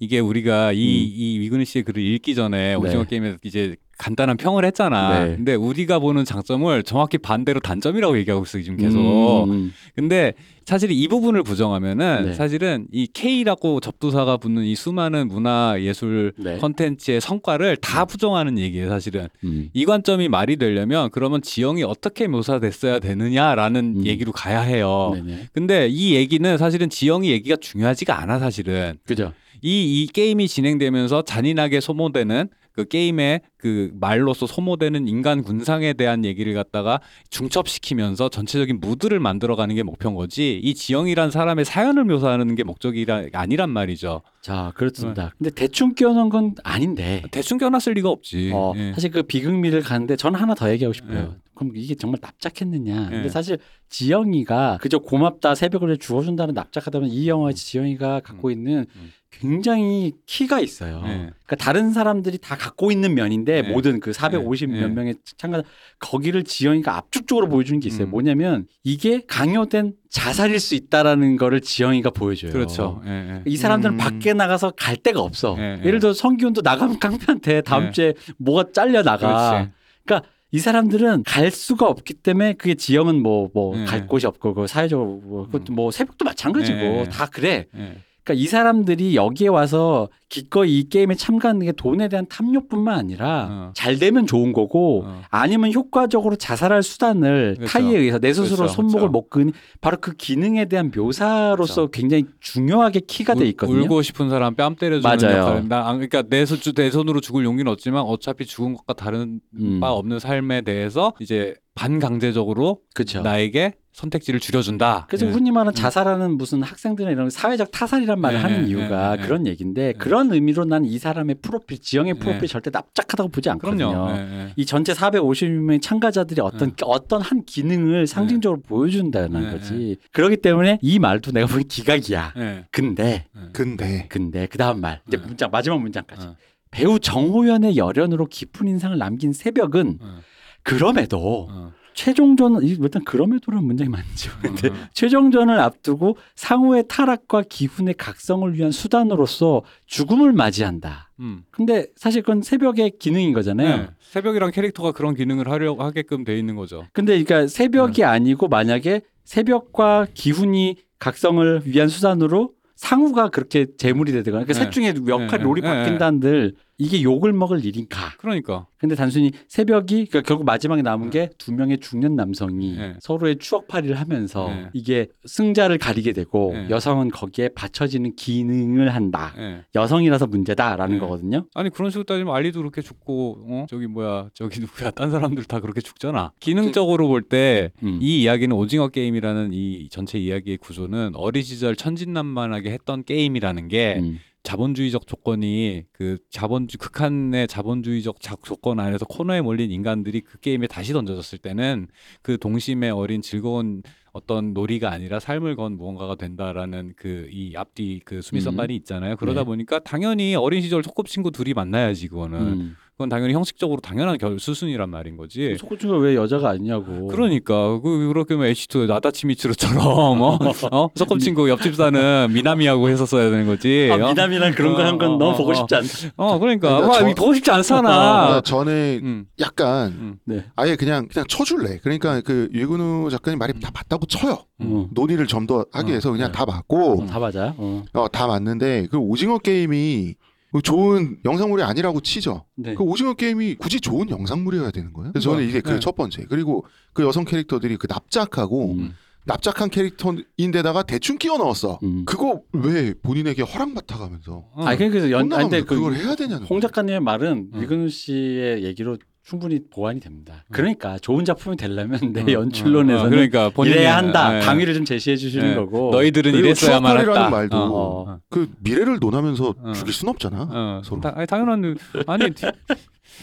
이게 0.00 0.18
우리가 0.18 0.72
이, 0.72 0.78
이 0.78 1.38
위근희 1.40 1.64
씨의 1.64 1.84
글을 1.84 2.02
읽기 2.02 2.34
전에 2.34 2.74
오징어 2.74 3.00
음. 3.00 3.04
네. 3.04 3.08
게임에서 3.08 3.36
이제 3.42 3.76
간단한 3.98 4.36
평을 4.36 4.66
했잖아. 4.66 5.24
네. 5.24 5.36
근데 5.36 5.54
우리가 5.54 5.98
보는 6.00 6.26
장점을 6.26 6.82
정확히 6.82 7.16
반대로 7.16 7.60
단점이라고 7.60 8.18
얘기하고 8.18 8.44
있어 8.44 8.60
지금 8.60 8.76
계속. 8.76 8.98
음, 9.44 9.50
음. 9.50 9.72
근데 9.94 10.34
사실 10.66 10.90
이 10.90 11.08
부분을 11.08 11.42
부정하면은 11.42 12.26
네. 12.26 12.32
사실은 12.34 12.88
이 12.92 13.06
K라고 13.06 13.80
접두사가 13.80 14.36
붙는 14.36 14.64
이 14.64 14.74
수많은 14.74 15.28
문화 15.28 15.76
예술 15.80 16.34
네. 16.36 16.58
컨텐츠의 16.58 17.22
성과를 17.22 17.78
다 17.78 18.04
부정하는 18.04 18.58
얘기예요, 18.58 18.90
사실은. 18.90 19.28
음. 19.44 19.70
이 19.72 19.86
관점이 19.86 20.28
말이 20.28 20.56
되려면 20.66 21.10
그러면 21.10 21.42
지영이 21.42 21.82
어떻게 21.84 22.26
묘사됐어야 22.26 22.98
되느냐라는 22.98 23.94
음. 23.98 24.06
얘기로 24.06 24.32
가야 24.32 24.60
해요. 24.60 25.12
네네. 25.14 25.48
근데 25.52 25.88
이 25.88 26.14
얘기는 26.14 26.58
사실은 26.58 26.90
지영이 26.90 27.30
얘기가 27.30 27.56
중요하지가 27.56 28.20
않아 28.20 28.38
사실은. 28.38 28.98
그죠. 29.06 29.32
이, 29.62 30.02
이 30.02 30.06
게임이 30.06 30.48
진행되면서 30.48 31.22
잔인하게 31.22 31.80
소모되는 31.80 32.48
그 32.76 32.86
게임의 32.86 33.40
그 33.56 33.90
말로서 33.98 34.46
소모되는 34.46 35.08
인간 35.08 35.42
군상에 35.42 35.94
대한 35.94 36.26
얘기를 36.26 36.52
갖다가 36.52 37.00
중첩시키면서 37.30 38.28
전체적인 38.28 38.80
무드를 38.80 39.18
만들어가는 39.18 39.74
게 39.74 39.82
목표인 39.82 40.14
거지 40.14 40.60
이 40.62 40.74
지영이란 40.74 41.30
사람의 41.30 41.64
사연을 41.64 42.04
묘사하는 42.04 42.54
게 42.54 42.64
목적이 42.64 43.06
아니란 43.32 43.70
말이죠. 43.70 44.20
자 44.42 44.72
그렇습니다. 44.76 45.32
근데 45.38 45.50
대충 45.50 45.94
끼워 45.94 46.12
넣은 46.12 46.28
건 46.28 46.54
아닌데 46.64 47.22
대충 47.30 47.56
껴놨을 47.56 47.94
리가 47.94 48.10
없지. 48.10 48.52
어, 48.54 48.74
예. 48.76 48.92
사실 48.92 49.10
그 49.10 49.22
비극미를 49.22 49.80
가는데 49.80 50.16
저는 50.16 50.38
하나 50.38 50.54
더 50.54 50.70
얘기하고 50.70 50.92
싶어요. 50.92 51.34
예. 51.34 51.46
그럼 51.54 51.72
이게 51.74 51.94
정말 51.94 52.18
납작했느냐? 52.20 53.08
근데 53.08 53.24
예. 53.24 53.28
사실 53.30 53.58
지영이가 53.88 54.78
그저 54.82 54.98
고맙다 54.98 55.54
새벽을 55.54 55.96
죽어준다는 55.96 56.52
납작하다면 56.52 57.08
이 57.08 57.26
영화에 57.26 57.54
지영이가 57.54 58.20
갖고 58.20 58.50
있는 58.50 58.84
음. 58.94 59.12
굉장히 59.40 60.12
키가 60.26 60.60
있어요. 60.60 61.02
예. 61.04 61.10
그러니까 61.10 61.56
다른 61.58 61.92
사람들이 61.92 62.38
다 62.38 62.56
갖고 62.56 62.90
있는 62.90 63.14
면인데 63.14 63.58
예. 63.58 63.62
모든 63.62 64.00
그 64.00 64.12
450 64.12 64.70
예. 64.74 64.80
몇 64.80 64.92
명의 64.92 65.14
참가 65.36 65.62
거기를 65.98 66.44
지영이가 66.44 66.96
압축적으로 66.96 67.48
보여주는 67.48 67.78
게 67.80 67.88
있어요. 67.88 68.06
음. 68.06 68.10
뭐냐면 68.10 68.66
이게 68.84 69.22
강요된 69.26 69.94
자살일 70.08 70.58
수 70.60 70.74
있다라는 70.74 71.36
거를 71.36 71.60
지영이가 71.60 72.10
보여줘요. 72.10 72.52
그렇죠. 72.52 73.02
예, 73.06 73.10
예. 73.10 73.42
이 73.44 73.56
사람들은 73.56 73.94
음. 73.94 73.98
밖에 73.98 74.32
나가서 74.32 74.72
갈 74.76 74.96
데가 74.96 75.20
없어. 75.20 75.56
예, 75.58 75.78
예. 75.80 75.86
예를 75.86 76.00
들어 76.00 76.12
성기훈도 76.12 76.62
나가면 76.62 76.98
깡패한테 77.00 77.60
다음 77.62 77.88
예. 77.88 77.90
주에 77.90 78.14
뭐가 78.38 78.70
잘려 78.72 79.02
나가. 79.02 79.70
그렇지. 80.04 80.26
이 80.52 80.58
사람들은 80.58 81.24
갈 81.24 81.50
수가 81.50 81.86
없기 81.86 82.14
때문에 82.14 82.54
그게 82.54 82.74
지형은 82.74 83.20
뭐 83.20 83.50
뭐갈 83.52 84.02
예. 84.02 84.06
곳이 84.06 84.26
없고 84.26 84.54
그 84.54 84.66
사회적으로 84.66 85.20
뭐, 85.22 85.46
그것도 85.46 85.72
뭐 85.72 85.90
새벽도 85.90 86.24
마찬가지고 86.24 86.78
예. 86.78 87.08
다 87.10 87.26
그래. 87.26 87.66
예. 87.76 87.96
그러니까 88.26 88.42
이 88.42 88.46
사람들이 88.48 89.14
여기에 89.14 89.46
와서 89.48 90.08
기꺼이 90.28 90.80
이 90.80 90.88
게임에 90.88 91.14
참가하는 91.14 91.64
게 91.64 91.70
돈에 91.70 92.08
대한 92.08 92.26
탐욕뿐만 92.28 92.98
아니라 92.98 93.48
어. 93.48 93.70
잘 93.74 94.00
되면 94.00 94.26
좋은 94.26 94.52
거고 94.52 95.04
어. 95.06 95.22
아니면 95.30 95.72
효과적으로 95.72 96.34
자살할 96.34 96.82
수단을 96.82 97.54
그렇죠. 97.56 97.72
타이에 97.72 97.96
의해서 97.96 98.18
내 98.18 98.32
스스로 98.32 98.56
그렇죠, 98.56 98.72
손목을 98.74 98.98
그렇죠. 99.02 99.12
못 99.12 99.30
끄니 99.30 99.52
바로 99.80 99.98
그 100.00 100.12
기능에 100.14 100.64
대한 100.64 100.90
묘사로서 100.94 101.86
굉장히 101.86 102.24
중요하게 102.40 103.02
키가 103.06 103.34
돼 103.34 103.42
울- 103.42 103.46
있거든요. 103.50 103.82
울고 103.84 104.02
싶은 104.02 104.28
사람 104.28 104.56
뺨 104.56 104.74
때려주는 104.74 105.02
맞아요. 105.16 105.38
역할. 105.38 105.68
나 105.68 105.88
안- 105.88 105.96
그러니까 105.98 106.22
내, 106.28 106.44
손, 106.44 106.58
내 106.74 106.90
손으로 106.90 107.20
죽을 107.20 107.44
용기는 107.44 107.70
없지만 107.70 108.02
어차피 108.02 108.44
죽은 108.44 108.74
것과 108.74 108.94
다른 108.94 109.40
음. 109.60 109.78
바 109.78 109.92
없는 109.92 110.18
삶에 110.18 110.62
대해서 110.62 111.12
이제 111.20 111.54
반강제적으로 111.76 112.80
그렇죠. 112.94 113.22
나에게 113.22 113.74
선택지를 113.92 114.40
줄여준다. 114.40 115.06
그래서 115.08 115.26
예. 115.26 115.30
흔히 115.30 115.50
말하는 115.50 115.72
자살하는 115.72 116.36
무슨 116.36 116.62
학생들이나 116.62 117.12
이런 117.12 117.30
사회적 117.30 117.70
타살이란 117.70 118.20
말을 118.20 118.36
네, 118.36 118.42
하는 118.42 118.62
네, 118.64 118.68
이유가 118.68 119.16
네, 119.16 119.22
그런 119.22 119.46
얘기인데 119.46 119.94
그런 119.94 120.30
의미로 120.32 120.66
난 120.66 120.84
이 120.84 120.98
사람의 120.98 121.36
프로필, 121.40 121.78
지영의 121.78 122.14
프로필 122.14 122.40
네. 122.42 122.46
절대 122.46 122.70
납작하다고 122.70 123.30
보지 123.30 123.48
않거든요. 123.50 124.08
예, 124.10 124.20
예. 124.20 124.52
이 124.56 124.66
전체 124.66 124.92
450명의 124.92 125.80
참가자들이 125.80 126.42
어떤 126.42 126.72
어떤 126.82 127.22
한 127.22 127.44
기능을 127.44 128.06
상징적으로 128.06 128.60
보여준다는 128.60 129.44
네, 129.44 129.50
거지. 129.50 129.96
그렇기 130.12 130.38
때문에 130.38 130.78
이 130.82 130.98
말도 130.98 131.32
내가 131.32 131.46
보기엔 131.46 131.66
기각이야. 131.68 132.34
예. 132.36 132.64
근데 132.70 133.26
근데 133.52 134.06
근데 134.10 134.46
그 134.46 134.58
다음 134.58 134.82
말 134.82 135.00
이제 135.08 135.16
네. 135.16 135.24
문장 135.26 135.50
마지막 135.50 135.80
문장까지 135.80 136.26
어. 136.26 136.36
배우 136.70 136.98
정호연의 136.98 137.78
열연으로 137.78 138.26
깊은 138.26 138.68
인상을 138.68 138.98
남긴 138.98 139.32
새벽은 139.32 139.98
어. 140.02 140.18
그럼에도 140.66 141.48
어. 141.50 141.72
최종전 141.94 142.62
이 142.62 142.76
일단 142.78 143.02
그럼에도라는 143.04 143.64
문장이 143.66 143.88
맞죠. 143.88 144.30
근데 144.42 144.68
어. 144.68 144.74
최종전을 144.92 145.58
앞두고 145.58 146.18
상호의 146.34 146.84
타락과 146.88 147.44
기훈의 147.48 147.94
각성을 147.94 148.52
위한 148.54 148.70
수단으로서 148.70 149.62
죽음을 149.86 150.32
맞이한다. 150.32 151.10
음. 151.20 151.44
근데 151.50 151.86
사실 151.96 152.20
그건 152.20 152.42
새벽의 152.42 152.98
기능인 152.98 153.32
거잖아요. 153.32 153.76
네. 153.76 153.88
새벽이랑 154.00 154.50
캐릭터가 154.50 154.92
그런 154.92 155.14
기능을 155.14 155.50
하려고 155.50 155.82
하게끔 155.82 156.24
돼 156.24 156.38
있는 156.38 156.54
거죠. 156.54 156.84
근데 156.92 157.22
그러니까 157.22 157.48
새벽이 157.48 157.94
네. 157.94 158.04
아니고 158.04 158.48
만약에 158.48 159.00
새벽과 159.24 160.08
기훈이 160.12 160.76
각성을 160.98 161.62
위한 161.64 161.88
수단으로 161.88 162.52
상우가 162.74 163.30
그렇게 163.30 163.66
재물이 163.78 164.12
되거나 164.12 164.44
그러니까 164.44 164.52
네. 164.52 164.64
셋 164.64 164.70
중에 164.70 164.94
역할 165.08 165.38
네. 165.38 165.44
롤이 165.44 165.62
네. 165.62 165.66
바뀐다는들 165.66 166.54
이게 166.78 167.02
욕을 167.02 167.32
먹을 167.32 167.64
일인가? 167.64 168.12
그러니까. 168.18 168.66
근데 168.78 168.94
단순히 168.94 169.32
새벽이 169.48 170.06
그러니까 170.06 170.20
결국 170.20 170.44
마지막에 170.44 170.82
남은 170.82 171.10
게두 171.10 171.52
명의 171.52 171.78
중년 171.78 172.14
남성이 172.14 172.76
네. 172.76 172.94
서로의 173.00 173.38
추억팔이를 173.38 173.98
하면서 173.98 174.48
네. 174.48 174.66
이게 174.74 175.06
승자를 175.24 175.78
가리게 175.78 176.12
되고 176.12 176.52
네. 176.52 176.68
여성은 176.68 177.10
거기에 177.10 177.48
받쳐지는 177.54 178.14
기능을 178.16 178.94
한다. 178.94 179.34
예. 179.38 179.64
여성이라서 179.74 180.26
문제다라는 180.26 180.96
네. 180.96 181.00
거거든요. 181.00 181.46
아니 181.54 181.70
그런 181.70 181.90
식으로 181.90 182.04
따지면 182.04 182.34
알리도 182.34 182.60
그렇게 182.60 182.82
죽고 182.82 183.46
어 183.48 183.66
저기 183.68 183.86
뭐야 183.86 184.28
저기 184.34 184.60
누구야 184.60 184.90
딴 184.90 185.10
사람들 185.10 185.44
다 185.44 185.60
그렇게 185.60 185.80
죽잖아 185.80 186.32
기능적으로 186.40 187.08
볼 187.08 187.22
때이 187.22 187.70
음. 187.82 187.98
이야기는 188.00 188.54
오징어 188.54 188.88
게임이라는 188.88 189.50
이 189.52 189.88
전체 189.90 190.18
이야기의 190.18 190.58
구조는 190.58 191.12
어린 191.14 191.42
시절 191.42 191.76
천진난만하게 191.76 192.70
했던 192.72 193.04
게임이라는 193.04 193.68
게 193.68 193.96
음. 194.00 194.18
자본주의적 194.46 195.08
조건이 195.08 195.82
그 195.90 196.18
자본주 196.30 196.78
극한의 196.78 197.48
자본주의적 197.48 198.20
자- 198.20 198.36
조건 198.44 198.78
안에서 198.78 199.04
코너에 199.04 199.40
몰린 199.40 199.72
인간들이 199.72 200.20
그 200.20 200.38
게임에 200.38 200.68
다시 200.68 200.92
던져졌을 200.92 201.38
때는 201.38 201.88
그 202.22 202.38
동심의 202.38 202.92
어린 202.92 203.22
즐거운 203.22 203.82
어떤 204.12 204.54
놀이가 204.54 204.92
아니라 204.92 205.18
삶을 205.18 205.56
건 205.56 205.76
무언가가 205.76 206.14
된다라는 206.14 206.92
그 206.96 207.26
이 207.32 207.54
앞뒤 207.56 208.00
그 208.04 208.22
수미상관이 208.22 208.74
있잖아요. 208.76 209.16
그러다 209.16 209.40
네. 209.40 209.44
보니까 209.46 209.80
당연히 209.80 210.36
어린 210.36 210.62
시절 210.62 210.82
소꿉친구 210.84 211.32
둘이 211.32 211.52
만나야지 211.52 212.06
그거는 212.08 212.38
음. 212.40 212.76
그건 212.96 213.10
당연히 213.10 213.34
형식적으로 213.34 213.78
당연한 213.82 214.16
결 214.16 214.38
수순이란 214.38 214.88
말인 214.88 215.18
거지. 215.18 215.54
소고추가 215.60 215.98
왜 215.98 216.14
여자가 216.16 216.48
아니냐고. 216.48 217.08
그러니까 217.08 217.78
그 217.80 218.08
그렇게 218.08 218.32
하면 218.32 218.50
H2 218.50 218.86
나다치미츠루처럼 218.86 220.22
어? 220.22 220.38
어? 220.72 220.88
소꿉친구 220.94 221.50
옆집 221.50 221.74
사는 221.74 222.32
미나미하고 222.32 222.88
했었어야 222.88 223.28
되는 223.28 223.46
거지. 223.46 223.90
아, 223.92 223.96
어? 223.96 224.08
미남이랑 224.08 224.52
그런 224.54 224.72
거 224.74 224.82
한건 224.82 225.08
어, 225.12 225.18
너무 225.18 225.32
어, 225.32 225.36
보고 225.36 225.50
어. 225.50 225.54
싶지 225.54 225.74
않다. 225.74 225.88
어 226.16 226.38
그러니까 226.38 226.80
와, 226.80 226.98
저- 227.00 227.14
보고 227.14 227.34
싶지 227.34 227.50
아, 227.50 227.56
않잖아. 227.56 228.40
전에 228.40 228.96
음. 229.02 229.26
약간 229.40 229.88
음. 229.88 230.16
네. 230.24 230.46
아예 230.56 230.74
그냥 230.74 231.06
그냥 231.08 231.26
쳐줄래. 231.28 231.78
그러니까 231.82 232.22
그 232.22 232.48
유근우 232.54 233.10
작가님 233.10 233.38
말이 233.38 233.52
다 233.60 233.70
맞다고 233.74 234.06
쳐요. 234.06 234.38
어. 234.60 234.88
논의를 234.92 235.26
좀 235.26 235.46
더 235.46 235.64
하기 235.70 235.88
어, 235.88 235.90
위해서 235.90 236.10
그냥 236.10 236.32
네. 236.32 236.38
다 236.38 236.44
맞고 236.46 237.06
다 237.08 237.18
맞아요. 237.20 237.54
어. 237.58 237.84
어, 237.92 238.08
다 238.08 238.26
맞는데 238.26 238.88
그 238.90 238.96
오징어 238.96 239.36
게임이 239.38 240.14
좋은 240.62 241.18
영상물이 241.24 241.62
아니라고 241.62 242.00
치죠. 242.00 242.44
네. 242.54 242.74
그 242.74 242.82
오징어 242.82 243.14
게임이 243.14 243.56
굳이 243.56 243.80
좋은 243.80 244.08
영상물이어야 244.08 244.70
되는 244.70 244.92
거예요. 244.92 245.12
그래서 245.12 245.30
저는 245.30 245.48
이게 245.48 245.60
그 245.60 245.70
네. 245.70 245.80
첫 245.80 245.94
번째. 245.96 246.24
그리고 246.28 246.64
그 246.92 247.04
여성 247.04 247.24
캐릭터들이 247.24 247.76
그 247.76 247.86
납작하고 247.88 248.72
음. 248.72 248.94
납작한 249.26 249.70
캐릭터인데다가 249.70 250.84
대충 250.84 251.18
끼워 251.18 251.36
넣었어. 251.36 251.80
음. 251.82 252.04
그거 252.06 252.42
왜 252.52 252.94
본인에게 252.94 253.42
허락 253.42 253.72
맡아가면서 253.72 254.44
어. 254.52 254.64
아 254.64 254.76
그래서 254.76 255.10
연 255.10 255.32
아니, 255.32 255.42
근데 255.42 255.60
그 255.62 255.74
그걸 255.74 255.94
해야 255.94 256.14
되냐는 256.14 256.46
홍 256.46 256.60
작가님의 256.60 257.00
말은 257.00 257.50
음. 257.52 257.62
이근우 257.62 257.88
씨의 257.88 258.62
얘기로 258.64 258.98
충분히 259.26 259.58
보완이 259.68 259.98
됩니다. 259.98 260.44
그러니까 260.52 260.98
좋은 261.00 261.24
작품이 261.24 261.56
되려면 261.56 261.98
내 262.12 262.22
음, 262.22 262.30
연출론에서는 262.30 263.06
어, 263.06 263.10
그러니까 263.10 263.50
본인이 263.50 263.74
이래야 263.74 263.96
한다. 263.96 264.36
예. 264.36 264.40
당위를 264.40 264.72
좀 264.72 264.84
제시해 264.84 265.16
주시는 265.16 265.50
예. 265.50 265.54
거고. 265.56 265.90
너희들은 265.90 266.32
이랬어야만 266.32 267.00
했다. 267.00 267.28
말도 267.28 267.56
어. 267.56 268.02
어. 268.08 268.18
그 268.30 268.48
미래를 268.60 268.98
논하면서 269.00 269.54
어. 269.58 269.72
죽일 269.72 269.92
순 269.92 270.08
없잖아. 270.10 270.48
어, 270.48 270.82
서로. 270.84 271.00
다, 271.00 271.12
아니, 271.16 271.26
당연한 271.26 271.76
아니 272.06 272.30
디- 272.30 272.46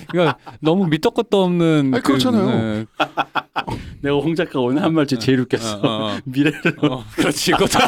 그러니까 0.09 0.37
너무 0.61 0.87
밑도 0.87 1.11
끝도 1.11 1.43
없는 1.43 1.91
아니, 1.93 2.03
그렇잖아요. 2.03 2.49
예, 2.49 2.85
내가 4.01 4.15
홍 4.17 4.35
작가 4.35 4.59
오늘 4.59 4.83
한말 4.83 5.05
중에 5.07 5.19
제일 5.19 5.39
웃겼어. 5.41 5.77
어, 5.77 5.81
어, 5.83 6.11
어. 6.13 6.17
미래를 6.25 6.59
어, 6.81 7.03
그렇지. 7.15 7.51
그것도 7.51 7.79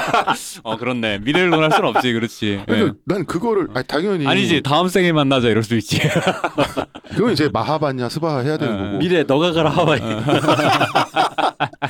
어, 0.63 0.77
그렇네. 0.77 1.19
미래를 1.19 1.49
논할 1.49 1.71
순 1.71 1.85
없지. 1.85 2.13
그렇지. 2.13 2.61
그러니까 2.65 2.95
난 3.05 3.25
그거를 3.25 3.67
아니, 3.73 3.85
당연히 3.85 4.23
예. 4.25 4.27
아니지. 4.29 4.61
다음 4.63 4.87
생에 4.87 5.11
만나자 5.11 5.49
이럴 5.49 5.63
수 5.63 5.75
있지. 5.75 5.99
그건 7.15 7.31
이제 7.33 7.49
마하반야 7.51 8.09
스바 8.09 8.39
해야 8.39 8.57
되는 8.57 8.73
어, 8.79 8.83
거고. 8.85 8.97
미래 8.99 9.23
너가 9.23 9.51
가라 9.51 9.69
하와이. 9.69 9.99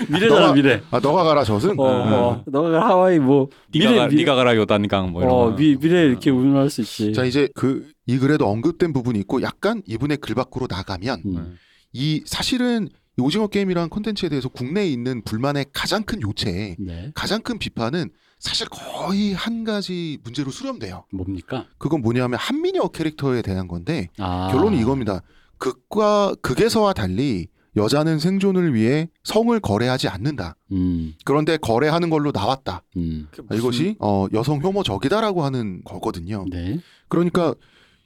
미래잖아 0.10 0.48
너가- 0.48 0.54
미래. 0.54 0.82
아 0.92 1.00
너가 1.00 1.24
가라 1.24 1.44
젖은. 1.44 1.80
어, 1.80 1.84
어. 1.84 2.44
너가 2.48 2.70
가라 2.72 2.88
하와이 2.88 3.20
뭐 3.20 3.50
네가, 3.74 3.90
미래 3.90 4.00
가, 4.02 4.08
미래. 4.08 4.18
네가 4.24 4.36
가라 4.36 4.56
요단강 4.56 5.12
뭐 5.12 5.22
이런 5.22 5.34
어, 5.34 5.38
거. 5.52 5.56
미, 5.56 5.76
미래 5.78 6.04
이렇게 6.06 6.30
운운할 6.32 6.70
수 6.70 6.82
있지. 6.82 7.14
자 7.14 7.24
이제 7.26 7.50
그 7.56 7.88
이 8.08 8.18
글에도 8.18 8.48
언급된 8.48 8.94
부분이 8.94 9.20
있고 9.20 9.42
약간 9.42 9.82
이분의 9.86 10.18
글 10.18 10.36
밖으로 10.36 10.68
나가면 10.70 11.22
음. 11.26 11.58
이 11.94 12.22
사실은 12.26 12.90
이 13.18 13.22
오징어 13.22 13.48
게임이라는 13.48 13.90
콘텐츠에 13.90 14.30
대해서 14.30 14.50
국내에 14.50 14.88
있는 14.88 15.24
불만의 15.24 15.68
가장 15.72 16.04
큰 16.04 16.22
요체, 16.22 16.76
네. 16.78 17.12
가장 17.16 17.42
큰 17.42 17.58
비판은 17.58 18.10
사실 18.40 18.68
거의 18.70 19.34
한 19.34 19.64
가지 19.64 20.20
문제로 20.24 20.52
수렴돼요. 20.52 21.06
뭡니까? 21.12 21.66
그건 21.78 22.02
뭐냐면 22.02 22.38
한민여 22.38 22.90
캐릭터에 22.90 23.42
대한 23.42 23.68
건데 23.68 24.10
아. 24.18 24.50
결론이 24.52 24.80
이겁니다. 24.80 25.22
극과 25.58 26.36
극에서와 26.42 26.94
달리 26.94 27.48
여자는 27.78 28.20
생존을 28.20 28.74
위해 28.74 29.10
성을 29.24 29.58
거래하지 29.60 30.08
않는다. 30.08 30.56
음. 30.72 31.14
그런데 31.26 31.58
거래하는 31.58 32.10
걸로 32.10 32.32
나왔다. 32.32 32.84
음. 32.98 33.28
이것이 33.54 33.96
어, 34.00 34.28
여성 34.34 34.62
혐오적이다라고 34.62 35.44
하는 35.44 35.82
거거든요. 35.84 36.46
네. 36.50 36.80
그러니까 37.08 37.54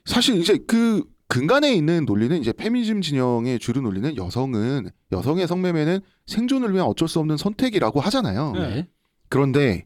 사실 0.09 0.37
이제 0.37 0.57
그 0.67 1.03
근간에 1.27 1.71
있는 1.71 2.05
논리는 2.05 2.35
이제 2.39 2.51
페미니즘 2.51 3.01
진영의 3.01 3.59
주류 3.59 3.81
논리는 3.81 4.17
여성은 4.17 4.89
여성의 5.11 5.47
성매매는 5.47 5.99
생존을 6.25 6.73
위한 6.73 6.87
어쩔 6.87 7.07
수 7.07 7.19
없는 7.19 7.37
선택이라고 7.37 7.99
하잖아요. 8.01 8.53
네. 8.53 8.87
그런데 9.29 9.85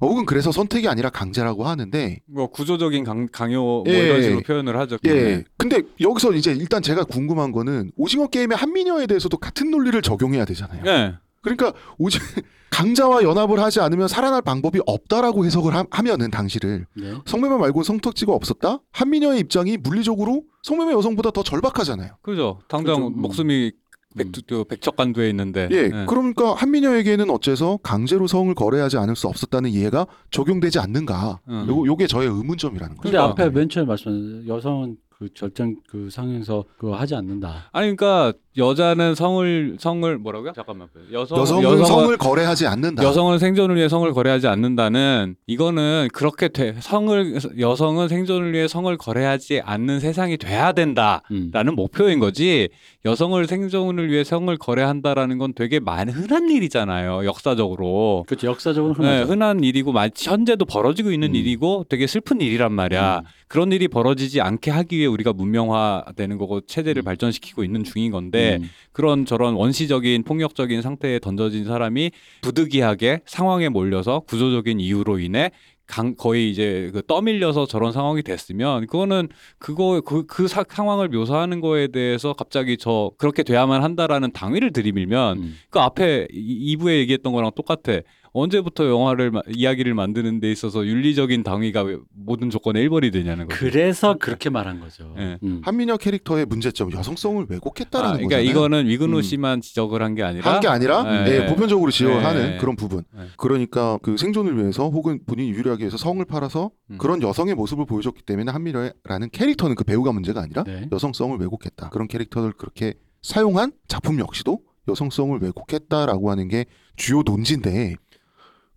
어, 0.00 0.06
혹은 0.06 0.26
그래서 0.26 0.52
선택이 0.52 0.86
아니라 0.86 1.08
강제라고 1.08 1.64
하는데 1.64 2.20
뭐 2.26 2.48
구조적인 2.48 3.04
강, 3.04 3.26
강요 3.32 3.62
뭐 3.62 3.84
예. 3.88 3.98
이런 4.06 4.22
식으로 4.22 4.40
표현을 4.42 4.78
하죠. 4.80 4.98
예. 5.06 5.44
근데 5.56 5.80
여기서 5.98 6.34
이제 6.34 6.52
일단 6.52 6.82
제가 6.82 7.04
궁금한 7.04 7.50
거는 7.50 7.90
오징어 7.96 8.26
게임의 8.26 8.58
한미녀에 8.58 9.06
대해서도 9.06 9.38
같은 9.38 9.70
논리를 9.70 10.00
적용해야 10.02 10.44
되잖아요. 10.44 10.82
예. 10.86 11.14
그러니까 11.44 11.72
오징 11.98 12.20
강자와 12.70 13.22
연합을 13.22 13.60
하지 13.60 13.78
않으면 13.80 14.08
살아날 14.08 14.42
방법이 14.42 14.80
없다라고 14.84 15.44
해석을 15.44 15.76
하, 15.76 15.84
하면은 15.90 16.30
당시를 16.32 16.86
네. 16.94 17.14
성매매 17.24 17.56
말고 17.56 17.84
성턱지가 17.84 18.32
없었다? 18.32 18.80
한미녀의 18.90 19.38
입장이 19.40 19.76
물리적으로 19.76 20.42
성매매 20.62 20.92
여성보다 20.92 21.30
더 21.30 21.44
절박하잖아요. 21.44 22.14
그죠. 22.22 22.58
당장 22.66 22.96
그죠. 22.96 23.06
음. 23.08 23.20
목숨이 23.20 23.70
백, 24.16 24.26
음. 24.26 24.32
그 24.48 24.64
백척간두에 24.64 25.28
있는데. 25.30 25.68
예, 25.70 25.88
그러니까 26.06 26.54
한미녀에게는 26.54 27.30
어째서 27.30 27.78
강제로 27.82 28.26
성을 28.26 28.52
거래하지 28.54 28.96
않을 28.98 29.14
수 29.14 29.28
없었다는 29.28 29.70
이해가 29.70 30.06
적용되지 30.30 30.80
않는가? 30.80 31.40
음. 31.48 31.66
요, 31.68 31.86
요게 31.86 32.08
저의 32.08 32.28
의문점이라는 32.28 32.96
거죠. 32.96 33.02
근데. 33.02 33.18
앞에 33.18 33.50
맨 33.50 33.68
처음에 33.68 33.86
말씀하신 33.86 34.48
여성은 34.48 34.96
그 35.18 35.32
절정 35.32 35.76
그 35.88 36.10
상에서 36.10 36.64
그거 36.76 36.96
하지 36.96 37.14
않는다. 37.14 37.70
아니 37.72 37.94
그러니까 37.94 38.36
여자는 38.56 39.14
성을 39.16 39.76
성을 39.80 40.18
뭐라고요? 40.18 40.52
잠깐만 40.54 40.88
여성 41.12 41.38
여성은 41.40 41.84
성을 41.84 42.16
거래하지 42.16 42.66
않는다. 42.68 43.02
여성은 43.02 43.38
생존을 43.40 43.74
위해 43.76 43.88
성을 43.88 44.10
거래하지 44.12 44.46
않는다는 44.46 45.34
이거는 45.48 46.08
그렇게 46.12 46.48
돼 46.48 46.76
성을 46.78 47.38
여성은 47.58 48.08
생존을 48.08 48.52
위해 48.52 48.68
성을 48.68 48.96
거래하지 48.96 49.60
않는 49.64 49.98
세상이 49.98 50.36
돼야 50.36 50.72
된다라는 50.72 51.22
음. 51.32 51.74
목표인 51.74 52.20
거지 52.20 52.68
여성을 53.04 53.44
생존을 53.46 54.10
위해 54.10 54.22
성을 54.22 54.56
거래한다라는 54.56 55.38
건 55.38 55.52
되게 55.54 55.80
많은 55.80 56.12
흔한 56.14 56.48
일이잖아요 56.48 57.24
역사적으로 57.26 58.24
그렇죠. 58.28 58.46
역사적으로 58.46 58.94
네, 58.98 59.08
흔하죠. 59.22 59.32
흔한 59.32 59.64
일이고 59.64 59.92
마- 59.92 60.08
현재도 60.16 60.64
벌어지고 60.64 61.10
있는 61.10 61.30
음. 61.30 61.34
일이고 61.34 61.86
되게 61.88 62.06
슬픈 62.06 62.40
일이란 62.40 62.72
말이야. 62.72 63.18
음. 63.18 63.24
그런 63.48 63.70
일이 63.72 63.88
벌어지지 63.88 64.40
않게 64.40 64.70
하기 64.70 64.96
위해 64.96 65.06
우리가 65.06 65.32
문명화되는 65.32 66.38
거고 66.38 66.60
체제를 66.62 67.02
음. 67.02 67.04
발전시키고 67.04 67.62
있는 67.62 67.84
중인 67.84 68.10
건데 68.10 68.43
음. 68.60 68.70
그런 68.92 69.26
저런 69.26 69.54
원시적인 69.54 70.22
폭력적인 70.24 70.82
상태에 70.82 71.18
던져진 71.18 71.64
사람이 71.64 72.12
부득이하게 72.42 73.20
상황에 73.26 73.68
몰려서 73.68 74.20
구조적인 74.20 74.78
이유로 74.80 75.18
인해 75.18 75.50
강, 75.86 76.14
거의 76.14 76.50
이제 76.50 76.90
그 76.94 77.02
떠밀려서 77.06 77.66
저런 77.66 77.92
상황이 77.92 78.22
됐으면 78.22 78.86
그거는 78.86 79.28
그거 79.58 80.00
그, 80.00 80.24
그 80.26 80.48
사- 80.48 80.64
상황을 80.66 81.08
묘사하는 81.08 81.60
거에 81.60 81.88
대해서 81.88 82.32
갑자기 82.32 82.78
저 82.78 83.10
그렇게 83.18 83.42
돼야만 83.42 83.82
한다라는 83.82 84.32
당위를 84.32 84.72
들이밀면 84.72 85.38
음. 85.38 85.56
그 85.70 85.80
앞에 85.80 86.28
2부에 86.32 86.98
얘기했던 87.00 87.32
거랑 87.32 87.50
똑같아. 87.54 88.00
언제부터 88.44 88.88
영화를 88.88 89.30
마- 89.30 89.42
이야기를 89.48 89.94
만드는 89.94 90.40
데 90.40 90.50
있어서 90.50 90.84
윤리적인 90.84 91.44
당위가 91.44 91.82
왜 91.82 91.96
모든 92.12 92.50
조건에 92.50 92.80
1번이 92.86 93.12
되냐는 93.12 93.46
거죠. 93.46 93.58
그래서 93.60 94.16
그렇게 94.18 94.50
말한 94.50 94.80
거죠. 94.80 95.14
예. 95.18 95.38
음. 95.44 95.60
한민혁 95.64 96.00
캐릭터의 96.00 96.44
문제점 96.44 96.90
여성성을 96.92 97.46
왜곡했다라는 97.48 98.10
아, 98.10 98.16
그러니까 98.16 98.36
거잖아요. 98.36 98.50
이거는 98.50 98.88
위근우 98.88 99.18
음. 99.18 99.22
씨만 99.22 99.60
지적을 99.60 100.02
한 100.02 100.14
게 100.16 100.24
아니라 100.24 100.52
한 100.52 100.60
게 100.60 100.66
아니라 100.68 101.24
네. 101.24 101.30
예, 101.42 101.46
보편적으로 101.46 101.90
지적하는 101.92 102.50
네. 102.52 102.58
그런 102.58 102.74
부분. 102.74 103.04
네. 103.12 103.22
그러니까 103.36 103.98
그 104.02 104.16
생존을 104.16 104.58
위해서 104.58 104.88
혹은 104.88 105.20
본인이 105.26 105.50
유리하기 105.50 105.82
위해서 105.82 105.96
성을 105.96 106.22
팔아서 106.24 106.72
음. 106.90 106.98
그런 106.98 107.22
여성의 107.22 107.54
모습을 107.54 107.86
보여줬기 107.86 108.22
때문에 108.22 108.50
한미려라는 108.50 109.30
캐릭터는 109.30 109.76
그 109.76 109.84
배우가 109.84 110.10
문제가 110.12 110.40
아니라 110.42 110.64
네. 110.64 110.88
여성성을 110.90 111.38
왜곡했다. 111.38 111.88
그런 111.90 112.08
캐릭터를 112.08 112.52
그렇게 112.52 112.94
사용한 113.22 113.72
작품 113.86 114.18
역시도 114.18 114.58
여성성을 114.88 115.38
왜곡했다라고 115.40 116.30
하는 116.32 116.48
게 116.48 116.66
주요 116.96 117.22
논지인데 117.24 117.94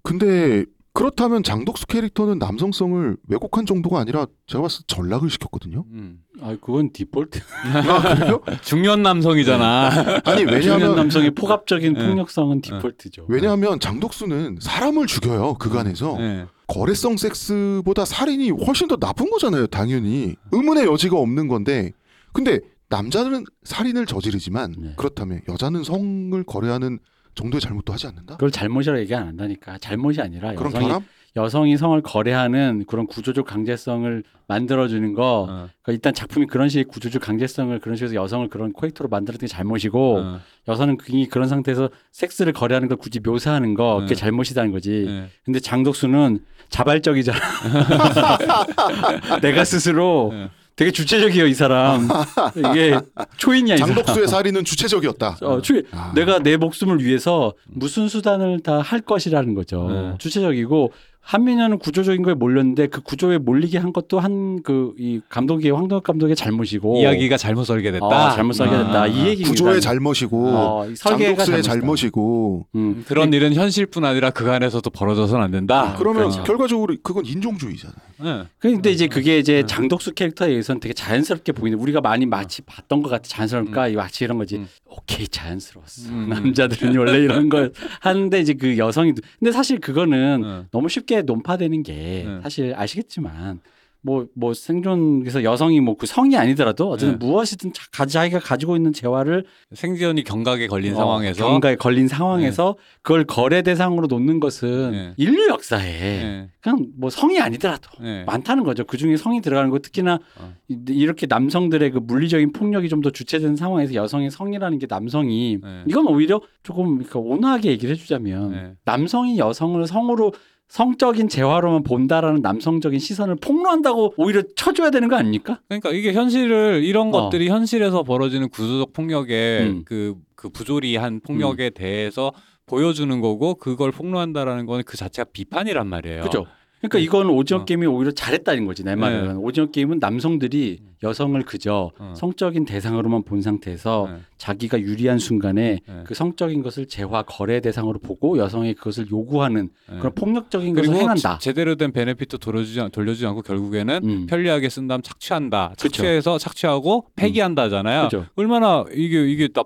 근데 0.04 0.66
그렇다면 0.94 1.44
장독수 1.44 1.86
캐릭터는 1.86 2.40
남성성을 2.40 3.18
왜곡한 3.28 3.68
정도가 3.68 4.00
아니라 4.00 4.26
제가 4.48 4.64
봤을 4.64 4.80
때 4.80 4.96
전락을 4.96 5.30
시켰거든요. 5.30 5.86
음. 5.92 6.22
아, 6.42 6.58
그건 6.60 6.92
디폴트. 6.92 7.40
아? 7.66 8.58
중년 8.64 9.04
남성이잖아. 9.04 10.22
아니 10.26 10.40
중년 10.40 10.54
왜냐하면 10.56 10.96
남성의 10.96 11.32
포갑적인 11.36 11.94
네. 11.94 12.04
폭력성은 12.08 12.62
디폴트죠. 12.62 13.28
왜냐하면 13.30 13.80
장독수는 13.80 14.58
사람을 14.60 15.06
죽여요 15.06 15.54
그간에서 15.60 16.16
네. 16.18 16.48
거래성 16.66 17.18
섹스보다 17.18 18.04
살인이 18.04 18.50
훨씬 18.50 18.88
더 18.88 18.98
나쁜 18.98 19.30
거잖아요 19.30 19.68
당연히 19.68 20.36
의문의 20.52 20.86
여지가 20.86 21.16
없는 21.18 21.48
건데 21.48 21.92
근데 22.34 22.60
남자는 22.90 23.46
살인을 23.64 24.06
저지르지만 24.08 24.74
네. 24.78 24.94
그렇다면 24.98 25.42
여자는 25.48 25.84
성을 25.84 26.44
거래하는 26.44 26.98
정도의 27.38 27.62
잘못도 27.62 27.94
하지 27.94 28.08
않는다? 28.08 28.36
그걸 28.36 28.52
잘못이라고 28.52 29.00
얘기 29.00 29.16
안 29.16 29.28
한다니까. 29.28 29.78
잘못이 29.78 30.22
아니라 30.22 30.54
그런 30.54 30.74
여성이 30.74 30.86
결함? 30.86 31.06
여성이 31.36 31.78
성을 31.78 32.02
거래하는 32.02 32.86
그런 32.88 33.06
구조적 33.06 33.46
강제성을 33.46 34.24
만들어주는 34.48 35.14
거. 35.14 35.44
어. 35.44 35.46
그러니까 35.46 35.92
일단 35.92 36.14
작품이 36.14 36.48
그런 36.48 36.68
식의 36.68 36.86
구조적 36.86 37.22
강제성을 37.22 37.78
그런 37.80 37.96
식으로 37.96 38.16
여성을 38.16 38.48
그런 38.50 38.74
코이토로 38.74 39.08
만들었던 39.10 39.42
게 39.42 39.48
잘못이고 39.48 40.18
어. 40.18 40.40
여성은 40.68 40.98
그 40.98 41.28
그런 41.30 41.48
상태에서 41.48 41.90
섹스를 42.12 42.54
거래하는 42.54 42.88
걸 42.88 42.98
굳이 42.98 43.20
묘사하는 43.20 43.76
거 43.76 44.00
그게 44.02 44.16
네. 44.16 44.16
잘못이다는 44.16 44.72
거지. 44.72 45.06
네. 45.08 45.30
근데 45.46 45.60
장독수는 45.60 46.40
자발적이잖아. 46.70 47.40
내가 49.42 49.64
스스로 49.64 50.32
네. 50.34 50.50
되게 50.78 50.92
주체적이에요 50.92 51.48
이 51.48 51.54
사람. 51.54 52.08
이게 52.56 52.98
초인이야 53.38 53.76
이 53.76 53.78
사람. 53.80 53.96
장독수의 53.96 54.28
살인은 54.28 54.64
주체적이었다. 54.64 55.40
어, 55.42 55.62
주, 55.62 55.84
아. 55.92 56.12
내가 56.16 56.40
내 56.40 56.56
목숨을 56.56 57.04
위해서 57.04 57.54
무슨 57.68 58.08
수단을 58.08 58.62
다 58.62 58.78
할 58.82 59.02
것이라는 59.02 59.54
거죠. 59.56 59.90
네. 59.90 60.14
주체적이고 60.20 60.94
한민현은 61.28 61.80
구조적인 61.80 62.24
거에 62.24 62.34
몰렸는데 62.36 62.88
그 62.88 63.02
구조에 63.02 63.38
몰리게 63.38 63.78
한 63.78 63.92
것도 63.92 64.20
한 64.20 64.48
그 64.64 64.94
이 64.98 65.22
감독의 65.30 65.72
황동혁 65.72 66.04
감독의 66.04 66.36
잘못이고 66.36 66.98
이야기가 67.02 67.38
잘못 67.38 67.66
설계됐다. 67.66 68.06
어, 68.06 68.32
잘못 68.36 68.54
설계됐다. 68.54 69.02
아. 69.02 69.08
이 69.08 69.20
얘기입니다. 69.28 69.50
구조의 69.50 69.82
잘못이고 69.82 70.48
어, 70.48 70.88
장독수의. 70.96 71.64
잘못이고 71.64 72.66
음. 72.76 73.04
그런 73.08 73.34
일은 73.34 73.54
현실뿐 73.54 74.06
아니라 74.06 74.30
그간에서도 74.32 74.90
벌어져서는 74.90 75.44
안 75.44 75.52
된다. 75.52 75.96
그러면 75.98 76.24
그렇죠. 76.30 76.44
결과적으로 76.44 76.96
그건 77.04 77.26
인종주의잖아요. 77.26 77.98
네. 78.24 78.44
근데 78.58 78.92
이제 78.92 79.08
그게 79.08 79.38
이제 79.38 79.62
네. 79.62 79.66
장독수 79.66 80.14
캐릭터에 80.14 80.50
의해서는 80.50 80.80
되게 80.80 80.94
자연스럽게 80.94 81.52
보이는 81.52 81.78
우리가 81.78 82.02
많이 82.02 82.26
마치 82.26 82.62
봤던 82.64 83.04
것 83.04 83.10
같아 83.10 83.24
자연스러울까 83.28 83.90
이 83.90 83.96
마치 83.96 84.24
이런 84.24 84.38
거지 84.38 84.58
음. 84.58 84.68
오케이 84.86 85.28
자연스러웠어 85.28 86.10
음. 86.10 86.30
남자들은 86.30 86.98
원래 86.98 87.20
이런 87.20 87.50
걸 87.50 87.74
하는데 88.00 88.40
이제 88.40 88.54
그 88.54 88.78
여성이 88.78 89.14
근데 89.40 89.52
사실 89.52 89.80
그거는 89.80 90.42
네. 90.42 90.62
너무 90.72 90.90
쉽게 90.90 91.17
논파되는 91.24 91.84
게 91.84 92.24
네. 92.26 92.40
사실 92.44 92.74
아시겠지만 92.76 93.60
뭐뭐 94.02 94.54
생존에서 94.54 95.44
여성이 95.44 95.82
뭐 95.82 95.96
그 95.98 96.06
성이 96.06 96.38
아니더라도 96.38 96.92
어쨌든 96.92 97.18
네. 97.18 97.26
무엇이든 97.26 97.74
자, 97.74 98.06
자기가 98.06 98.40
가지고 98.40 98.76
있는 98.78 98.94
재화를 98.94 99.44
생존이 99.74 100.24
경각에 100.24 100.68
걸린 100.68 100.94
어, 100.94 100.98
상황에서 100.98 101.44
경가에 101.44 101.76
걸린 101.76 102.08
상황에서 102.08 102.76
그걸 103.02 103.26
거래 103.26 103.64
대상으로 103.64 104.06
놓는 104.08 104.40
것은 104.40 104.92
네. 104.92 105.14
인류 105.18 105.48
역사에 105.50 105.92
네. 105.92 106.50
그냥 106.62 106.86
뭐 106.96 107.10
성이 107.10 107.40
아니더라도 107.42 107.90
네. 108.00 108.24
많다는 108.26 108.64
거죠. 108.64 108.86
그 108.86 108.98
중에 108.98 109.18
성이 109.18 109.42
들어가는 109.42 109.72
거 109.72 109.80
특히나 109.80 110.20
어. 110.40 110.54
이- 110.70 110.78
이렇게 110.90 111.26
남성들의 111.26 111.90
그 111.92 111.98
물리적인 111.98 112.52
폭력이 112.54 112.88
좀 112.90 113.02
더 113.02 113.10
주체된 113.10 113.56
상황에서 113.56 113.94
여성의 113.96 114.30
성이라는 114.32 114.78
게 114.80 114.86
남성이 114.88 115.58
네. 115.62 115.84
이건 115.88 116.08
오히려 116.08 116.40
조금 116.64 116.98
그러니까 117.00 117.20
온화하게 117.20 117.72
얘기를 117.72 117.94
해주자면 117.96 118.52
네. 118.52 118.74
남성이 118.86 119.38
여성을 119.40 119.86
성으로 119.88 120.34
성적인 120.68 121.30
재화로만 121.30 121.84
본다라는 121.84 122.42
남성적인 122.42 123.00
시선을 123.00 123.36
폭로한다고 123.36 124.14
오히려 124.18 124.44
쳐줘야 124.56 124.90
되는 124.90 125.08
거 125.08 125.16
아닙니까? 125.16 125.62
그러니까 125.68 125.92
이게 125.92 126.14
현실을 126.14 126.84
이런 126.84 127.08
어. 127.08 127.12
것들이 127.12 127.48
현실에서 127.50 128.04
벌어지는 128.04 128.50
구조적 128.50 128.94
폭력의 128.94 129.62
음. 129.62 129.82
그, 129.86 130.16
그 130.36 130.50
부조리한 130.50 131.22
폭력에 131.22 131.70
대해서 131.70 132.32
보여주는 132.66 133.22
거고 133.22 133.56
그걸 133.56 133.92
폭로한다라는 133.92 134.66
건 134.66 134.82
그 134.86 134.98
자체가 134.98 135.30
비판이란 135.32 135.88
말이에요. 135.88 136.24
그죠? 136.24 136.46
그러니까 136.80 137.00
이건 137.00 137.30
오징어 137.30 137.62
어. 137.62 137.66
게임이 137.66 137.88
오히려 137.88 138.12
잘했다는 138.12 138.66
거지 138.66 138.84
내 138.84 138.96
말은 138.96 139.38
오징어 139.38 139.68
게임은 139.68 139.98
남성들이 140.00 140.80
여성을 141.04 141.40
그저 141.44 141.92
어. 142.00 142.14
성적인 142.16 142.66
대상으로만 142.66 143.24
본 143.24 143.42
상태에서 143.42 144.08
네. 144.12 144.18
자기가 144.38 144.80
유리한 144.82 145.20
순간에 145.20 145.80
네. 145.88 146.04
그 146.06 146.14
성적인 146.16 146.64
것을 146.64 146.88
재화 146.88 147.22
거래 147.22 147.60
대상으로 147.60 148.00
보고 148.00 148.38
여성의 148.38 148.74
그것을 148.76 149.10
요구하는 149.12 149.70
네. 149.92 149.98
그런 150.00 150.14
폭력적인 150.16 150.74
것을 150.74 150.96
행한다. 150.96 151.38
제- 151.38 151.50
제대로 151.50 151.76
된 151.76 151.92
베네핏도 151.92 152.38
돌려주지, 152.40 152.82
않- 152.82 152.90
돌려주지 152.92 153.26
않고 153.28 153.42
결국에는 153.44 154.00
음. 154.04 154.26
편리하게 154.28 154.70
쓴 154.70 154.88
다음 154.88 155.02
착취한다. 155.04 155.74
착취해서 155.78 156.38
착취하고 156.40 157.06
폐기한다잖아요. 157.16 158.04
그죠? 158.06 158.26
얼마나 158.36 158.84
이게 158.94 159.28
이게 159.30 159.48
나 159.50 159.64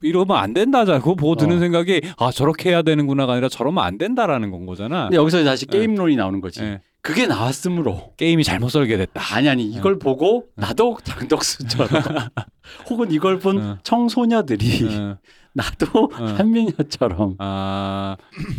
이러면 0.00 0.36
안 0.36 0.54
된다잖아. 0.54 0.98
그거 1.00 1.14
보고 1.14 1.36
드는 1.36 1.56
어. 1.56 1.60
생각이 1.60 2.00
아 2.18 2.30
저렇게 2.30 2.70
해야 2.70 2.82
되는구나가 2.82 3.34
아니라 3.34 3.48
저러면 3.48 3.84
안 3.84 3.98
된다라는 3.98 4.50
건 4.50 4.66
거잖아. 4.66 5.04
근데 5.04 5.16
여기서 5.18 5.44
다시 5.44 5.66
네. 5.66 5.78
게임론이 5.78 6.16
나오는 6.16 6.40
거지. 6.40 6.78
네. 7.02 7.08
그게 7.08 7.26
나왔으므로 7.26 8.12
게임이 8.16 8.44
잘못 8.44 8.68
설계됐다. 8.70 9.20
아니 9.34 9.48
아니 9.48 9.64
이걸 9.64 9.98
보고 9.98 10.44
나도 10.54 10.98
장덕수처럼 11.02 11.88
혹은 12.88 13.10
이걸 13.10 13.38
본 13.40 13.58
어. 13.60 13.78
청소녀들이 13.82 14.86
어, 14.96 15.18
나도 15.52 15.86
어. 16.16 16.24
한민여처럼 16.38 17.34
아 17.38 18.16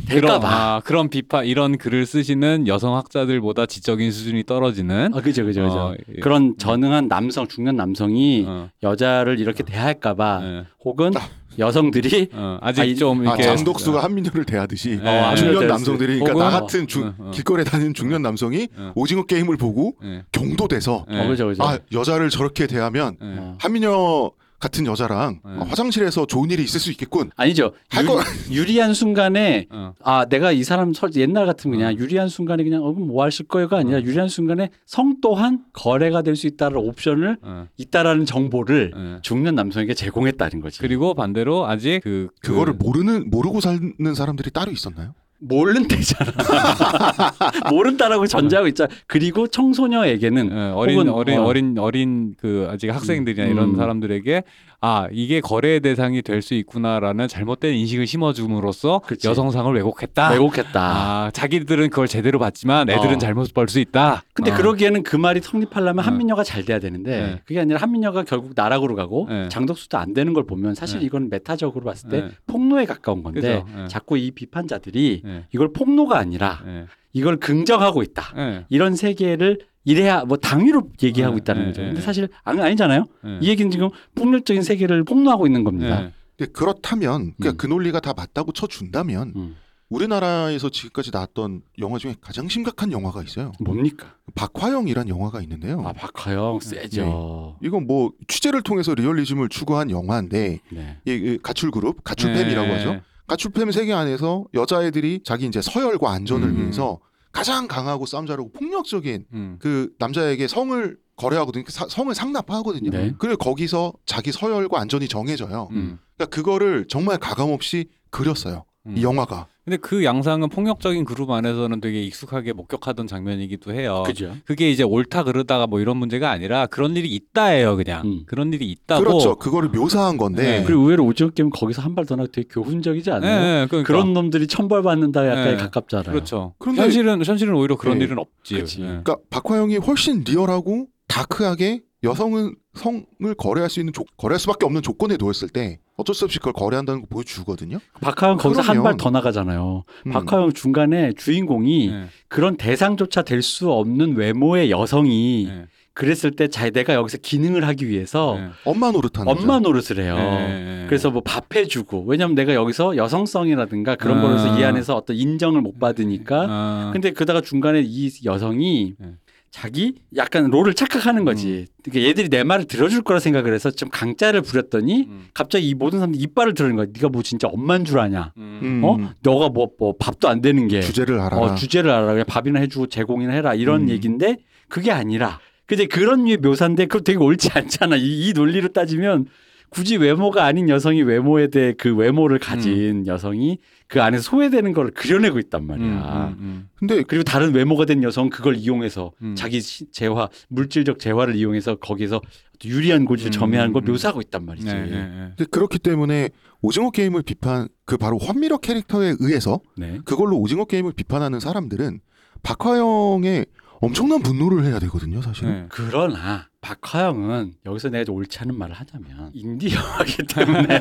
그런 0.10 0.22
될까봐. 0.22 0.48
아, 0.50 0.82
그런 0.82 1.10
비판 1.10 1.46
이런 1.46 1.78
글을 1.78 2.06
쓰시는 2.06 2.68
여성 2.68 2.98
학자들보다 2.98 3.66
지적인 3.66 4.12
수준이 4.12 4.44
떨어지는 4.44 5.14
아 5.16 5.22
그죠 5.22 5.46
그죠 5.46 5.64
그죠. 5.64 5.76
어, 5.80 5.96
예. 6.10 6.20
그런 6.20 6.58
전능한 6.58 7.08
남성 7.08 7.48
중년 7.48 7.78
남성이 7.78 8.44
어, 8.46 8.70
여자를 8.84 9.39
이렇게 9.39 9.64
대할까 9.64 10.16
봐 10.16 10.41
예. 10.44 10.66
혹은 10.84 11.12
여성들이 11.60 12.30
어, 12.34 12.58
아직 12.62 12.82
아, 12.82 12.84
이- 12.84 12.95
좀 12.95 13.20
아, 13.22 13.36
이렇게 13.36 13.43
장독수가 13.43 14.04
한민혁을 14.04 14.45
대하듯이 14.45 14.99
어, 15.04 15.08
안 15.08 15.36
중년 15.36 15.60
대하듯이. 15.60 15.68
남성들이 15.68 16.20
그러니까 16.20 16.32
혹은- 16.34 16.43
나 16.43 16.60
같은 16.60 16.88
중, 16.88 17.04
어, 17.08 17.14
어. 17.18 17.32
길거리에 17.34 17.64
다니는 17.64 17.93
중년 17.93 18.22
남성이 18.22 18.68
어. 18.76 18.91
오징어 18.95 19.24
게임을 19.26 19.58
보고 19.58 19.95
예, 20.04 20.24
경도돼서 20.32 21.06
예, 21.12 21.20
어 21.20 21.28
그죠 21.28 21.47
그죠. 21.47 21.64
아 21.64 21.78
여자를 21.91 22.30
저렇게 22.30 22.68
대하면 22.68 23.18
예. 23.22 23.26
어. 23.39 23.56
한민혁 23.60 24.36
같은 24.64 24.86
여자랑 24.86 25.39
네. 25.45 25.51
어, 25.57 25.64
화장실에서 25.68 26.26
좋은 26.26 26.49
일이 26.49 26.64
있을 26.64 26.80
수 26.80 26.89
있겠군. 26.91 27.32
아니죠. 27.36 27.74
할 27.89 28.05
유, 28.05 28.07
거- 28.07 28.22
유리 28.51 28.80
한 28.80 28.93
순간에 28.93 29.68
어. 29.70 29.93
아 30.01 30.26
내가 30.26 30.51
이 30.53 30.64
사람 30.64 30.93
설 30.93 31.11
옛날 31.16 31.45
같으면 31.45 31.78
그냥 31.78 31.93
어. 31.93 31.97
유리한 31.97 32.30
순간에 32.30 32.64
그냥 32.64 32.82
어뭐 32.84 33.24
하실 33.24 33.45
거요가 33.47 33.78
아니라 33.80 33.97
어. 33.97 34.01
유리한 34.01 34.30
순간에 34.30 34.70
성 34.86 35.18
또한 35.22 35.59
거래가 35.74 36.22
될 36.22 36.34
수 36.36 36.47
있다는 36.47 36.78
옵션을 36.78 37.38
어. 37.41 37.68
있다라는 37.78 38.26
정보를 38.26 38.91
어. 38.95 39.20
죽는 39.22 39.53
남성에게 39.55 39.93
제공했다는 39.93 40.61
거지. 40.61 40.80
그리고 40.80 41.14
반대로 41.14 41.66
아직 41.68 41.99
그 42.03 42.30
그거를 42.41 42.78
그- 42.78 42.84
모르는 42.84 43.30
모르고 43.30 43.59
사는 43.61 43.93
사람들이 44.16 44.49
따로 44.51 44.72
있었나요? 44.72 45.14
모른대잖아. 45.48 46.32
모른다라고 47.70 48.28
전제하고 48.28 48.68
있잖아. 48.70 48.89
그리고 49.08 49.48
청소녀에게는 49.48 50.52
어, 50.52 50.74
어린 50.76 51.00
혹은, 51.00 51.12
어린 51.12 51.39
어. 51.39 51.44
어린 51.44 51.78
어린 51.78 52.34
그 52.38 52.68
아직 52.70 52.89
학생들이나 52.89 53.48
이런 53.48 53.72
음. 53.72 53.76
사람들에게 53.76 54.44
아 54.86 55.08
이게 55.14 55.40
거래의 55.40 55.80
대상이 55.80 56.22
될 56.22 56.42
수 56.44 56.56
있구나라는 56.56 57.30
잘못된 57.30 57.74
인식을 57.74 58.06
심어줌으로써 58.06 59.00
그치. 59.06 59.30
여성상을 59.30 59.74
왜곡했다. 59.74 60.32
왜곡했다. 60.32 60.82
아 60.82 61.32
자기들은 61.32 61.90
그걸 61.90 62.10
제대로 62.10 62.38
봤지만 62.38 62.90
애들은 62.90 63.16
어. 63.16 63.18
잘못 63.18 63.54
볼 63.54 63.70
수 63.70 63.80
있다. 63.80 64.24
근데 64.34 64.52
어. 64.52 64.56
그러기에는 64.56 65.04
그 65.04 65.16
말이 65.16 65.40
성립하려면 65.40 66.00
어. 66.00 66.02
한민여가 66.08 66.44
잘 66.44 66.66
돼야 66.66 66.80
되는데 66.80 67.22
네. 67.22 67.42
그게 67.46 67.62
아니라 67.62 67.80
한민여가 67.80 68.24
결국 68.24 68.52
나락으로 68.56 68.96
가고 68.96 69.28
네. 69.30 69.48
장덕수도 69.48 69.98
안 69.98 70.14
되는 70.14 70.34
걸 70.34 70.46
보면 70.46 70.76
사실 70.76 71.00
네. 71.00 71.06
이건 71.06 71.30
메타적으로 71.30 71.86
봤을 71.86 72.10
때 72.10 72.22
네. 72.24 72.30
폭로에 72.48 72.84
가까운 72.86 73.24
건데 73.24 73.40
그죠? 73.40 73.66
네. 73.84 73.88
자꾸 73.88 74.18
이 74.18 74.32
비판자들이 74.32 75.22
네. 75.24 75.46
이걸 75.54 75.72
폭로가 75.72 76.18
아니라 76.18 76.62
네. 76.66 76.86
이걸 77.14 77.38
긍정하고 77.38 78.04
있다. 78.04 78.34
네. 78.36 78.66
이런 78.68 78.96
세계를 78.96 79.60
이래야 79.86 80.24
뭐 80.26 80.38
당위로 80.38 80.90
얘기하고 81.02 81.36
네, 81.36 81.42
있다는 81.42 81.62
네, 81.62 81.68
거죠. 81.68 81.82
네, 81.82 81.88
근데 81.88 82.00
네. 82.00 82.06
사실 82.06 82.30
아니, 82.44 82.62
아니잖아요. 82.62 83.06
네. 83.24 83.40
이 83.42 83.50
얘기는 83.50 83.70
지금 83.72 83.90
폭력적인 84.16 84.64
세계를 84.64 85.04
폭로하고 85.04 85.46
있는 85.46 85.64
겁니다. 85.64 86.12
네. 86.38 86.46
그렇다면 86.48 87.34
그러니까 87.38 87.52
음. 87.52 87.58
그 87.58 87.68
논리가 87.68 88.00
다 88.00 88.14
맞다고 88.16 88.52
쳐준다면 88.52 89.34
음. 89.36 89.56
우리나라에서 89.90 90.70
지금까지 90.70 91.12
나왔던 91.14 91.62
영화 91.80 92.00
중에 92.00 92.16
가장 92.20 92.48
심각한 92.48 92.92
영화가 92.92 93.22
있어요. 93.22 93.52
뭡니까? 93.60 94.16
박화영이란 94.34 95.08
영화가 95.08 95.42
있는데요. 95.42 95.84
아 95.86 95.94
박하영 95.94 96.60
세죠. 96.62 97.58
이건 97.62 97.86
뭐 97.86 98.12
취재를 98.28 98.64
통해서 98.64 98.96
리얼리즘을 98.96 99.50
추구한 99.50 99.92
영화인데 99.92 100.60
네. 100.72 100.98
이, 101.06 101.12
이 101.12 101.38
가출 101.44 101.70
그룹 101.70 102.04
가출팸이라고 102.04 102.68
네. 102.68 102.74
하죠. 102.78 103.02
가출팸 103.28 103.72
세계 103.72 103.94
안에서 103.94 104.46
여자애들이 104.54 105.22
자기 105.24 105.46
이제 105.46 105.62
서열과 105.62 106.12
안전을 106.12 106.48
음. 106.48 106.62
위해서 106.62 107.00
가장 107.34 107.68
강하고 107.68 108.06
싸움 108.06 108.26
잘하고 108.26 108.52
폭력적인 108.54 109.26
음. 109.34 109.58
그 109.60 109.92
남자에게 110.00 110.48
성을 110.48 110.98
거래하거든요. 111.18 111.66
사- 111.68 111.88
성을 111.90 112.14
상납하거든요. 112.14 112.90
네. 112.92 113.14
그리고 113.18 113.38
거기서 113.38 113.94
자기 114.06 114.32
서열과 114.32 114.80
안전이 114.80 115.08
정해져요. 115.10 115.68
음. 115.72 116.00
그러니까 116.16 116.34
그거를 116.36 116.88
정말 116.88 117.18
가감 117.18 117.50
없이 117.50 117.90
그렸어요. 118.12 118.64
음. 118.86 118.98
이 118.98 119.04
영화가. 119.04 119.48
근데 119.64 119.78
그 119.78 120.04
양상은 120.04 120.50
폭력적인 120.50 121.06
그룹 121.06 121.32
안에서는 121.32 121.80
되게 121.80 122.02
익숙하게 122.04 122.52
목격하던 122.52 123.08
장면이기도 123.08 123.74
해요. 123.74 124.04
그죠. 124.06 124.36
그게 124.44 124.70
이제 124.70 124.84
옳다 124.84 125.24
그르다가 125.24 125.68
뭐 125.68 125.80
이런 125.80 125.96
문제가 125.96 126.30
아니라 126.32 126.66
그런 126.66 126.98
일이 126.98 127.08
있다예요, 127.16 127.78
그냥. 127.78 128.06
음. 128.06 128.24
그런 128.26 128.52
일이 128.52 128.70
있다고. 128.70 129.02
그렇죠. 129.06 129.36
그거를 129.38 129.70
묘사한 129.70 130.18
건데 130.18 130.60
네. 130.60 130.64
그리고 130.66 130.82
의외로 130.82 131.06
오징어 131.06 131.30
게임 131.30 131.50
거기서 131.50 131.82
한 131.82 131.96
발 131.96 132.06
더 132.06 132.18
나고 132.18 132.28
되게 132.32 132.46
교훈적이지 132.52 133.10
네, 133.10 133.16
않아요? 133.16 133.40
네, 133.62 133.68
그러니까. 133.70 133.88
그런 133.88 134.12
놈들이 134.14 134.48
천벌 134.48 134.84
받는다 134.84 135.26
약간 135.30 135.44
네. 135.46 135.56
가깝잖아요. 135.56 136.12
그렇죠. 136.12 136.54
그런데- 136.60 136.82
현실은 136.82 137.24
현실은 137.24 137.54
오히려 137.56 137.78
그런 137.78 138.00
네. 138.00 138.04
일은 138.04 138.20
없지. 138.20 138.56
그치. 138.56 138.80
네. 138.82 138.88
그러니까 138.88 139.16
박화영이 139.30 139.78
훨씬 139.78 140.26
리얼하고 140.28 140.88
다크하게 141.08 141.84
여성은 142.04 142.56
성을 142.74 143.06
거래할 143.38 143.70
수 143.70 143.80
있는 143.80 143.94
조, 143.94 144.04
거래할 144.18 144.40
수밖에 144.40 144.66
없는 144.66 144.82
조건에 144.82 145.16
놓였을 145.18 145.50
때 145.50 145.80
어쩔 145.96 146.16
수 146.16 146.26
없이 146.26 146.40
그걸 146.40 146.54
거래한다는 146.54 147.02
걸 147.02 147.08
보여주거든요. 147.10 147.78
박하영 148.02 148.38
거기서 148.38 148.62
한 148.62 148.82
발 148.82 148.98
더 148.98 149.10
나가잖아요. 149.12 149.84
음. 150.08 150.12
박하영 150.12 150.54
중간에 150.54 151.14
주인공이 151.14 151.90
네. 151.92 152.06
그런 152.28 152.58
대상조차 152.58 153.22
될 153.22 153.42
수 153.44 153.72
없는 153.72 154.16
외모의 154.16 154.72
여성이 154.72 155.46
네. 155.50 155.66
그랬을 155.94 156.32
때 156.32 156.48
자, 156.48 156.68
내가 156.72 156.96
여기서 156.96 157.20
기능을 157.20 157.68
하기 157.68 157.88
위해서 157.88 158.38
네. 158.40 158.48
엄마 158.66 158.90
노릇하는 158.92 159.28
엄마 159.32 159.60
노릇을 159.60 160.00
해요. 160.00 160.16
네. 160.16 160.86
그래서 160.88 161.12
뭐 161.12 161.22
밥 161.24 161.56
해주고 161.56 162.06
왜냐면 162.08 162.34
내가 162.34 162.56
여기서 162.56 162.98
여성성이라든가 162.98 163.96
그런 163.96 164.18
아. 164.18 164.22
거로서 164.24 164.60
이 164.60 164.64
안에서 164.64 164.96
어떤 164.96 165.16
인정을 165.16 165.62
못 165.62 165.78
받으니까 165.80 166.46
아, 166.50 166.90
근데 166.94 167.12
그러다가 167.12 167.42
중간에 167.42 167.84
이 167.86 168.10
여성이 168.26 168.96
네. 168.98 169.10
자기 169.54 169.93
약간 170.16 170.49
롤을 170.49 170.74
착각하는 170.74 171.26
거지. 171.26 171.68
그러니까 171.84 172.10
얘들이 172.10 172.28
내 172.28 172.43
말을 172.43 172.66
들어줄 172.66 173.04
거라 173.04 173.20
생각을 173.20 173.54
해서 173.54 173.70
좀 173.70 173.88
강짜를 173.89 174.41
부렸더니 174.41 175.04
음. 175.08 175.28
갑자기 175.36 175.70
이 175.70 175.76
모든 175.76 175.99
사람들이 175.99 176.24
이빨을 176.24 176.56
드러낸 176.56 176.76
거야. 176.76 176.88
네가 176.91 177.10
뭐 177.10 177.22
진짜 177.22 177.47
엄만 177.47 177.86
줄 177.86 177.99
아냐? 177.99 178.34
음. 178.38 178.60
음. 178.64 178.84
어? 178.84 179.14
너가 179.22 179.49
뭐, 179.49 179.70
뭐 179.78 179.93
밥도 179.99 180.28
안 180.28 180.41
되는 180.41 180.68
게 180.68 180.82
주제를 180.82 181.20
알아라. 181.20 181.38
어, 181.38 181.54
주제를 181.54 181.91
알아. 181.91 182.08
그냥 182.08 182.26
밥이나 182.28 182.60
해주고 182.62 182.88
제공이나 182.88 183.32
해라. 183.32 183.54
이런 183.54 183.84
음. 183.84 183.89
얘기인데 183.89 184.38
그게 184.70 184.91
아니라. 184.91 185.39
근데 185.68 185.86
그런 185.86 186.24
류의 186.24 186.38
묘사인데 186.38 186.88
그거 186.88 187.04
되게 187.04 187.20
옳지 187.20 187.51
않잖아. 187.54 187.95
이, 187.97 188.28
이 188.30 188.34
논리로 188.34 188.70
따지면 188.70 189.28
굳이 189.74 189.98
외모가 189.98 190.46
아닌 190.46 190.70
여성이 190.70 191.02
외모에 191.02 191.48
대해 191.48 191.74
그 191.78 191.96
외모를 191.96 192.40
가진 192.40 193.06
여성이 193.08 193.58
그 193.88 194.02
안에서 194.02 194.24
소외되는 194.24 194.74
걸 194.74 194.92
그려내고 194.92 195.40
있단 195.40 195.66
말이야. 195.66 195.86
음, 195.86 196.36
음, 196.40 196.70
근데 196.76 197.04
그리고 197.04 197.24
다른 197.24 197.54
외모가 197.54 197.86
된 197.86 198.04
여성 198.04 198.30
그걸 198.30 198.56
이용해서 198.56 199.12
음. 199.22 199.36
자기 199.36 199.62
시- 199.62 199.92
재화 199.92 200.30
물질적 200.50 201.00
재화를 201.00 201.36
이용해서 201.36 201.76
거기서 201.76 202.22
유리한 202.66 203.06
고지를 203.06 203.30
음, 203.30 203.32
점해하는 203.32 203.74
걸 203.74 203.84
음. 203.84 203.92
묘사하고 203.92 204.22
있단 204.22 204.44
음. 204.44 204.46
말이지. 204.46 204.66
네, 204.68 204.74
네, 204.74 204.90
네. 204.90 205.08
근데 205.36 205.46
그렇기 205.52 205.80
때문에 205.80 206.30
오징어 206.62 206.92
게임을 206.92 207.24
비판 207.24 207.68
그 207.86 207.98
바로 207.98 208.18
환미러 208.18 208.58
캐릭터에 208.58 209.16
의해서 209.20 209.60
네. 209.76 210.00
그걸로 210.06 210.38
오징어 210.38 210.66
게임을 210.66 210.94
비판하는 210.94 211.40
사람들은 211.40 212.00
박화영의 212.42 213.46
엄청난 213.82 214.22
분노를 214.22 214.64
해야 214.64 214.80
되거든요, 214.80 215.22
사실은. 215.22 215.52
네. 215.52 215.66
그러나 215.70 216.48
박화영은 216.64 217.55
여기서 217.66 217.89
내가 217.89 218.05
좀 218.05 218.16
옳지 218.16 218.39
않은 218.39 218.57
말을 218.57 218.74
하자면 218.74 219.32
인디 219.34 219.76
영화기 219.76 220.24
때문에 220.34 220.80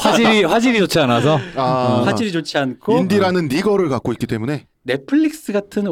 화질이 0.00 0.44
화질이 0.44 0.78
좋지 0.78 0.98
않아서 1.00 1.38
아, 1.56 2.02
화질이 2.06 2.32
좋지 2.32 2.56
않고 2.56 2.98
인디라는 2.98 3.48
니거를 3.48 3.90
갖고 3.90 4.12
있기 4.12 4.26
때문에 4.26 4.66
넷플릭스 4.82 5.52
같은 5.52 5.84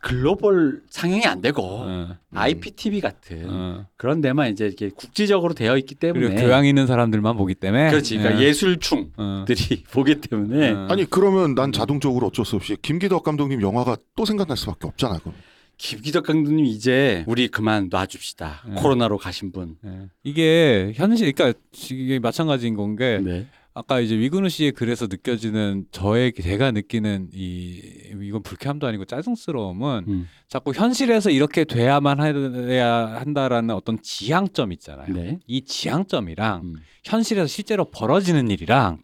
글로벌 0.00 0.82
상영이 0.88 1.26
안 1.26 1.40
되고 1.40 1.62
어, 1.64 2.16
IPTV 2.32 3.00
같은 3.00 3.46
어. 3.50 3.86
그런 3.96 4.20
데만 4.20 4.52
이제 4.52 4.66
이렇게 4.66 4.90
국지적으로 4.90 5.52
되어 5.52 5.76
있기 5.78 5.96
때문에 5.96 6.28
그리고 6.28 6.40
교양 6.40 6.64
있는 6.64 6.86
사람들만 6.86 7.36
보기 7.36 7.56
때문에 7.56 7.90
그렇지 7.90 8.16
그러니까 8.18 8.40
예. 8.40 8.46
예술충들이 8.46 9.14
어. 9.18 9.44
보기 9.90 10.20
때문에 10.20 10.70
어. 10.70 10.86
아니 10.88 11.10
그러면 11.10 11.56
난 11.56 11.72
자동적으로 11.72 12.28
어쩔 12.28 12.44
수 12.44 12.54
없이 12.54 12.76
김기덕 12.80 13.24
감독님 13.24 13.62
영화가 13.62 13.96
또 14.14 14.24
생각날 14.24 14.56
수밖에 14.56 14.86
없잖아. 14.86 15.18
그럼. 15.18 15.34
김기덕 15.78 16.24
감독님 16.24 16.64
이제 16.64 17.24
우리 17.26 17.48
그만 17.48 17.88
놔줍시다 17.90 18.62
네. 18.68 18.74
코로나로 18.76 19.18
가신 19.18 19.52
분 19.52 19.76
예. 19.84 20.08
이게 20.24 20.92
현실, 20.94 21.32
그러니까 21.32 21.58
이게 21.90 22.18
마찬가지인 22.18 22.74
건게 22.74 23.20
네. 23.22 23.46
아까 23.78 24.00
이제 24.00 24.16
위근우 24.16 24.48
씨의 24.48 24.72
글에서 24.72 25.06
느껴지는 25.06 25.84
저의 25.90 26.32
제가 26.32 26.70
느끼는 26.70 27.28
이 27.34 27.82
이건 28.22 28.42
불쾌함도 28.42 28.86
아니고 28.86 29.04
짜증스러움은 29.04 30.04
음. 30.08 30.28
자꾸 30.48 30.72
현실에서 30.72 31.28
이렇게 31.28 31.64
돼야만 31.64 32.22
해야 32.70 33.20
한다라는 33.20 33.74
어떤 33.74 34.00
지향점 34.00 34.72
있잖아요. 34.72 35.12
네. 35.12 35.38
이 35.46 35.62
지향점이랑 35.62 36.62
음. 36.62 36.74
현실에서 37.04 37.46
실제로 37.46 37.90
벌어지는 37.90 38.50
일이랑 38.50 39.02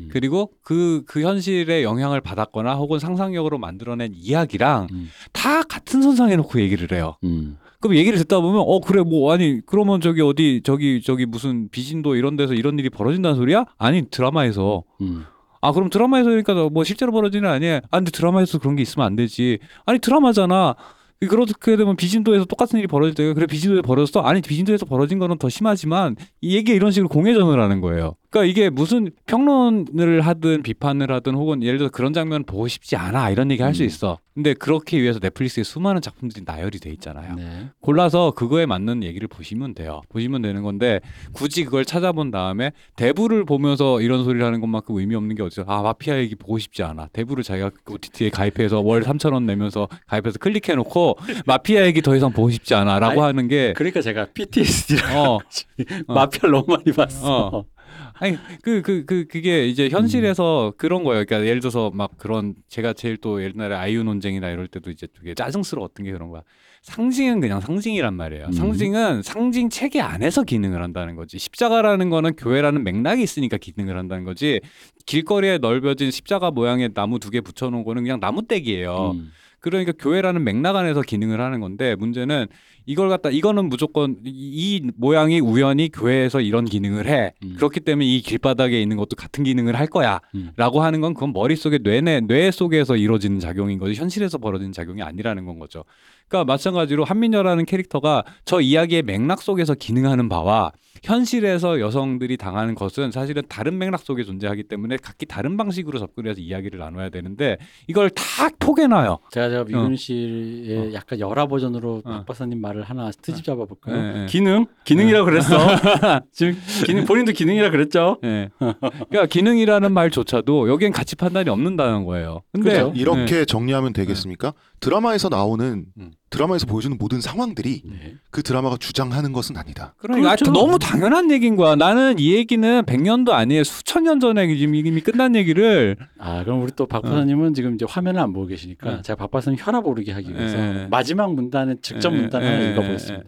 음. 0.00 0.08
그리고 0.10 0.50
그, 0.62 1.02
그 1.06 1.22
현실에 1.22 1.82
영향을 1.82 2.20
받았거나 2.20 2.74
혹은 2.74 2.98
상상력으로 2.98 3.58
만들어낸 3.58 4.12
이야기랑 4.14 4.88
음. 4.90 5.10
다 5.32 5.62
같은 5.62 6.02
선상에 6.02 6.36
놓고 6.36 6.60
얘기를 6.60 6.96
해요. 6.96 7.16
음. 7.24 7.58
그럼 7.80 7.96
얘기를 7.96 8.18
듣다 8.18 8.40
보면 8.40 8.62
어 8.66 8.80
그래 8.80 9.02
뭐 9.02 9.30
아니 9.32 9.60
그러면 9.66 10.00
저기 10.00 10.22
어디 10.22 10.62
저기 10.64 11.02
저기 11.02 11.26
무슨 11.26 11.68
비진도 11.68 12.16
이런 12.16 12.34
데서 12.34 12.54
이런 12.54 12.78
일이 12.78 12.88
벌어진다는 12.88 13.36
소리야? 13.36 13.66
아니 13.76 14.08
드라마에서 14.10 14.84
음. 15.02 15.26
아 15.60 15.72
그럼 15.72 15.90
드라마에서 15.90 16.30
그러니까 16.30 16.54
뭐 16.70 16.82
실제로 16.82 17.12
벌어지는 17.12 17.48
아니야? 17.48 17.82
아 17.90 17.98
근데 17.98 18.10
드라마에서 18.10 18.58
그런 18.58 18.76
게 18.76 18.82
있으면 18.82 19.06
안 19.06 19.16
되지. 19.16 19.58
아니 19.84 19.98
드라마잖아. 19.98 20.76
그렇게 21.20 21.76
되면 21.76 21.96
비진도에서 21.96 22.44
똑같은 22.44 22.78
일이 22.78 22.86
벌어질 22.86 23.14
때 23.14 23.32
그래 23.32 23.46
비진도에 23.46 23.82
벌어졌어? 23.82 24.20
아니 24.20 24.40
비진도에서 24.40 24.84
벌어진 24.86 25.18
거는 25.18 25.38
더 25.38 25.48
심하지만 25.48 26.16
이 26.40 26.56
얘기가 26.56 26.74
이런 26.74 26.90
식으로 26.90 27.08
공회전을 27.08 27.60
하는 27.60 27.80
거예요. 27.80 28.16
그러니까 28.34 28.50
이게 28.50 28.68
무슨 28.68 29.10
평론을 29.26 30.20
하든 30.20 30.64
비판을 30.64 31.12
하든 31.12 31.34
혹은 31.34 31.62
예를 31.62 31.78
들어 31.78 31.88
그런 31.88 32.12
장면 32.12 32.42
보고 32.42 32.66
싶지 32.66 32.96
않아 32.96 33.30
이런 33.30 33.48
얘기 33.52 33.62
할수 33.62 33.84
음. 33.84 33.86
있어. 33.86 34.18
근데 34.34 34.52
그렇게 34.52 35.00
위해서 35.00 35.20
넷플릭스에 35.22 35.62
수많은 35.62 36.00
작품들이 36.00 36.42
나열이 36.44 36.80
돼 36.80 36.90
있잖아요. 36.90 37.36
네. 37.36 37.68
골라서 37.80 38.32
그거에 38.32 38.66
맞는 38.66 39.04
얘기를 39.04 39.28
보시면 39.28 39.74
돼요. 39.74 40.02
보시면 40.08 40.42
되는 40.42 40.64
건데 40.64 41.00
굳이 41.32 41.64
그걸 41.64 41.84
찾아본 41.84 42.32
다음에 42.32 42.72
대부를 42.96 43.44
보면서 43.44 44.00
이런 44.00 44.24
소리를 44.24 44.44
하는 44.44 44.60
것만큼 44.60 44.96
의미 44.96 45.14
없는 45.14 45.36
게 45.36 45.44
어디서 45.44 45.64
아 45.68 45.82
마피아 45.82 46.18
얘기 46.18 46.34
보고 46.34 46.58
싶지 46.58 46.82
않아. 46.82 47.10
대부를 47.12 47.44
자기가 47.44 47.70
OTT에 47.88 48.30
가입해서 48.30 48.80
월 48.80 49.02
3천 49.02 49.32
원 49.32 49.46
내면서 49.46 49.86
가입해서 50.08 50.40
클릭해 50.40 50.74
놓고 50.74 51.18
마피아 51.46 51.86
얘기 51.86 52.02
더 52.02 52.16
이상 52.16 52.32
보고 52.32 52.50
싶지 52.50 52.74
않아라고 52.74 53.12
아니, 53.12 53.20
하는 53.20 53.46
게 53.46 53.72
그러니까 53.76 54.00
제가 54.00 54.26
PTSD랑 54.34 55.16
어. 55.16 55.38
마피아 56.12 56.50
너무 56.50 56.64
많이 56.66 56.90
봤어. 56.92 57.46
어. 57.46 57.73
아니 58.14 58.36
그 58.62 58.80
그 58.82 59.04
그 59.06 59.26
그, 59.28 59.40
게 59.40 59.66
이제 59.66 59.88
현실에서 59.88 60.72
그런 60.76 61.02
거예요. 61.04 61.24
그러니까 61.24 61.48
예를 61.48 61.60
들어서 61.60 61.90
막 61.92 62.16
그런 62.16 62.54
제가 62.68 62.92
제일 62.92 63.16
또 63.16 63.42
옛날에 63.42 63.74
아이유 63.74 64.04
논쟁이나 64.04 64.50
이럴 64.50 64.68
때도 64.68 64.90
이제 64.90 65.06
되게 65.18 65.34
짜증스러웠던 65.34 66.04
게 66.06 66.12
그런 66.12 66.30
거야. 66.30 66.42
상징은 66.82 67.40
그냥 67.40 67.60
상징이란 67.60 68.14
말이에요. 68.14 68.46
음. 68.46 68.52
상징은 68.52 69.22
상징 69.22 69.68
체계 69.70 70.00
안에서 70.00 70.42
기능을 70.44 70.82
한다는 70.82 71.16
거지. 71.16 71.38
십자가라는 71.38 72.10
거는 72.10 72.36
교회라는 72.36 72.84
맥락이 72.84 73.22
있으니까 73.22 73.56
기능을 73.56 73.96
한다는 73.96 74.24
거지. 74.24 74.60
길거리에 75.06 75.58
넓어진 75.58 76.10
십자가 76.10 76.50
모양의 76.50 76.90
나무 76.94 77.18
두 77.18 77.30
개 77.30 77.40
붙여놓은 77.40 77.84
거는 77.84 78.02
그냥 78.02 78.20
나무떼기예요. 78.20 79.12
음. 79.16 79.32
그러니까 79.64 79.92
교회라는 79.98 80.44
맥락 80.44 80.76
안에서 80.76 81.00
기능을 81.00 81.40
하는 81.40 81.58
건데 81.58 81.94
문제는 81.94 82.48
이걸 82.84 83.08
갖다 83.08 83.30
이거는 83.30 83.70
무조건 83.70 84.18
이, 84.22 84.28
이 84.30 84.90
모양이 84.94 85.40
우연히 85.40 85.88
교회에서 85.88 86.42
이런 86.42 86.66
기능을 86.66 87.08
해 87.08 87.32
음. 87.42 87.54
그렇기 87.56 87.80
때문에 87.80 88.04
이 88.04 88.20
길바닥에 88.20 88.78
있는 88.78 88.98
것도 88.98 89.16
같은 89.16 89.42
기능을 89.42 89.74
할 89.76 89.86
음. 89.86 90.50
거야라고 90.54 90.82
하는 90.82 91.00
건 91.00 91.14
그건 91.14 91.32
머릿속에 91.32 91.78
뇌내 91.78 92.20
뇌 92.26 92.50
속에서 92.50 92.96
이루어지는 92.96 93.40
작용인 93.40 93.78
거지 93.78 93.94
현실에서 93.94 94.36
벌어지는 94.36 94.72
작용이 94.72 95.00
아니라는 95.00 95.46
건 95.46 95.58
거죠. 95.58 95.86
그러니까 96.28 96.52
마찬가지로 96.52 97.04
한민여라는 97.04 97.64
캐릭터가 97.64 98.24
저 98.44 98.60
이야기의 98.60 99.02
맥락 99.04 99.40
속에서 99.40 99.74
기능하는 99.74 100.28
바와 100.28 100.72
현실에서 101.02 101.80
여성들이 101.80 102.36
당하는 102.36 102.74
것은 102.74 103.10
사실은 103.10 103.42
다른 103.48 103.78
맥락 103.78 104.00
속에 104.00 104.24
존재하기 104.24 104.64
때문에 104.64 104.96
각기 105.02 105.26
다른 105.26 105.56
방식으로 105.56 105.98
접근해서 105.98 106.40
이야기를 106.40 106.78
나눠야 106.78 107.10
되는데 107.10 107.58
이걸 107.88 108.10
다 108.10 108.48
포개놔요. 108.58 109.18
제가 109.30 109.50
제가 109.50 109.64
미군 109.64 109.92
어. 109.92 109.96
씨의 109.96 110.94
약간 110.94 111.20
열화 111.20 111.46
버전으로 111.46 112.02
어. 112.04 112.10
박 112.10 112.26
박사님 112.26 112.60
말을 112.60 112.82
하나 112.82 113.10
트집 113.10 113.44
잡아볼까요? 113.44 113.96
네, 113.96 114.12
네. 114.20 114.26
기능 114.26 114.66
기능이라고 114.84 115.24
그랬어. 115.24 115.56
지금 116.32 116.56
기능 116.86 117.04
본인도 117.04 117.32
기능이라 117.32 117.70
그랬죠. 117.70 118.18
예. 118.24 118.50
그러니까 118.58 119.26
기능이라는 119.26 119.92
말조차도 119.92 120.68
여기엔 120.70 120.92
가치 120.92 121.16
판단이 121.16 121.50
없는다는 121.50 122.04
거예요. 122.04 122.42
근데 122.52 122.70
그죠? 122.70 122.92
이렇게 122.94 123.44
정리하면 123.44 123.92
되겠습니까? 123.92 124.52
드라마에서 124.80 125.28
나오는 125.28 125.86
음. 125.98 126.10
드라마에서 126.34 126.66
보여주는 126.66 126.96
모든 126.98 127.20
상황들이 127.20 127.82
네. 127.84 128.14
그 128.30 128.42
드라마가 128.42 128.76
주장하는 128.76 129.32
것은 129.32 129.56
아니다. 129.56 129.94
그러니까 129.98 130.34
그렇죠. 130.34 130.50
너무 130.52 130.78
당연한 130.78 131.30
얘기인 131.30 131.54
거야. 131.56 131.76
나는 131.76 132.18
이 132.18 132.34
얘기는 132.34 132.82
100년도 132.82 133.30
아니에요. 133.30 133.62
수천 133.64 134.04
년 134.04 134.18
전에 134.20 134.44
이미, 134.46 134.80
이미 134.80 135.00
끝난 135.00 135.36
얘기를 135.36 135.96
아 136.18 136.42
그럼 136.44 136.62
우리 136.62 136.72
또 136.72 136.86
박 136.86 137.02
박사님은 137.02 137.54
지금 137.54 137.74
이제 137.74 137.86
화면을 137.88 138.20
안 138.20 138.32
보고 138.32 138.46
계시니까 138.46 138.90
어. 138.90 139.02
제가 139.02 139.16
박 139.16 139.30
박사님 139.30 139.58
혈압 139.60 139.86
오르게 139.86 140.12
하기 140.12 140.32
위해서 140.34 140.56
예. 140.58 140.86
마지막 140.90 141.34
문단의 141.34 141.76
직접 141.82 142.12
예, 142.12 142.16
문단을 142.20 142.46
예, 142.46 142.50
하나 142.50 142.64
예, 142.64 142.70
읽어보겠습니다. 142.72 143.24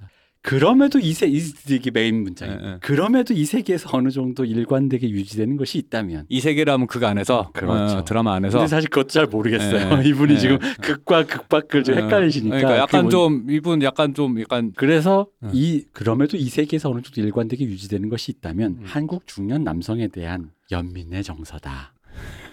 그럼에도 0.47 1.01
이세 1.01 1.26
이게 1.26 1.90
메인 1.90 2.22
문장이에요. 2.22 2.61
예, 2.62 2.66
예. 2.74 2.78
그럼에도 2.80 3.34
이 3.34 3.44
세계에서 3.44 3.90
어느 3.92 4.11
정도 4.11 4.44
일관되게 4.44 5.11
유지되는 5.11 5.57
것이 5.57 5.76
있다면. 5.78 6.26
이 6.28 6.40
세계라면 6.40 6.86
그 6.86 7.05
안에서 7.05 7.51
그렇죠. 7.53 7.99
어, 7.99 8.05
드라마 8.05 8.34
안에서 8.34 8.59
근데 8.59 8.68
사실 8.68 8.88
그것도 8.88 9.09
잘 9.09 9.26
모르겠어요. 9.26 9.99
예, 10.05 10.05
이분이 10.09 10.34
예. 10.34 10.38
지금 10.38 10.59
극과 10.80 11.26
극밖을 11.26 11.82
좀 11.82 11.99
어, 11.99 12.01
헷갈리시니까. 12.03 12.57
그러니까 12.59 12.78
약간 12.78 13.07
그게 13.07 13.16
뭔- 13.16 13.42
좀 13.44 13.51
이분 13.51 13.82
약간 13.82 14.14
좀 14.14 14.40
약간 14.40 14.72
그래서 14.76 15.26
음. 15.42 15.51
이 15.53 15.84
그럼에도 15.92 16.36
이 16.36 16.44
세계에서 16.49 16.90
어느 16.90 17.03
정도 17.03 17.20
일관되게 17.20 17.64
유지되는 17.64 18.09
것이 18.09 18.30
있다면 18.30 18.70
음. 18.78 18.82
한국 18.84 19.26
중년 19.26 19.64
남성에 19.64 20.07
대한 20.09 20.51
연민의 20.70 21.24
정서다. 21.24 21.92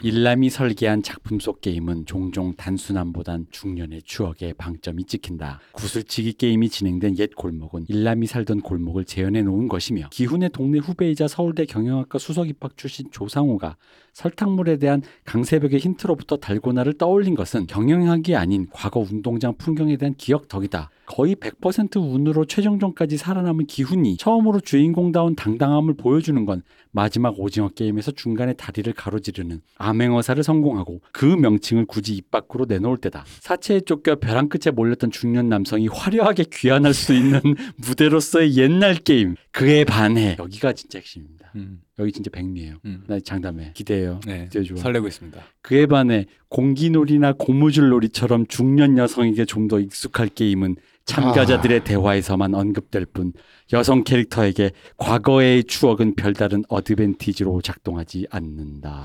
일남이 0.04 0.50
설계한 0.50 1.02
작품 1.02 1.40
속 1.40 1.62
게임은 1.62 2.06
종종 2.06 2.54
단순함보단 2.58 3.48
중년의 3.52 4.02
추억에 4.04 4.52
방점이 4.58 5.06
찍힌다. 5.06 5.62
구슬치기 5.72 6.34
게임이 6.34 6.68
진행된 6.68 7.18
옛 7.20 7.34
골목은 7.34 7.86
일남이 7.88 8.28
살던 8.28 8.64
골목을 8.64 9.06
재현해 9.06 9.44
놓은 9.44 9.70
것이며 9.70 10.10
기훈의 10.12 10.50
동네 10.50 10.80
후배이자 10.80 11.30
서울대 11.30 11.64
경영학과 11.66 12.20
수석 12.20 12.50
입학 12.50 12.76
출신 12.76 13.10
조상우가 13.12 13.78
설탕물에 14.14 14.78
대한 14.78 15.02
강세벽의 15.26 15.80
힌트로부터 15.80 16.38
달고나를 16.38 16.94
떠올린 16.94 17.36
것은 17.36 17.68
경영학이 17.68 18.36
아닌 18.36 18.68
과거 18.72 19.00
운동장 19.00 19.56
풍경에 19.58 19.98
대한 19.98 20.16
기억 20.18 20.48
덕이다. 20.48 20.90
거의 21.06 21.36
100% 21.36 21.98
운으로 21.98 22.46
최종전까지 22.46 23.18
살아남은 23.18 23.66
기훈이 23.66 24.18
처음으로 24.18 24.62
주인공다운 24.62 25.36
당당함을 25.36 25.96
보여주는 25.96 26.46
건 26.46 26.64
마지막 26.92 27.40
오징어 27.40 27.70
게임에서 27.70 28.12
중간에 28.12 28.54
다리를 28.54 28.92
가로지르는 28.94 29.62
암행어사를 29.78 30.42
성공하고 30.44 31.02
그 31.12 31.26
명칭을 31.26 31.86
굳이 31.86 32.16
입 32.16 32.32
밖으로 32.32 32.66
내놓을 32.66 32.98
때다. 32.98 33.26
사체에 33.40 33.82
쫓겨 33.82 34.16
벼랑 34.16 34.48
끝에 34.48 34.72
몰렸던 34.72 35.12
중년 35.12 35.50
남성이 35.50 35.88
화려하게 35.88 36.46
귀환할 36.54 36.94
수 36.94 37.14
있는 37.14 37.42
무대로서의 37.78 38.56
옛날 38.56 38.96
게임. 38.96 39.36
그에 39.52 39.84
반해 39.84 40.38
여기가 40.40 40.74
진짜 40.74 41.00
핵심입니다. 41.00 41.43
음, 41.56 41.82
여기 42.00 42.12
진짜 42.12 42.30
백미예요. 42.32 42.76
음. 42.86 43.04
나 43.08 43.20
장담해. 43.20 43.72
기대해요. 43.74 44.20
네. 44.26 44.46
기대 44.52 44.64
좋아. 44.64 44.78
설레고 44.78 45.08
있습니다. 45.08 45.42
그에 45.62 45.86
반해 45.86 46.26
공기놀이나 46.50 47.34
고무줄놀이처럼 47.34 48.48
중년 48.48 48.98
여성에게 48.98 49.46
좀 49.46 49.68
더 49.68 49.80
익숙할 49.80 50.28
게임은 50.30 50.76
참가자들의 51.06 51.84
대화에서만 51.84 52.54
언급될 52.56 53.06
뿐 53.08 53.34
여성 53.74 54.04
캐릭터에게 54.04 54.72
과거의 54.98 55.64
추억은 55.66 56.16
별다른 56.16 56.64
어드밴티지로 56.70 57.62
작동하지 57.62 58.28
않는다. 58.32 59.04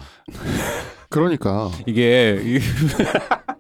그러니까 1.11 1.70
이게 1.86 2.40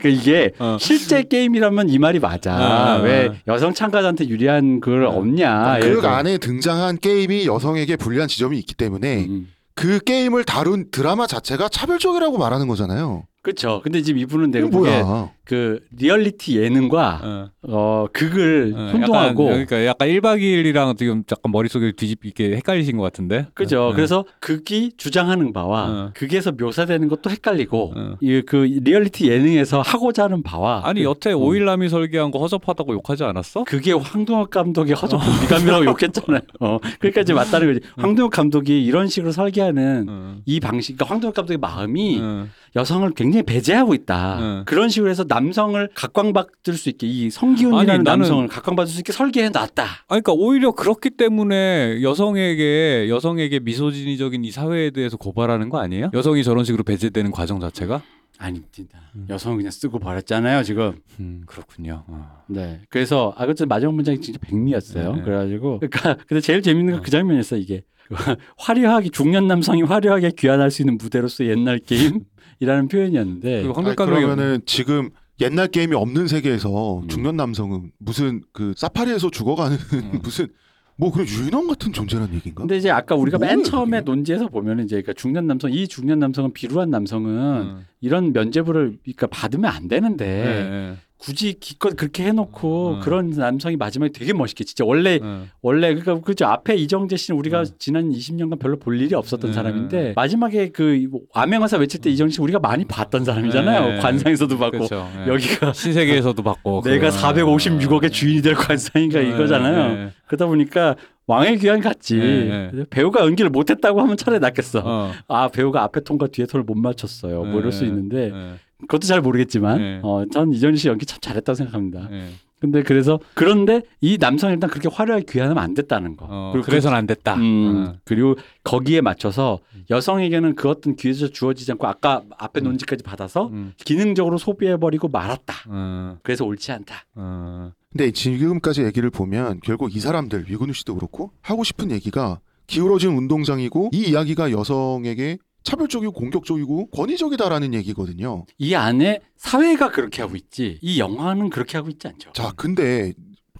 이- 0.00 0.02
그 0.02 0.08
이게 0.08 0.52
어. 0.58 0.76
실제 0.80 1.22
게임이라면 1.22 1.88
이 1.90 1.98
말이 1.98 2.18
맞아. 2.18 2.52
아, 2.54 2.96
왜 3.02 3.28
아. 3.28 3.34
여성 3.48 3.74
참가자한테 3.74 4.28
유리한 4.28 4.80
걸 4.80 5.06
아. 5.06 5.10
없냐. 5.10 5.78
예를 5.82 6.00
그. 6.00 6.06
안에 6.06 6.38
등장한 6.38 6.98
게임이 6.98 7.46
여성에게 7.46 7.96
불리한 7.96 8.28
지점이 8.28 8.58
있기 8.58 8.74
때문에 8.74 9.26
음. 9.26 9.48
그 9.74 9.98
게임을 10.00 10.44
다룬 10.44 10.90
드라마 10.90 11.26
자체가 11.26 11.68
차별적이라고 11.68 12.36
말하는 12.38 12.68
거잖아요. 12.68 13.24
그렇죠. 13.42 13.80
근데 13.82 14.02
지금 14.02 14.20
이분은 14.20 14.50
내가 14.50 14.68
보기에 14.68 15.02
뭐야? 15.02 15.30
그 15.50 15.80
리얼리티 15.96 16.58
예능과 16.58 17.20
어. 17.24 17.50
어 17.62 18.06
극을 18.12 18.72
어, 18.76 18.90
혼동하고 18.92 19.46
약간, 19.46 19.66
그러니까 19.66 19.84
약간 19.84 20.08
1박 20.08 20.40
2일이랑 20.40 20.96
지금 20.96 21.24
약간 21.28 21.50
머릿속에 21.50 21.90
뒤집 21.90 22.24
이렇게 22.24 22.54
헷갈리신 22.56 22.96
것 22.96 23.02
같은데. 23.02 23.48
그죠. 23.54 23.88
어, 23.88 23.92
그래서 23.92 24.24
극이 24.38 24.92
주장하는 24.96 25.52
바와 25.52 25.86
어. 25.88 26.10
극에서 26.14 26.52
묘사되는 26.52 27.08
것도 27.08 27.30
헷갈리고 27.30 27.94
어. 27.96 28.16
이그 28.20 28.78
리얼리티 28.82 29.28
예능에서 29.28 29.80
하고자 29.80 30.24
하는 30.24 30.44
바와 30.44 30.82
아니 30.84 31.00
그, 31.00 31.06
여태 31.06 31.32
오일남이 31.32 31.88
설계한 31.88 32.30
거 32.30 32.38
허접하다고 32.38 32.92
욕하지 32.92 33.24
않았어? 33.24 33.64
그게 33.64 33.92
황동혁 33.92 34.50
감독의 34.50 34.94
허접한 34.94 35.40
미감이라고 35.42 35.86
욕했잖아요. 35.90 36.42
어. 36.60 36.78
그러니까 37.00 37.22
이제 37.22 37.32
맞다는 37.34 37.74
거지. 37.74 37.86
황동혁 37.96 38.30
감독이 38.30 38.84
이런 38.84 39.08
식으로 39.08 39.32
설계하는 39.32 40.06
어. 40.08 40.36
이 40.46 40.60
방식, 40.60 40.96
그러니까 40.96 41.12
황동혁 41.12 41.34
감독의 41.34 41.58
마음이 41.58 42.20
어. 42.22 42.46
여성을 42.76 43.10
굉장히 43.16 43.29
배제하고 43.42 43.94
있다. 43.94 44.38
응. 44.40 44.62
그런 44.66 44.88
식으로 44.88 45.10
해서 45.10 45.24
남성을 45.26 45.88
각광받을 45.94 46.74
수 46.74 46.88
있게 46.88 47.06
이 47.06 47.30
성기훈이라는 47.30 47.90
아니, 47.90 47.98
나는- 48.00 48.04
남성을 48.04 48.48
각광받을 48.48 48.92
수 48.92 48.98
있게 49.00 49.12
설계해 49.12 49.50
놨다. 49.50 49.84
그러니까 50.08 50.32
오히려 50.32 50.72
그렇기 50.72 51.10
때문에 51.10 52.02
여성에게 52.02 53.08
여성에게 53.08 53.60
미소진이적인 53.60 54.44
이 54.44 54.50
사회에 54.50 54.90
대해서 54.90 55.16
고발하는 55.16 55.68
거 55.68 55.78
아니에요? 55.78 56.10
여성이 56.14 56.42
저런 56.44 56.64
식으로 56.64 56.82
배제되는 56.84 57.30
과정 57.30 57.60
자체가? 57.60 58.02
아닙니다. 58.38 58.98
여성을 59.28 59.58
그냥 59.58 59.70
쓰고 59.70 59.98
버렸잖아요, 59.98 60.62
지금. 60.62 60.94
음 61.20 61.42
그렇군요. 61.46 62.04
어. 62.06 62.42
네. 62.48 62.80
그래서 62.88 63.34
아 63.36 63.44
그때 63.44 63.66
마지막 63.66 63.94
문장이 63.94 64.20
진짜 64.22 64.38
백미였어요. 64.40 65.12
네. 65.16 65.22
그래가지고 65.22 65.80
그러니까 65.80 66.16
근데 66.26 66.40
제일 66.40 66.62
재밌는 66.62 66.94
건그 66.94 67.10
장면이었어 67.10 67.56
이게 67.56 67.82
화려하게 68.58 69.10
중년 69.10 69.46
남성이 69.46 69.82
화려하게 69.82 70.32
귀환할 70.36 70.70
수 70.70 70.82
있는 70.82 70.98
무대로서 70.98 71.44
옛날 71.46 71.78
게임이라는 71.78 72.88
표현이었는데 72.90 73.62
그리고 73.62 73.80
아니, 73.80 73.96
그러면은 73.96 74.60
지금 74.66 75.10
옛날 75.40 75.68
게임이 75.68 75.94
없는 75.94 76.26
세계에서 76.28 77.00
음. 77.00 77.08
중년 77.08 77.36
남성은 77.36 77.92
무슨 77.98 78.42
그 78.52 78.74
사파리에서 78.76 79.30
죽어가는 79.30 79.76
음. 79.94 80.18
무슨 80.22 80.48
뭐 80.96 81.10
그런 81.10 81.26
유인원 81.26 81.66
같은 81.66 81.94
존재란 81.94 82.34
얘기인가? 82.34 82.60
근데 82.60 82.76
이제 82.76 82.90
아까 82.90 83.14
우리가 83.14 83.38
맨 83.38 83.60
뭐예요, 83.60 83.62
처음에? 83.64 84.00
논지에서 84.02 84.48
보면은 84.48 84.84
이제 84.84 84.96
그러니까 84.96 85.14
중년 85.14 85.46
남성 85.46 85.72
이 85.72 85.88
중년 85.88 86.18
남성은 86.18 86.52
비루한 86.52 86.90
남성은 86.90 87.30
음. 87.30 87.86
이런 88.02 88.34
면죄부를 88.34 88.98
그러니까 89.02 89.26
받으면 89.28 89.70
안 89.70 89.88
되는데 89.88 90.26
네, 90.26 90.70
네. 90.70 90.96
굳이 91.20 91.54
기껏 91.60 91.94
그렇게 91.96 92.24
해놓고 92.24 92.94
음. 92.94 93.00
그런 93.00 93.30
남성이 93.30 93.76
마지막에 93.76 94.10
되게 94.10 94.32
멋있게 94.32 94.64
진짜 94.64 94.84
원래 94.86 95.18
네. 95.18 95.42
원래 95.60 95.94
그러니까 95.94 96.20
그죠 96.24 96.46
앞에 96.46 96.74
이정재 96.76 97.16
씨는 97.16 97.38
우리가 97.38 97.60
음. 97.60 97.66
지난 97.78 98.10
20년간 98.10 98.58
별로 98.58 98.78
볼 98.78 98.98
일이 99.00 99.14
없었던 99.14 99.50
네. 99.50 99.54
사람인데 99.54 100.12
마지막에 100.16 100.70
그 100.70 101.08
암행어사 101.34 101.76
외칠 101.76 102.00
때 102.00 102.08
이정재 102.10 102.32
씨 102.34 102.40
우리가 102.40 102.58
많이 102.58 102.86
봤던 102.86 103.24
사람이잖아요 103.26 103.88
네. 103.88 103.98
관상에서도 103.98 104.58
봤고 104.58 104.78
그렇죠. 104.78 105.08
네. 105.14 105.30
여기가 105.30 105.74
신세계에서도 105.74 106.42
받고 106.42 106.82
내가 106.88 107.10
그거. 107.10 107.28
456억의 107.28 108.10
주인이 108.10 108.40
될 108.40 108.54
관상인가 108.54 109.20
네, 109.20 109.28
이거잖아요. 109.28 109.94
네. 109.94 110.10
그러다 110.26 110.46
보니까 110.46 110.96
왕의 111.26 111.58
귀환 111.58 111.80
같지. 111.80 112.16
네, 112.16 112.84
배우가 112.90 113.24
연기를 113.24 113.50
못했다고 113.50 114.00
하면 114.00 114.16
차라리 114.16 114.40
낫겠어. 114.40 114.82
어. 114.84 115.12
아 115.28 115.48
배우가 115.48 115.82
앞에 115.84 116.00
톤과 116.00 116.28
뒤에 116.28 116.46
톤을 116.46 116.64
못 116.64 116.76
맞췄어요. 116.76 117.44
뭐 117.44 117.60
이럴 117.60 117.70
수 117.70 117.82
네, 117.82 117.88
있는데 117.88 118.30
네, 118.30 118.54
그것도 118.82 119.06
잘 119.06 119.20
모르겠지만 119.20 119.78
네. 119.78 120.00
어, 120.02 120.24
전 120.32 120.52
이정재 120.52 120.76
씨 120.78 120.88
연기 120.88 121.06
참 121.06 121.18
잘했다고 121.20 121.54
생각합니다. 121.54 122.08
네. 122.10 122.30
근데 122.60 122.82
그래서 122.82 123.18
그런데 123.34 123.80
이 124.02 124.18
남성이 124.20 124.52
일단 124.52 124.68
그렇게 124.68 124.88
화려하게 124.92 125.24
귀환하면 125.28 125.62
안 125.62 125.72
됐다는 125.72 126.16
거. 126.16 126.26
어, 126.28 126.50
그리고 126.52 126.66
그래서는 126.66 126.96
안 126.96 127.06
됐다. 127.06 127.36
음, 127.36 127.86
어. 127.88 127.94
그리고 128.04 128.36
거기에 128.64 129.00
맞춰서 129.00 129.60
여성에게는 129.88 130.54
그 130.56 130.68
어떤 130.68 130.94
기회조차 130.94 131.32
주어지지 131.32 131.72
않고 131.72 131.86
아까 131.86 132.22
앞에 132.36 132.60
음. 132.60 132.64
논지까지 132.64 133.02
받아서 133.02 133.48
음. 133.48 133.72
기능적으로 133.78 134.36
소비해버리고 134.36 135.08
말았다. 135.08 135.54
어. 135.68 136.18
그래서 136.22 136.44
옳지 136.44 136.70
않다. 136.72 137.06
어. 137.14 137.72
근데 137.92 138.10
지금까지 138.10 138.84
얘기를 138.84 139.08
보면 139.08 139.60
결국 139.64 139.96
이 139.96 139.98
사람들 139.98 140.44
위근우 140.48 140.74
씨도 140.74 140.94
그렇고 140.94 141.32
하고 141.40 141.64
싶은 141.64 141.90
얘기가 141.90 142.40
기울어진 142.66 143.16
운동장이고 143.16 143.90
이 143.92 144.10
이야기가 144.10 144.52
여성에게 144.52 145.38
차별적이고 145.62 146.12
공격적이고 146.12 146.90
권위적이다라는 146.90 147.74
얘기거든요. 147.74 148.46
이 148.58 148.74
안에 148.74 149.20
사회가 149.36 149.90
그렇게 149.90 150.22
하고 150.22 150.36
있지 150.36 150.78
이 150.80 150.98
영화는 151.00 151.50
그렇게 151.50 151.76
하고 151.76 151.90
있지 151.90 152.08
않죠. 152.08 152.32
자, 152.32 152.52
근데 152.56 153.12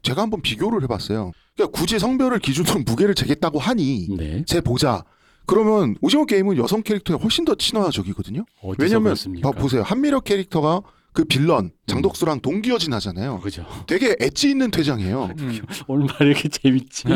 제가 0.03 0.23
한번 0.23 0.41
비교를 0.43 0.83
해봤어요. 0.85 1.33
그러니까 1.55 1.79
굳이 1.79 1.99
성별을 1.99 2.39
기준으로 2.39 2.81
무게를 2.87 3.15
재겠다고 3.15 3.59
하니 3.59 4.09
네. 4.17 4.45
재 4.47 4.61
보자. 4.61 5.05
그러면 5.47 5.97
오징어 6.01 6.25
게임은 6.27 6.57
여성 6.59 6.83
캐릭터에 6.83 7.17
훨씬 7.17 7.45
더 7.45 7.55
친화적이고 7.55 8.23
어디서 8.63 8.77
왜냐면? 8.79 9.17
봐 9.43 9.51
보세요 9.51 9.83
한미력 9.83 10.25
캐릭터가 10.25 10.81
그 11.13 11.25
빌런 11.25 11.73
장덕수랑 11.89 12.41
동기어진 12.41 12.93
하잖아요. 12.95 13.41
그죠. 13.41 13.67
되게 13.89 14.15
엣지 14.21 14.49
있는 14.49 14.71
퇴장이에요. 14.71 15.31
음. 15.41 15.61
오늘 15.89 16.07
말 16.07 16.29
이렇게 16.29 16.49
재밌지. 16.49 17.09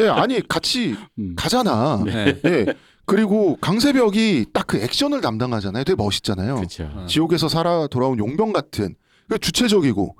예, 0.00 0.08
아니 0.08 0.40
같이 0.48 0.96
음. 1.18 1.34
가잖아. 1.36 2.02
네. 2.04 2.40
예. 2.46 2.66
그리고 3.06 3.56
강세벽이 3.60 4.46
딱 4.52 4.62
그 4.66 4.78
액션을 4.78 5.20
담당하잖아요. 5.20 5.84
되게 5.84 5.96
멋있잖아요. 5.96 6.54
그렇죠. 6.54 6.84
어. 6.94 7.06
지옥에서 7.06 7.48
살아 7.48 7.86
돌아온 7.88 8.18
용병 8.18 8.52
같은 8.52 8.94
그 9.28 9.38
주체적이고 9.38 10.16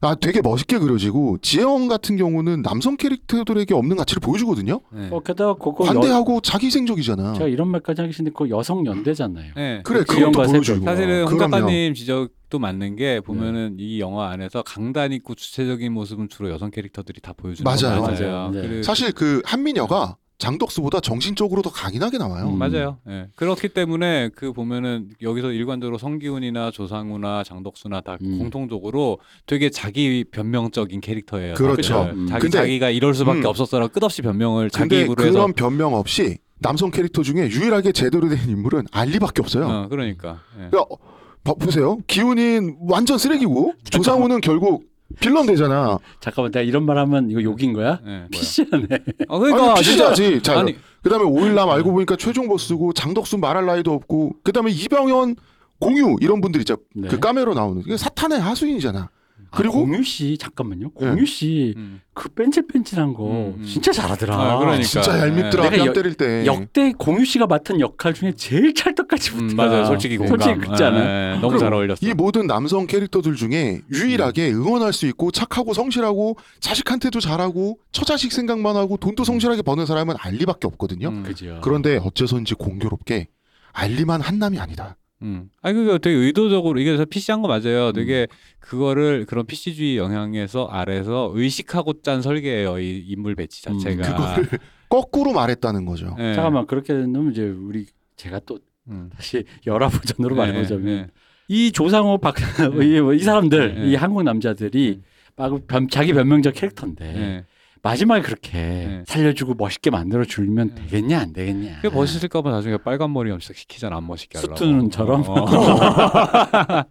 아 0.00 0.14
되게 0.16 0.42
멋있게 0.42 0.78
그려지고 0.78 1.38
지혜원 1.40 1.88
같은 1.88 2.16
경우는 2.18 2.60
남성 2.60 2.96
캐릭터들에게 2.98 3.72
없는 3.72 3.96
가치를 3.96 4.20
보여주거든요. 4.20 4.80
네. 4.92 5.08
어, 5.10 5.20
게다가 5.20 5.54
그거 5.54 5.86
여, 5.86 5.92
관대하고 5.92 6.40
자기생적이잖아. 6.42 7.34
제가 7.34 7.46
이런 7.46 7.68
말까지 7.68 8.02
하기 8.02 8.12
싫은데 8.12 8.32
그 8.36 8.50
여성 8.50 8.84
연대잖아요. 8.84 9.52
네. 9.56 9.80
그래 9.84 10.02
그것도 10.06 10.32
보여주고. 10.32 10.84
사실은 10.84 11.26
홍. 11.28 11.38
작가님 11.38 11.94
지적도 11.94 12.58
맞는 12.58 12.96
게 12.96 13.20
보면은 13.20 13.76
이 13.78 14.00
영화 14.00 14.28
안에서 14.30 14.62
강단 14.62 15.12
있고 15.12 15.34
주체적인 15.34 15.90
모습은 15.92 16.28
주로 16.28 16.50
여성 16.50 16.70
캐릭터들이 16.70 17.20
다 17.22 17.32
보여주는 17.34 17.64
맞아요. 17.64 18.02
거 18.02 18.08
맞아요. 18.10 18.50
네. 18.52 18.82
사실 18.82 19.12
그 19.12 19.40
한민여가 19.46 20.16
장덕수보다 20.38 21.00
정신적으로 21.00 21.62
더 21.62 21.70
강인하게 21.70 22.18
나와요. 22.18 22.48
음. 22.48 22.58
맞아요. 22.58 22.98
예. 23.08 23.28
그렇기 23.36 23.68
때문에 23.68 24.30
그 24.34 24.52
보면은 24.52 25.10
여기서 25.22 25.52
일관적으로 25.52 25.96
성기훈이나 25.98 26.70
조상우나 26.70 27.44
장덕수나 27.44 28.00
다 28.00 28.18
음. 28.22 28.38
공통적으로 28.38 29.18
되게 29.46 29.70
자기 29.70 30.24
변명적인 30.30 31.00
캐릭터예요. 31.00 31.54
그렇죠. 31.54 32.10
음. 32.14 32.26
자기 32.26 32.42
근데- 32.42 32.58
자기가 32.58 32.90
이럴 32.90 33.14
수밖에 33.14 33.40
음. 33.40 33.46
없었어라 33.46 33.88
끝없이 33.88 34.22
변명을 34.22 34.70
자기 34.70 34.88
근데 34.88 35.02
입으로 35.02 35.14
그런 35.14 35.28
해서 35.28 35.46
변명 35.54 35.94
없이 35.94 36.38
남성 36.58 36.90
캐릭터 36.90 37.22
중에 37.22 37.48
유일하게 37.50 37.92
제대로 37.92 38.28
된 38.28 38.38
인물은 38.48 38.86
알리밖에 38.90 39.40
없어요. 39.42 39.66
어, 39.66 39.88
그러니까. 39.88 40.40
예. 40.56 40.68
그러니까 40.70 40.80
어, 40.90 40.96
봐- 41.44 41.54
보세요. 41.54 41.98
기훈이 42.06 42.58
완전 42.80 43.18
쓰레기고 43.18 43.74
조상우는 43.90 44.40
결국 44.40 44.84
빌런 45.20 45.46
되잖아. 45.46 45.98
잠깐만 46.20 46.50
내가 46.52 46.62
이런 46.62 46.84
말 46.84 46.98
하면 46.98 47.30
이거 47.30 47.42
욕인 47.42 47.72
거야? 47.72 48.00
예, 48.04 48.08
뭐야. 48.08 48.26
PC하네. 48.30 48.86
어, 49.28 49.38
그러니까 49.38 49.72
아니 49.72 49.82
진짜 49.82 50.10
피시하지. 50.10 50.42
자, 50.42 50.58
아니 50.58 50.76
그다음에 51.02 51.24
오일남 51.24 51.68
알고 51.70 51.92
보니까 51.92 52.16
최종 52.16 52.48
보스고 52.48 52.92
장덕수 52.92 53.38
말할 53.38 53.66
나이도 53.66 53.92
없고 53.92 54.36
그다음에 54.42 54.70
이병현 54.70 55.36
공유 55.78 56.16
이런 56.20 56.40
분들 56.40 56.60
있죠. 56.62 56.76
네. 56.94 57.08
그 57.08 57.18
까메로 57.18 57.54
나오는 57.54 57.82
이게 57.84 57.96
사탄의 57.96 58.40
하수인이잖아. 58.40 59.10
그리고- 59.56 59.78
아, 59.78 59.80
공유 59.82 60.02
씨 60.02 60.36
잠깐만요. 60.38 60.90
공유 60.90 61.24
씨 61.26 61.74
음. 61.76 62.00
그 62.14 62.28
뺀질뺀질한 62.28 63.14
거 63.14 63.26
음, 63.30 63.54
음. 63.58 63.64
진짜 63.64 63.92
잘하더라. 63.92 64.34
아, 64.36 64.58
그러니까. 64.58 64.82
진짜 64.84 65.18
얄밉더라. 65.20 65.70
뺨 65.70 65.86
여- 65.86 65.92
때릴 65.92 66.14
때. 66.14 66.44
역대 66.46 66.92
공유 66.96 67.24
씨가 67.24 67.46
맡은 67.46 67.80
역할 67.80 68.14
중에 68.14 68.32
제일 68.36 68.72
찰떡같이 68.74 69.32
음, 69.34 69.48
붙더라. 69.48 69.68
맞아요. 69.68 69.84
솔직히 69.86 70.16
공감. 70.16 70.38
솔직히 70.38 70.60
그렇지 70.66 70.82
않아요? 70.84 71.04
예, 71.04 71.36
예, 71.36 71.40
너무 71.40 71.58
잘 71.58 71.72
어울렸어. 71.72 71.98
이 72.06 72.14
모든 72.14 72.46
남성 72.46 72.86
캐릭터들 72.86 73.34
중에 73.36 73.80
유일하게 73.92 74.52
응원할 74.52 74.92
수 74.92 75.06
있고 75.06 75.30
착하고 75.30 75.74
성실하고 75.74 76.36
자식한테도 76.60 77.20
잘하고 77.20 77.78
처자식 77.92 78.32
생각만 78.32 78.76
하고 78.76 78.96
돈도 78.96 79.24
성실하게 79.24 79.62
버는 79.62 79.86
사람은 79.86 80.14
알리밖에 80.18 80.66
없거든요. 80.68 81.08
음. 81.08 81.24
그런데 81.62 81.98
어째서인지 82.02 82.54
공교롭게 82.54 83.28
알리만 83.72 84.20
한남이 84.20 84.58
아니다. 84.58 84.96
음. 85.24 85.48
아니 85.62 85.74
그게 85.74 85.98
되게 85.98 86.16
의도적으로 86.16 86.78
이게 86.78 87.02
PC한 87.04 87.42
거 87.42 87.48
맞아요. 87.48 87.88
음. 87.88 87.92
되게 87.94 88.26
그거를 88.60 89.24
그런 89.26 89.46
PC주의 89.46 89.96
영향에서 89.96 90.68
아래서 90.70 91.32
의식하고 91.34 92.02
짠 92.02 92.22
설계예요. 92.22 92.78
이 92.78 92.98
인물 93.08 93.34
배치 93.34 93.68
음, 93.68 93.78
자체가. 93.78 94.02
그거를 94.16 94.58
거꾸로 94.88 95.32
말했다는 95.32 95.86
거죠. 95.86 96.14
예. 96.20 96.34
잠깐만 96.34 96.66
그렇게 96.66 96.92
되면 96.92 97.32
이제 97.32 97.42
우리 97.42 97.86
제가 98.16 98.40
또 98.46 98.58
음. 98.88 99.08
다시 99.16 99.44
열화 99.66 99.88
버전으로 99.88 100.34
예, 100.36 100.38
말해보자면 100.38 100.88
예. 100.88 101.06
이 101.48 101.72
조상호 101.72 102.18
박 102.18 102.36
이, 102.82 103.16
이 103.16 103.18
사람들 103.18 103.76
예. 103.78 103.90
이 103.90 103.94
한국 103.96 104.22
남자들이 104.22 105.00
막 105.36 105.66
변- 105.66 105.88
자기 105.88 106.12
변명적 106.12 106.54
캐릭터인데 106.54 107.04
예. 107.16 107.44
마지막에 107.84 108.22
그렇게 108.22 108.58
예. 108.58 109.04
살려주고 109.06 109.54
멋있게 109.54 109.90
만들어 109.90 110.24
줄면 110.24 110.74
예. 110.76 110.80
되겠냐 110.86 111.20
안 111.20 111.32
되겠냐. 111.34 111.76
그게 111.82 111.94
멋있을까 111.94 112.40
봐 112.42 112.50
나중에 112.50 112.78
빨간 112.78 113.12
머리 113.12 113.30
염색 113.30 113.56
시키잖아 113.56 113.96
안 113.98 114.06
멋있게 114.06 114.38
하려고. 114.38 114.56
수트눈처럼? 114.56 115.24
어. 115.28 115.44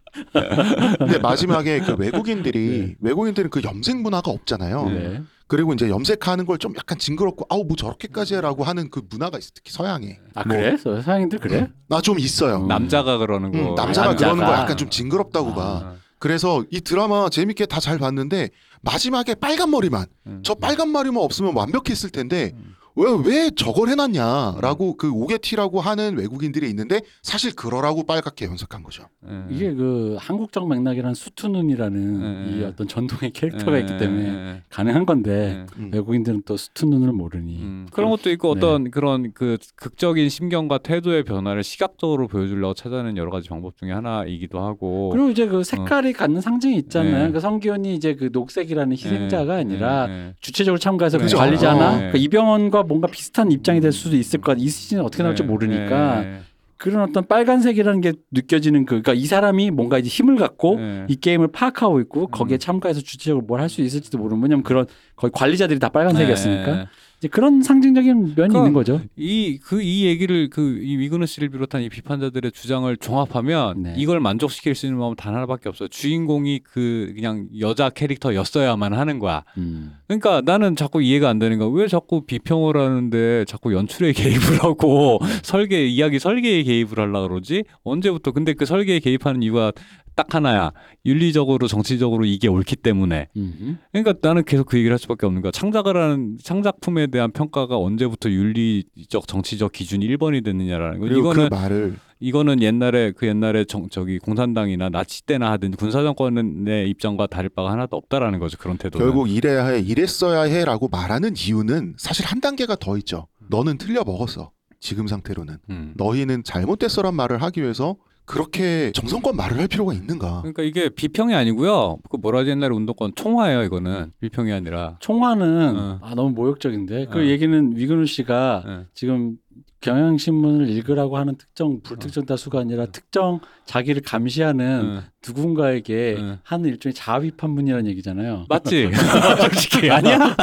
근데 1.00 1.18
마지막에 1.20 1.80
그 1.80 1.96
외국인들이 1.98 2.96
외국인들은 3.02 3.50
그 3.50 3.62
염색 3.64 3.98
문화가 4.02 4.30
없잖아요. 4.32 4.90
네. 4.90 5.22
그리고 5.48 5.74
이제 5.74 5.90
염색하는 5.90 6.46
걸 6.46 6.58
좀 6.58 6.74
약간 6.78 6.98
징그럽고 7.00 7.46
아우 7.50 7.64
뭐 7.66 7.76
저렇게까지 7.76 8.36
해라고 8.36 8.64
하는 8.64 8.90
그 8.90 9.02
문화가 9.10 9.38
있어 9.40 9.50
특히 9.56 9.72
서양에. 9.74 10.20
아 10.36 10.44
뭐, 10.46 10.56
그래? 10.56 10.78
서양인들 10.78 11.40
그래? 11.40 11.68
나 11.90 12.00
좀 12.02 12.20
있어요. 12.20 12.58
음. 12.58 12.68
남자가 12.68 13.18
그러는 13.18 13.52
거. 13.52 13.58
음, 13.58 13.76
남자가 13.76 14.10
남자가. 14.10 14.34
그러는 14.36 14.46
거 14.46 14.54
약간 14.62 14.78
좀 14.78 14.90
징그럽다고 14.90 15.52
아. 15.52 15.56
봐. 15.56 15.94
그래서 16.24 16.64
이 16.72 16.80
드라마 16.80 17.30
재밌게 17.30 17.66
다 17.66 17.82
잘 17.84 17.98
봤는데 17.98 18.50
마지막에 18.82 19.36
빨간 19.36 19.70
머리만 19.72 20.06
음. 20.28 20.40
저 20.46 20.56
빨간 20.56 20.94
머리만 20.94 21.22
없으면 21.22 21.54
완벽했을 21.54 22.12
텐데 22.12 22.54
음. 22.56 22.76
왜 22.96 23.24
왜 23.24 23.50
저걸 23.50 23.90
해놨냐라고 23.90 24.98
그 24.98 25.10
오게티라고 25.12 25.80
하는 25.82 26.18
외국인들이 26.18 26.70
있는데 26.70 27.02
사실 27.22 27.56
그러라고 27.56 28.04
빨갛게 28.04 28.46
연석한 28.46 28.84
거죠. 28.84 29.08
예. 29.28 29.44
이게 29.50 29.74
그 29.74 30.18
한국적 30.20 30.68
맥락이란 30.68 31.14
수투눈이라는 31.14 32.48
예, 32.48 32.52
이 32.52 32.62
예. 32.62 32.66
어떤 32.66 32.88
전통의 32.88 33.32
캐릭터가 33.32 33.78
예, 33.78 33.82
있기 33.82 33.98
때문에 33.98 34.28
예, 34.28 34.62
가능한 34.70 35.06
건데 35.06 35.66
예. 35.78 35.82
음. 35.82 35.92
외국인들은 35.94 36.44
또 36.46 36.58
수투눈을 36.58 37.12
모르니 37.14 37.62
음, 37.62 37.88
그런 37.92 38.10
것도 38.10 38.30
있고 38.32 38.54
네. 38.56 38.60
어떤 38.60 38.92
그런 38.92 39.32
그 39.34 39.58
극적인 39.76 40.30
심경과 40.30 40.80
태도의 40.80 41.24
변화를 41.24 41.64
시각적으로 41.64 42.28
보여주려고 42.28 42.74
찾아내는 42.74 43.18
여러 43.18 43.32
가지 43.32 43.50
방법 43.50 43.78
중에 43.78 43.92
하나이기도 43.92 44.60
하고 44.60 45.10
그리고 45.10 45.30
이제 45.30 45.48
그 45.48 45.64
색깔이 45.64 46.14
갖는 46.14 46.42
상징이 46.42 46.76
있잖아요. 46.78 47.28
네. 47.28 47.32
그 47.32 47.40
성기훈이 47.40 47.96
이제 47.96 48.16
그 48.16 48.30
녹색이라는 48.32 48.92
희생자가 48.94 49.56
예, 49.56 49.60
아니라 49.62 50.08
예, 50.10 50.14
예. 50.14 50.34
주체적으로 50.40 50.80
참가해서 50.80 51.18
그. 51.18 51.34
관리자나 51.34 52.10
어. 52.10 52.12
그 52.12 52.18
이병헌과 52.18 52.83
뭔가 52.84 53.08
비슷한 53.08 53.52
입장이 53.52 53.80
될 53.82 53.92
수도 53.92 54.16
있을 54.16 54.40
것 54.42 54.52
같아. 54.54 54.62
이 54.62 54.68
시즌은 54.68 55.04
어떻게 55.04 55.24
나올지 55.24 55.44
예, 55.44 55.48
모르니까 55.48 56.24
예, 56.24 56.40
그런 56.78 57.02
어떤 57.02 57.26
빨간색이라는 57.28 58.02
게 58.02 58.14
느껴지는 58.32 58.86
그 58.86 59.02
그러니까 59.02 59.14
이 59.14 59.26
사람이 59.26 59.72
뭔가 59.72 59.98
이제 60.00 60.10
힘을 60.10 60.36
갖고 60.36 60.78
예. 60.80 61.06
이 61.08 61.16
게임을 61.16 61.50
파악하고 61.50 62.00
있고 62.02 62.22
음. 62.24 62.28
거기에 62.32 62.58
참가해서 62.58 63.02
주체적으로 63.02 63.46
뭘 63.46 63.60
할 63.62 63.70
수 63.70 63.82
있을지도 63.82 64.18
모르는 64.18 64.42
왜냐면 64.44 64.64
그런 64.64 64.86
거의 65.16 65.32
관리자들이 65.34 65.80
다 65.80 65.90
빨간색이었으니까 65.90 66.76
예, 66.76 66.80
예. 66.82 66.88
이제 67.24 67.30
그런 67.30 67.62
상징적인 67.62 68.18
면이 68.20 68.36
그러니까 68.36 68.60
있는 68.60 68.74
거죠. 68.74 69.00
이그 69.16 69.82
이 69.82 70.06
얘기를 70.06 70.50
그이 70.50 70.98
위그너 70.98 71.26
씨를 71.26 71.48
비롯한 71.48 71.82
이 71.82 71.88
비판자들의 71.88 72.52
주장을 72.52 72.98
종합하면 72.98 73.84
네. 73.84 73.94
이걸 73.98 74.20
만족시킬 74.20 74.76
수 74.76 74.86
있는 74.86 75.00
방법 75.00 75.16
단 75.16 75.34
하나밖에 75.34 75.70
없어요. 75.70 75.88
주인공이 75.88 76.60
그 76.66 77.14
그냥 77.16 77.48
여자 77.62 77.90
캐릭터였어야만 77.90 78.92
하는 78.92 79.20
거야. 79.20 79.46
음. 79.58 79.94
그러니까 80.06 80.42
나는 80.44 80.76
자꾸 80.76 81.02
이해가 81.02 81.30
안 81.30 81.40
되는 81.40 81.60
거야. 81.60 81.70
왜 81.72 81.88
자꾸 81.88 82.26
비평을 82.26 82.76
하는데 82.76 83.46
자꾸 83.46 83.74
연출에 83.74 84.12
개입을 84.52 84.62
하고 84.62 85.20
설계 85.44 85.88
이야기 85.88 86.20
설계에 86.20 86.64
개입을 86.64 87.00
하려 87.00 87.26
그러지? 87.30 87.64
언제부터? 87.84 88.32
근데 88.34 88.54
그 88.54 88.66
설계에 88.66 89.00
개입하는 89.00 89.42
이유가 89.44 89.72
딱 90.16 90.36
하나야. 90.36 90.72
윤리적으로 91.06 91.68
정치적으로 91.68 92.26
이게 92.26 92.48
옳기 92.48 92.76
때문에. 92.78 93.28
음. 93.36 93.80
그러니까 93.92 94.14
나는 94.22 94.44
계속 94.44 94.68
그 94.68 94.78
얘기를 94.78 94.94
할 94.94 95.00
수밖에 95.00 95.26
없는 95.26 95.42
거야. 95.42 95.52
창작을 95.52 95.98
하는 95.98 96.38
창작품에 96.42 97.08
대한 97.14 97.32
평가가 97.32 97.78
언제부터 97.78 98.30
윤리적 98.30 99.28
정치적 99.28 99.72
기준이 99.72 100.08
1번이 100.08 100.44
됐느냐라는 100.44 101.00
거. 101.00 101.06
그리고 101.06 101.20
이거는 101.20 101.50
그 101.50 101.56
말을 101.56 101.96
이거는 102.20 102.62
옛날에 102.62 103.12
그 103.12 103.28
옛날에 103.28 103.66
정, 103.66 103.88
저기 103.90 104.18
공산당이나 104.18 104.90
나치 104.90 105.26
때나 105.26 105.52
하든 105.52 105.72
군사 105.72 106.02
정권의 106.02 106.90
입장과 106.90 107.28
다를 107.28 107.50
바가 107.50 107.72
하나도 107.72 107.96
없다라는 107.98 108.40
거죠. 108.40 108.58
그런 108.58 108.78
태도는. 108.78 109.06
결국 109.06 109.30
이래야 109.30 109.68
해, 109.68 109.80
이랬어야 109.80 110.42
해라고 110.44 110.88
말하는 110.88 111.36
이유는 111.38 111.96
사실 111.98 112.26
한 112.26 112.42
단계가 112.42 112.76
더 112.76 112.98
있죠. 112.98 113.28
너는 113.50 113.78
틀려 113.78 114.04
먹었어. 114.04 114.52
지금 114.80 115.08
상태로는 115.08 115.58
음. 115.70 115.94
너희는 115.96 116.44
잘못됐어란 116.44 117.14
말을 117.14 117.42
하기 117.42 117.62
위해서 117.62 117.96
그렇게 118.26 118.92
정성껏 118.94 119.36
말을 119.36 119.60
할 119.60 119.68
필요가 119.68 119.94
있는가? 119.94 120.42
그러니까 120.42 120.64
이게 120.64 120.90
비평이 120.90 121.34
아니고요. 121.34 121.98
그 122.10 122.18
뭐라 122.18 122.40
하지 122.40 122.52
옛날에 122.52 122.74
운동권 122.74 123.14
총화예요. 123.16 123.64
이거는 123.64 124.12
비평이 124.22 124.52
아니라. 124.52 124.98
총화는 125.00 125.78
어. 125.78 126.00
아 126.02 126.16
너무 126.16 126.32
모욕적인데 126.32 127.08
그 127.12 127.20
어. 127.20 127.26
얘기는 127.26 127.74
위근우 127.76 128.06
씨가 128.06 128.64
예. 128.68 128.86
지금 128.94 129.36
경향신문을 129.84 130.70
읽으라고 130.70 131.18
하는 131.18 131.36
특정 131.36 131.82
불특정 131.82 132.26
다수가 132.26 132.60
아니라 132.60 132.86
특정 132.86 133.42
자기를 133.66 134.02
감시하는 134.02 135.02
예. 135.04 135.12
누군가에게 135.28 136.18
어. 136.20 136.38
하는 136.44 136.70
일종의 136.70 136.94
자아 136.94 137.20
비판문이라는 137.20 137.88
얘기잖아요. 137.88 138.46
맞지? 138.48 138.92
솔직히 139.42 139.92
아니야? 139.92 140.36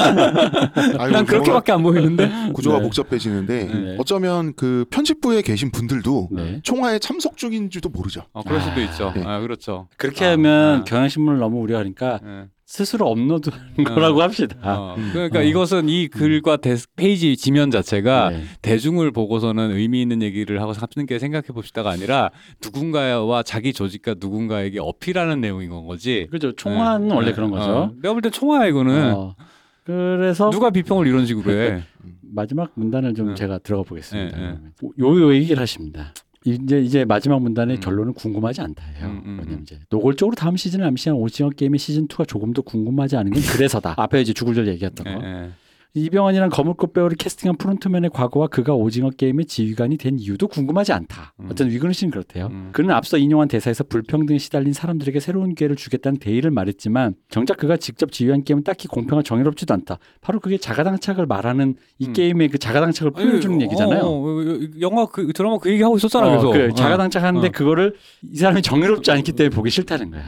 아유, 0.98 1.10
난 1.10 1.24
그렇게밖에 1.24 1.72
안 1.72 1.82
보이는데. 1.82 2.30
구조가 2.52 2.78
네. 2.78 2.82
복잡해지는데 2.82 3.64
네. 3.64 3.96
어쩌면 3.98 4.52
그 4.54 4.84
편집부에 4.90 5.42
계신 5.42 5.70
분들도 5.70 6.28
네. 6.32 6.60
총화에 6.62 6.98
참석 6.98 7.36
중인지도 7.38 7.88
모르죠. 7.88 8.22
어, 8.32 8.42
그럴 8.42 8.60
수도 8.60 8.80
있죠. 8.82 9.12
네. 9.16 9.22
아, 9.24 9.40
그렇죠. 9.40 9.88
그렇게 9.96 10.26
아, 10.26 10.32
하면 10.32 10.80
아. 10.80 10.84
경향신문을 10.84 11.38
너무 11.38 11.60
우려하니까 11.60 12.20
예. 12.22 12.48
스스로 12.70 13.08
업로드하는 13.08 13.80
어. 13.80 13.94
거라고 13.94 14.22
합시다. 14.22 14.56
어, 14.62 14.96
그러니까 15.12 15.40
어. 15.40 15.42
이것은 15.42 15.88
이 15.88 16.06
글과 16.06 16.58
데, 16.58 16.76
페이지 16.94 17.36
지면 17.36 17.72
자체가 17.72 18.30
네. 18.30 18.44
대중을 18.62 19.10
보고서는 19.10 19.72
의미 19.72 20.00
있는 20.00 20.22
얘기를 20.22 20.62
하고 20.62 20.72
함께 20.72 21.18
생각해 21.18 21.48
봅시다가 21.48 21.90
아니라 21.90 22.30
누군가와 22.62 23.42
자기 23.42 23.72
조직과 23.72 24.14
누군가에게 24.20 24.78
어필하는 24.78 25.40
내용인 25.40 25.70
건 25.70 25.84
거지. 25.84 26.28
그죠. 26.30 26.54
총화는 26.54 27.08
네. 27.08 27.14
원래 27.14 27.26
네. 27.30 27.32
그런 27.32 27.50
거죠. 27.50 27.70
어. 27.70 27.92
내가 28.00 28.14
볼땐 28.14 28.30
총화야 28.30 28.68
이거는. 28.68 29.14
어. 29.14 29.34
그래서 29.82 30.50
누가 30.50 30.70
비평을 30.70 31.08
이런 31.08 31.26
식으로 31.26 31.50
해. 31.50 31.82
마지막 32.22 32.70
문단을 32.74 33.14
좀 33.14 33.30
네. 33.30 33.34
제가 33.34 33.58
들어가 33.58 33.82
보겠습니다. 33.82 34.36
네, 34.38 34.58
요, 35.00 35.20
요 35.20 35.34
얘기를 35.34 35.60
하십니다. 35.60 36.14
이제 36.44 36.80
이제 36.80 37.04
마지막 37.04 37.42
문단의 37.42 37.76
음. 37.76 37.80
결론은 37.80 38.14
궁금하지 38.14 38.62
않다예요. 38.62 39.06
음, 39.06 39.22
음, 39.24 39.36
왜냐면 39.38 39.58
음. 39.58 39.62
이제 39.62 39.78
노골적으로 39.90 40.34
다음 40.34 40.56
시즌을 40.56 40.86
암시한 40.86 41.18
오징어 41.18 41.50
게임의 41.50 41.78
시즌 41.78 42.08
2가 42.08 42.26
조금 42.26 42.52
더 42.54 42.62
궁금하지 42.62 43.16
않은 43.16 43.32
건 43.32 43.42
그래서다. 43.42 43.94
앞에 43.98 44.22
이제 44.22 44.32
죽을 44.32 44.54
절 44.54 44.66
얘기했던 44.68 45.06
예, 45.06 45.14
거. 45.14 45.22
예. 45.22 45.50
이병헌이란 45.94 46.50
거물꽃 46.50 46.92
배우를 46.92 47.16
캐스팅한 47.16 47.56
프론트맨의 47.56 48.10
과거와 48.10 48.46
그가 48.46 48.74
오징어 48.74 49.10
게임의 49.10 49.46
지휘관이 49.46 49.96
된 49.96 50.18
이유도 50.18 50.46
궁금하지 50.46 50.92
않다. 50.92 51.34
음. 51.40 51.46
어쨌든 51.46 51.70
위근우 51.70 51.92
씨는 51.92 52.12
그렇대요. 52.12 52.46
음. 52.46 52.70
그는 52.72 52.94
앞서 52.94 53.18
인용한 53.18 53.48
대사에서 53.48 53.82
불평등에 53.84 54.38
시달린 54.38 54.72
사람들에게 54.72 55.18
새로운 55.18 55.54
기회를 55.54 55.74
주겠다는 55.76 56.18
대의를 56.20 56.52
말했지만 56.52 57.14
정작 57.28 57.56
그가 57.56 57.76
직접 57.76 58.12
지휘한 58.12 58.44
게임은 58.44 58.62
딱히 58.62 58.86
공평하 58.86 59.22
정의롭지도 59.22 59.74
않다. 59.74 59.98
바로 60.20 60.38
그게 60.38 60.58
자가당착을 60.58 61.26
말하는 61.26 61.74
이 61.98 62.06
음. 62.06 62.12
게임의 62.12 62.48
그 62.50 62.58
자가당착을 62.58 63.10
표현해주는 63.12 63.56
아니, 63.56 63.64
얘기잖아요. 63.64 64.02
어, 64.02 64.28
어, 64.28 64.60
영화 64.80 65.06
그 65.06 65.32
드라마 65.32 65.58
그 65.58 65.70
얘기 65.70 65.82
하고 65.82 65.96
있었잖아. 65.96 66.26
어. 66.38 66.52
그 66.52 66.72
자가당착하는데 66.74 67.48
어. 67.48 67.50
그거를 67.50 67.94
이 68.30 68.36
사람이 68.36 68.62
정의롭지 68.62 69.10
않기 69.10 69.32
때문에 69.32 69.54
보기 69.54 69.70
싫다는 69.70 70.12
거야. 70.12 70.24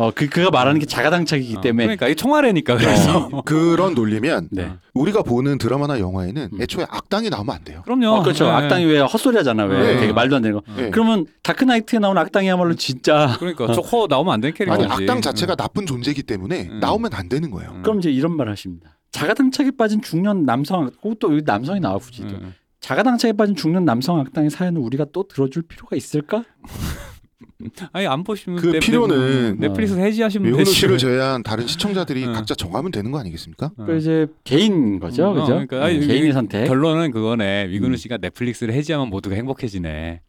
음. 0.00 0.02
어, 0.02 0.12
그 0.14 0.28
그가 0.28 0.50
말하는 0.50 0.80
게 0.80 0.86
자가당착이기 0.86 1.56
어, 1.58 1.60
때문에 1.60 1.84
그러니까 1.84 2.06
이게 2.06 2.14
총알이니까 2.14 2.76
그래서. 2.76 3.28
그런 3.44 3.94
논리면 3.94 4.48
네. 4.50 4.72
우리가 4.94 5.22
보는 5.22 5.58
드라마나 5.58 6.00
영화에는 6.00 6.48
음. 6.54 6.62
애초에 6.62 6.86
악당이 6.88 7.28
나오면 7.28 7.54
안 7.54 7.64
돼요. 7.64 7.82
그럼요. 7.84 8.08
어, 8.08 8.22
그렇죠. 8.22 8.46
예, 8.46 8.48
예. 8.48 8.52
악당이 8.52 8.84
왜 8.86 9.00
헛소리 9.00 9.36
하잖아. 9.36 9.64
왜 9.64 9.94
네. 9.94 10.00
되게 10.00 10.12
말도 10.12 10.36
안 10.36 10.42
되는 10.42 10.58
거. 10.58 10.74
네. 10.74 10.90
그러면 10.90 11.26
다크나이트에 11.42 11.98
나온 11.98 12.16
악당이야말로 12.16 12.74
진짜 12.74 13.36
그러니까 13.38 13.72
조커 13.72 14.06
나오면 14.08 14.34
안 14.34 14.40
되는 14.40 14.52
아니 14.52 14.58
캐릭터지. 14.58 15.02
악당 15.02 15.20
자체가 15.20 15.54
나쁜 15.54 15.86
존재이기 15.86 16.22
때문에 16.22 16.68
음. 16.70 16.80
나오면 16.80 17.12
안 17.14 17.28
되는 17.28 17.50
거예요. 17.50 17.70
음. 17.72 17.82
그럼 17.82 17.98
이제 17.98 18.10
이런 18.10 18.36
말 18.36 18.48
하십니다. 18.48 18.96
자가당착에 19.12 19.72
빠진 19.72 20.00
중년 20.00 20.44
남성, 20.44 20.90
그것도 21.02 21.32
여기 21.32 21.42
남성이 21.44 21.80
나와 21.80 21.98
굳이. 21.98 22.22
또. 22.22 22.36
음. 22.36 22.54
자가당착에 22.80 23.34
빠진 23.34 23.54
중년 23.54 23.84
남성 23.84 24.18
악당의 24.20 24.50
사연을 24.50 24.80
우리가 24.80 25.06
또 25.12 25.26
들어줄 25.28 25.62
필요가 25.64 25.96
있을까? 25.96 26.44
아니 27.92 28.06
안 28.06 28.24
보시면 28.24 28.58
그 28.60 28.78
필요는 28.78 29.58
넷플릭스 29.58 29.94
해지하시면 29.98 30.46
외훈우 30.46 30.58
되지. 30.64 30.72
씨를 30.72 30.98
제외한 30.98 31.42
다른 31.42 31.66
시청자들이 31.66 32.26
음. 32.26 32.32
각자 32.32 32.54
정하면 32.54 32.90
되는 32.90 33.10
거 33.10 33.18
아니겠습니까? 33.18 33.72
어. 33.76 33.84
그 33.84 33.96
이제 33.96 34.26
개인 34.44 34.98
거죠, 34.98 35.30
음, 35.30 35.34
그죠? 35.34 35.42
어, 35.44 35.46
그러니까 35.66 35.84
아니, 35.84 35.98
음, 35.98 36.06
개인의 36.06 36.32
선택. 36.32 36.66
결론은 36.66 37.10
그거네. 37.10 37.68
위근우 37.68 37.92
음. 37.92 37.96
씨가 37.96 38.18
넷플릭스를 38.18 38.74
해지하면 38.74 39.08
모두가 39.08 39.34
행복해지네. 39.36 40.20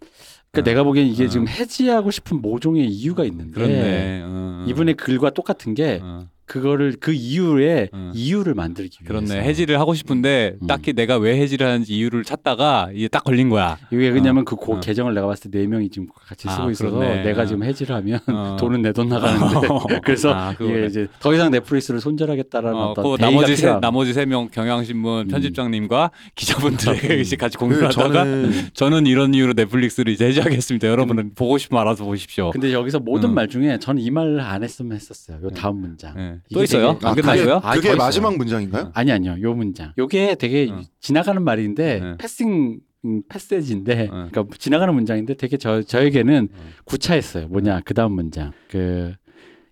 그러니까 0.52 0.70
내가 0.70 0.84
보기엔 0.84 1.08
이게 1.08 1.26
어. 1.26 1.28
지금 1.28 1.48
해지하고 1.48 2.12
싶은 2.12 2.42
모종의 2.42 2.86
이유가 2.88 3.24
있는데 3.26 3.54
그렇네. 3.54 4.22
어, 4.24 4.28
어. 4.28 4.66
이분의 4.68 4.96
글과 4.96 5.30
똑같은 5.32 5.74
게 5.74 6.00
어, 6.02 6.28
그거를 6.52 6.96
그 7.00 7.14
이유에 7.14 7.88
어. 7.94 8.12
이유를 8.14 8.54
만들기 8.56 8.98
위해서. 9.02 9.26
그렇네. 9.26 9.48
해지를 9.48 9.80
하고 9.80 9.94
싶은데 9.94 10.58
음. 10.62 10.68
딱히 10.68 10.92
내가 10.92 11.16
왜 11.18 11.40
해지를 11.40 11.66
하는지 11.66 11.96
이유를 11.96 12.26
찾다가 12.26 12.90
이게 12.94 13.08
딱 13.08 13.24
걸린 13.24 13.48
거야. 13.50 13.78
이게 13.90 14.10
왜냐면 14.10 14.44
그 14.44 14.58
고- 14.58 14.76
어. 14.76 14.80
계정을 14.82 15.14
내가 15.14 15.28
봤을 15.28 15.50
때 15.50 15.60
네 15.62 15.68
명이 15.68 15.90
지금 15.90 16.08
같이 16.28 16.50
아, 16.50 16.54
쓰고 16.56 16.72
있어서 16.72 16.90
그렇네. 16.98 17.24
내가 17.24 17.44
어. 17.44 17.46
지금 17.46 17.64
해지를 17.64 17.96
하면 17.96 18.20
어. 18.28 18.58
돈은 18.60 18.82
내 18.82 18.92
돈 18.92 19.08
나가는데 19.08 19.68
그래서 20.04 20.34
아, 20.34 20.54
이게. 20.60 20.86
이제 20.88 21.08
더 21.22 21.34
이상 21.34 21.52
넷플릭스를 21.52 22.02
손절하겠다라는 22.02 22.76
어, 22.78 22.92
어떤 22.92 23.04
그 23.06 23.18
나머지 23.22 23.56
세. 23.56 23.68
나머지 23.80 24.12
세 24.14 24.26
명 24.26 24.50
경향신문 24.50 25.22
음. 25.22 25.28
편집장님과 25.30 26.12
기자분들에게 26.36 27.14
음. 27.16 27.20
이제 27.22 27.36
같이 27.38 27.58
그 27.58 27.66
공유를 27.66 27.88
하다가 27.90 28.24
저는 28.26 28.52
저는 28.74 29.06
이런 29.06 29.34
이유로 29.34 29.54
넷플릭스를 29.54 30.12
이제 30.12 30.26
해지하겠습니다. 30.26 30.88
여러분은 30.88 31.32
보고 31.36 31.58
싶으면 31.58 31.82
알아서 31.82 32.04
보십시오. 32.04 32.50
근데 32.52 32.74
여기서 32.74 33.00
모든 33.00 33.30
음. 33.30 33.36
말 33.36 33.48
중에 33.48 33.78
저는 33.80 34.02
이 34.02 34.10
말을 34.10 34.40
안 34.42 34.64
했으면 34.64 34.94
했었어요. 34.94 35.38
요 35.44 35.50
다음 35.52 35.78
문장. 35.82 36.41
또 36.54 36.64
있어요? 36.64 36.94
되게- 36.94 37.06
안 37.08 37.12
아, 37.12 37.16
그게, 37.16 37.22
끝나고요? 37.22 37.56
아, 37.64 37.76
그게 37.76 37.88
더 37.90 37.94
있어요. 37.94 37.98
마지막 37.98 38.38
문장인가요? 38.38 38.92
아니 38.94 39.12
아니요. 39.12 39.38
요 39.42 39.54
문장. 39.54 39.94
요게 39.98 40.36
되게 40.36 40.70
어. 40.72 40.82
지나가는 41.00 41.42
말인데 41.42 42.00
네. 42.00 42.18
패싱 42.18 42.80
음, 43.06 43.22
패세지인데 43.30 44.10
어. 44.12 44.28
그러니까 44.32 44.56
지나가는 44.58 44.94
문장인데 44.94 45.36
되게 45.36 45.58
저 45.58 45.82
저에게는 45.82 46.50
어. 46.54 46.58
구차했어요. 46.86 47.48
뭐냐? 47.48 47.82
그다음 47.86 48.14
문장. 48.14 48.52
그 48.70 49.14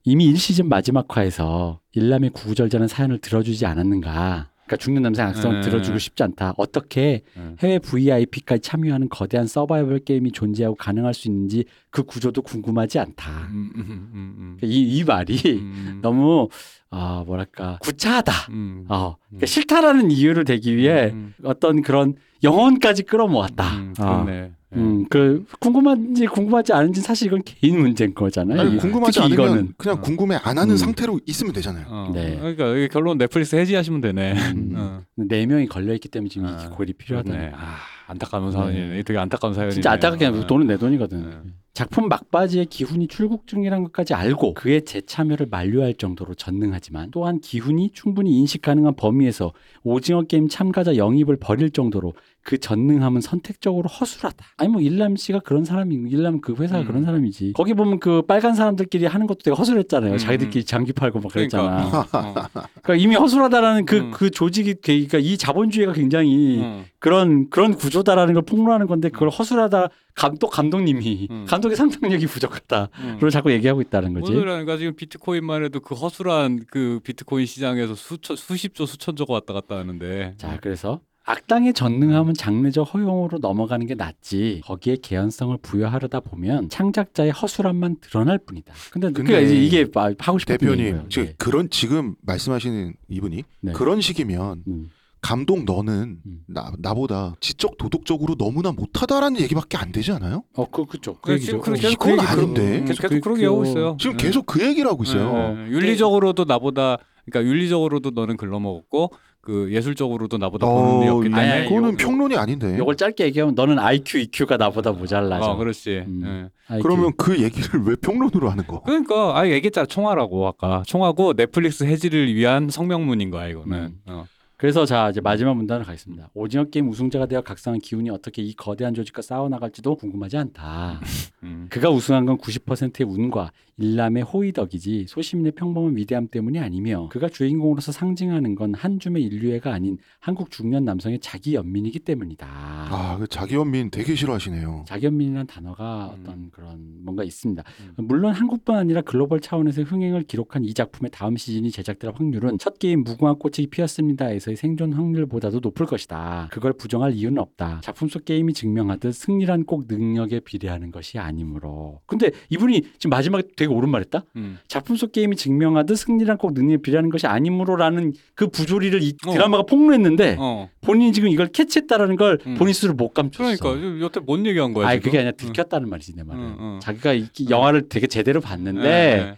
이미 0.04 0.32
1시즌 0.34 0.66
마지막 0.68 1.06
화에서 1.16 1.80
일남의 1.94 2.32
구구절절한 2.32 2.88
사연을 2.88 3.20
들어주지 3.20 3.66
않았는가? 3.66 4.50
그러니까 4.70 4.78
죽는 4.78 5.02
남성 5.02 5.28
악성을 5.28 5.62
네. 5.62 5.68
들어주고 5.68 5.98
싶지 5.98 6.22
않다. 6.22 6.54
어떻게 6.58 7.22
네. 7.36 7.56
해외 7.60 7.80
VIP까지 7.80 8.62
참여하는 8.62 9.10
거대한 9.10 9.48
서바이벌 9.48 10.00
게임이 10.00 10.32
존재하고 10.32 10.76
가능할 10.76 11.16
수 11.16 11.28
있는지 11.28 11.66
그 11.90 12.04
구조도 12.04 12.44
궁금하지 12.44 13.00
않다. 13.00 13.48
음, 13.50 13.72
음, 13.76 13.82
음, 13.82 14.12
음, 14.14 14.58
이, 14.62 14.98
이 14.98 15.04
말이 15.04 15.40
음. 15.60 16.00
너무 16.04 16.50
아 16.92 17.24
뭐랄까 17.26 17.80
구차하다. 17.82 18.32
음. 18.52 18.86
어, 18.90 19.16
그러니까 19.30 19.48
싫다라는 19.48 20.12
이유를 20.12 20.46
대기 20.46 20.78
위해 20.78 21.10
음, 21.14 21.34
어떤 21.44 21.82
그런 21.82 22.14
영혼까지 22.44 23.04
끌어모았다. 23.04 23.76
음, 23.76 23.94
어. 24.00 24.24
그렇네. 24.24 24.32
예. 24.32 24.52
음, 24.74 25.06
그 25.10 25.46
궁금한지 25.60 26.28
궁금하지 26.28 26.74
않은지 26.74 27.02
사실 27.02 27.28
이건 27.28 27.42
개인 27.44 27.80
문제인 27.80 28.14
거잖아요. 28.14 28.62
아니, 28.62 28.76
이- 28.76 28.78
궁금하지 28.78 29.20
특히 29.20 29.34
않으면 29.34 29.46
이거는 29.48 29.74
그냥 29.78 29.98
어. 29.98 30.02
궁금해 30.02 30.36
안 30.44 30.58
하는 30.58 30.76
음. 30.76 30.78
상태로 30.78 31.20
있으면 31.26 31.54
되잖아요. 31.54 31.86
어. 31.90 32.12
네. 32.14 32.38
그러니까 32.38 32.76
이게 32.76 32.88
결론 32.88 33.18
넷플릭스 33.18 33.56
해지하시면 33.56 34.02
되네. 34.02 34.34
음. 34.54 34.74
어. 34.76 35.02
네 35.16 35.46
명이 35.48 35.68
걸려 35.68 35.94
있기 35.96 36.08
때문에 36.10 36.30
지금 36.30 36.48
아, 36.48 36.64
이 36.64 36.70
골이 36.76 36.94
필요하다. 36.94 37.32
그렇네. 37.32 37.52
아, 37.56 37.78
안타까운 38.08 38.52
사연이네. 38.52 38.88
네. 38.90 39.04
되게 39.04 39.18
안타까운 39.18 39.54
사연이네. 39.56 39.74
진짜 39.74 39.92
안타깝게 39.92 40.26
어. 40.28 40.48
돈은 40.48 40.68
내 40.68 40.78
돈이거든. 40.78 41.30
네. 41.30 41.36
작품 41.74 42.10
막바지에 42.10 42.66
기훈이 42.66 43.08
출국 43.08 43.48
중이라는 43.48 43.84
것까지 43.86 44.14
알고 44.14 44.54
그의 44.54 44.84
재참여를 44.84 45.48
만료할 45.50 45.94
정도로 45.94 46.34
전능하지만 46.34 47.12
또한 47.12 47.40
기훈이 47.40 47.92
충분히 47.94 48.38
인식 48.38 48.62
가능한 48.62 48.96
범위에서 48.96 49.54
오징어 49.84 50.24
게임 50.24 50.50
참가자 50.50 50.98
영입을 50.98 51.38
벌일 51.38 51.72
정도로 51.72 52.14
그 52.42 52.58
전능함은 52.58 53.22
선택적으로 53.22 53.88
허술하다. 53.90 54.44
아니 54.58 54.70
뭐 54.70 54.82
일남 54.82 55.16
씨가 55.16 55.40
그런 55.40 55.66
사람이 55.66 55.96
일남 56.10 56.42
그 56.42 56.56
회사가 56.56 56.82
음. 56.82 56.88
그런 56.88 57.06
사람이지. 57.06 57.54
거기 57.54 57.74
보면 57.74 58.00
그 58.00 58.24
빨간 58.24 58.56
사람들끼리 58.56 59.06
하는 59.06 59.28
것도 59.28 59.40
되게 59.44 59.56
허술했잖아요. 59.56 60.14
음, 60.14 60.18
자기들끼리 60.18 60.64
장기 60.66 60.92
팔고 60.92 61.20
막 61.20 61.32
그랬잖아. 61.32 61.90
그러니까. 61.90 62.00
어. 62.18 62.34
그러니까 62.82 62.96
이미 62.96 63.16
허술하다라는 63.16 63.86
그그 63.86 64.26
음. 64.26 64.32
조직이 64.32 64.74
그러니까 64.74 65.20
이 65.20 65.38
자본주의가 65.38 65.94
굉장히 65.94 66.60
어. 66.64 66.84
그런 66.98 67.50
그런 67.50 67.76
구조다라는 67.76 68.34
걸 68.34 68.44
폭로하는 68.44 68.88
건데 68.88 69.10
그걸 69.10 69.30
허술하다 69.30 69.90
감독 70.20 70.50
감독님이 70.50 71.28
음. 71.32 71.46
감독의 71.48 71.78
상상력이 71.78 72.28
부족하다. 72.28 72.90
음. 73.22 73.30
자꾸 73.30 73.52
얘기하고 73.54 73.80
있다는 73.80 74.14
거지. 74.14 74.34
오늘하니까 74.34 74.76
지금 74.76 74.94
비트코인만 74.96 75.64
해도 75.64 75.80
그 75.80 75.96
허술한 75.96 76.66
그 76.70 77.00
비트코인 77.06 77.46
시장에서 77.46 77.96
수천 77.96 78.36
수십조 78.36 78.86
수천조가 78.86 79.34
왔다 79.34 79.54
갔다 79.54 79.78
하는데 79.78 80.34
자, 80.38 80.58
그래서 80.62 81.00
악당의 81.24 81.74
전능함은 81.74 82.34
장르적 82.34 82.94
허용으로 82.94 83.38
넘어가는 83.38 83.86
게 83.86 83.96
낫지. 83.96 84.62
거기에 84.66 84.98
개연성을 85.02 85.56
부여하려다 85.62 86.20
보면 86.20 86.68
창작자의 86.70 87.32
허술함만 87.32 87.98
드러날 88.02 88.40
뿐이다. 88.40 88.74
근데, 88.92 89.08
근데 89.12 89.24
그러니까 89.24 89.40
이제 89.46 89.56
이게 89.64 89.86
마- 89.94 90.12
하고 90.20 90.38
싶은 90.40 90.58
대표님. 90.58 91.04
즉 91.10 91.22
네. 91.28 91.34
그런 91.38 91.70
지금 91.70 92.16
말씀하시는 92.24 92.94
이분이 93.08 93.44
네. 93.62 93.72
그런 93.74 94.02
식이면 94.02 94.64
음. 94.68 94.90
감독 95.22 95.64
너는 95.66 96.20
음. 96.26 96.40
나 96.48 96.72
나보다 96.80 97.36
지적 97.42 97.78
도덕적으로 97.78 98.36
너무나 98.36 98.72
못하다라는 98.72 99.40
얘기밖에 99.42 99.78
안 99.78 99.92
되지 99.92 100.12
않아요? 100.14 100.44
어, 100.56 100.66
그 100.70 100.86
그죠. 100.86 101.16
그 101.16 101.22
그래, 101.22 101.34
얘기죠. 101.36 101.52
지금 101.52 101.62
그렇게 101.62 101.80
어, 101.80 101.90
계속 101.90 102.00
그건 102.00 102.18
그 102.18 102.22
얘기 102.24 102.32
아닌데. 102.32 102.84
계속, 102.88 103.02
계속 103.02 103.10
그- 103.16 103.20
그렇게 103.22 103.42
그- 103.42 103.48
하고 103.48 103.64
있어요. 103.66 103.98
지금 104.00 104.18
네. 104.18 104.24
계속 104.24 104.46
그 104.46 104.66
얘기를 104.66 104.90
하고 104.90 105.04
있어요. 105.04 105.32
네. 105.32 105.38
어. 105.38 105.68
윤리적으로도 105.70 106.46
나보다 106.46 106.98
그러니까 107.26 107.52
윤리적으로도 107.52 108.12
너는 108.12 108.38
글러먹었고 108.38 109.12
그 109.42 109.72
예술적으로도 109.74 110.38
나보다 110.38 110.68
보는 110.68 111.02
게 111.02 111.08
없기 111.10 111.28
이- 111.28 111.32
때문에 111.32 111.64
그거는 111.70 111.92
요- 111.94 111.98
평론이 111.98 112.36
아닌데. 112.38 112.78
요걸 112.78 112.98
짧게 112.98 113.24
얘기하면 113.26 113.56
너는 113.56 113.80
IQ, 113.80 114.20
EQ가 114.20 114.58
나보다 114.58 114.92
모자라죠. 114.92 115.44
어, 115.46 115.56
그렇지. 115.56 116.04
음. 116.08 116.24
예. 116.70 116.74
IQ. 116.76 116.84
그러면 116.84 117.12
그 117.18 117.42
얘기를 117.42 117.82
왜 117.84 117.96
평론으로 117.96 118.50
하는 118.50 118.66
거? 118.68 118.82
그러니까 118.84 119.38
아 119.40 119.48
얘기했잖아 119.48 119.86
총화라고 119.88 120.48
아까 120.48 120.84
총화고 120.86 121.34
넷플릭스 121.34 121.84
해지를 121.84 122.34
위한 122.36 122.70
성명문인 122.70 123.32
거야 123.32 123.48
이거는. 123.48 123.78
음. 123.78 123.92
어. 124.08 124.26
그래서 124.60 124.86
자 124.86 125.10
이제 125.10 125.22
마지막 125.22 125.54
문단을 125.56 125.86
가겠습니다. 125.86 126.32
오징어 126.34 126.66
게임 126.66 126.90
우승자가 126.90 127.28
되어 127.28 127.42
각성한 127.42 127.80
기운이 127.80 128.10
어떻게 128.10 128.42
이 128.42 128.54
거대한 128.54 128.94
조직과 128.94 129.22
싸워 129.22 129.48
나갈지도 129.50 129.96
궁금하지 129.96 130.38
않다. 130.38 131.00
음. 131.44 131.68
그가 131.70 131.90
우승한 131.90 132.26
건 132.26 132.38
90%의 132.38 133.08
운과 133.08 133.52
일남의 133.78 134.24
호의 134.24 134.53
덕이지 134.53 135.06
소시민의 135.08 135.54
평범한 135.54 135.96
위대함 135.96 136.28
때문이 136.28 136.60
아니며 136.60 137.08
그가 137.10 137.30
주인공으로서 137.30 137.92
상징하는 137.94 138.56
건 138.56 138.70
한 138.80 139.00
줌의 139.00 139.24
인류애가 139.24 139.74
아닌 139.74 139.98
한국 140.20 140.52
중년 140.52 140.86
남성의 140.86 141.20
자기 141.20 141.56
연민이기 141.56 142.00
때문이다. 142.00 142.48
아, 142.48 143.18
그 143.20 143.28
자기 143.28 143.56
연민 143.56 143.90
되게 143.90 144.16
싫어하시네요. 144.16 144.86
자기 144.88 145.06
연민이라는 145.08 145.48
단어가 145.48 146.14
음. 146.16 146.22
어떤 146.22 146.52
그런 146.52 147.04
뭔가 147.04 147.24
있습니다. 147.24 147.64
음. 147.98 148.08
물론 148.08 148.34
한국뿐 148.34 148.76
아니라 148.76 149.02
글로벌 149.02 149.40
차원에서 149.40 149.84
흥행을 149.84 150.24
기록한 150.24 150.64
이 150.64 150.74
작품의 150.74 151.12
다음 151.12 151.36
시즌이 151.36 151.72
제작될 151.72 152.12
확률은 152.16 152.58
첫 152.58 152.80
게임 152.80 153.04
무궁화 153.04 153.34
꽃이 153.34 153.68
피었습니다에서 153.68 154.49
의 154.50 154.56
생존 154.56 154.94
확률보다도 154.94 155.60
높을 155.62 155.86
것이다. 155.86 156.48
그걸 156.52 156.74
부정할 156.74 157.14
이유는 157.14 157.38
없다. 157.40 157.82
작품 157.84 158.08
속 158.10 158.26
게임이 158.26 158.54
증명하듯 158.54 159.14
승리란 159.14 159.66
꼭 159.66 159.86
능력에 159.88 160.40
비례하는 160.42 160.92
것이 160.92 161.20
아니므로. 161.20 162.02
근데 162.06 162.32
이분이 162.50 162.82
지금 162.98 163.10
마지막에 163.10 163.44
되게 163.56 163.72
옳은 163.72 163.90
말했다. 163.90 164.24
음. 164.36 164.60
작품 164.68 164.96
속 164.96 165.12
게임이 165.12 165.36
증명하듯 165.36 165.98
승리란 165.98 166.38
꼭 166.38 166.54
능력에 166.54 166.82
비례하는 166.82 167.10
것이 167.10 167.28
아니므로라는 167.28 168.14
그 168.36 168.48
부조리를 168.48 169.02
이 169.04 169.14
어. 169.28 169.32
드라마가 169.32 169.64
폭로했는데 169.64 170.38
어. 170.40 170.70
본인이 170.82 171.12
지금 171.12 171.30
이걸 171.30 171.48
캐치했다라는 171.48 172.16
걸 172.16 172.40
음. 172.48 172.56
본인 172.56 172.74
스스로 172.74 172.94
못 172.94 173.14
감췄어. 173.14 173.56
그러니까 173.60 174.04
여태 174.04 174.20
뭔 174.20 174.46
얘기한 174.46 174.74
거야? 174.74 174.88
아니 174.88 175.00
지금? 175.00 175.12
그게 175.12 175.20
아니라 175.20 175.32
들켰다는 175.36 175.90
말이지 175.90 176.16
내 176.16 176.24
말은. 176.24 176.80
자기가 176.82 177.14
이 177.14 177.28
영화를 177.50 177.90
되게 177.90 178.08
제대로 178.08 178.42
봤는데 178.42 178.82
네, 178.82 179.36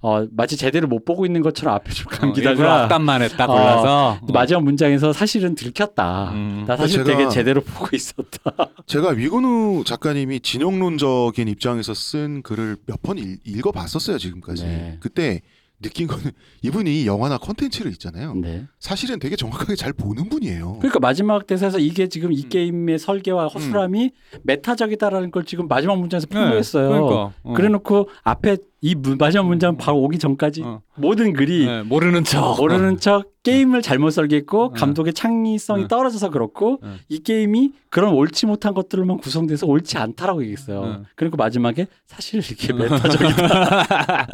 어 0.00 0.26
마치 0.32 0.56
제대로 0.56 0.88
못 0.88 1.04
보고 1.04 1.26
있는 1.26 1.42
것처럼 1.42 1.74
앞에 1.74 1.90
좀 1.92 2.10
네. 2.10 2.16
어, 2.16 2.20
감기다가 2.20 2.82
악담만 2.84 3.22
했다 3.22 3.44
어, 3.44 3.46
골라서. 3.48 4.18
또 4.26 4.32
마지막 4.32 4.51
문장에서 4.60 5.12
사실은 5.12 5.54
들켰다. 5.54 6.30
음. 6.32 6.64
나 6.66 6.76
사실 6.76 7.04
되게 7.04 7.28
제대로 7.28 7.60
보고 7.62 7.88
있었다. 7.94 8.52
제가 8.86 9.10
위근우 9.10 9.84
작가님이 9.84 10.40
진영론적인 10.40 11.48
입장에서 11.48 11.94
쓴 11.94 12.42
글을 12.42 12.76
몇 12.86 13.02
번 13.02 13.18
읽어봤었어요 13.18 14.18
지금까지. 14.18 14.64
네. 14.64 14.96
그때 15.00 15.40
느낀 15.80 16.06
거는 16.06 16.30
이분이 16.62 17.04
영화나 17.06 17.38
컨텐츠를 17.38 17.90
있잖아요. 17.92 18.34
네. 18.34 18.64
사실은 18.78 19.18
되게 19.18 19.34
정확하게 19.34 19.74
잘 19.74 19.92
보는 19.92 20.28
분이에요. 20.28 20.76
그러니까 20.78 21.00
마지막 21.00 21.46
대사에서 21.48 21.80
이게 21.80 22.08
지금 22.08 22.32
이 22.32 22.44
음. 22.44 22.48
게임의 22.48 23.00
설계와 23.00 23.48
허술함이 23.48 24.12
메타적이다라는 24.44 25.32
걸 25.32 25.44
지금 25.44 25.66
마지막 25.66 25.98
문장에서 25.98 26.28
네, 26.28 26.38
폭로했어요. 26.38 26.88
그러니까. 26.88 27.32
어. 27.42 27.52
그래놓고 27.54 28.08
앞에 28.22 28.58
이 28.84 28.96
문- 28.96 29.16
마지막 29.16 29.46
문장 29.46 29.76
바로 29.76 29.98
오기 30.02 30.18
전까지 30.18 30.62
어. 30.64 30.82
모든 30.96 31.32
글이 31.34 31.66
네, 31.66 31.82
모르는 31.84 32.24
척. 32.24 32.56
모르는 32.58 32.98
척 32.98 33.26
게임을 33.44 33.80
잘못 33.80 34.10
설계했고 34.10 34.62
어. 34.64 34.68
감독의 34.70 35.14
창의성이 35.14 35.84
어. 35.84 35.88
떨어져서 35.88 36.30
그렇고 36.30 36.80
어. 36.82 36.96
이 37.08 37.20
게임이 37.20 37.74
그런 37.90 38.12
옳지 38.14 38.46
못한 38.46 38.74
것들로만 38.74 39.18
구성돼서 39.18 39.66
옳지 39.68 39.98
않다라고 39.98 40.42
얘기했어요. 40.42 40.80
어. 40.80 41.02
그리고 41.14 41.36
마지막에 41.36 41.86
사실 42.06 42.40
이게 42.40 42.72
메타적이다. 42.72 44.26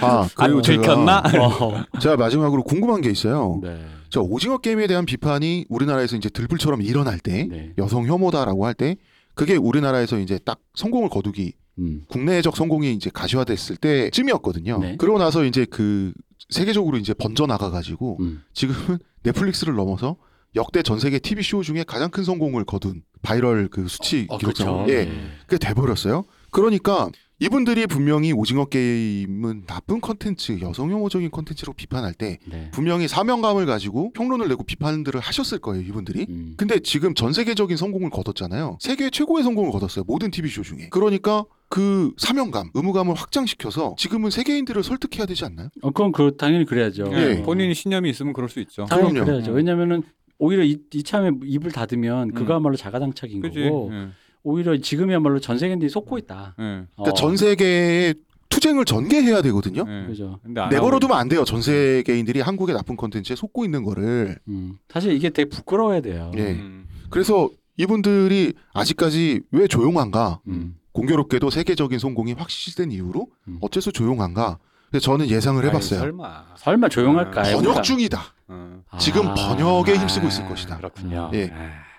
아 0.00 0.28
그리고 0.34 0.56
안 0.58 0.62
제가 0.62 0.82
들켰나? 0.82 1.22
어. 1.40 1.84
제가 2.00 2.16
마지막으로 2.16 2.64
궁금한 2.64 3.02
게 3.02 3.08
있어요. 3.10 3.60
네. 3.62 3.78
저 4.10 4.20
오징어 4.20 4.58
게임에 4.58 4.88
대한 4.88 5.06
비판이 5.06 5.66
우리나라에서 5.68 6.16
이제 6.16 6.28
들불처럼 6.28 6.82
일어날 6.82 7.20
때 7.20 7.46
네. 7.48 7.72
여성 7.78 8.06
혐오다라고 8.06 8.66
할 8.66 8.74
때 8.74 8.96
그게 9.34 9.56
우리나라에서 9.56 10.18
이제 10.18 10.38
딱 10.44 10.58
성공을 10.74 11.08
거두기 11.08 11.52
음. 11.78 12.04
국내적 12.08 12.56
성공이 12.56 12.92
이제 12.92 13.10
가시화됐을 13.12 13.76
때쯤이었거든요. 13.76 14.78
네. 14.78 14.96
그러고 14.96 15.18
나서 15.18 15.44
이제 15.44 15.64
그 15.64 16.12
세계적으로 16.50 16.98
이제 16.98 17.14
번져 17.14 17.46
나가 17.46 17.70
가지고 17.70 18.18
음. 18.20 18.42
지금은 18.52 18.98
넷플릭스를 19.22 19.74
넘어서 19.74 20.16
역대 20.54 20.82
전 20.82 20.98
세계 20.98 21.18
TV 21.18 21.42
쇼 21.42 21.62
중에 21.62 21.84
가장 21.84 22.10
큰 22.10 22.24
성공을 22.24 22.64
거둔 22.64 23.02
바이럴 23.22 23.68
그 23.68 23.88
수치 23.88 24.26
어, 24.28 24.36
기록상 24.38 24.84
그렇죠. 24.84 24.92
예 24.92 25.04
네. 25.06 25.30
그게 25.46 25.58
돼버렸어요. 25.58 26.24
그러니까 26.50 27.08
이분들이 27.42 27.88
분명히 27.88 28.32
오징어 28.32 28.66
게임은 28.66 29.64
나쁜 29.66 30.00
컨텐츠, 30.00 30.60
여성 30.60 30.92
혐오적인 30.92 31.32
컨텐츠로 31.32 31.72
비판할 31.72 32.14
때 32.14 32.38
네. 32.46 32.70
분명히 32.72 33.08
사명감을 33.08 33.66
가지고 33.66 34.12
평론을 34.12 34.46
내고 34.46 34.62
비판들을 34.62 35.18
하셨을 35.18 35.58
거예요, 35.58 35.82
이분들이. 35.82 36.26
음. 36.28 36.54
근데 36.56 36.78
지금 36.78 37.14
전 37.14 37.32
세계적인 37.32 37.76
성공을 37.76 38.10
거뒀잖아요. 38.10 38.78
세계 38.80 39.10
최고의 39.10 39.42
성공을 39.42 39.72
거뒀어요. 39.72 40.04
모든 40.06 40.30
TV 40.30 40.48
쇼 40.50 40.62
중에. 40.62 40.88
그러니까 40.90 41.44
그 41.68 42.12
사명감, 42.16 42.70
의무감을 42.74 43.16
확장시켜서 43.16 43.96
지금은 43.98 44.30
세계인들을 44.30 44.80
설득해야 44.84 45.26
되지 45.26 45.44
않나요? 45.44 45.68
어, 45.82 45.90
그건 45.90 46.12
그 46.12 46.36
당연히 46.36 46.64
그래야죠. 46.64 47.08
네, 47.08 47.38
예. 47.38 47.42
본인이 47.42 47.74
신념이 47.74 48.08
있으면 48.10 48.34
그럴 48.34 48.48
수 48.50 48.60
있죠. 48.60 48.84
당연히 48.84 49.14
그럼요. 49.14 49.26
그래야죠. 49.26 49.50
음. 49.50 49.56
왜냐면은 49.56 50.02
오히려 50.38 50.62
이, 50.62 50.78
이참에 50.94 51.30
입을 51.44 51.72
닫으면 51.72 52.28
음. 52.28 52.34
그거야말로 52.34 52.76
자가당착인 52.76 53.40
그지? 53.40 53.64
거고 53.64 53.90
예. 53.92 54.08
오히려 54.42 54.76
지금이야말로 54.76 55.40
전 55.40 55.58
세계인들이 55.58 55.88
속고 55.90 56.18
있다. 56.18 56.54
예. 56.58 56.62
어, 56.62 56.86
그러니까 56.96 57.14
전 57.20 57.36
세계에 57.36 58.14
투쟁을 58.48 58.84
전개해야 58.84 59.40
되거든요. 59.42 59.84
예. 59.88 60.06
그죠. 60.06 60.38
근데 60.42 60.60
안 60.60 60.68
내버려두면 60.68 61.16
안 61.16 61.28
돼요. 61.28 61.44
전 61.44 61.62
세계인들이 61.62 62.40
한국의 62.40 62.74
나쁜 62.74 62.96
컨텐츠에 62.96 63.36
속고 63.36 63.64
있는 63.64 63.82
거를. 63.84 64.38
음. 64.48 64.78
사실 64.88 65.12
이게 65.12 65.30
되게 65.30 65.48
부끄러워야 65.48 66.00
돼요. 66.00 66.30
예. 66.36 66.52
음. 66.52 66.86
그래서 67.10 67.48
이분들이 67.76 68.52
아직까지 68.74 69.40
왜 69.52 69.66
조용한가? 69.66 70.40
음. 70.48 70.76
공교롭게도 70.92 71.48
세계적인 71.48 71.98
성공이 71.98 72.34
확실시된 72.34 72.90
이후로 72.92 73.28
음. 73.48 73.58
어째서 73.62 73.90
조용한가? 73.92 74.58
그래서 74.90 75.04
저는 75.04 75.28
예상을 75.30 75.64
해봤어요. 75.64 76.00
아이, 76.00 76.04
설마. 76.04 76.44
설마 76.58 76.88
조용할까요? 76.90 77.56
번역 77.56 77.68
우리가? 77.70 77.80
중이다. 77.82 78.20
어. 78.48 78.82
지금 78.98 79.28
아. 79.28 79.34
번역에 79.34 79.96
힘쓰고 79.96 80.26
있을 80.28 80.46
것이다. 80.46 80.76
그렇군요. 80.76 81.30
예. 81.32 81.38
예. 81.38 81.52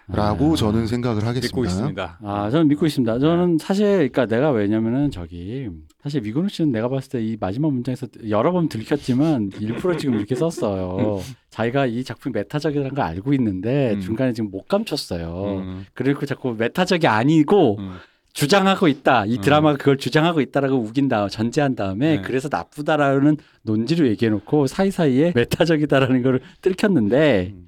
라고 0.07 0.53
아. 0.53 0.55
저는 0.55 0.87
생각을 0.87 1.21
하겠습니다. 1.25 1.47
믿고 1.47 1.63
있습니다. 1.65 2.19
아, 2.23 2.49
저는 2.49 2.67
믿고 2.67 2.85
있습니다. 2.85 3.19
저는 3.19 3.57
사실, 3.57 3.85
그러니까 4.11 4.25
내가 4.25 4.51
왜냐면은 4.51 5.11
저기 5.11 5.69
사실 6.01 6.21
미근우 6.21 6.49
씨는 6.49 6.71
내가 6.71 6.89
봤을 6.89 7.09
때 7.09 7.21
이 7.23 7.37
마지막 7.39 7.71
문장에서 7.71 8.07
여러 8.29 8.51
번 8.51 8.67
들켰지만 8.67 9.51
일부러 9.59 9.95
지금 9.95 10.15
이렇게 10.15 10.35
썼어요. 10.35 11.21
자기가 11.49 11.85
이 11.85 12.03
작품이 12.03 12.33
메타적이라는 12.33 12.93
걸 12.93 13.05
알고 13.05 13.33
있는데 13.35 13.93
음. 13.93 14.01
중간에 14.01 14.33
지금 14.33 14.51
못 14.51 14.67
감췄어요. 14.67 15.59
음. 15.61 15.85
그리고 15.93 16.25
자꾸 16.25 16.53
메타적이 16.57 17.07
아니고 17.07 17.77
음. 17.79 17.93
주장하고 18.33 18.87
있다. 18.87 19.25
이 19.25 19.37
음. 19.37 19.41
드라마가 19.41 19.77
그걸 19.77 19.97
주장하고 19.97 20.41
있다라고 20.41 20.75
우긴 20.75 21.07
다음 21.07 21.29
전제한 21.29 21.75
다음에 21.75 22.17
네. 22.17 22.21
그래서 22.23 22.49
나쁘다라는 22.51 23.37
논지를 23.61 24.07
얘기해 24.09 24.31
놓고 24.31 24.67
사이사이에 24.67 25.33
메타적이다라는 25.35 26.23
걸 26.23 26.41
들켰는데 26.61 27.53
음. 27.53 27.67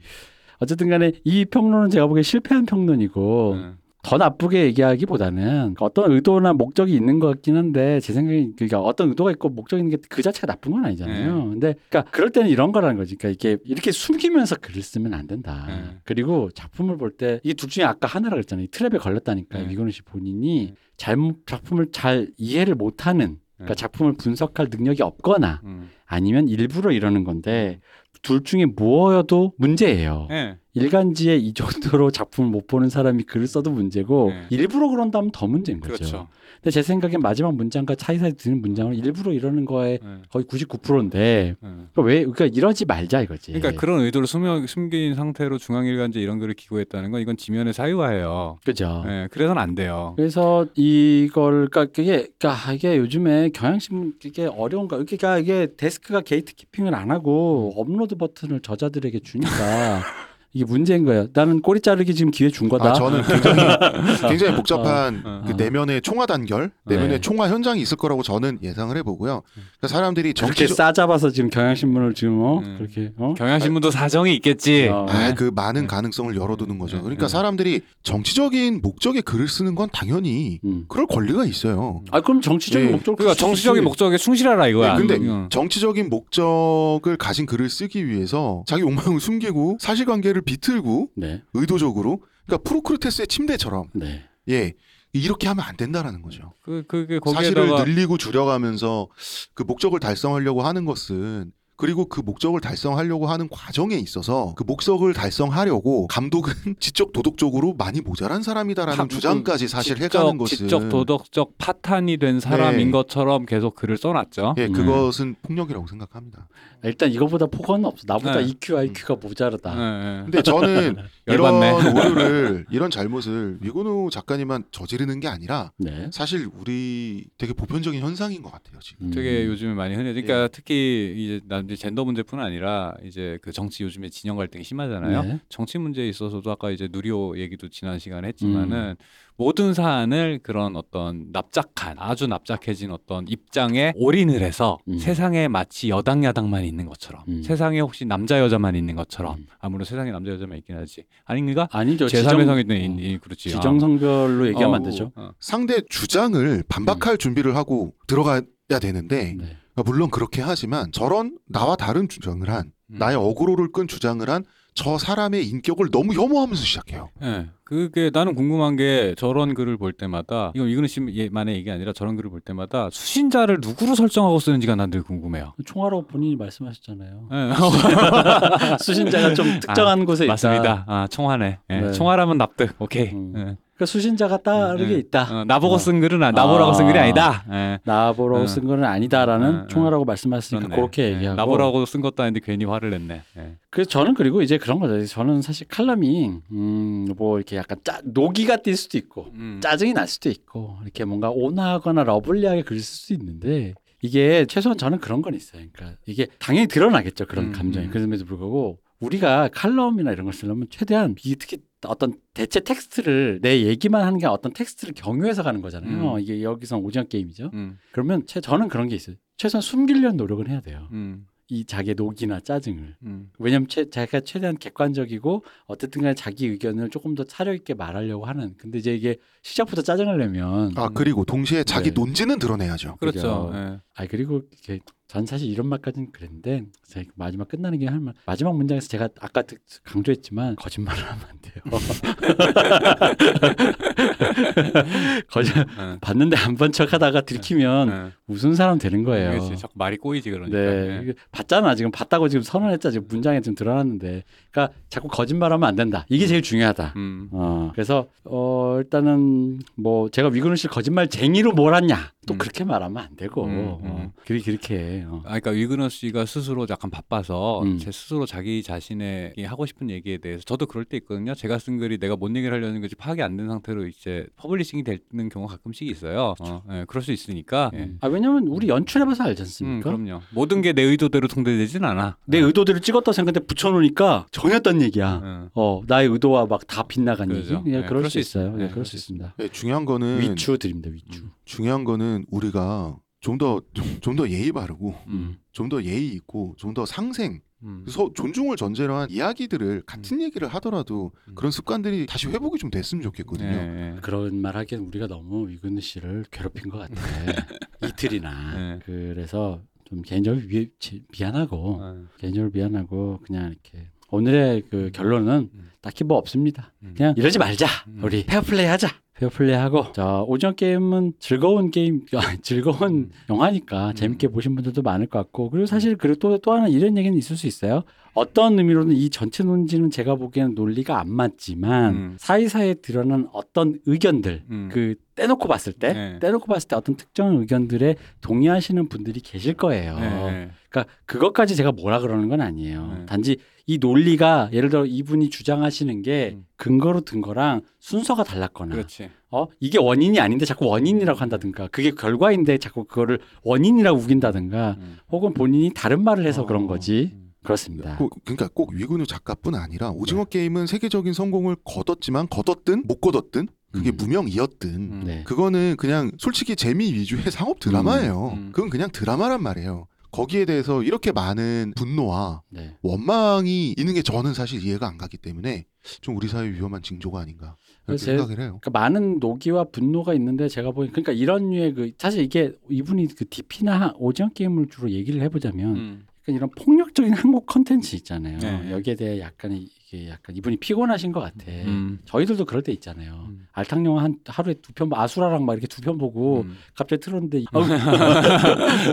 어쨌든 0.60 0.90
간에 0.90 1.12
이 1.24 1.46
평론은 1.46 1.90
제가 1.90 2.08
보기에 2.08 2.24
실패한 2.24 2.66
평론이고 2.66 3.56
예. 3.58 3.72
더 4.08 4.18
나쁘게 4.18 4.66
얘기하기보다는 4.66 5.76
어떤 5.80 6.12
의도나 6.12 6.54
목적이 6.54 6.94
있는 6.94 7.18
것 7.18 7.26
같긴 7.28 7.56
한데 7.56 8.00
제 8.00 8.14
생각에 8.14 8.50
그러니까 8.56 8.80
어떤 8.80 9.10
의도가 9.10 9.32
있고 9.32 9.50
목적이 9.50 9.82
있는 9.82 9.98
게 9.98 10.08
그 10.10 10.22
자체가 10.22 10.46
나쁜 10.46 10.74
건 10.74 10.86
아니잖아요. 10.86 11.38
네. 11.46 11.50
근데 11.50 11.74
그러니까 11.90 12.12
그럴 12.12 12.30
때는 12.30 12.50
이런 12.52 12.72
거라는 12.72 12.98
거지. 12.98 13.16
그러니까 13.16 13.30
이게 13.50 13.58
이렇게 13.66 13.92
숨기면서 13.92 14.58
글을 14.58 14.84
쓰면 14.84 15.14
안 15.16 15.26
된다. 15.26 15.66
네. 15.68 15.98
그리고 16.04 16.50
작품을 16.54 16.98
볼 16.98 17.18
때 17.18 17.40
이 17.44 17.56
둘 17.56 17.68
중에 17.70 17.84
아까 17.84 18.08
하나라 18.08 18.36
그랬잖아요. 18.36 18.66
이 18.66 18.68
트랩에 18.70 19.00
걸렸다니까 19.00 19.58
네. 19.64 19.68
이건우 19.74 19.90
씨 19.90 20.04
본인이 20.04 20.76
잘못 20.98 21.48
작품을 21.48 21.88
잘 21.92 22.28
이해를 22.38 22.76
못하는 22.76 23.40
그러니까 23.58 23.74
네. 23.74 23.82
작품을 23.82 24.14
분석할 24.14 24.68
능력이 24.70 25.02
없거나 25.02 25.62
음. 25.64 25.90
아니면 26.06 26.48
일부러 26.48 26.92
이러는 26.92 27.24
건데 27.24 27.80
둘 28.26 28.44
중에 28.44 28.66
무엇이어도 28.66 29.54
문제예요. 29.58 30.28
예. 30.32 30.58
일간지에 30.76 31.38
이 31.38 31.54
정도로 31.54 32.12
작품을 32.12 32.52
못 32.52 32.68
보는 32.68 32.90
사람이 32.90 33.24
글을 33.24 33.48
써도 33.48 33.72
문제고 33.72 34.30
네. 34.30 34.46
일부러 34.50 34.90
그런다면 34.90 35.32
더 35.32 35.48
문제인 35.48 35.80
거죠. 35.80 35.96
그렇죠. 35.96 36.28
근데 36.56 36.72
제 36.72 36.82
생각엔 36.82 37.22
마지막 37.22 37.56
문장과 37.56 37.96
사이사이 37.98 38.34
드는 38.34 38.62
문장은 38.62 38.96
일부러 38.96 39.32
이러는 39.32 39.66
거에 39.66 39.94
예. 39.94 40.00
거의 40.30 40.46
99%인데 40.46 41.20
예. 41.20 41.56
그러니까 41.62 42.02
왜 42.02 42.20
그러니까 42.26 42.46
이러지 42.46 42.86
말자 42.86 43.22
이거지. 43.22 43.54
그러니까 43.54 43.80
그런 43.80 44.02
의도를 44.02 44.28
숨겨, 44.28 44.66
숨긴 44.68 45.16
상태로 45.16 45.58
중앙일간지 45.58 46.20
이런 46.20 46.40
글을 46.40 46.54
기고했다는 46.56 47.12
건 47.12 47.22
이건 47.22 47.38
지면의 47.38 47.74
사유화예요. 47.74 48.60
그죠. 48.66 49.04
예, 49.08 49.28
그래서는 49.32 49.62
안 49.62 49.76
돼요. 49.76 50.14
그래서 50.18 50.66
이걸 50.76 51.70
그러니까 51.70 51.86
그게 51.86 52.28
그러니까 52.38 52.74
이게 52.74 52.98
요즘에 52.98 53.50
경향신문 53.50 54.16
이게 54.26 54.46
어려운가 54.46 54.98
그러니까 54.98 55.38
이게 55.38 55.68
데스크가 55.78 56.22
gatekeeping을 56.22 56.94
안 56.94 57.12
하고 57.12 57.74
업로드 57.78 58.16
버튼을 58.16 58.60
저자들에게 58.62 59.20
주니까 59.20 60.02
이게 60.56 60.64
문제인 60.64 61.04
거예요. 61.04 61.28
나는 61.34 61.62
꼬리 61.62 61.82
자르기 61.82 62.16
지금 62.16 62.32
기회 62.32 62.50
준 62.50 62.70
거다. 62.70 62.92
아, 62.92 62.94
저는 62.94 63.24
굉장히 63.24 63.60
굉장히 64.30 64.56
복잡한 64.56 65.22
어, 65.26 65.30
어. 65.30 65.44
그 65.46 65.52
내면의 65.52 66.02
총화 66.02 66.26
단결, 66.26 66.72
내면의 66.86 67.10
네. 67.18 67.20
총화 67.20 67.50
현장이 67.50 67.82
있을 67.82 67.98
거라고 67.98 68.24
저는 68.24 68.60
예상을 68.64 68.96
해보고요. 68.96 69.42
그러니까 69.54 69.88
사람들이 69.90 70.32
그렇게 70.32 70.54
정치적 70.54 70.78
싸잡아서 70.78 71.32
지금 71.32 71.50
경향신문을 71.50 72.14
지금 72.14 72.40
어 72.40 72.60
음. 72.60 72.76
그렇게 72.78 73.12
어 73.18 73.34
경향신문도 73.34 73.92
사정이 73.92 74.34
있겠지. 74.36 74.88
어, 74.88 75.06
아, 75.10 75.28
네. 75.28 75.34
그 75.34 75.52
많은 75.54 75.88
가능성을 75.88 76.34
열어두는 76.34 76.80
거죠. 76.80 76.96
네, 76.96 77.02
그러니까 77.04 77.28
네. 77.28 77.32
사람들이 77.34 77.82
정치적인 78.04 78.80
목적의 78.82 79.24
글을 79.24 79.50
쓰는 79.50 79.76
건 79.76 79.90
당연히 79.92 80.62
음. 80.64 80.86
그럴 80.88 81.06
권리가 81.06 81.44
있어요. 81.44 82.02
아 82.12 82.22
그럼 82.22 82.40
정치적인 82.40 82.88
예. 82.88 82.92
목적을 82.94 83.18
그러니까 83.18 83.38
정치적인 83.38 83.84
목적에 83.84 84.16
충실하라 84.16 84.70
이거야. 84.70 84.94
네, 84.94 85.06
근데 85.06 85.16
음. 85.18 85.50
정치적인 85.50 86.10
목적을 86.10 87.18
가진 87.18 87.46
글을 87.46 87.70
쓰기 87.70 88.08
위해서 88.08 88.64
자기 88.68 88.84
욕망을 88.84 89.20
숨기고 89.20 89.80
사실관계를 89.82 90.45
비틀고 90.46 91.12
네, 91.16 91.44
의도적으로 91.54 92.22
그러니까 92.46 92.70
프로크루테스의 92.70 93.28
침대처럼 93.28 93.90
네. 93.94 94.24
예 94.50 94.74
이렇게 95.14 95.48
하면 95.48 95.64
안 95.64 95.78
된다라는 95.78 96.22
거죠. 96.22 96.54
그 96.62 96.84
그게 96.88 97.20
사실을 97.24 97.54
거기에다가 97.54 97.86
늘리고 97.86 98.18
줄여가면서 98.18 99.08
그 99.54 99.64
목적을 99.64 100.00
달성하려고 100.00 100.62
하는 100.62 100.86
것은 100.86 101.52
그리고 101.78 102.06
그 102.06 102.22
목적을 102.22 102.62
달성하려고 102.62 103.28
하는 103.28 103.50
과정에 103.50 103.96
있어서 103.96 104.54
그 104.56 104.64
목적을 104.64 105.14
달성하려고 105.14 106.08
감독은 106.08 106.54
지적 106.80 107.12
도덕적으로 107.12 107.74
많이 107.74 108.02
모자란 108.02 108.42
사람이다라는 108.44 108.98
파- 108.98 109.08
주장까지 109.08 109.68
사실 109.68 109.96
지적, 109.96 110.14
해가는 110.16 110.38
것은 110.38 110.58
지적 110.58 110.90
도덕적 110.90 111.58
파탄이 111.58 112.18
된 112.18 112.40
사람인 112.40 112.88
네. 112.88 112.92
것처럼 112.92 113.46
계속 113.46 113.76
글을 113.76 113.98
써놨죠. 113.98 114.56
예 114.58 114.66
음. 114.68 114.74
그것은 114.74 115.36
폭력이라고 115.42 115.88
생각합니다. 115.88 116.48
일단 116.84 117.12
이거보다 117.12 117.48
폭언은 117.48 117.86
없어. 117.86 118.04
나보다 118.08 118.38
네. 118.38 118.46
EQ, 118.46 118.78
IQ가 118.78 119.16
모자르다. 119.16 119.76
예, 119.76 120.20
예. 120.20 120.24
근데 120.24 120.42
저는 120.42 120.96
이런. 121.28 121.56
오류를 121.56 122.66
이런 122.70 122.92
잘못을 122.92 123.58
위건우 123.62 124.10
작가님만 124.12 124.66
저지르는 124.72 125.20
게 125.20 125.28
아니라 125.28 125.72
네. 125.78 126.10
사실 126.14 126.48
우리 126.60 127.26
되게 127.38 127.54
보편적인 127.54 128.00
현상인 128.02 128.42
것 128.44 128.52
같아요 128.52 128.80
지금. 128.82 129.08
음. 129.08 129.12
되게 129.12 129.46
요즘에 129.46 129.74
많이 129.74 129.96
흔해. 129.96 130.14
그러니까 130.14 130.48
특히 130.52 131.14
이제 131.18 131.42
난 131.48 131.65
이제 131.66 131.76
젠더 131.76 132.06
문제뿐 132.06 132.40
아니라 132.40 132.94
이제 133.04 133.38
그 133.42 133.52
정치 133.52 133.84
요즘에 133.84 134.10
진영 134.10 134.38
갈등이 134.38 134.64
심하잖아요. 134.64 135.24
네. 135.24 135.40
정치 135.50 135.78
문제에 135.78 136.08
있어서도 136.08 136.50
아까 136.52 136.72
이제 136.72 136.88
누리호 136.92 137.38
얘기도 137.38 137.70
지난 137.70 138.00
시간에 138.00 138.30
했지만은 138.30 138.96
모든 139.38 139.74
사안을 139.74 140.40
그런 140.44 140.76
어떤 140.78 141.28
납작한 141.34 141.98
아주 142.00 142.26
납작해진 142.28 142.92
어떤 142.92 143.28
입장에 143.28 143.92
올인을 143.96 144.42
해서 144.42 144.78
음. 144.88 144.98
세상에 144.98 145.48
마치 145.50 145.90
여당 145.90 146.24
야당만 146.24 146.64
있는 146.64 146.86
것처럼 146.86 147.24
음. 147.28 147.44
세상에 147.44 147.82
혹시 147.82 148.06
남자 148.06 148.40
여자만 148.40 148.76
있는 148.76 148.96
것처럼 148.96 149.40
음. 149.40 149.46
아무래도 149.60 149.90
세상에 149.90 150.12
남자 150.12 150.32
여자만 150.32 150.58
있긴 150.60 150.78
하지 150.78 151.04
아닌가? 151.26 151.68
아니죠. 151.72 152.06
제3의 152.06 152.10
지정- 152.24 152.46
성이 152.46 152.64
어, 152.70 152.74
있는 152.76 153.20
그렇지. 153.20 153.50
지정 153.50 153.80
성별로 153.80 154.48
얘기하면 154.48 154.72
어, 154.72 154.76
안 154.76 154.84
되죠. 154.84 155.12
어. 155.16 155.32
상대 155.40 155.82
주장을 155.90 156.64
반박할 156.70 157.18
준비를 157.18 157.56
하고 157.58 157.94
들어가야 158.08 158.42
되는데 158.82 159.36
네. 159.38 159.58
그러니까 159.76 159.92
물론 159.92 160.10
그렇게 160.10 160.42
하지만 160.42 160.92
저런 160.92 161.38
나와 161.48 161.76
다른 161.76 162.08
주장을 162.10 162.48
한 162.50 162.72
음. 162.92 162.98
나의 162.98 163.16
어그로를 163.18 163.72
끈 163.72 163.88
주장을 163.88 164.28
한 164.30 164.44
저 164.78 164.98
사람의 164.98 165.48
인격을 165.48 165.90
너무 165.90 166.14
혐오하면서 166.14 166.62
시작해요. 166.62 167.10
예. 167.24 167.48
그게 167.64 168.12
나는 168.14 168.36
궁금한 168.36 168.76
게 168.76 169.16
저런 169.18 169.54
글을 169.54 169.78
볼 169.78 169.94
때마다 169.94 170.52
이건 170.54 170.68
이근우 170.68 170.88
씨만의 170.88 171.56
얘기 171.56 171.72
아니라 171.72 171.94
저런 171.94 172.18
글을 172.18 172.30
볼 172.30 172.42
때마다 172.42 172.90
수신자를 172.92 173.60
누구로 173.62 173.96
설정하고 173.96 174.38
쓰는지가 174.38 174.76
난 174.76 174.90
늘 174.90 175.02
궁금해요. 175.02 175.54
총화로 175.66 176.08
본인이 176.08 176.36
말씀하셨잖아요. 176.36 177.30
예. 177.32 177.54
수신자가 178.84 179.34
좀 179.34 179.60
특정한 179.62 180.04
곳에 180.06 180.26
있다. 180.26 180.34
맞습니다. 180.34 180.84
아 180.90 181.08
총화네. 181.10 181.60
예. 181.70 181.80
네. 181.80 181.92
총화라면 181.94 182.38
납득. 182.38 182.76
오케이. 182.80 183.12
음. 183.14 183.56
예. 183.76 183.78
그러니까 183.78 183.86
수신자가 183.86 184.38
따르게 184.38 184.94
예. 184.94 184.98
있다. 185.00 185.42
어, 185.42 185.46
나보고 185.46 185.76
어. 185.76 185.78
쓴 185.78 186.00
글은 186.00 186.24
아, 186.24 186.32
나보라고 186.32 186.74
쓴 186.74 186.88
글이 186.88 186.98
아. 186.98 187.04
아니다. 187.04 187.46
예. 187.52 187.80
나보러 187.84 188.42
어. 188.42 188.48
쓴 188.48 188.66
거는 188.66 188.86
아니다라는 188.86 189.56
어, 189.56 189.64
어. 189.64 189.68
총화라고 189.68 190.06
말씀하셨으니까 190.06 190.68
그렇네. 190.68 190.76
그렇게 190.82 191.04
예. 191.04 191.16
얘기하고. 191.16 191.36
나보라고 191.36 191.86
쓴 191.86 192.02
것도 192.02 192.24
아닌데 192.24 192.40
괜히 192.44 192.64
화를 192.66 192.90
냈네. 192.92 193.22
예. 193.38 193.56
그래서 193.70 193.90
저는 193.90 194.14
그리고 194.14 194.42
이제 194.42 194.58
그런 194.58 194.80
거죠. 194.80 195.06
저는 195.06 195.42
사실 195.42 195.68
칼럼이 195.68 196.32
음 196.52 196.89
뭐 196.89 197.38
이렇게 197.38 197.58
약간 197.58 197.78
짜 197.84 198.00
노기가 198.06 198.58
띌 198.58 198.76
수도 198.76 198.98
있고 198.98 199.28
음. 199.34 199.60
짜증이 199.62 199.94
날 199.94 200.08
수도 200.08 200.30
있고 200.30 200.78
이렇게 200.84 201.04
뭔가 201.04 201.30
온화하거나 201.30 202.04
lovely하게 202.06 202.62
그릴 202.64 202.82
수도 202.82 203.14
있는데 203.14 203.74
이게 204.02 204.46
최소한 204.46 204.78
저는 204.78 205.00
그런 205.00 205.22
건 205.22 205.34
있어요. 205.34 205.64
그러니까 205.74 205.98
이게 206.06 206.28
당연히 206.40 206.68
드러나겠죠 206.68 207.26
그런 207.26 207.48
음, 207.48 207.52
감정이. 207.52 207.88
음. 207.88 207.92
그럼에도 207.92 208.24
불구하고 208.24 208.78
우리가 209.02 209.50
칼럼이나 209.52 210.12
이런 210.12 210.24
걸 210.26 210.34
쓰려면 210.34 210.68
최대한 210.70 211.16
이 211.26 211.36
특히 211.36 211.58
어떤 211.88 212.14
대체 212.34 212.60
텍스트를 212.60 213.40
내 213.42 213.62
얘기만 213.64 214.04
하는 214.04 214.20
게 214.20 214.26
어떤 214.26 214.54
텍스트를 214.54 214.94
경유해서 214.94 215.44
가는 215.44 215.62
거잖아요. 215.62 216.14
음. 216.16 216.20
이게 216.20 216.42
여기서 216.44 216.78
오징어 216.78 217.06
게임이죠. 217.06 217.52
음. 217.54 217.78
그러면 217.92 218.24
최, 218.26 218.42
저는 218.42 218.68
그런 218.68 218.88
게 218.90 218.96
있어요. 218.96 219.16
최소한 219.38 219.62
숨기려는 219.62 220.18
노력을 220.18 220.48
해야 220.50 220.62
돼요. 220.62 220.88
음. 220.92 221.28
이 221.48 221.64
자기의 221.64 221.94
노기나 221.96 222.40
짜증을. 222.40 222.96
음. 223.04 223.30
왜냐면 223.38 223.68
최, 223.68 223.88
자기가 223.90 224.22
최대한 224.22 224.58
객관적이고 224.58 225.44
어쨌든 225.68 226.02
간에 226.02 226.16
자기 226.16 226.48
의견을 226.48 226.90
조금 226.90 227.14
더 227.14 227.24
차려 227.24 227.54
있게 227.54 227.76
말하려고 227.76 228.26
하는. 228.26 228.56
근데 228.58 228.80
이제 228.80 228.96
이게 228.96 229.18
시작부터 229.44 229.84
짜증을 229.84 230.18
내면 230.18 230.72
아 230.76 230.90
그리고 230.90 231.24
동시에 231.24 231.64
자기 231.64 231.90
네. 231.90 231.94
논지는 231.94 232.40
드러내야죠. 232.40 232.98
그렇죠. 233.00 233.20
그죠. 233.20 233.52
예. 233.54 233.80
아 233.94 234.08
그리고 234.08 234.42
이게 234.52 234.80
전 235.08 235.26
사실 235.26 235.50
이런 235.50 235.68
말까지는 235.68 236.12
그랬는데 236.12 236.64
제가 236.88 237.06
마지막 237.16 237.48
끝나는 237.48 237.78
게 237.80 237.86
할 237.86 238.00
말 238.00 238.14
마지막 238.26 238.56
문장에서 238.58 238.88
제가 238.88 239.08
아까 239.22 239.44
드- 239.44 239.56
강조했지만 239.84 240.56
거짓말을 240.56 241.04
하면 241.04 241.20
안 241.30 241.38
돼요. 241.42 241.54
거짓 245.30 245.56
예. 245.58 245.66
봤는데 246.02 246.36
안 246.38 246.56
본 246.56 246.72
척하다가 246.72 247.22
들키면 247.22 247.90
예. 247.90 248.12
웃은 248.28 248.56
사람 248.56 248.78
되는 248.80 249.04
거예요. 249.04 249.32
그렇지. 249.32 249.58
자꾸 249.58 249.74
말이 249.78 249.98
꼬이지 249.98 250.32
그러니까. 250.32 250.58
네, 250.58 250.98
예. 250.98 251.02
이게 251.04 251.14
봤잖아 251.32 251.76
지금 251.76 251.92
봤다고 251.92 252.30
지금 252.30 252.42
선언했자 252.44 252.92
지금 252.92 253.08
문장에 253.10 253.42
지금 253.42 253.56
드러났는데, 253.56 254.24
그러니까 254.52 254.74
자꾸 254.90 255.10
거짓말하면 255.10 255.68
안 255.68 255.76
된다. 255.76 256.06
이게 256.10 256.26
제일 256.28 256.42
중요하다. 256.42 256.94
음. 256.96 257.28
어, 257.32 257.72
그래서 257.74 258.08
어 258.24 258.78
일단은 258.80 259.60
뭐 259.76 260.10
제가 260.10 260.30
위근우 260.30 260.56
씨를 260.56 260.72
거짓말쟁이로 260.74 261.52
몰았냐 261.52 262.14
또 262.26 262.36
음. 262.36 262.38
그렇게 262.38 262.64
말하면 262.64 263.04
안 263.04 263.16
되고 263.18 263.44
음, 263.46 263.50
음. 263.52 263.78
어, 263.84 264.12
그리 264.26 264.42
그렇게 264.42 264.95
해. 264.96 265.04
어. 265.06 265.22
아, 265.26 265.40
그러니까 265.40 265.52
위근우 265.52 265.90
씨가 265.90 266.26
스스로 266.26 266.66
약간 266.70 266.90
바빠서 266.92 267.62
음. 267.64 267.78
제 267.78 267.92
스스로 267.92 268.26
자기 268.26 268.64
자신의 268.64 269.34
이 269.38 269.44
하고 269.44 269.66
싶은 269.66 269.90
얘기에 269.90 270.18
대해서 270.18 270.44
저도 270.44 270.66
그럴 270.66 270.86
때 270.86 270.98
있거든요. 270.98 271.34
제가 271.36 271.60
쓴 271.60 271.78
글이 271.78 271.98
내가 272.00 272.16
뭔 272.16 272.36
얘기를 272.36 272.56
하려는 272.56 272.82
건지 272.82 272.96
파악이 272.96 273.22
안 273.22 273.36
된 273.38 273.48
상태로 273.48 273.88
이제 273.88 274.26
publishing이 274.38 274.84
되는 274.84 275.30
경우가 275.30 275.56
가끔씩 275.58 275.88
있어요. 275.90 276.36
어, 276.40 276.64
예, 276.72 276.86
그럴 276.88 277.02
수 277.04 277.12
있으니까. 277.12 277.70
예. 277.74 277.92
아 278.02 278.08
왜냐면 278.08 278.48
우리 278.48 278.68
연출해봐서 278.70 279.24
알지 279.26 279.42
음, 279.42 279.44
않습니까? 279.44 279.90
그럼요. 279.92 280.22
모든 280.32 280.62
게 280.62 280.72
내 280.74 280.82
의도대로 280.84 281.28
전달되진 281.28 281.84
않아. 281.86 282.18
내 282.26 282.38
의도대로 282.40 282.80
찍었다 282.80 283.12
생각했는데 283.12 283.46
붙여놓으니까 283.48 284.28
전혀 284.32 284.60
딴 284.60 284.82
얘기야. 284.82 285.22
응. 285.24 285.50
어 285.54 285.82
나의 285.88 286.08
의도와 286.10 286.46
막 286.46 286.66
다 286.68 286.84
빗나간 286.84 287.28
그렇죠. 287.30 287.56
얘기. 287.66 287.72
예, 287.76 287.82
네, 287.82 287.86
그럴 287.86 288.10
수 288.10 288.18
있어요. 288.20 288.56
예, 288.60 288.68
그럴 288.70 288.86
수 288.86 288.96
있습니다. 288.96 289.36
네, 289.38 289.48
중요한 289.50 289.86
거는 289.86 290.20
위추 290.22 290.58
드립니다. 290.58 290.90
위추. 290.92 291.24
중요한 291.46 291.84
거는 291.84 292.26
우리가 292.32 292.98
좀더 293.26 293.62
좀 294.02 294.16
더 294.16 294.30
예의 294.30 294.52
바르고 294.52 294.94
음. 295.08 295.38
좀더 295.52 295.84
예의 295.84 296.08
있고 296.14 296.54
좀 296.58 296.74
더 296.76 296.86
상생 296.86 297.42
음. 297.64 297.82
그래서 297.84 298.12
존중을 298.14 298.56
전제로 298.58 298.96
한 298.96 299.10
이야기들을 299.10 299.84
같은 299.88 300.22
얘기를 300.22 300.48
하더라도 300.50 301.12
음. 301.30 301.34
그런 301.36 301.52
습관들이 301.52 302.06
다시 302.06 302.28
회복이 302.28 302.60
좀 302.60 302.70
됐으면 302.70 303.02
좋겠거든요. 303.02 303.50
네, 303.50 303.68
네. 303.94 303.98
그런 304.02 304.36
말 304.40 304.56
하기엔 304.58 304.82
우리가 304.82 305.08
너무 305.08 305.48
위근우 305.50 305.80
씨를 305.82 306.26
괴롭힌 306.30 306.70
것 306.70 306.78
같아. 306.78 306.94
이틀이나. 307.88 308.54
네. 308.76 308.80
그래서 308.86 309.62
좀 309.86 310.02
개인적으로 310.04 310.46
미, 310.48 310.70
지- 310.78 311.04
미안하고 311.18 311.80
어. 311.82 312.06
개인적으로 312.20 312.52
미안하고 312.54 313.22
그냥 313.26 313.52
이렇게 313.52 313.90
오늘의 314.12 314.64
그 314.70 314.92
결론은 314.94 315.50
음. 315.54 315.72
딱히 315.82 316.04
뭐 316.04 316.18
없습니다. 316.18 316.74
음. 316.84 316.94
그냥 316.96 317.16
이러지 317.18 317.40
말자. 317.40 317.66
음. 317.88 318.02
우리 318.04 318.24
페어플레이 318.26 318.66
하자. 318.68 318.90
페어플레이 319.16 319.56
하고 319.56 319.92
자 319.94 320.22
오징어 320.24 320.52
게임은 320.54 321.14
즐거운 321.20 321.72
게임 321.72 322.06
즐거운 322.44 322.94
음. 322.94 323.12
영화니까 323.30 323.90
음. 323.90 323.96
재밌게 323.96 324.28
보신 324.28 324.56
분들도 324.56 324.82
많을 324.82 325.08
것 325.08 325.20
같고 325.20 325.50
그리고 325.50 325.66
사실 325.66 325.98
그리고 325.98 326.20
또, 326.20 326.38
또 326.38 326.54
하나 326.54 326.68
이런 326.68 326.98
얘기는 326.98 327.18
있을 327.18 327.38
수 327.38 327.48
있어요. 327.48 327.84
어떤 328.16 328.58
의미로는 328.58 328.96
이 328.96 329.10
전체 329.10 329.44
논지는 329.44 329.90
제가 329.90 330.16
보기에는 330.16 330.56
논리가 330.56 331.00
안 331.00 331.12
맞지만 331.12 331.94
음. 331.94 332.16
사이사이에 332.18 332.76
드러난 332.76 333.28
어떤 333.34 333.78
의견들 333.86 334.44
음. 334.50 334.70
그 334.72 334.96
떼놓고 335.16 335.48
봤을 335.50 335.74
때 335.74 335.94
네. 335.94 336.20
떼놓고 336.20 336.46
봤을 336.46 336.70
때 336.70 336.78
어떤 336.78 336.96
특정 336.96 337.38
의견들에 337.38 337.96
동의하시는 338.22 338.88
분들이 338.88 339.20
계실 339.20 339.54
거예요. 339.54 340.00
네. 340.00 340.50
그러니까 340.70 340.94
그것까지 341.06 341.58
제가 341.58 341.74
뭐라 341.74 342.00
그러는 342.00 342.30
건 342.30 342.40
아니에요. 342.40 342.96
네. 343.00 343.06
단지 343.06 343.38
이 343.68 343.80
논리가 343.80 344.50
예를 344.54 344.70
들어 344.70 344.86
이분이 344.86 345.30
주장하시는 345.30 346.02
게 346.02 346.36
음. 346.36 346.46
근거로 346.56 347.02
든 347.02 347.20
거랑 347.20 347.62
순서가 347.80 348.24
달랐거나 348.24 348.76
그렇지. 348.76 349.10
어 349.32 349.48
이게 349.60 349.78
원인이 349.78 350.22
아닌데 350.22 350.46
자꾸 350.46 350.68
원인이라고 350.68 351.20
한다든가 351.20 351.68
그게 351.68 351.92
결과인데 351.92 352.60
자꾸 352.60 352.86
그거를 352.86 353.20
원인이라고 353.44 354.00
우긴다든가 354.00 354.78
음. 354.80 354.98
혹은 355.10 355.34
본인이 355.34 355.72
다른 355.74 356.02
말을 356.04 356.26
해서 356.26 356.44
어. 356.44 356.46
그런 356.46 356.68
거지 356.68 357.12
음. 357.14 357.25
그렇습니다. 357.46 357.96
꼭- 357.98 358.14
그러니까 358.26 358.50
꼭 358.54 358.74
위근우 358.74 359.06
작가뿐 359.06 359.56
아니라 359.56 359.92
오징어 359.92 360.26
네. 360.26 360.30
게임은 360.40 360.68
세계적인 360.68 361.14
성공을 361.14 361.56
거뒀지만 361.64 362.28
거뒀든 362.30 362.84
못 362.88 363.00
거뒀든 363.00 363.48
그게 363.72 363.92
음. 363.92 363.98
무명이었든 363.98 364.70
음. 364.70 365.04
네. 365.06 365.24
그거는 365.26 365.76
그냥 365.78 366.12
솔직히 366.18 366.56
재미 366.56 366.94
위주의 366.94 367.22
상업 367.32 367.60
드라마예요. 367.60 368.32
음, 368.34 368.38
음. 368.38 368.50
그건 368.52 368.70
그냥 368.70 368.90
드라마란 368.92 369.42
말이에요. 369.44 369.88
거기에 370.12 370.46
대해서 370.46 370.82
이렇게 370.82 371.12
많은 371.12 371.74
분노와 371.76 372.42
네. 372.50 372.78
원망이 372.82 373.74
있는 373.78 373.94
게 373.94 374.02
저는 374.02 374.34
사실 374.34 374.64
이해가 374.66 374.88
안 374.88 374.98
가기 374.98 375.18
때문에 375.18 375.66
좀 376.00 376.16
우리 376.16 376.30
사회 376.30 376.50
위험한 376.50 376.82
징조가 376.84 377.20
아닌가 377.20 377.58
그래서 377.86 378.06
제- 378.06 378.12
생각을 378.18 378.40
해요. 378.40 378.60
그러니까 378.62 378.72
많은 378.72 379.20
노기와 379.20 379.66
분노가 379.66 380.14
있는데 380.14 380.48
제가 380.48 380.72
보기 380.72 380.90
그러니까 380.92 381.12
이런 381.12 381.50
류의 381.50 381.74
그 381.74 381.92
사실 381.98 382.24
이게 382.24 382.54
이분이 382.70 383.08
그 383.16 383.28
DP나 383.30 383.94
오징어 383.98 384.30
게임을 384.30 384.68
주로 384.70 384.90
얘기를 384.90 385.22
해보자면 385.22 385.76
음. 385.76 386.06
이런 386.28 386.50
폭력적인 386.58 387.14
한국 387.14 387.46
컨텐츠 387.46 387.96
있잖아요. 387.98 388.40
네. 388.40 388.72
여기에 388.72 388.96
대해 388.96 389.20
약간 389.20 389.52
이게 389.52 390.10
약간 390.10 390.36
이분이 390.36 390.58
피곤하신 390.58 391.12
것 391.12 391.20
같아. 391.20 391.46
음. 391.50 392.00
저희들도 392.06 392.46
그럴 392.46 392.64
때 392.64 392.72
있잖아요. 392.72 393.28
음. 393.30 393.46
알탕 393.54 393.86
영화 393.86 394.04
한 394.04 394.18
하루에 394.26 394.56
두 394.56 394.74
편, 394.74 394.90
아수라랑 394.92 395.46
막 395.46 395.54
이렇게 395.54 395.68
두 395.68 395.82
편 395.82 395.98
보고 396.00 396.42
음. 396.42 396.58
갑자기 396.76 397.00
틀었는데 397.02 397.40
이- 397.42 397.46
뭐 397.54 397.64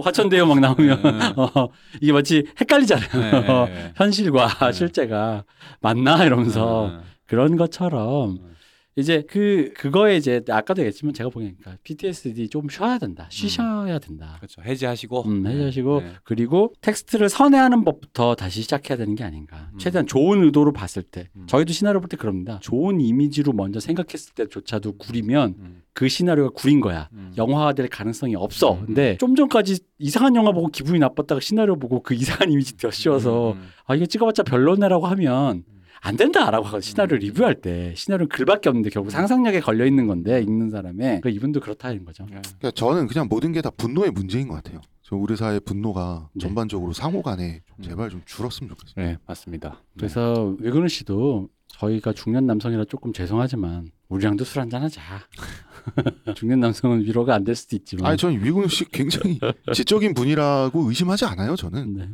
화천대유 0.05 0.45
막 0.47 0.61
나오면 0.61 1.03
네. 1.03 1.11
어, 1.37 1.69
이게 2.01 2.13
마치 2.13 2.45
헷갈리잖아요. 2.61 3.09
네, 3.13 3.41
네. 3.73 3.93
현실과 3.97 4.49
네. 4.49 4.73
실제가 4.73 5.45
맞나 5.81 6.25
이러면서 6.25 6.87
음. 6.89 7.01
그런 7.27 7.57
것처럼 7.57 8.31
음. 8.33 8.52
이제 8.95 9.25
그 9.27 9.73
그거에 9.75 10.17
이제 10.19 10.43
아까도 10.51 10.83
얘기했지만 10.83 11.15
제가 11.15 11.31
보니까 11.31 11.77
PTSD 11.83 12.49
좀 12.51 12.69
쉬어야 12.69 12.99
된다. 12.99 13.27
쉬셔야 13.31 13.99
된다. 13.99 14.35
그렇죠. 14.37 14.61
해지하시고. 14.63 15.23
음, 15.23 15.47
해주시고 15.47 16.01
네. 16.01 16.13
그리고 16.25 16.75
텍스트를 16.83 17.31
선회하는 17.31 17.85
법부터 17.85 18.35
다시 18.35 18.61
시작해야 18.61 18.99
되는 18.99 19.15
게 19.15 19.25
아닌가. 19.25 19.71
음. 19.73 19.79
최대한 19.79 20.07
좋은 20.07 20.45
의도로 20.45 20.73
봤을 20.73 21.03
때 21.03 21.29
음. 21.37 21.47
저희도 21.47 21.73
시나리오 21.73 22.01
볼 22.01 22.09
때 22.09 22.19
그럽니다. 22.19 22.59
좋은 22.61 23.01
이미지로 23.01 23.53
먼저 23.55 23.81
생각했을 23.81 24.35
때조차도 24.35 24.99
구리면 24.99 25.55
음. 25.59 25.83
그 25.95 26.09
시나리오가 26.09 26.51
구린 26.55 26.81
거야. 26.81 27.09
음. 27.13 27.33
영화화 27.39 27.73
될 27.73 27.89
가능성이 27.89 28.35
없어. 28.37 28.75
음. 28.75 28.87
근데 28.87 29.17
좀 29.19 29.35
전까지 29.35 29.79
이상한 29.99 30.37
영화 30.37 30.53
보고 30.53 30.69
기분이 30.69 30.99
나빴다가 30.99 31.41
시나리오 31.41 31.77
보고 31.77 32.03
그 32.03 32.13
이상한 32.15 32.51
이미지 32.53 32.77
더 32.77 32.91
씌워서 32.91 33.53
음. 33.53 33.69
아 33.87 33.95
이거 33.95 34.05
찍어봤자 34.05 34.43
별로네라고 34.43 35.07
하면 35.07 35.65
안 36.05 36.17
된다라고 36.17 36.67
하거든. 36.67 36.81
시나리오 36.81 37.17
음. 37.17 37.21
리뷰할 37.21 37.55
때 37.61 37.95
시나리오 37.97 38.27
글밖에 38.29 38.69
없는데 38.69 38.91
결국 38.91 39.11
상상력에 39.11 39.61
걸려 39.61 39.87
있는 39.87 40.07
건데 40.09 40.41
읽는 40.43 40.71
사람의 40.71 41.21
그 41.23 41.31
이분도 41.31 41.61
그렇다는 41.61 42.05
거죠. 42.05 42.25
네. 42.25 42.41
그러니까 42.43 42.71
저는 42.73 43.07
그냥 43.07 43.29
모든 43.31 43.53
게 43.53 43.63
다 43.63 43.71
분노의 43.71 44.11
문제인 44.11 44.49
것 44.49 44.55
같아요. 44.57 44.81
저 45.03 45.15
우리 45.15 45.37
사회 45.37 45.61
분노가 45.61 46.29
네. 46.35 46.41
전반적으로 46.41 46.93
상호간에 46.93 47.61
좀 47.67 47.77
음. 47.79 47.83
제발 47.83 48.11
좀 48.11 48.23
줄었으면 48.27 48.71
좋겠어요. 48.71 49.07
네, 49.07 49.17
맞습니다. 49.27 49.81
그래서 49.97 50.57
외근우 50.59 50.89
씨도 50.89 51.49
저희가 51.69 52.13
중년 52.13 52.47
남성이라 52.47 52.87
조금 52.87 53.13
죄송하지만 53.13 53.87
우리랑도 54.09 54.45
술 54.45 54.61
한잔 54.61 54.83
하자. 54.83 55.01
중년 56.35 56.59
남성은 56.61 57.03
위로가 57.05 57.35
안 57.35 57.45
될 57.45 57.55
수도 57.55 57.77
있지만. 57.77 58.07
아니 58.07 58.17
저는 58.17 58.45
위근우 58.45 58.67
씨 58.69 58.85
굉장히 58.87 59.39
지적인 59.73 60.15
분이라고 60.15 60.89
의심하지 60.89 61.25
않아요. 61.27 61.55
저는. 61.55 61.95
네. 61.95 62.09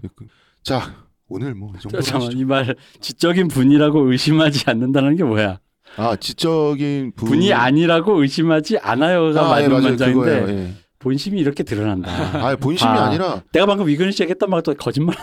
자 0.62 1.07
오늘 1.28 1.54
뭐 1.54 1.70
이 1.76 1.80
정도로 1.80 2.02
잠깐만 2.02 2.26
하시죠. 2.28 2.40
이말 2.42 2.76
지적인 3.00 3.48
분이라고 3.48 4.10
의심하지 4.10 4.64
않는다는 4.70 5.16
게 5.16 5.24
뭐야? 5.24 5.60
아 5.96 6.16
지적인 6.16 7.12
분... 7.16 7.28
분이 7.28 7.52
아니라고 7.52 8.20
의심하지 8.22 8.78
않아요가 8.78 9.54
아, 9.54 9.62
예, 9.62 9.68
맞는 9.68 9.70
맞아요. 9.70 9.88
문장인데. 10.16 10.52
예. 10.52 10.74
본심이 11.00 11.38
이렇게 11.40 11.62
드러난다. 11.62 12.10
아 12.44 12.56
본심이 12.56 12.90
아. 12.90 13.04
아. 13.06 13.10
니라 13.10 13.42
내가 13.52 13.66
방금 13.66 13.86
위근우 13.86 14.10
씨에게 14.10 14.30
했던 14.32 14.50
말도 14.50 14.74
거짓말. 14.74 15.14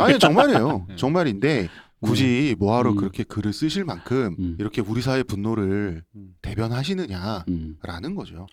아니 0.00 0.18
정말이에요. 0.18 0.86
정말인데 0.96 1.68
굳이 2.00 2.56
뭐하러 2.58 2.90
음. 2.90 2.96
그렇게 2.96 3.22
글을 3.22 3.52
쓰실 3.52 3.84
만큼 3.84 4.34
음. 4.38 4.56
이렇게 4.58 4.80
우리 4.80 5.02
사회 5.02 5.22
분노를 5.22 6.02
음. 6.16 6.28
대변하시느냐라는 6.42 7.44
음, 7.48 8.14
거죠. 8.16 8.46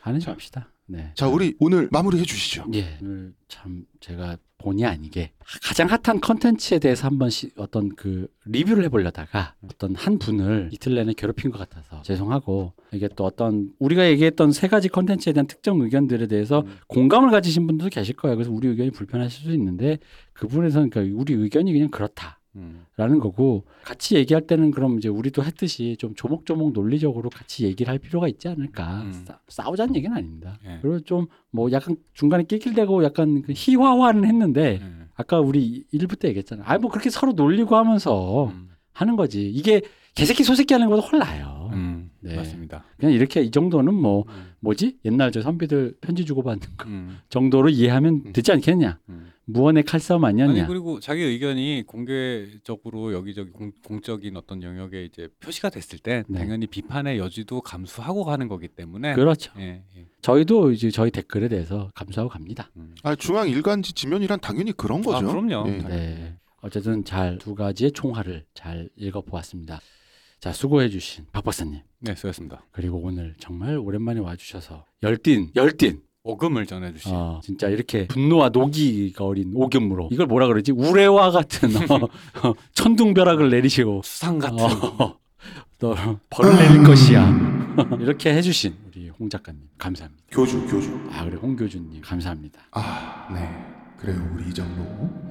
하는 0.00 0.20
합시다. 0.22 0.70
네. 0.86 1.12
자 1.14 1.28
우리 1.28 1.54
오늘 1.60 1.88
마무리해 1.92 2.24
주시죠. 2.24 2.66
예, 2.74 2.98
오늘 3.02 3.32
참 3.48 3.84
제가 4.00 4.36
본의 4.58 4.84
아니게 4.84 5.32
가장 5.62 5.88
핫한 5.88 6.20
컨텐츠에 6.20 6.78
대해서 6.78 7.06
한번 7.06 7.30
시, 7.30 7.50
어떤 7.56 7.94
그 7.94 8.28
리뷰를 8.44 8.84
해보려다가 8.84 9.54
어떤 9.64 9.94
한 9.94 10.18
분을 10.18 10.68
이틀 10.72 10.94
내내 10.94 11.14
괴롭힌 11.16 11.50
것 11.50 11.58
같아서 11.58 12.02
죄송하고 12.02 12.72
이게 12.92 13.08
또 13.14 13.24
어떤 13.24 13.70
우리가 13.78 14.08
얘기했던 14.10 14.52
세 14.52 14.68
가지 14.68 14.88
컨텐츠에 14.88 15.32
대한 15.32 15.46
특정 15.46 15.80
의견들에 15.80 16.26
대해서 16.26 16.60
음. 16.60 16.76
공감을 16.88 17.30
가지신 17.30 17.66
분들도 17.66 17.90
계실 17.90 18.16
거예요. 18.16 18.36
그래서 18.36 18.50
우리 18.50 18.68
의견이 18.68 18.90
불편하실 18.90 19.44
수 19.44 19.52
있는데 19.52 19.98
그분에서는 20.34 20.90
그러니까 20.90 21.18
우리 21.18 21.34
의견이 21.34 21.72
그냥 21.72 21.88
그렇다. 21.90 22.37
음. 22.56 22.86
라는 22.96 23.20
거고 23.20 23.64
같이 23.84 24.16
얘기할 24.16 24.46
때는 24.46 24.70
그럼 24.70 24.98
이제 24.98 25.08
우리도 25.08 25.44
했듯이 25.44 25.96
좀 25.98 26.14
조목조목 26.14 26.72
논리적으로 26.72 27.30
같이 27.30 27.64
얘기를 27.64 27.90
할 27.90 27.98
필요가 27.98 28.28
있지 28.28 28.48
않을까 28.48 29.02
음. 29.02 29.12
싸, 29.12 29.38
싸우자는 29.48 29.94
얘기는 29.96 30.16
아닙니다. 30.16 30.58
예. 30.64 30.78
그리고 30.82 31.00
좀 31.00 31.26
뭐 31.50 31.70
약간 31.72 31.96
중간에 32.12 32.44
낄낄대고 32.44 33.04
약간 33.04 33.42
그 33.42 33.52
희화화는 33.56 34.24
했는데 34.24 34.78
음. 34.82 35.08
아까 35.14 35.40
우리 35.40 35.84
일부 35.90 36.16
때 36.16 36.28
얘기했잖아. 36.28 36.62
아뭐 36.66 36.90
그렇게 36.90 37.10
서로 37.10 37.32
놀리고 37.32 37.76
하면서 37.76 38.46
음. 38.46 38.70
하는 38.92 39.16
거지. 39.16 39.48
이게 39.48 39.82
개새끼 40.14 40.44
소새끼 40.44 40.74
하는 40.74 40.88
것보다 40.88 41.06
훨 41.08 41.18
나아요. 41.20 41.70
음. 41.72 42.10
네. 42.20 42.36
맞습니다. 42.36 42.84
그냥 42.98 43.14
이렇게 43.14 43.40
이 43.42 43.50
정도는 43.50 43.94
뭐 43.94 44.24
음. 44.28 44.52
뭐지 44.60 44.98
옛날 45.04 45.32
저 45.32 45.40
선비들 45.40 45.96
편지 46.00 46.24
주고받는 46.24 46.76
거 46.76 46.86
음. 46.88 47.18
정도로 47.28 47.70
이해하면 47.70 48.32
되지 48.32 48.52
않겠냐. 48.52 48.98
음. 49.48 49.52
무언의 49.52 49.82
칼싸움 49.84 50.24
아니었냐. 50.24 50.52
아니 50.62 50.66
그리고 50.66 51.00
자기 51.00 51.22
의견이 51.22 51.84
공개적으로 51.86 53.12
여기저기 53.12 53.50
공, 53.50 53.72
공적인 53.84 54.36
어떤 54.36 54.62
영역에 54.62 55.04
이제 55.04 55.28
표시가 55.40 55.70
됐을 55.70 55.98
때 55.98 56.24
네. 56.28 56.38
당연히 56.38 56.66
비판의 56.66 57.18
여지도 57.18 57.60
감수하고 57.60 58.24
가는 58.24 58.46
거기 58.48 58.68
때문에 58.68 59.14
그렇죠. 59.14 59.52
예, 59.58 59.82
예. 59.96 60.06
저희도 60.20 60.72
이제 60.72 60.90
저희 60.90 61.10
댓글에 61.10 61.48
대해서 61.48 61.90
감수하고 61.94 62.30
갑니다. 62.30 62.70
음. 62.76 62.94
아 63.02 63.14
중앙 63.14 63.48
일간지 63.48 63.92
지면이란 63.92 64.40
당연히 64.40 64.72
그런 64.72 65.02
거죠. 65.02 65.16
아, 65.16 65.32
그럼요. 65.32 65.68
예. 65.68 65.78
네. 65.78 66.34
어쨌든 66.60 67.04
잘 67.04 67.38
두 67.38 67.54
가지의 67.54 67.92
총알을 67.92 68.44
잘 68.52 68.88
읽어보았습니다. 68.96 69.80
자, 70.40 70.52
수고해주신 70.52 71.26
박 71.32 71.44
박사님. 71.44 71.80
네, 72.00 72.14
수고했습니다. 72.14 72.64
그리고 72.70 72.98
오늘 72.98 73.34
정말 73.38 73.76
오랜만에 73.76 74.20
와주셔서 74.20 74.84
열띤, 75.02 75.50
열띤. 75.56 76.02
오금을 76.28 76.66
전해주신 76.66 77.12
어, 77.14 77.40
진짜 77.42 77.68
이렇게 77.68 78.06
분노와 78.06 78.50
노기가 78.50 79.24
어린 79.24 79.52
오금으로 79.54 80.10
이걸 80.12 80.26
뭐라 80.26 80.46
그러지? 80.46 80.72
우레와 80.72 81.30
같은 81.30 81.70
어, 81.90 81.96
어, 82.46 82.54
천둥벼락을 82.74 83.48
내리시고 83.50 84.02
수상 84.04 84.38
같은 84.38 84.58
어, 84.60 85.16
너 85.78 85.94
벌을 86.28 86.56
내릴 86.56 86.82
것이야. 86.82 87.76
이렇게 88.00 88.34
해주신 88.34 88.74
우리 88.88 89.08
홍 89.08 89.30
작가님 89.30 89.62
감사합니다. 89.78 90.24
교주 90.30 90.66
교주. 90.66 91.00
아 91.12 91.24
그래 91.24 91.38
홍 91.40 91.56
교주님 91.56 92.02
감사합니다. 92.02 92.60
아 92.72 93.28
네. 93.32 93.48
그래요 93.96 94.20
우리 94.34 94.48
이장로. 94.50 94.84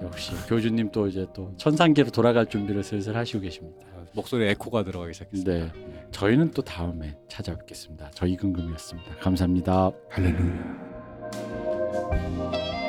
역시 0.04 0.32
교주님 0.48 0.92
또 0.92 1.08
이제 1.08 1.28
또 1.36 1.54
천상계로 1.58 2.10
돌아갈 2.10 2.48
준비를 2.48 2.84
슬슬 2.84 3.16
하시고 3.16 3.42
계십니다. 3.42 3.86
목소리에 4.16 4.50
에코가 4.52 4.84
들어가기 4.84 5.14
시작했습니다. 5.14 5.74
네. 5.76 6.08
저희는 6.12 6.52
또 6.52 6.62
다음에 6.64 7.16
찾아뵙겠습니다. 7.30 8.12
저 8.16 8.26
이근금이었습니다. 8.26 9.18
감사합니다. 9.18 9.92
할렐루야. 10.10 10.87
Thank 11.32 12.82
you. 12.82 12.87